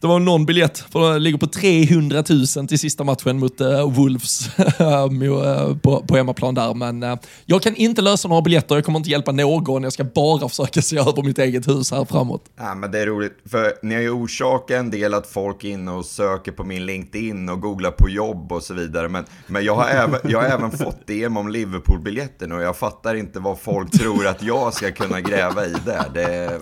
det 0.00 0.06
var 0.06 0.18
någon 0.18 0.46
biljett, 0.46 0.78
för 0.78 1.12
det 1.12 1.18
ligger 1.18 1.38
på 1.38 1.46
300 1.46 2.24
000 2.56 2.68
till 2.68 2.78
sista 2.78 3.04
matchen 3.04 3.38
mot 3.38 3.60
uh, 3.60 3.90
Wolves 3.90 4.58
eh, 4.58 5.76
på, 5.82 6.04
på 6.08 6.16
hemmaplan 6.16 6.54
där. 6.54 6.74
Men 6.74 7.02
uh, 7.02 7.16
jag 7.46 7.62
kan 7.62 7.74
inte 7.74 8.02
lösa 8.02 8.28
några 8.28 8.42
biljetter, 8.42 8.74
jag 8.74 8.84
kommer 8.84 8.98
inte 8.98 9.10
hjälpa 9.10 9.32
någon. 9.32 9.82
Jag 9.82 9.92
ska 9.92 10.04
bara 10.04 10.48
försöka 10.48 10.82
se 10.82 10.98
över 10.98 11.22
mitt 11.22 11.38
eget 11.38 11.68
hus 11.68 11.90
här 11.90 12.04
framåt. 12.04 12.44
Ja, 12.56 12.74
men 12.74 12.90
det 12.90 12.98
är 12.98 13.06
roligt, 13.06 13.38
för 13.50 13.72
ni 13.82 13.94
har 13.94 14.02
ju 14.02 14.10
orsakat 14.10 14.76
en 14.76 14.90
del 14.90 15.14
att 15.14 15.26
folk 15.26 15.64
är 15.64 15.68
inne 15.68 15.90
och 15.90 16.04
söker 16.04 16.52
på 16.52 16.64
min 16.64 16.86
LinkedIn 16.86 17.48
och 17.48 17.60
googlar 17.60 17.90
på 17.90 18.08
jobb 18.08 18.52
och 18.52 18.62
så 18.62 18.74
vidare. 18.74 19.08
Men, 19.08 19.24
men 19.46 19.64
jag, 19.64 19.74
har 19.74 19.88
även, 19.88 20.20
jag 20.24 20.42
har 20.42 20.48
även 20.48 20.70
fått 20.70 21.06
DM 21.06 21.36
om 21.36 21.48
Liverpool-biljetten 21.48 22.52
och 22.52 22.62
jag 22.62 22.76
fattar 22.76 23.14
inte 23.14 23.40
vad 23.40 23.58
folk 23.58 23.90
tror 23.90 24.26
att 24.26 24.42
jag 24.42 24.74
ska 24.74 24.92
kunna 24.92 25.20
gräva 25.20 25.66
i 25.66 25.74
där. 25.84 26.04
Det 26.14 26.60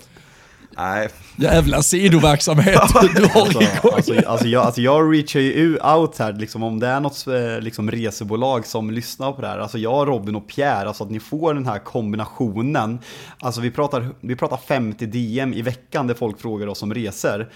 Nej. 0.76 1.08
Jävla 1.36 1.82
sidoverksamhet 1.82 2.80
du 3.16 3.24
har 3.26 3.40
alltså, 3.40 3.58
alltså, 3.88 4.14
alltså, 4.26 4.48
jag, 4.48 4.64
alltså 4.64 4.80
jag 4.80 5.14
reachar 5.14 5.40
ju 5.40 5.78
out 5.78 6.18
här, 6.18 6.32
liksom, 6.32 6.62
om 6.62 6.80
det 6.80 6.86
är 6.86 7.00
något 7.00 7.26
eh, 7.26 7.60
liksom, 7.60 7.90
resebolag 7.90 8.66
som 8.66 8.90
lyssnar 8.90 9.32
på 9.32 9.42
det 9.42 9.48
här. 9.48 9.58
Alltså 9.58 9.78
jag, 9.78 10.08
Robin 10.08 10.36
och 10.36 10.48
Pierre, 10.48 10.88
alltså 10.88 11.04
att 11.04 11.10
ni 11.10 11.20
får 11.20 11.54
den 11.54 11.66
här 11.66 11.78
kombinationen. 11.78 12.98
Alltså 13.38 13.60
vi 13.60 13.70
pratar, 13.70 14.08
vi 14.20 14.36
pratar 14.36 14.56
50 14.56 15.06
DM 15.06 15.54
i 15.54 15.62
veckan 15.62 16.06
där 16.06 16.14
folk 16.14 16.40
frågar 16.40 16.66
oss 16.66 16.82
om 16.82 16.94
resor 16.94 17.48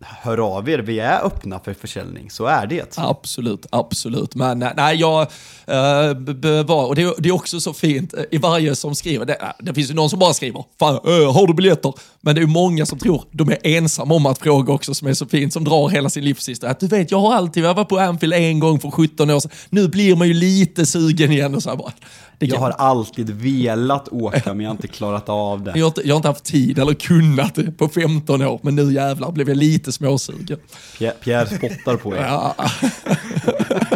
hör 0.00 0.56
av 0.56 0.68
er, 0.68 0.78
vi 0.78 0.98
är 0.98 1.24
öppna 1.24 1.60
för 1.60 1.74
försäljning, 1.74 2.30
så 2.30 2.46
är 2.46 2.66
det. 2.66 2.98
Absolut, 2.98 3.66
absolut. 3.70 4.34
Men 4.34 4.62
eh, 4.62 4.68
nej, 4.76 4.96
jag 4.96 5.20
äh, 5.66 6.14
bevar, 6.14 6.86
och 6.86 6.94
det, 6.94 7.14
det, 7.18 7.28
är 7.28 7.32
också 7.32 7.60
så 7.60 7.72
fint 7.72 8.14
eh, 8.14 8.20
i 8.30 8.38
varje 8.38 8.74
som 8.74 8.94
skriver, 8.94 9.26
det, 9.26 9.52
det 9.58 9.74
finns 9.74 9.90
ju 9.90 9.94
någon 9.94 10.10
som 10.10 10.18
bara 10.18 10.34
skriver, 10.34 10.64
fan, 10.78 10.94
äh, 10.94 11.32
har 11.32 11.46
du 11.46 11.54
biljetter? 11.54 11.94
Men 12.20 12.34
det 12.34 12.40
är 12.40 12.46
många 12.46 12.86
som 12.86 12.98
tror 12.98 13.24
de 13.30 13.50
är 13.50 13.58
ensamma 13.62 14.14
om 14.14 14.26
att 14.26 14.38
fråga 14.38 14.72
också, 14.72 14.94
som 14.94 15.08
är 15.08 15.14
så 15.14 15.26
fint, 15.26 15.52
som 15.52 15.64
drar 15.64 15.88
hela 15.88 16.10
sin 16.10 16.24
livshistoria. 16.24 16.70
Att 16.70 16.80
du 16.80 16.86
vet, 16.86 17.10
jag 17.10 17.20
har 17.20 17.34
alltid, 17.34 17.64
jag 17.64 17.74
var 17.74 17.84
på 17.84 17.98
Anfield 17.98 18.34
en 18.34 18.60
gång 18.60 18.80
för 18.80 18.90
17 18.90 19.30
år 19.30 19.40
sedan, 19.40 19.50
nu 19.70 19.88
blir 19.88 20.16
man 20.16 20.28
ju 20.28 20.34
lite 20.34 20.86
sugen 20.86 21.32
igen 21.32 21.54
och 21.54 21.62
så 21.62 21.70
här 21.70 21.76
bara. 21.76 21.92
Jag 22.40 22.58
har 22.58 22.70
alltid 22.70 23.30
velat 23.30 24.08
åka 24.08 24.54
men 24.54 24.60
jag 24.60 24.70
har 24.70 24.74
inte 24.74 24.88
klarat 24.88 25.28
av 25.28 25.64
det. 25.64 25.72
Jag 25.74 25.84
har 25.84 25.88
inte, 25.88 26.00
jag 26.04 26.14
har 26.14 26.16
inte 26.16 26.28
haft 26.28 26.44
tid 26.44 26.78
eller 26.78 26.94
kunnat 26.94 27.54
det 27.54 27.72
på 27.72 27.88
15 27.88 28.42
år, 28.42 28.60
men 28.62 28.74
nu 28.74 28.92
jävlar 28.92 29.32
blev 29.32 29.48
jag 29.48 29.56
lite 29.56 29.87
småsugen. 29.92 30.58
Pierre, 30.98 31.14
Pierre 31.20 31.46
spottar 31.46 31.96
på 31.96 32.14
er. 32.16 32.22
Ja. 32.22 32.54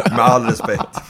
Med 0.09 0.19
all 0.19 0.45
respekt. 0.45 1.01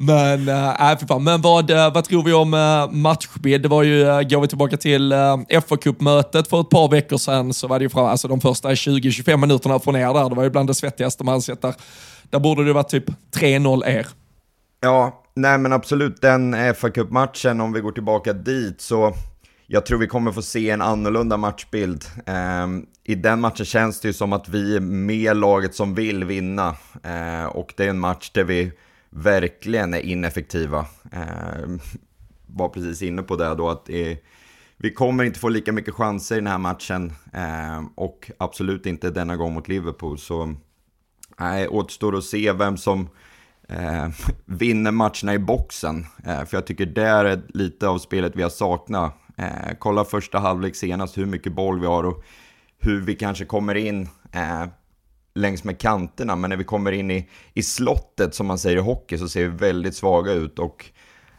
Men, 0.00 0.48
äh, 0.48 0.98
för 0.98 1.06
fan. 1.06 1.24
Men 1.24 1.42
vad, 1.42 1.70
äh, 1.70 1.92
vad 1.94 2.04
tror 2.04 2.22
vi 2.22 2.32
om 2.32 2.54
äh, 2.54 2.90
matchbild? 2.90 3.62
Det 3.62 3.68
var 3.68 3.82
ju, 3.82 4.02
äh, 4.02 4.22
går 4.22 4.40
vi 4.40 4.48
tillbaka 4.48 4.76
till 4.76 5.12
äh, 5.12 5.60
fa 5.68 5.76
Cup-mötet 5.76 6.48
för 6.48 6.60
ett 6.60 6.70
par 6.70 6.90
veckor 6.90 7.16
sedan 7.16 7.54
så 7.54 7.66
var 7.66 7.78
det 7.78 7.82
ju 7.82 7.88
fram, 7.88 8.06
alltså 8.06 8.28
de 8.28 8.40
första 8.40 8.68
20-25 8.68 9.36
minuterna 9.36 9.78
från 9.78 9.96
er 9.96 10.14
där, 10.14 10.28
det 10.28 10.34
var 10.34 10.42
ju 10.42 10.50
bland 10.50 10.68
det 10.68 10.74
svettigaste 10.74 11.24
man 11.24 11.42
sett 11.42 11.62
där. 11.62 11.74
Där 12.30 12.38
borde 12.38 12.64
det 12.64 12.72
vara 12.72 12.84
typ 12.84 13.04
3-0 13.36 13.86
er. 13.86 14.06
Ja, 14.80 15.22
nej 15.36 15.58
men 15.58 15.72
absolut 15.72 16.20
den 16.20 16.74
fa 16.74 16.90
Cup-matchen, 16.90 17.60
om 17.60 17.72
vi 17.72 17.80
går 17.80 17.92
tillbaka 17.92 18.32
dit 18.32 18.80
så 18.80 19.14
jag 19.70 19.86
tror 19.86 19.98
vi 19.98 20.06
kommer 20.06 20.32
få 20.32 20.42
se 20.42 20.70
en 20.70 20.82
annorlunda 20.82 21.36
matchbild. 21.36 22.04
Ehm, 22.26 22.86
I 23.04 23.14
den 23.14 23.40
matchen 23.40 23.66
känns 23.66 24.00
det 24.00 24.08
ju 24.08 24.12
som 24.12 24.32
att 24.32 24.48
vi 24.48 24.76
är 24.76 24.80
med 24.80 25.36
laget 25.36 25.74
som 25.74 25.94
vill 25.94 26.24
vinna. 26.24 26.76
Ehm, 27.02 27.48
och 27.48 27.74
det 27.76 27.84
är 27.84 27.90
en 27.90 27.98
match 27.98 28.30
där 28.30 28.44
vi 28.44 28.72
verkligen 29.10 29.94
är 29.94 30.00
ineffektiva. 30.00 30.86
Ehm, 31.12 31.80
var 32.46 32.68
precis 32.68 33.02
inne 33.02 33.22
på 33.22 33.36
det 33.36 33.54
då, 33.54 33.68
att 33.68 33.88
vi 34.76 34.90
kommer 34.94 35.24
inte 35.24 35.38
få 35.38 35.48
lika 35.48 35.72
mycket 35.72 35.94
chanser 35.94 36.34
i 36.34 36.38
den 36.38 36.46
här 36.46 36.58
matchen. 36.58 37.12
Och 37.94 38.30
absolut 38.38 38.86
inte 38.86 39.10
denna 39.10 39.36
gång 39.36 39.54
mot 39.54 39.68
Liverpool. 39.68 40.18
Så 40.18 40.54
nej, 41.40 41.68
återstår 41.68 42.16
att 42.16 42.24
se 42.24 42.52
vem 42.52 42.76
som 42.76 43.08
eh, 43.68 44.08
vinner 44.44 44.90
matcherna 44.90 45.34
i 45.34 45.38
boxen. 45.38 46.06
Eh, 46.24 46.44
för 46.44 46.56
jag 46.56 46.66
tycker 46.66 46.86
det 46.86 47.06
är 47.06 47.42
lite 47.48 47.88
av 47.88 47.98
spelet 47.98 48.36
vi 48.36 48.42
har 48.42 48.50
saknat. 48.50 49.14
Eh, 49.38 49.74
kolla 49.78 50.04
första 50.04 50.38
halvlek 50.38 50.76
senast, 50.76 51.18
hur 51.18 51.26
mycket 51.26 51.52
boll 51.52 51.80
vi 51.80 51.86
har 51.86 52.04
och 52.04 52.24
hur 52.78 53.00
vi 53.00 53.14
kanske 53.14 53.44
kommer 53.44 53.74
in 53.74 54.08
eh, 54.32 54.66
längs 55.34 55.64
med 55.64 55.78
kanterna. 55.78 56.36
Men 56.36 56.50
när 56.50 56.56
vi 56.56 56.64
kommer 56.64 56.92
in 56.92 57.10
i, 57.10 57.28
i 57.54 57.62
slottet, 57.62 58.34
som 58.34 58.46
man 58.46 58.58
säger 58.58 58.76
i 58.76 58.80
hockey, 58.80 59.18
så 59.18 59.28
ser 59.28 59.40
vi 59.40 59.56
väldigt 59.56 59.96
svaga 59.96 60.32
ut. 60.32 60.58
Och 60.58 60.84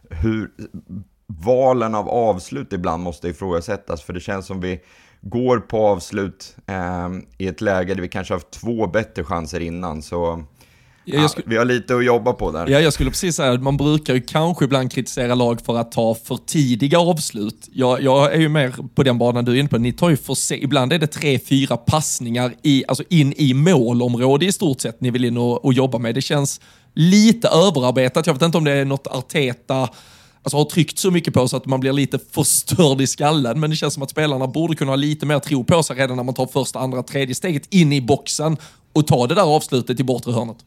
hur 0.09 0.51
valen 1.27 1.95
av 1.95 2.09
avslut 2.09 2.73
ibland 2.73 3.03
måste 3.03 3.29
ifrågasättas. 3.29 4.01
För 4.01 4.13
det 4.13 4.19
känns 4.19 4.45
som 4.45 4.61
vi 4.61 4.81
går 5.21 5.59
på 5.59 5.87
avslut 5.87 6.57
eh, 6.67 7.09
i 7.37 7.47
ett 7.47 7.61
läge 7.61 7.93
där 7.93 8.01
vi 8.01 8.07
kanske 8.07 8.33
haft 8.33 8.51
två 8.51 8.87
bättre 8.87 9.23
chanser 9.23 9.59
innan. 9.59 10.01
Så 10.01 10.43
Ja, 11.13 11.29
skulle... 11.29 11.47
vi 11.49 11.57
har 11.57 11.65
lite 11.65 11.95
att 11.95 12.05
jobba 12.05 12.33
på 12.33 12.51
där. 12.51 12.67
Ja, 12.67 12.79
jag 12.79 12.93
skulle 12.93 13.09
precis 13.09 13.35
säga 13.35 13.51
att 13.51 13.63
man 13.63 13.77
brukar 13.77 14.13
ju 14.13 14.21
kanske 14.21 14.65
ibland 14.65 14.91
kritisera 14.91 15.35
lag 15.35 15.61
för 15.65 15.77
att 15.77 15.91
ta 15.91 16.15
för 16.15 16.37
tidiga 16.45 16.99
avslut. 16.99 17.69
Jag, 17.71 18.01
jag 18.01 18.33
är 18.33 18.39
ju 18.39 18.49
mer 18.49 18.75
på 18.95 19.03
den 19.03 19.17
banan 19.17 19.45
du 19.45 19.51
är 19.51 19.55
inne 19.55 19.69
på. 19.69 19.77
Ni 19.77 19.93
tar 19.93 20.09
ju 20.09 20.17
för 20.17 20.33
se, 20.33 20.63
ibland 20.63 20.93
är 20.93 20.99
det 20.99 21.07
tre, 21.07 21.39
fyra 21.39 21.77
passningar 21.77 22.53
i, 22.63 22.83
alltså 22.87 23.03
in 23.09 23.33
i 23.37 23.53
målområde 23.53 24.45
i 24.45 24.51
stort 24.51 24.81
sett 24.81 25.01
ni 25.01 25.11
vill 25.11 25.25
in 25.25 25.37
och, 25.37 25.65
och 25.65 25.73
jobba 25.73 25.97
med. 25.97 26.15
Det 26.15 26.21
känns 26.21 26.61
lite 26.93 27.47
överarbetat. 27.47 28.27
Jag 28.27 28.33
vet 28.33 28.43
inte 28.43 28.57
om 28.57 28.63
det 28.63 28.71
är 28.71 28.85
något 28.85 29.07
Arteta 29.07 29.89
alltså, 30.43 30.57
har 30.57 30.65
tryckt 30.65 30.99
så 30.99 31.11
mycket 31.11 31.33
på 31.33 31.47
så 31.47 31.57
att 31.57 31.65
man 31.65 31.79
blir 31.79 31.93
lite 31.93 32.19
förstörd 32.31 33.01
i 33.01 33.07
skallen. 33.07 33.59
Men 33.59 33.69
det 33.69 33.75
känns 33.75 33.93
som 33.93 34.03
att 34.03 34.09
spelarna 34.09 34.47
borde 34.47 34.75
kunna 34.75 34.91
ha 34.91 34.95
lite 34.95 35.25
mer 35.25 35.39
tro 35.39 35.63
på 35.63 35.83
sig 35.83 35.95
redan 35.95 36.17
när 36.17 36.23
man 36.23 36.35
tar 36.35 36.47
första, 36.47 36.79
andra, 36.79 37.03
tredje 37.03 37.35
steget 37.35 37.73
in 37.73 37.93
i 37.93 38.01
boxen 38.01 38.57
och 38.93 39.07
ta 39.07 39.27
det 39.27 39.35
där 39.35 39.55
avslutet 39.55 39.99
i 39.99 40.03
bortre 40.03 40.31
hörnet. 40.31 40.57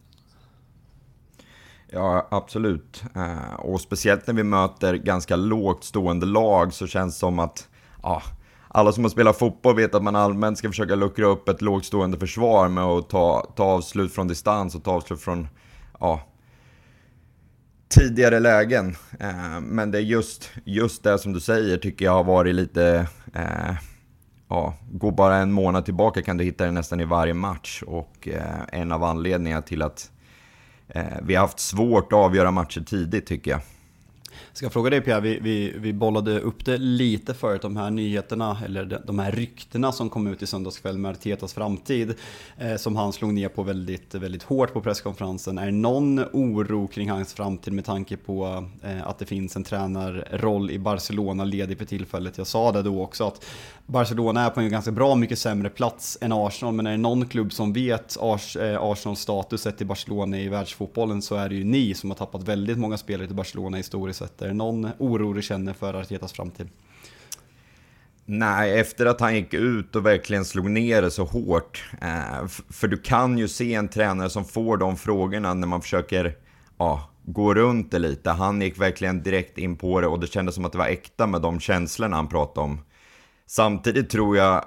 Ja, 1.95 2.29
absolut. 2.31 3.05
Eh, 3.17 3.55
och 3.55 3.81
speciellt 3.81 4.27
när 4.27 4.35
vi 4.35 4.43
möter 4.43 4.95
ganska 4.95 5.37
lågt 5.37 5.85
stående 5.85 6.27
lag 6.27 6.73
så 6.73 6.87
känns 6.87 7.15
det 7.15 7.19
som 7.19 7.39
att 7.39 7.69
ja, 8.03 8.23
alla 8.69 8.93
som 8.93 9.05
har 9.05 9.11
spelat 9.11 9.39
fotboll 9.39 9.77
vet 9.77 9.95
att 9.95 10.03
man 10.03 10.17
allmänt 10.17 10.59
ska 10.59 10.69
försöka 10.69 10.95
luckra 10.95 11.27
upp 11.27 11.49
ett 11.49 11.63
lågt 11.63 11.85
stående 11.85 12.19
försvar 12.19 12.69
med 12.69 12.85
att 12.85 13.11
ta, 13.11 13.53
ta 13.57 13.65
avslut 13.65 14.13
från 14.13 14.29
distans 14.29 14.75
och 14.75 14.85
ta 14.85 14.91
avslut 14.91 15.21
från 15.21 15.49
ja, 16.01 16.21
tidigare 17.89 18.41
lägen. 18.41 18.97
Eh, 19.21 19.61
men 19.61 19.91
det 19.91 19.99
är 19.99 20.03
just, 20.03 20.51
just 20.65 21.03
det 21.03 21.19
som 21.19 21.33
du 21.33 21.41
säger 21.41 21.77
tycker 21.77 22.05
jag 22.05 22.13
har 22.13 22.25
varit 22.25 22.55
lite... 22.55 23.09
Eh, 23.35 23.75
ja, 24.49 24.75
gå 24.93 25.11
bara 25.11 25.37
en 25.37 25.53
månad 25.53 25.85
tillbaka 25.85 26.23
kan 26.23 26.37
du 26.37 26.45
hitta 26.45 26.65
det 26.65 26.71
nästan 26.71 27.01
i 27.01 27.05
varje 27.05 27.35
match. 27.35 27.83
Och 27.87 28.29
eh, 28.29 28.81
en 28.81 28.93
av 28.93 29.05
anledningarna 29.05 29.63
till 29.63 29.83
att 29.83 30.12
Eh, 30.95 31.05
vi 31.23 31.35
har 31.35 31.41
haft 31.41 31.61
svårt 31.61 32.13
att 32.13 32.19
avgöra 32.19 32.51
matcher 32.51 32.81
tidigt 32.81 33.27
tycker 33.27 33.51
jag. 33.51 33.61
Ska 34.55 34.65
jag 34.65 34.73
fråga 34.73 34.91
dig 34.91 35.01
Pierre, 35.01 35.21
vi, 35.21 35.39
vi, 35.41 35.75
vi 35.79 35.93
bollade 35.93 36.41
upp 36.41 36.65
det 36.65 36.79
lite 36.79 37.35
förut, 37.35 37.63
de 37.63 37.77
här 37.77 37.91
nyheterna, 37.91 38.59
eller 38.65 39.03
de 39.07 39.19
här 39.19 39.33
ryktena 39.33 39.93
som 39.93 40.11
kom 40.11 40.27
ut 40.27 40.43
i 40.43 40.47
söndagskväll 40.47 40.99
med 40.99 41.11
Artetas 41.11 41.55
framtid, 41.55 42.15
eh, 42.59 42.77
som 42.77 42.97
han 42.97 43.13
slog 43.13 43.35
ner 43.35 43.49
på 43.49 43.63
väldigt, 43.63 44.15
väldigt 44.15 44.43
hårt 44.43 44.73
på 44.73 44.81
presskonferensen. 44.81 45.59
Är 45.59 45.67
det 45.67 45.73
någon 45.73 46.21
oro 46.33 46.87
kring 46.87 47.11
hans 47.11 47.35
framtid 47.35 47.73
med 47.73 47.85
tanke 47.85 48.17
på 48.17 48.69
eh, 48.83 49.07
att 49.07 49.19
det 49.19 49.27
finns 49.27 49.57
en 49.57 49.65
tränarroll 49.65 50.71
i 50.71 50.79
Barcelona 50.79 51.45
ledig 51.45 51.79
för 51.79 51.85
tillfället? 51.85 52.39
Jag 52.39 52.47
sa 52.47 52.73
det 52.73 52.83
då 52.83 53.03
också 53.03 53.27
att 53.27 53.45
Barcelona 53.87 54.47
är 54.47 54.51
på 54.51 54.61
en 54.61 54.71
ganska 54.71 54.91
bra 54.91 55.15
mycket 55.15 55.39
sämre 55.39 55.71
plats 55.71 56.19
än 56.21 56.33
Arsenal, 56.33 56.75
men 56.75 56.87
är 56.87 56.91
det 56.91 56.97
någon 56.97 57.29
klubb 57.29 57.53
som 57.53 57.73
vet 57.73 58.17
Ars, 58.21 58.57
eh, 58.57 58.83
Arsenals 58.83 59.21
status 59.21 59.63
sett 59.63 59.81
i 59.81 59.85
Barcelona 59.85 60.39
i 60.39 60.49
världsfotbollen 60.49 61.23
så 61.23 61.35
är 61.35 61.49
det 61.49 61.55
ju 61.55 61.65
ni 61.65 61.95
som 61.95 62.11
har 62.11 62.17
tappat 62.17 62.49
väldigt 62.49 62.79
många 62.79 62.97
spelare 62.97 63.27
till 63.27 63.37
Barcelona 63.37 63.77
historiskt 63.77 64.19
sett. 64.19 64.42
Är 64.43 64.49
det 64.49 64.55
någon 64.55 64.91
oro 64.99 65.33
du 65.33 65.43
känner 65.43 65.73
för 65.73 65.95
Artetas 65.95 66.33
framtid? 66.33 66.69
Nej, 68.25 68.79
efter 68.79 69.07
att 69.07 69.21
han 69.21 69.35
gick 69.35 69.55
ut 69.55 69.97
och 69.97 70.07
verkligen 70.07 70.45
slog 70.45 70.71
ner 70.71 71.03
det 71.03 71.11
så 71.11 71.25
hårt. 71.25 71.85
Eh, 72.01 72.47
för 72.71 72.89
du 72.89 72.97
kan 72.97 73.39
ju 73.39 73.49
se 73.49 73.75
en 73.75 73.89
tränare 73.89 74.31
som 74.31 74.45
får 74.45 74.77
de 74.77 74.97
frågorna 74.97 75.55
när 75.55 75.67
man 75.67 75.83
försöker 75.83 76.37
ja, 76.79 77.11
gå 77.25 77.55
runt 77.55 77.91
det 77.91 77.99
lite. 77.99 78.31
Han 78.31 78.61
gick 78.61 78.81
verkligen 78.81 79.23
direkt 79.23 79.59
in 79.59 79.77
på 79.77 80.01
det 80.01 80.07
och 80.07 80.21
det 80.21 80.27
kändes 80.27 80.55
som 80.55 80.65
att 80.65 80.73
det 80.73 80.79
var 80.79 80.87
äkta 80.87 81.27
med 81.27 81.43
de 81.43 81.61
känslorna 81.61 82.17
han 82.17 82.29
pratade 82.29 82.65
om. 82.65 82.81
Samtidigt 83.47 84.11
tror 84.11 84.37
jag 84.37 84.65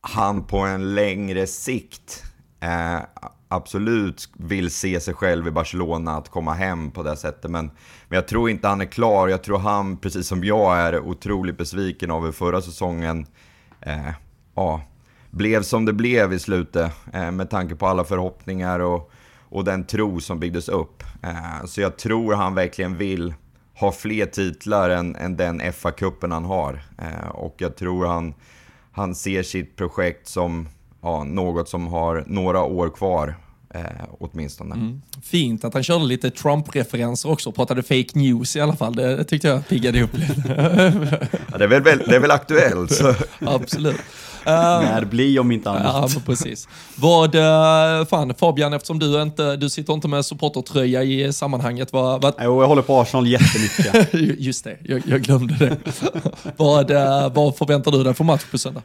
han 0.00 0.46
på 0.46 0.58
en 0.58 0.94
längre 0.94 1.46
sikt 1.46 2.22
eh, 2.66 3.00
absolut 3.48 4.28
vill 4.36 4.70
se 4.70 5.00
sig 5.00 5.14
själv 5.14 5.48
i 5.48 5.50
Barcelona, 5.50 6.16
att 6.16 6.28
komma 6.28 6.54
hem 6.54 6.90
på 6.90 7.02
det 7.02 7.16
sättet. 7.16 7.50
Men, 7.50 7.70
men 8.08 8.16
jag 8.16 8.28
tror 8.28 8.50
inte 8.50 8.68
han 8.68 8.80
är 8.80 8.84
klar. 8.84 9.28
Jag 9.28 9.42
tror 9.42 9.58
han, 9.58 9.96
precis 9.96 10.26
som 10.26 10.44
jag, 10.44 10.78
är 10.78 11.00
otroligt 11.00 11.58
besviken 11.58 12.10
av 12.10 12.24
hur 12.24 12.32
förra 12.32 12.62
säsongen 12.62 13.26
eh, 13.80 14.10
ja, 14.54 14.82
blev 15.30 15.62
som 15.62 15.84
det 15.84 15.92
blev 15.92 16.32
i 16.32 16.38
slutet. 16.38 16.92
Eh, 17.12 17.30
med 17.30 17.50
tanke 17.50 17.74
på 17.74 17.86
alla 17.86 18.04
förhoppningar 18.04 18.80
och, 18.80 19.10
och 19.48 19.64
den 19.64 19.86
tro 19.86 20.20
som 20.20 20.40
byggdes 20.40 20.68
upp. 20.68 21.02
Eh, 21.22 21.64
så 21.66 21.80
jag 21.80 21.98
tror 21.98 22.34
han 22.34 22.54
verkligen 22.54 22.96
vill 22.96 23.34
ha 23.74 23.92
fler 23.92 24.26
titlar 24.26 24.90
än, 24.90 25.16
än 25.16 25.36
den 25.36 25.60
FA-cupen 25.60 26.32
han 26.32 26.44
har. 26.44 26.82
Eh, 26.98 27.28
och 27.28 27.54
jag 27.58 27.76
tror 27.76 28.06
han, 28.06 28.34
han 28.92 29.14
ser 29.14 29.42
sitt 29.42 29.76
projekt 29.76 30.28
som 30.28 30.68
ja, 31.06 31.24
något 31.24 31.68
som 31.68 31.86
har 31.86 32.24
några 32.26 32.62
år 32.62 32.90
kvar 32.90 33.34
eh, 33.74 33.80
åtminstone. 34.20 34.74
Mm. 34.74 35.02
Fint 35.22 35.64
att 35.64 35.74
han 35.74 35.82
körde 35.82 36.04
lite 36.04 36.30
Trump-referenser 36.30 37.30
också, 37.30 37.52
pratade 37.52 37.82
fake 37.82 38.10
news 38.12 38.56
i 38.56 38.60
alla 38.60 38.76
fall. 38.76 38.94
Det 38.94 39.24
tyckte 39.24 39.48
jag 39.48 39.68
piggade 39.68 40.02
upp 40.02 40.18
lite. 40.18 40.42
ja, 41.52 41.58
det, 41.58 41.64
är 41.64 41.80
väl, 41.80 41.98
det 41.98 42.16
är 42.16 42.20
väl 42.20 42.30
aktuellt. 42.30 42.92
Så. 42.92 43.14
Absolut. 43.40 43.96
Uh, 44.46 44.52
När 44.52 45.04
blir 45.04 45.40
om 45.40 45.52
inte 45.52 45.70
annat. 45.70 46.12
Ja, 46.14 46.20
precis. 46.26 46.68
Vad, 46.96 47.34
uh, 47.34 48.06
fan 48.06 48.34
Fabian, 48.34 48.72
eftersom 48.72 48.98
du 48.98 49.22
inte, 49.22 49.56
du 49.56 49.70
sitter 49.70 49.92
inte 49.92 50.08
med 50.08 50.24
supportertröja 50.24 51.02
i 51.02 51.32
sammanhanget. 51.32 51.92
Vad, 51.92 52.22
vad... 52.22 52.34
Jo, 52.40 52.62
jag 52.62 52.68
håller 52.68 52.82
på 52.82 53.00
Arsenal 53.00 53.26
jättemycket. 53.26 54.14
Just 54.40 54.64
det, 54.64 54.76
jag, 54.84 55.02
jag 55.06 55.22
glömde 55.22 55.54
det. 55.54 55.76
vad, 56.56 56.90
uh, 56.90 57.34
vad 57.34 57.56
förväntar 57.56 57.92
du 57.92 58.04
dig 58.04 58.14
för 58.14 58.24
match 58.24 58.44
på 58.50 58.58
söndag? 58.58 58.82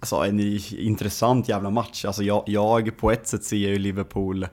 Alltså 0.00 0.16
en 0.16 0.40
intressant 0.78 1.48
jävla 1.48 1.70
match. 1.70 2.04
Alltså 2.04 2.22
jag, 2.22 2.42
jag 2.46 2.96
på 2.96 3.10
ett 3.10 3.26
sätt 3.26 3.44
ser 3.44 3.56
ju 3.56 3.78
Liverpool 3.78 4.46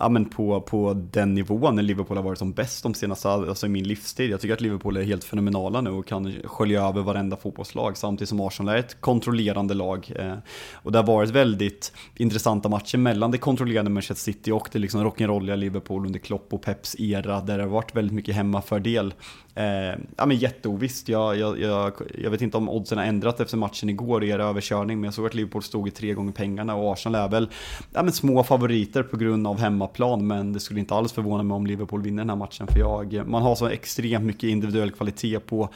ja, 0.00 0.08
men 0.08 0.24
på, 0.24 0.60
på 0.60 0.94
den 1.10 1.34
nivån 1.34 1.76
när 1.76 1.82
Liverpool 1.82 2.16
har 2.16 2.24
varit 2.24 2.38
som 2.38 2.52
bäst 2.52 2.82
de 2.82 2.94
senaste, 2.94 3.28
alltså 3.28 3.66
i 3.66 3.68
min 3.68 3.88
livstid. 3.88 4.30
Jag 4.30 4.40
tycker 4.40 4.54
att 4.54 4.60
Liverpool 4.60 4.96
är 4.96 5.02
helt 5.02 5.24
fenomenala 5.24 5.80
nu 5.80 5.90
och 5.90 6.06
kan 6.06 6.32
skölja 6.44 6.82
över 6.82 7.02
varenda 7.02 7.36
fotbollslag 7.36 7.96
samtidigt 7.96 8.28
som 8.28 8.40
Arsenal 8.40 8.74
är 8.74 8.78
ett 8.78 9.00
kontrollerande 9.00 9.74
lag. 9.74 10.12
Eh, 10.16 10.34
och 10.72 10.92
det 10.92 10.98
har 10.98 11.06
varit 11.06 11.30
väldigt 11.30 11.92
intressanta 12.16 12.68
matcher 12.68 12.98
mellan 12.98 13.30
det 13.30 13.38
kontrollerande 13.38 13.90
Manchester 13.90 14.32
City 14.32 14.52
och 14.52 14.68
det 14.72 14.78
liksom 14.78 15.04
rock'n'rolliga 15.04 15.56
Liverpool 15.56 16.06
under 16.06 16.18
Klopp 16.18 16.52
och 16.52 16.62
Peps 16.62 16.96
era 17.00 17.40
där 17.40 17.58
det 17.58 17.64
har 17.64 17.70
varit 17.70 17.96
väldigt 17.96 18.14
mycket 18.14 18.34
hemmafördel. 18.34 19.14
Eh, 19.54 19.98
ja 20.16 20.26
men 20.26 20.36
jätteovisst. 20.36 21.08
Jag, 21.08 21.36
jag, 21.36 21.60
jag, 21.60 21.92
jag, 22.18 22.30
vet 22.30 22.42
inte 22.42 22.56
om 22.56 22.68
oddsen 22.68 22.98
har 22.98 23.04
ändrat 23.04 23.40
efter 23.40 23.56
matchen 23.56 23.88
igår 23.88 24.20
och 24.20 24.26
er 24.26 24.38
överkörning, 24.38 25.00
men 25.00 25.04
jag 25.04 25.14
såg 25.14 25.26
att 25.26 25.34
Liverpool 25.34 25.62
stod 25.62 25.88
i 25.88 25.90
tre 25.90 26.14
gånger 26.14 26.32
pengarna 26.32 26.74
och 26.74 26.92
Arsenal 26.92 27.24
är 27.24 27.28
väl 27.28 27.48
ja, 27.92 28.02
men 28.02 28.12
små 28.12 28.44
favoriter 28.44 29.02
på 29.02 29.16
grund 29.16 29.46
av 29.46 29.60
hemmaplan, 29.60 30.26
men 30.26 30.52
det 30.52 30.60
skulle 30.60 30.80
inte 30.80 30.94
alls 30.94 31.12
förvåna 31.12 31.42
mig 31.42 31.54
om 31.54 31.66
Liverpool 31.66 32.02
vinner 32.02 32.22
den 32.22 32.30
här 32.30 32.36
matchen, 32.36 32.66
för 32.66 32.78
jag, 32.78 33.22
man 33.26 33.42
har 33.42 33.54
så 33.54 33.66
extremt 33.66 34.24
mycket 34.24 34.42
individuell 34.42 34.90
kvalitet 34.90 35.40
på, 35.40 35.68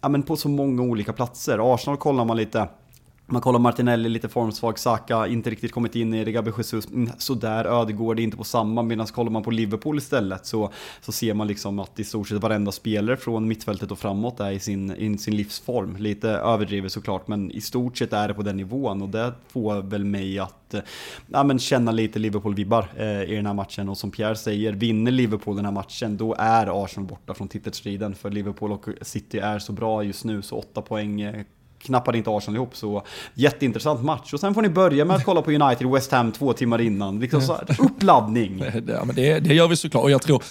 ja, 0.00 0.08
men 0.08 0.22
på 0.22 0.36
så 0.36 0.48
många 0.48 0.82
olika 0.82 1.12
platser. 1.12 1.74
Arsenal 1.74 1.96
kollar 1.96 2.24
man 2.24 2.36
lite 2.36 2.68
man 3.26 3.42
kollar 3.42 3.58
Martinelli 3.58 4.08
lite 4.08 4.28
formsvag, 4.28 4.78
Saka 4.78 5.26
inte 5.26 5.50
riktigt 5.50 5.72
kommit 5.72 5.96
in 5.96 6.14
i 6.14 6.24
det, 6.24 6.32
Gabi 6.32 6.52
Jesus 6.56 6.86
mm, 6.86 7.10
sådär, 7.18 7.64
Ödegård 7.64 8.18
är 8.18 8.22
inte 8.22 8.36
på 8.36 8.44
samma. 8.44 8.82
Medan 8.82 9.06
kollar 9.06 9.30
man 9.30 9.42
på 9.42 9.50
Liverpool 9.50 9.98
istället 9.98 10.46
så, 10.46 10.72
så 11.00 11.12
ser 11.12 11.34
man 11.34 11.46
liksom 11.46 11.78
att 11.78 11.98
i 11.98 12.04
stort 12.04 12.28
sett 12.28 12.42
varenda 12.42 12.72
spelare 12.72 13.16
från 13.16 13.48
mittfältet 13.48 13.90
och 13.90 13.98
framåt 13.98 14.40
är 14.40 14.50
i 14.50 14.60
sin, 14.60 14.90
i 14.90 15.18
sin 15.18 15.36
livsform. 15.36 15.96
Lite 15.96 16.30
överdrivet 16.30 16.92
såklart, 16.92 17.28
men 17.28 17.50
i 17.50 17.60
stort 17.60 17.98
sett 17.98 18.12
är 18.12 18.28
det 18.28 18.34
på 18.34 18.42
den 18.42 18.56
nivån 18.56 19.02
och 19.02 19.08
det 19.08 19.32
får 19.48 19.82
väl 19.82 20.04
mig 20.04 20.38
att 20.38 20.74
eh, 20.74 20.80
ja, 21.26 21.44
men 21.44 21.58
känna 21.58 21.92
lite 21.92 22.18
Liverpool-vibbar 22.18 22.88
eh, 22.96 23.22
i 23.22 23.34
den 23.34 23.46
här 23.46 23.54
matchen. 23.54 23.88
Och 23.88 23.98
som 23.98 24.10
Pierre 24.10 24.36
säger, 24.36 24.72
vinner 24.72 25.12
Liverpool 25.12 25.56
den 25.56 25.64
här 25.64 25.72
matchen 25.72 26.16
då 26.16 26.34
är 26.38 26.84
Arsenal 26.84 27.08
borta 27.08 27.34
från 27.34 27.48
titelstriden. 27.48 28.14
För 28.14 28.30
Liverpool 28.30 28.72
och 28.72 28.88
City 29.02 29.38
är 29.38 29.58
så 29.58 29.72
bra 29.72 30.02
just 30.02 30.24
nu 30.24 30.42
så 30.42 30.58
åtta 30.58 30.82
poäng 30.82 31.20
eh, 31.20 31.44
knappade 31.82 32.18
inte 32.18 32.30
Arsenal 32.30 32.56
ihop 32.56 32.76
så 32.76 33.02
jätteintressant 33.34 34.04
match. 34.04 34.32
Och 34.32 34.40
sen 34.40 34.54
får 34.54 34.62
ni 34.62 34.68
börja 34.68 35.04
med 35.04 35.16
att 35.16 35.24
kolla 35.24 35.42
på 35.42 35.50
United 35.50 35.90
West 35.90 36.12
Ham 36.12 36.32
två 36.32 36.52
timmar 36.52 36.80
innan. 36.80 37.20
Liksom 37.20 37.40
så 37.40 37.52
här, 37.52 37.76
uppladdning. 37.78 38.64
Ja, 38.86 39.04
men 39.04 39.16
det, 39.16 39.40
det 39.40 39.54
gör 39.54 39.68
vi 39.68 39.76
såklart 39.76 40.02
och 40.02 40.10
jag 40.10 40.22
tror 40.22 40.42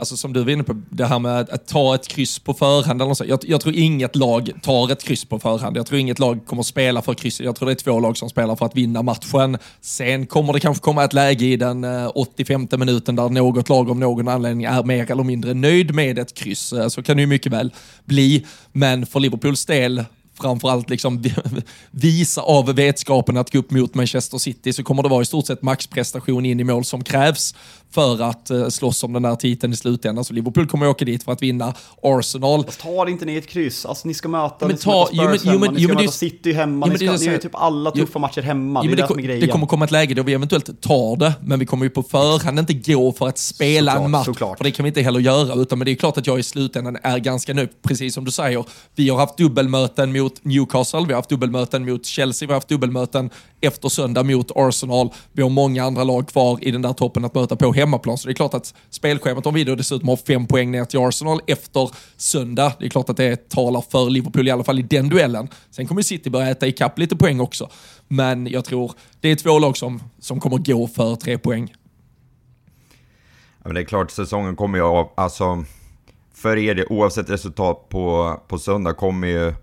Alltså 0.00 0.16
som 0.16 0.32
du 0.32 0.44
var 0.44 0.50
inne 0.50 0.62
på, 0.62 0.82
det 0.90 1.06
här 1.06 1.18
med 1.18 1.40
att, 1.40 1.50
att 1.50 1.66
ta 1.66 1.94
ett 1.94 2.08
kryss 2.08 2.38
på 2.38 2.54
förhand. 2.54 3.02
Eller 3.02 3.14
så. 3.14 3.24
Jag, 3.28 3.40
jag, 3.42 3.60
tror 3.60 3.74
inget 3.74 4.16
lag 4.16 4.50
tar 4.62 4.92
ett 4.92 5.04
kryss 5.04 5.24
på 5.24 5.38
förhand. 5.38 5.76
Jag 5.76 5.86
tror 5.86 6.00
inget 6.00 6.18
lag 6.18 6.46
kommer 6.46 6.60
att 6.60 6.66
spela 6.66 7.02
för 7.02 7.14
krysset. 7.14 7.46
Jag 7.46 7.56
tror 7.56 7.66
det 7.66 7.72
är 7.72 7.74
två 7.74 8.00
lag 8.00 8.16
som 8.16 8.30
spelar 8.30 8.56
för 8.56 8.66
att 8.66 8.76
vinna 8.76 9.02
matchen. 9.02 9.58
Sen 9.80 10.26
kommer 10.26 10.52
det 10.52 10.60
kanske 10.60 10.82
komma 10.82 11.04
ett 11.04 11.12
läge 11.12 11.44
i 11.44 11.56
den 11.56 11.84
eh, 11.84 12.10
85 12.14 12.68
minuten 12.76 13.16
där 13.16 13.28
något 13.28 13.68
lag 13.68 13.90
av 13.90 13.98
någon 13.98 14.28
anledning 14.28 14.64
är 14.64 14.82
mer 14.82 15.10
eller 15.10 15.24
mindre 15.24 15.54
nöjd 15.54 15.94
med 15.94 16.18
ett 16.18 16.34
kryss. 16.34 16.72
Eh, 16.72 16.88
så 16.88 17.02
kan 17.02 17.16
det 17.16 17.20
ju 17.20 17.26
mycket 17.26 17.52
väl 17.52 17.72
bli. 18.04 18.46
Men 18.72 19.06
för 19.06 19.20
Liverpools 19.20 19.66
del, 19.66 20.04
framförallt 20.40 20.90
liksom 20.90 21.24
visa 21.90 22.40
av 22.42 22.74
vetskapen 22.74 23.36
att 23.36 23.52
gå 23.52 23.58
upp 23.58 23.70
mot 23.70 23.94
Manchester 23.94 24.38
City 24.38 24.72
så 24.72 24.82
kommer 24.82 25.02
det 25.02 25.08
vara 25.08 25.22
i 25.22 25.26
stort 25.26 25.46
sett 25.46 25.62
maxprestation 25.62 26.46
in 26.46 26.60
i 26.60 26.64
mål 26.64 26.84
som 26.84 27.04
krävs 27.04 27.54
för 27.90 28.22
att 28.22 28.50
uh, 28.50 28.68
slåss 28.68 29.04
om 29.04 29.12
den 29.12 29.24
här 29.24 29.36
titeln 29.36 29.72
i 29.72 29.76
slutändan. 29.76 30.24
Så 30.24 30.34
Liverpool 30.34 30.66
kommer 30.66 30.88
åka 30.88 31.04
dit 31.04 31.22
för 31.22 31.32
att 31.32 31.42
vinna 31.42 31.74
Arsenal. 32.02 32.64
Fast 32.64 32.80
tar 32.80 33.08
inte 33.08 33.24
ni 33.24 33.36
ett 33.36 33.46
kryss? 33.46 33.86
Alltså 33.86 34.08
ni 34.08 34.14
ska 34.14 34.28
möta, 34.28 34.66
men 34.66 34.76
ta, 34.76 35.08
jo, 35.12 35.24
men, 35.24 35.38
jo, 35.42 35.58
men, 35.58 35.74
ni 35.74 35.84
ska 35.84 35.94
möta 35.94 36.06
det, 36.06 36.12
City 36.12 36.52
hemma, 36.52 36.86
ni, 36.86 36.96
ska, 36.96 37.04
ni 37.04 37.26
har 37.26 37.32
ju 37.32 37.38
typ 37.38 37.54
alla 37.54 37.90
tuffa 37.90 38.12
jo, 38.14 38.20
matcher 38.20 38.42
hemma. 38.42 38.82
Jo, 38.84 38.94
det, 38.94 39.02
är 39.02 39.16
det, 39.16 39.26
det, 39.26 39.40
det 39.40 39.48
kommer 39.48 39.66
komma 39.66 39.84
ett 39.84 39.90
läge 39.90 40.14
då 40.14 40.22
vi 40.22 40.34
eventuellt 40.34 40.80
tar 40.80 41.16
det, 41.16 41.32
men 41.40 41.58
vi 41.58 41.66
kommer 41.66 41.84
ju 41.84 41.90
på 41.90 42.02
förhand 42.02 42.58
inte 42.58 42.74
gå 42.74 43.12
för 43.12 43.28
att 43.28 43.38
spela 43.38 43.92
såklart, 43.92 44.04
en 44.04 44.10
match. 44.10 44.26
Såklart. 44.26 44.58
För 44.58 44.64
det 44.64 44.70
kan 44.70 44.84
vi 44.84 44.88
inte 44.88 45.02
heller 45.02 45.20
göra, 45.20 45.54
utan 45.54 45.78
men 45.78 45.86
det 45.86 45.90
är 45.92 45.94
klart 45.94 46.18
att 46.18 46.26
jag 46.26 46.38
i 46.38 46.42
slutändan 46.42 46.96
är 47.02 47.18
ganska 47.18 47.54
nöjd, 47.54 47.68
precis 47.82 48.14
som 48.14 48.24
du 48.24 48.30
säger. 48.30 48.64
Vi 48.94 49.08
har 49.08 49.18
haft 49.18 49.36
dubbelmöten 49.36 50.12
mot 50.12 50.44
Newcastle, 50.44 51.00
vi 51.00 51.12
har 51.12 51.16
haft 51.16 51.30
dubbelmöten 51.30 51.84
mot 51.84 52.06
Chelsea, 52.06 52.46
vi 52.46 52.52
har 52.52 52.56
haft 52.56 52.68
dubbelmöten 52.68 53.30
efter 53.60 53.88
söndag 53.88 54.22
mot 54.22 54.50
Arsenal. 54.54 55.10
Vi 55.32 55.42
har 55.42 55.50
många 55.50 55.84
andra 55.84 56.04
lag 56.04 56.28
kvar 56.28 56.58
i 56.62 56.70
den 56.70 56.82
där 56.82 56.92
toppen 56.92 57.24
att 57.24 57.34
möta 57.34 57.56
på 57.56 57.72
hemmaplan, 57.72 58.18
så 58.18 58.28
det 58.28 58.32
är 58.32 58.34
klart 58.34 58.54
att 58.54 58.74
spelschemat, 58.90 59.46
om 59.46 59.54
vi 59.54 59.64
då 59.64 59.74
dessutom 59.74 60.08
har 60.08 60.16
fem 60.16 60.46
poäng 60.46 60.70
ner 60.70 60.84
till 60.84 60.98
Arsenal 60.98 61.40
efter 61.46 61.90
söndag, 62.16 62.72
det 62.78 62.84
är 62.84 62.90
klart 62.90 63.10
att 63.10 63.16
det 63.16 63.48
talar 63.48 63.80
för 63.90 64.10
Liverpool 64.10 64.48
i 64.48 64.50
alla 64.50 64.64
fall 64.64 64.78
i 64.78 64.82
den 64.82 65.08
duellen. 65.08 65.48
Sen 65.70 65.86
kommer 65.86 66.02
City 66.02 66.30
börja 66.30 66.50
äta 66.50 66.66
ikapp 66.66 66.98
lite 66.98 67.16
poäng 67.16 67.40
också. 67.40 67.70
Men 68.08 68.46
jag 68.46 68.64
tror 68.64 68.92
det 69.20 69.28
är 69.28 69.36
två 69.36 69.58
lag 69.58 69.76
som, 69.76 70.02
som 70.18 70.40
kommer 70.40 70.58
gå 70.58 70.88
för 70.88 71.16
tre 71.16 71.38
poäng. 71.38 71.74
Ja, 73.62 73.68
men 73.68 73.74
det 73.74 73.80
är 73.80 73.84
klart, 73.84 74.10
säsongen 74.10 74.56
kommer 74.56 74.78
ju 74.78 74.84
av, 74.84 75.08
alltså 75.14 75.64
för 76.34 76.56
er, 76.56 76.92
oavsett 76.92 77.30
resultat 77.30 77.88
på, 77.88 78.36
på 78.48 78.58
söndag 78.58 78.92
kommer 78.92 79.28
ju 79.28 79.54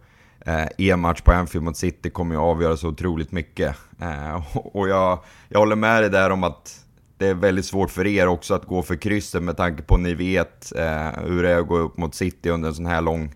eh, 0.47 0.67
e-match 0.77 1.21
på 1.21 1.31
Anfield 1.31 1.65
mot 1.65 1.77
City 1.77 2.09
kommer 2.09 2.35
ju 2.35 2.41
avgöra 2.41 2.77
så 2.77 2.87
otroligt 2.87 3.31
mycket. 3.31 3.75
Eh, 4.01 4.55
och 4.55 4.89
jag, 4.89 5.19
jag 5.49 5.59
håller 5.59 5.75
med 5.75 6.03
dig 6.03 6.09
där 6.09 6.29
om 6.29 6.43
att 6.43 6.83
det 7.17 7.27
är 7.27 7.33
väldigt 7.33 7.65
svårt 7.65 7.91
för 7.91 8.07
er 8.07 8.27
också 8.27 8.53
att 8.53 8.65
gå 8.65 8.81
för 8.81 8.95
krysset 8.95 9.43
med 9.43 9.57
tanke 9.57 9.83
på 9.83 9.95
att 9.95 10.01
ni 10.01 10.13
vet 10.13 10.75
eh, 10.75 11.23
hur 11.25 11.43
det 11.43 11.49
är 11.49 11.59
att 11.59 11.67
gå 11.67 11.77
upp 11.77 11.97
mot 11.97 12.15
City 12.15 12.49
under 12.49 12.69
en 12.69 12.75
sån 12.75 12.85
här 12.85 13.01
lång, 13.01 13.33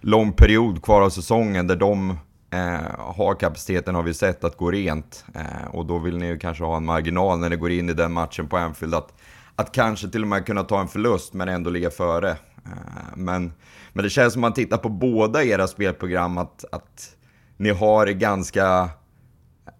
lång 0.00 0.32
period 0.32 0.82
kvar 0.82 1.02
av 1.02 1.10
säsongen 1.10 1.66
där 1.66 1.76
de 1.76 2.10
eh, 2.50 2.98
har 2.98 3.34
kapaciteten 3.34 3.94
har 3.94 4.02
vi 4.02 4.14
sett 4.14 4.44
att 4.44 4.56
gå 4.56 4.70
rent. 4.70 5.24
Eh, 5.34 5.74
och 5.74 5.86
då 5.86 5.98
vill 5.98 6.18
ni 6.18 6.26
ju 6.26 6.38
kanske 6.38 6.64
ha 6.64 6.76
en 6.76 6.84
marginal 6.84 7.38
när 7.38 7.50
ni 7.50 7.56
går 7.56 7.70
in 7.70 7.88
i 7.88 7.92
den 7.92 8.12
matchen 8.12 8.48
på 8.48 8.56
Anfield 8.56 8.94
att, 8.94 9.14
att 9.56 9.72
kanske 9.72 10.08
till 10.08 10.22
och 10.22 10.28
med 10.28 10.46
kunna 10.46 10.62
ta 10.62 10.80
en 10.80 10.88
förlust 10.88 11.34
men 11.34 11.48
ändå 11.48 11.70
ligga 11.70 11.90
före. 11.90 12.36
Eh, 12.66 13.16
men, 13.16 13.52
men 13.92 14.04
det 14.04 14.10
känns 14.10 14.32
som 14.32 14.40
man 14.40 14.52
tittar 14.52 14.76
på 14.76 14.88
båda 14.88 15.44
era 15.44 15.66
spelprogram 15.66 16.38
att, 16.38 16.64
att 16.72 17.16
ni 17.56 17.70
har 17.70 18.06
ganska 18.06 18.90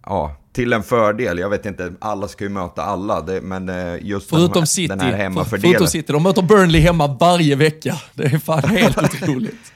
ja, 0.05 0.35
till 0.53 0.73
en 0.73 0.83
fördel. 0.83 1.39
Jag 1.39 1.49
vet 1.49 1.65
inte, 1.65 1.93
alla 1.99 2.27
ska 2.27 2.43
ju 2.43 2.49
möta 2.49 2.83
alla, 2.83 3.21
det, 3.21 3.41
men 3.41 3.69
eh, 3.69 3.95
just 4.01 4.29
förutom 4.29 4.53
den, 4.53 4.67
City, 4.67 4.87
den 4.87 4.99
här 4.99 5.13
hemmafördelen. 5.13 5.71
Förutom 5.71 5.87
City, 5.87 6.13
de 6.13 6.23
möter 6.23 6.41
Burnley 6.41 6.81
hemma 6.81 7.17
varje 7.19 7.55
vecka. 7.55 7.95
Det 8.13 8.23
är 8.23 8.37
fan 8.37 8.69
helt 8.69 8.97
otroligt. 9.03 9.73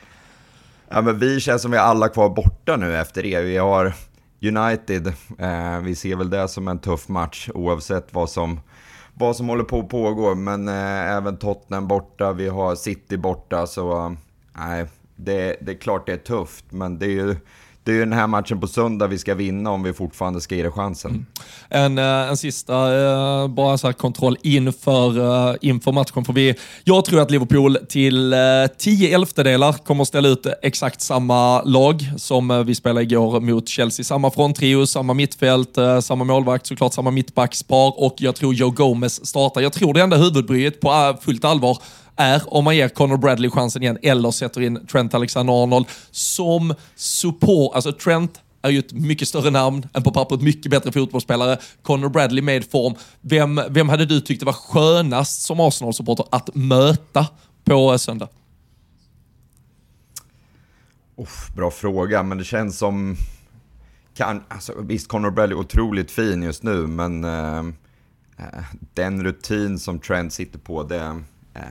Ja, 0.90 1.02
men 1.02 1.20
vi 1.20 1.40
känns 1.40 1.62
som 1.62 1.72
vi 1.72 1.78
har 1.78 1.86
alla 1.86 2.10
kvar 2.10 2.30
borta 2.30 2.78
nu 2.78 2.98
efter 2.98 3.24
det. 3.24 3.42
Vi 3.42 3.58
har 3.58 3.94
United, 4.42 5.08
eh, 5.40 5.80
vi 5.84 5.96
ser 5.96 6.16
väl 6.16 6.30
det 6.30 6.48
som 6.48 6.68
en 6.68 6.80
tuff 6.80 7.08
match 7.08 7.50
oavsett 7.54 8.08
vad 8.12 8.30
som, 8.30 8.60
vad 9.14 9.36
som 9.36 9.50
håller 9.50 9.64
på 9.64 9.80
att 9.80 9.90
pågå. 9.90 10.36
Men 10.36 10.68
eh, 10.68 11.12
även 11.12 11.38
Tottenham 11.38 11.88
borta, 11.88 12.34
vi 12.34 12.48
har 12.48 12.76
City 12.76 13.18
borta, 13.18 13.68
så 13.68 14.06
eh, 14.06 14.12
nej, 14.58 14.82
eh, 14.82 14.88
det, 15.16 15.58
det 15.62 15.72
är 15.72 15.78
klart 15.78 16.06
det 16.06 16.14
är 16.14 16.18
tufft. 16.18 16.66
Men 16.70 17.00
det 17.00 17.06
är 17.06 17.10
ju 17.10 17.36
det 17.84 17.92
är 17.92 17.96
ju 17.96 18.00
den 18.00 18.14
här 18.14 18.28
matchen 18.28 18.60
på 18.60 18.68
söndag 18.68 19.08
vi 19.08 19.18
ska 19.18 19.36
vinna 19.36 19.72
om 19.72 19.84
vi 19.84 19.94
fortfarande 19.94 20.42
ska 20.42 20.56
ge 20.56 20.64
det 20.64 20.72
chansen. 20.72 21.12
Mm. 21.12 21.26
En, 21.70 21.98
eh, 21.98 22.30
en 22.30 22.38
sista, 22.38 22.74
eh, 22.74 23.48
bara 23.48 23.78
så 23.78 23.88
här 23.88 23.94
kontroll 23.94 24.38
inför, 24.44 25.20
eh, 25.50 25.56
inför 25.62 25.92
matchen. 25.92 26.26
För 26.26 26.34
vi, 26.34 26.56
jag 26.84 27.06
tror 27.06 27.22
att 27.22 27.32
Liverpool 27.32 27.78
till 27.90 28.36
tio 28.78 29.16
elftedelar 29.16 29.74
kommer 29.74 30.02
att 30.02 30.08
ställa 30.08 30.28
ut 30.28 30.46
exakt 30.62 31.02
samma 31.02 31.62
lag 31.62 32.02
som 32.18 32.64
vi 32.66 32.76
spelade 32.76 33.02
igår 33.04 33.40
mot 33.40 33.70
Chelsea. 33.70 34.04
Samma 34.04 34.32
fronttrio, 34.32 34.86
samma 34.86 35.14
mittfält, 35.14 35.78
samma 36.02 36.24
målvakt, 36.24 36.68
såklart 36.68 36.94
samma 36.94 37.12
mittbackspar 37.12 38.04
och 38.04 38.16
jag 38.18 38.36
tror 38.36 38.54
Joe 38.54 38.70
Gomez 38.70 39.26
startar. 39.26 39.62
Jag 39.62 39.74
tror 39.74 39.94
det 39.94 40.02
enda 40.02 40.18
huvudbryet 40.18 40.80
på 40.82 41.18
fullt 41.22 41.46
allvar 41.46 41.78
är 42.16 42.54
om 42.54 42.64
man 42.64 42.76
ger 42.76 42.90
Conor 42.90 43.18
Bradley 43.18 43.50
chansen 43.50 43.82
igen 43.82 43.98
eller 44.02 44.32
sätter 44.32 44.62
in 44.62 44.88
Trent 44.88 45.14
Alexander-Arnold 45.14 45.86
som 46.12 46.76
support. 46.96 47.76
Alltså 47.76 47.92
Trent 47.92 48.42
är 48.62 48.70
ju 48.70 48.80
ett 48.80 48.94
mycket 48.94 49.28
större 49.28 49.50
namn, 49.50 49.88
än 49.94 50.04
på 50.04 50.12
pappret 50.12 50.42
mycket 50.42 50.72
bättre 50.72 50.92
fotbollsspelare. 50.92 51.58
Conor 51.82 52.10
Bradley 52.10 52.42
med 52.42 52.72
form. 52.72 52.96
Vem, 53.22 53.62
vem 53.70 53.90
hade 53.90 54.06
du 54.06 54.22
tyckt 54.22 54.40
det 54.40 54.46
var 54.46 54.54
skönast 54.54 55.42
som 55.42 55.60
Arsenal-supporter 55.60 56.26
att 56.32 56.56
möta 56.56 57.28
på 57.64 57.92
eh, 57.92 57.98
söndag? 57.98 58.28
Oh, 61.16 61.56
bra 61.56 61.72
fråga, 61.72 62.24
men 62.24 62.38
det 62.38 62.44
känns 62.44 62.78
som... 62.78 63.18
Kan, 64.16 64.44
alltså, 64.48 64.74
visst, 64.82 65.08
Conor 65.08 65.32
Bradley 65.32 65.58
är 65.58 65.60
otroligt 65.60 66.12
fin 66.12 66.44
just 66.44 66.64
nu, 66.64 66.88
men 66.88 67.24
eh, 67.24 67.60
eh 68.38 68.64
den 68.94 69.24
rutin 69.24 69.80
som 69.80 70.00
Trent 70.00 70.34
sitter 70.34 70.60
på, 70.60 70.84
det 70.84 71.24
Eh, 71.54 71.62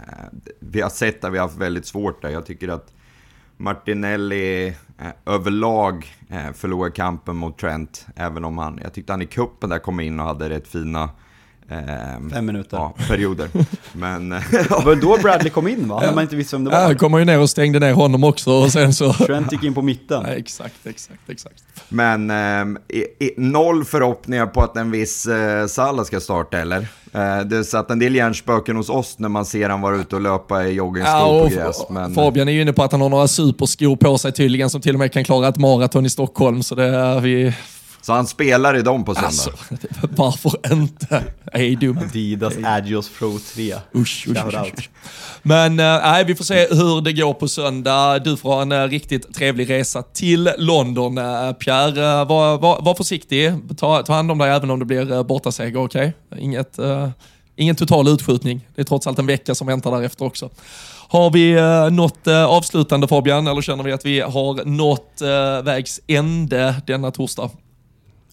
vi 0.61 0.80
har 0.80 0.91
sett 0.91 1.24
att 1.24 1.33
vi 1.33 1.39
har 1.39 1.47
haft 1.47 1.59
väldigt 1.59 1.87
svårt 1.87 2.22
där. 2.22 2.28
Jag 2.30 2.47
tycker 2.47 2.68
att 2.68 2.93
Martinelli 3.57 4.68
eh, 4.99 5.12
överlag 5.26 6.16
eh, 6.28 6.53
förlorade 6.53 6.95
kampen 6.95 7.37
mot 7.37 7.59
Trent, 7.59 8.07
även 8.16 8.45
om 8.45 8.59
han, 8.59 8.80
jag 8.83 8.93
tyckte 8.93 9.12
han 9.12 9.22
i 9.22 9.26
kuppen 9.26 9.70
där 9.70 9.78
kom 9.78 10.01
in 10.01 10.20
och 10.20 10.26
hade 10.26 10.51
rätt 10.51 10.68
fina 10.68 11.11
Fem 12.33 12.47
minuter. 12.47 12.77
Ja, 12.77 12.95
perioder. 13.09 13.49
Men... 13.93 14.29
det 14.29 14.70
var 14.70 14.95
då 14.95 15.18
Bradley 15.23 15.51
kom 15.51 15.68
in 15.68 15.89
va? 15.89 16.01
När 16.01 16.14
man 16.14 16.23
inte 16.23 16.37
visste 16.37 16.57
vem 16.57 16.64
det 16.64 16.70
var. 16.70 16.79
Ja, 16.79 16.85
han 16.85 16.99
kom 16.99 17.18
ju 17.18 17.25
ner 17.25 17.41
och 17.41 17.51
stängde 17.51 17.79
ner 17.79 17.93
honom 17.93 18.25
också 18.25 18.51
och 18.51 18.73
sen 18.73 18.95
så... 18.95 19.12
Trent 19.12 19.53
gick 19.53 19.62
in 19.62 19.75
på 19.75 19.83
mitten. 19.83 20.23
Ja, 20.27 20.33
exakt, 20.33 20.87
exakt, 20.87 21.31
exakt. 21.31 21.62
Men 21.89 22.31
eh, 22.31 22.81
i, 22.89 23.01
i, 23.01 23.35
noll 23.37 23.85
förhoppningar 23.85 24.47
på 24.47 24.61
att 24.61 24.77
en 24.77 24.91
viss 24.91 25.27
eh, 25.27 25.66
Salah 25.66 26.05
ska 26.05 26.20
starta 26.20 26.59
eller? 26.59 26.87
Eh, 27.12 27.41
det 27.41 27.64
satt 27.64 27.91
en 27.91 27.99
del 27.99 28.14
hjärnspöken 28.14 28.77
hos 28.77 28.91
oss 28.91 29.18
när 29.18 29.29
man 29.29 29.45
ser 29.45 29.68
han 29.68 29.81
vara 29.81 29.97
ute 29.97 30.16
och 30.16 30.23
löpa 30.23 30.64
i 30.64 30.73
joggingskor 30.73 31.14
ja, 31.14 31.49
på 31.49 31.55
gräs. 31.55 31.83
Men... 31.91 32.14
Fabian 32.14 32.49
är 32.49 32.53
ju 32.53 32.62
inne 32.62 32.73
på 32.73 32.83
att 32.83 32.93
han 32.93 33.01
har 33.01 33.09
några 33.09 33.29
superskor 33.29 33.97
på 33.97 34.18
sig 34.18 34.33
tydligen 34.33 34.70
som 34.70 34.81
till 34.81 34.95
och 34.95 34.99
med 34.99 35.12
kan 35.12 35.25
klara 35.25 35.49
ett 35.49 35.59
maraton 35.59 36.07
i 36.07 36.11
Stockholm. 36.11 36.62
Så 36.62 36.75
det 36.75 36.85
är 36.85 37.20
vi 37.20 37.55
så 38.03 38.13
han 38.13 38.27
spelar 38.27 38.77
i 38.77 38.83
dem 38.83 39.05
på 39.05 39.15
söndag? 39.15 39.27
Alltså, 39.27 39.51
varför 40.03 40.73
inte? 40.73 41.25
Jag 41.53 41.63
är 41.63 41.77
dum. 41.77 41.99
Adidas 41.99 42.55
Agios 42.65 43.11
Pro 43.19 43.39
3. 43.55 43.75
Usch, 43.95 44.29
usch, 44.29 44.55
usch, 44.55 44.91
Men 45.43 45.81
äh, 45.81 46.01
nej, 46.03 46.25
vi 46.25 46.35
får 46.35 46.45
se 46.45 46.67
hur 46.71 47.01
det 47.01 47.13
går 47.13 47.35
på 47.35 47.49
söndag. 47.49 48.19
Du 48.19 48.37
får 48.37 48.55
ha 48.55 48.63
en 48.63 48.73
äh, 48.73 48.83
riktigt 48.83 49.35
trevlig 49.35 49.71
resa 49.71 50.03
till 50.03 50.51
London, 50.59 51.19
äh, 51.19 51.53
Pierre. 51.53 52.25
Var, 52.25 52.59
var, 52.59 52.83
var 52.83 52.95
försiktig. 52.95 53.53
Ta, 53.79 54.03
ta 54.03 54.13
hand 54.13 54.31
om 54.31 54.39
dig 54.39 54.51
även 54.51 54.71
om 54.71 54.79
det 54.79 54.85
blir 54.85 55.13
äh, 55.13 55.23
bortaseger, 55.23 55.81
okej? 55.81 56.13
Okay? 56.31 56.45
Inget, 56.45 56.79
ingen 57.57 57.77
total 57.77 58.09
utskjutning. 58.09 58.69
Det 58.75 58.81
är 58.83 58.85
trots 58.85 59.07
allt 59.07 59.19
en 59.19 59.27
vecka 59.27 59.55
som 59.55 59.67
väntar 59.67 59.91
därefter 59.91 60.25
också. 60.25 60.51
Har 61.13 61.31
vi 61.31 61.61
uh, 61.61 61.91
något 61.91 62.27
uh, 62.27 62.45
avslutande 62.45 63.09
Fabian, 63.09 63.47
eller 63.47 63.63
känner 63.63 63.85
vi 63.85 63.93
att 63.93 64.07
vi 64.07 64.21
har 64.21 64.65
nått 64.65 65.23
uh, 65.23 65.65
vägs 65.65 66.01
ände 66.07 66.83
denna 66.87 67.11
torsdag? 67.11 67.51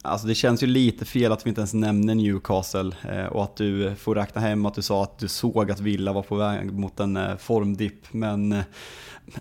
Alltså 0.02 0.28
det 0.28 0.36
känns 0.36 0.64
ju 0.64 0.68
lite 0.68 1.06
fel 1.06 1.32
att 1.32 1.46
vi 1.46 1.50
inte 1.50 1.62
ens 1.62 1.74
nämner 1.74 2.16
Newcastle 2.16 2.96
eh, 3.10 3.26
och 3.26 3.44
att 3.44 3.56
du 3.56 3.96
får 3.96 4.16
räkna 4.16 4.42
hem 4.42 4.66
att 4.66 4.74
du 4.74 4.82
sa 4.82 5.04
att 5.04 5.20
du 5.20 5.28
såg 5.28 5.72
att 5.72 5.80
Villa 5.80 6.14
var 6.14 6.24
på 6.24 6.36
väg 6.36 6.74
mot 6.74 7.00
en 7.00 7.18
eh, 7.18 7.38
formdipp. 7.38 8.14
Men 8.14 8.52
eh, 8.52 8.64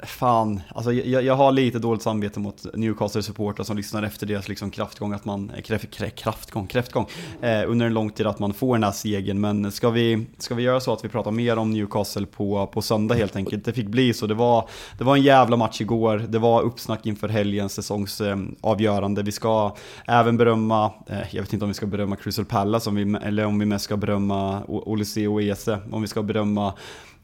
fan, 0.03 0.61
alltså 0.75 0.93
jag, 0.93 1.23
jag, 1.23 1.35
har 1.35 1.53
lite 1.53 1.79
dåligt 1.79 2.03
samvete 2.03 2.41
mot 2.41 2.67
Newcastle-supportrar 2.75 3.65
som 3.65 3.77
lyssnar 3.77 4.03
efter 4.03 4.27
deras 4.27 4.49
liksom 4.49 4.71
kraftgång, 4.71 5.13
att 5.13 5.25
man, 5.25 5.51
eh, 5.51 5.63
kräf, 5.63 5.85
kraftgång, 6.17 6.67
kräftgång, 6.67 7.07
eh, 7.43 7.71
under 7.71 7.87
en 7.87 7.95
lång 7.95 8.11
tid 8.11 8.27
att 8.27 8.39
man 8.39 8.55
får 8.55 8.75
den 8.75 8.85
här 8.85 8.93
segern. 8.93 9.41
Men 9.41 9.73
ska 9.73 9.91
vi, 9.91 10.27
ska 10.39 10.55
vi 10.55 10.63
göra 10.63 10.81
så 10.81 10.93
att 10.93 11.05
vi 11.05 11.09
pratar 11.09 11.31
mer 11.31 11.57
om 11.57 11.71
Newcastle 11.71 12.27
på, 12.27 12.67
på 12.67 12.83
söndag 12.83 13.15
helt 13.15 13.37
enkelt? 13.37 13.65
Det 13.65 13.73
fick 13.73 13.87
bli 13.87 14.15
så. 14.15 14.27
Det 14.27 14.35
var, 14.35 14.69
det 14.99 15.05
var 15.05 15.17
en 15.17 15.23
jävla 15.23 15.57
match 15.57 15.81
igår. 15.81 16.19
Det 16.29 16.39
var 16.39 16.63
uppsnack 16.63 17.07
inför 17.07 17.29
helgens 17.29 17.73
säsongsavgörande. 17.73 19.21
Eh, 19.21 19.25
vi 19.25 19.33
ska 19.33 19.75
även 20.07 20.37
berömma, 20.37 20.93
eh, 21.07 21.19
jag 21.31 21.43
vet 21.43 21.53
inte 21.53 21.65
om 21.65 21.69
vi 21.71 21.75
ska 21.75 21.87
berömma 21.87 22.17
Crystal 22.17 22.45
Palace, 22.45 22.91
om 22.91 22.97
vi, 22.97 23.19
eller 23.23 23.45
om 23.45 23.59
vi 23.59 23.67
mest 23.67 23.85
ska 23.85 23.97
berömma 23.97 24.63
Olise 24.67 25.29
och 25.29 25.43
Ese, 25.43 25.79
om 25.91 26.03
vi 26.03 26.09
ska 26.09 26.23
berömma 26.23 26.75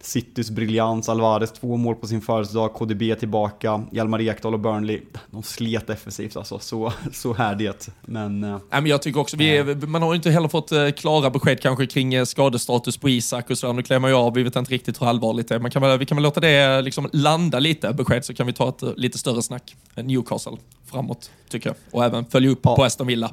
Citys 0.01 0.51
briljans, 0.51 1.09
Alvarez 1.09 1.53
två 1.53 1.77
mål 1.77 1.95
på 1.95 2.07
sin 2.07 2.21
födelsedag, 2.21 2.75
KDB 2.75 3.19
tillbaka, 3.19 3.85
Hjalmar 3.93 4.21
Ekdal 4.21 4.55
och 4.55 4.61
Burnley. 4.61 5.01
De 5.31 5.43
slet 5.43 5.87
defensivt 5.87 6.37
alltså, 6.37 6.59
så, 6.59 6.93
så 7.13 7.35
är 7.35 7.55
det. 7.55 7.89
Men, 8.03 8.45
äh, 8.45 8.59
men 8.71 8.87
jag 8.87 9.03
tycker 9.03 9.21
också, 9.21 9.37
vi 9.37 9.57
är, 9.57 9.87
man 9.87 10.03
har 10.03 10.13
ju 10.13 10.17
inte 10.17 10.31
heller 10.31 10.49
fått 10.49 10.73
äh, 10.73 10.91
klara 10.91 11.31
besked 11.31 11.61
kanske 11.61 11.87
kring 11.87 12.15
äh, 12.15 12.25
skadestatus 12.25 12.97
på 12.97 13.09
Isak 13.09 13.51
och 13.51 13.59
sådär. 13.59 13.73
Nu 13.73 13.83
klämmer 13.83 14.09
jag 14.09 14.21
av, 14.21 14.35
vi 14.35 14.43
vet 14.43 14.57
inte 14.57 14.73
riktigt 14.73 15.03
hur 15.03 15.07
allvarligt 15.07 15.49
det 15.49 15.55
är. 15.55 15.59
Man 15.59 15.71
kan 15.71 15.83
väl, 15.83 15.99
vi 15.99 16.07
kan 16.07 16.17
väl 16.17 16.23
låta 16.23 16.41
det 16.41 16.83
liksom 16.83 17.09
landa 17.13 17.59
lite, 17.59 17.93
besked, 17.93 18.25
så 18.25 18.35
kan 18.35 18.47
vi 18.47 18.53
ta 18.53 18.69
ett 18.69 18.99
lite 18.99 19.19
större 19.19 19.43
snack. 19.43 19.77
Newcastle 19.95 20.57
framåt, 20.91 21.31
tycker 21.49 21.69
jag. 21.69 21.77
Och 21.91 22.05
även 22.05 22.25
följa 22.25 22.51
upp 22.51 22.61
ja. 22.63 22.77
på 22.77 22.85
Aston 22.85 23.07
Villa. 23.07 23.31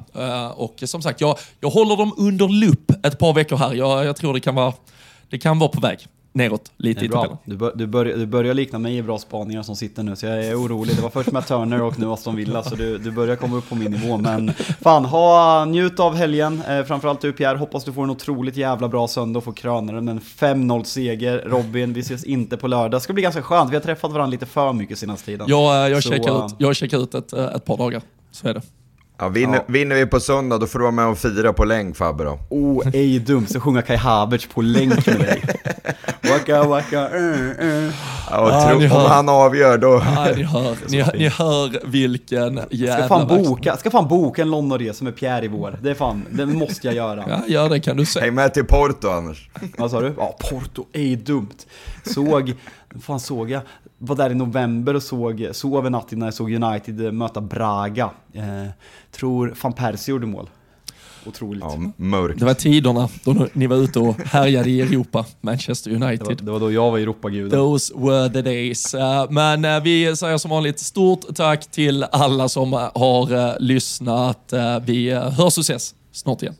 och 0.54 0.82
som 0.84 1.02
sagt, 1.02 1.20
jag, 1.20 1.38
jag 1.60 1.70
håller 1.70 1.96
dem 1.96 2.14
under 2.16 2.48
lupp 2.48 3.06
ett 3.06 3.18
par 3.18 3.34
veckor 3.34 3.56
här. 3.56 3.74
Jag, 3.74 4.04
jag 4.04 4.16
tror 4.16 4.34
det 4.34 4.40
kan 4.40 4.54
vara, 4.54 4.72
det 5.30 5.38
kan 5.38 5.58
vara 5.58 5.70
på 5.70 5.80
väg 5.80 6.06
neråt 6.32 6.72
lite 6.76 7.04
i 7.04 7.08
tabellen. 7.08 7.36
Du, 7.44 7.56
bör, 7.56 7.72
du, 7.74 7.86
börjar, 7.86 8.16
du 8.16 8.26
börjar 8.26 8.54
likna 8.54 8.78
mig 8.78 8.96
i 8.96 9.02
bra 9.02 9.18
spaningar 9.18 9.62
som 9.62 9.76
sitter 9.76 10.02
nu, 10.02 10.16
så 10.16 10.26
jag 10.26 10.44
är 10.44 10.54
orolig. 10.54 10.96
Det 10.96 11.02
var 11.02 11.10
först 11.10 11.32
med 11.32 11.46
Turner 11.46 11.82
och 11.82 11.98
nu 11.98 12.06
Aston 12.06 12.36
Villa, 12.36 12.62
så 12.62 12.74
du, 12.74 12.98
du 12.98 13.10
börjar 13.10 13.36
komma 13.36 13.56
upp 13.56 13.68
på 13.68 13.74
min 13.74 13.92
nivå. 13.92 14.16
Men 14.16 14.52
fan, 14.80 15.04
ha, 15.04 15.64
njut 15.64 16.00
av 16.00 16.14
helgen. 16.14 16.62
Eh, 16.68 16.84
framförallt 16.84 17.20
du 17.20 17.32
Pierre, 17.32 17.58
hoppas 17.58 17.84
du 17.84 17.92
får 17.92 18.02
en 18.02 18.10
otroligt 18.10 18.56
jävla 18.56 18.88
bra 18.88 19.08
söndag 19.08 19.38
och 19.38 19.44
får 19.44 19.52
kröna 19.52 19.92
den 19.92 20.04
med 20.04 20.12
en 20.12 20.20
5-0 20.20 20.84
seger. 20.84 21.42
Robin, 21.46 21.92
vi 21.92 22.00
ses 22.00 22.24
inte 22.24 22.56
på 22.56 22.68
lördag. 22.68 22.90
Det 22.90 23.00
ska 23.00 23.12
bli 23.12 23.22
ganska 23.22 23.42
skönt, 23.42 23.70
vi 23.70 23.76
har 23.76 23.82
träffat 23.82 24.12
varandra 24.12 24.30
lite 24.30 24.46
för 24.46 24.72
mycket 24.72 24.98
senaste 24.98 25.26
tiden. 25.26 25.46
Ja, 25.48 25.88
jag 25.88 26.02
checkar 26.02 26.46
ut, 26.46 26.54
jag 26.58 26.76
checkar 26.76 27.02
ut 27.02 27.14
ett, 27.14 27.32
ett 27.32 27.64
par 27.64 27.76
dagar, 27.76 28.02
så 28.30 28.48
är 28.48 28.54
det. 28.54 28.62
Ja, 29.22 29.28
vinner, 29.28 29.54
ja. 29.54 29.64
vinner 29.66 29.96
vi 29.96 30.06
på 30.06 30.20
söndag 30.20 30.58
då 30.58 30.66
får 30.66 30.78
du 30.78 30.82
vara 30.82 30.92
med 30.92 31.06
och 31.06 31.18
fira 31.18 31.52
på 31.52 31.64
länk 31.64 31.96
Fabbe 31.96 32.24
då. 32.24 32.38
Oh, 32.48 32.88
ej 32.92 33.18
dumt, 33.18 33.46
så 33.46 33.60
sjunga 33.60 33.82
Kai 33.82 33.96
Havertz 33.96 34.46
på 34.46 34.62
länk 34.62 35.06
med 35.06 35.20
dig. 35.20 35.42
waka 36.30 36.62
waka, 36.62 37.08
uh, 37.08 37.64
uh. 37.64 37.90
Ja, 38.30 38.68
tro, 38.68 38.82
ja, 38.82 39.04
om 39.04 39.10
han 39.10 39.28
avgör 39.28 39.78
då. 39.78 40.02
Ja, 40.16 40.28
ni 40.36 40.42
hör, 40.42 40.76
ni, 40.88 41.04
ni 41.18 41.28
hör 41.28 41.86
vilken 41.86 42.60
jävla 42.70 43.06
ska 43.06 43.08
fan, 43.08 43.28
boka, 43.28 43.76
ska 43.76 43.90
fan 43.90 44.08
boka 44.08 44.42
en 44.42 44.50
Londonresa 44.50 45.04
med 45.04 45.16
Pierre 45.16 45.44
i 45.44 45.48
vår. 45.48 45.78
Det 45.82 45.90
är 45.90 45.94
fan, 45.94 46.26
det 46.30 46.46
måste 46.46 46.86
jag 46.86 46.96
göra. 46.96 47.24
Ja, 47.28 47.40
ja 47.46 47.68
det 47.68 47.80
kan 47.80 47.96
du 47.96 48.06
säga. 48.06 48.24
Häng 48.24 48.34
med 48.34 48.54
till 48.54 48.64
Porto 48.64 49.08
annars. 49.08 49.48
Vad 49.78 49.90
sa 49.90 50.00
du? 50.00 50.14
Ja, 50.16 50.36
Porto, 50.50 50.86
ej 50.92 51.16
dumt. 51.16 51.56
Såg, 52.04 52.54
fan 53.00 53.20
såg 53.20 53.50
jag? 53.50 53.62
Var 53.98 54.16
där 54.16 54.30
i 54.30 54.34
november 54.34 54.94
och 54.94 55.02
såg, 55.02 55.48
sov 55.52 55.86
en 55.86 55.92
natt 55.92 56.12
innan 56.12 56.26
jag 56.26 56.34
såg 56.34 56.52
United 56.52 57.14
möta 57.14 57.40
Braga. 57.40 58.10
Eh, 58.32 58.66
tror 59.10 59.54
van 59.62 59.72
Persie 59.72 60.12
gjorde 60.12 60.26
mål. 60.26 60.48
Otroligt. 61.26 61.64
Ja, 61.64 61.92
mörkt. 61.96 62.38
Det 62.38 62.44
var 62.44 62.54
tiderna 62.54 63.08
då 63.24 63.48
ni 63.52 63.66
var 63.66 63.76
ute 63.76 63.98
och 63.98 64.16
härjade 64.16 64.70
i 64.70 64.80
Europa, 64.80 65.26
Manchester 65.40 65.90
United. 65.90 66.18
Det 66.18 66.24
var, 66.24 66.34
det 66.34 66.50
var 66.50 66.60
då 66.60 66.72
jag 66.72 66.90
var 66.90 66.98
Europaguden. 66.98 67.50
Those 67.50 67.94
were 67.96 68.28
the 68.28 68.42
days. 68.42 68.94
Eh, 68.94 69.30
men 69.30 69.64
eh, 69.64 69.82
vi 69.82 70.16
säger 70.16 70.38
som 70.38 70.50
vanligt 70.50 70.80
stort 70.80 71.20
tack 71.34 71.70
till 71.70 72.02
alla 72.04 72.48
som 72.48 72.72
har 72.94 73.32
eh, 73.32 73.54
lyssnat. 73.58 74.52
Vi 74.86 75.10
hörs 75.12 75.58
och 75.58 75.62
ses 75.62 75.94
snart 76.12 76.42
igen. 76.42 76.54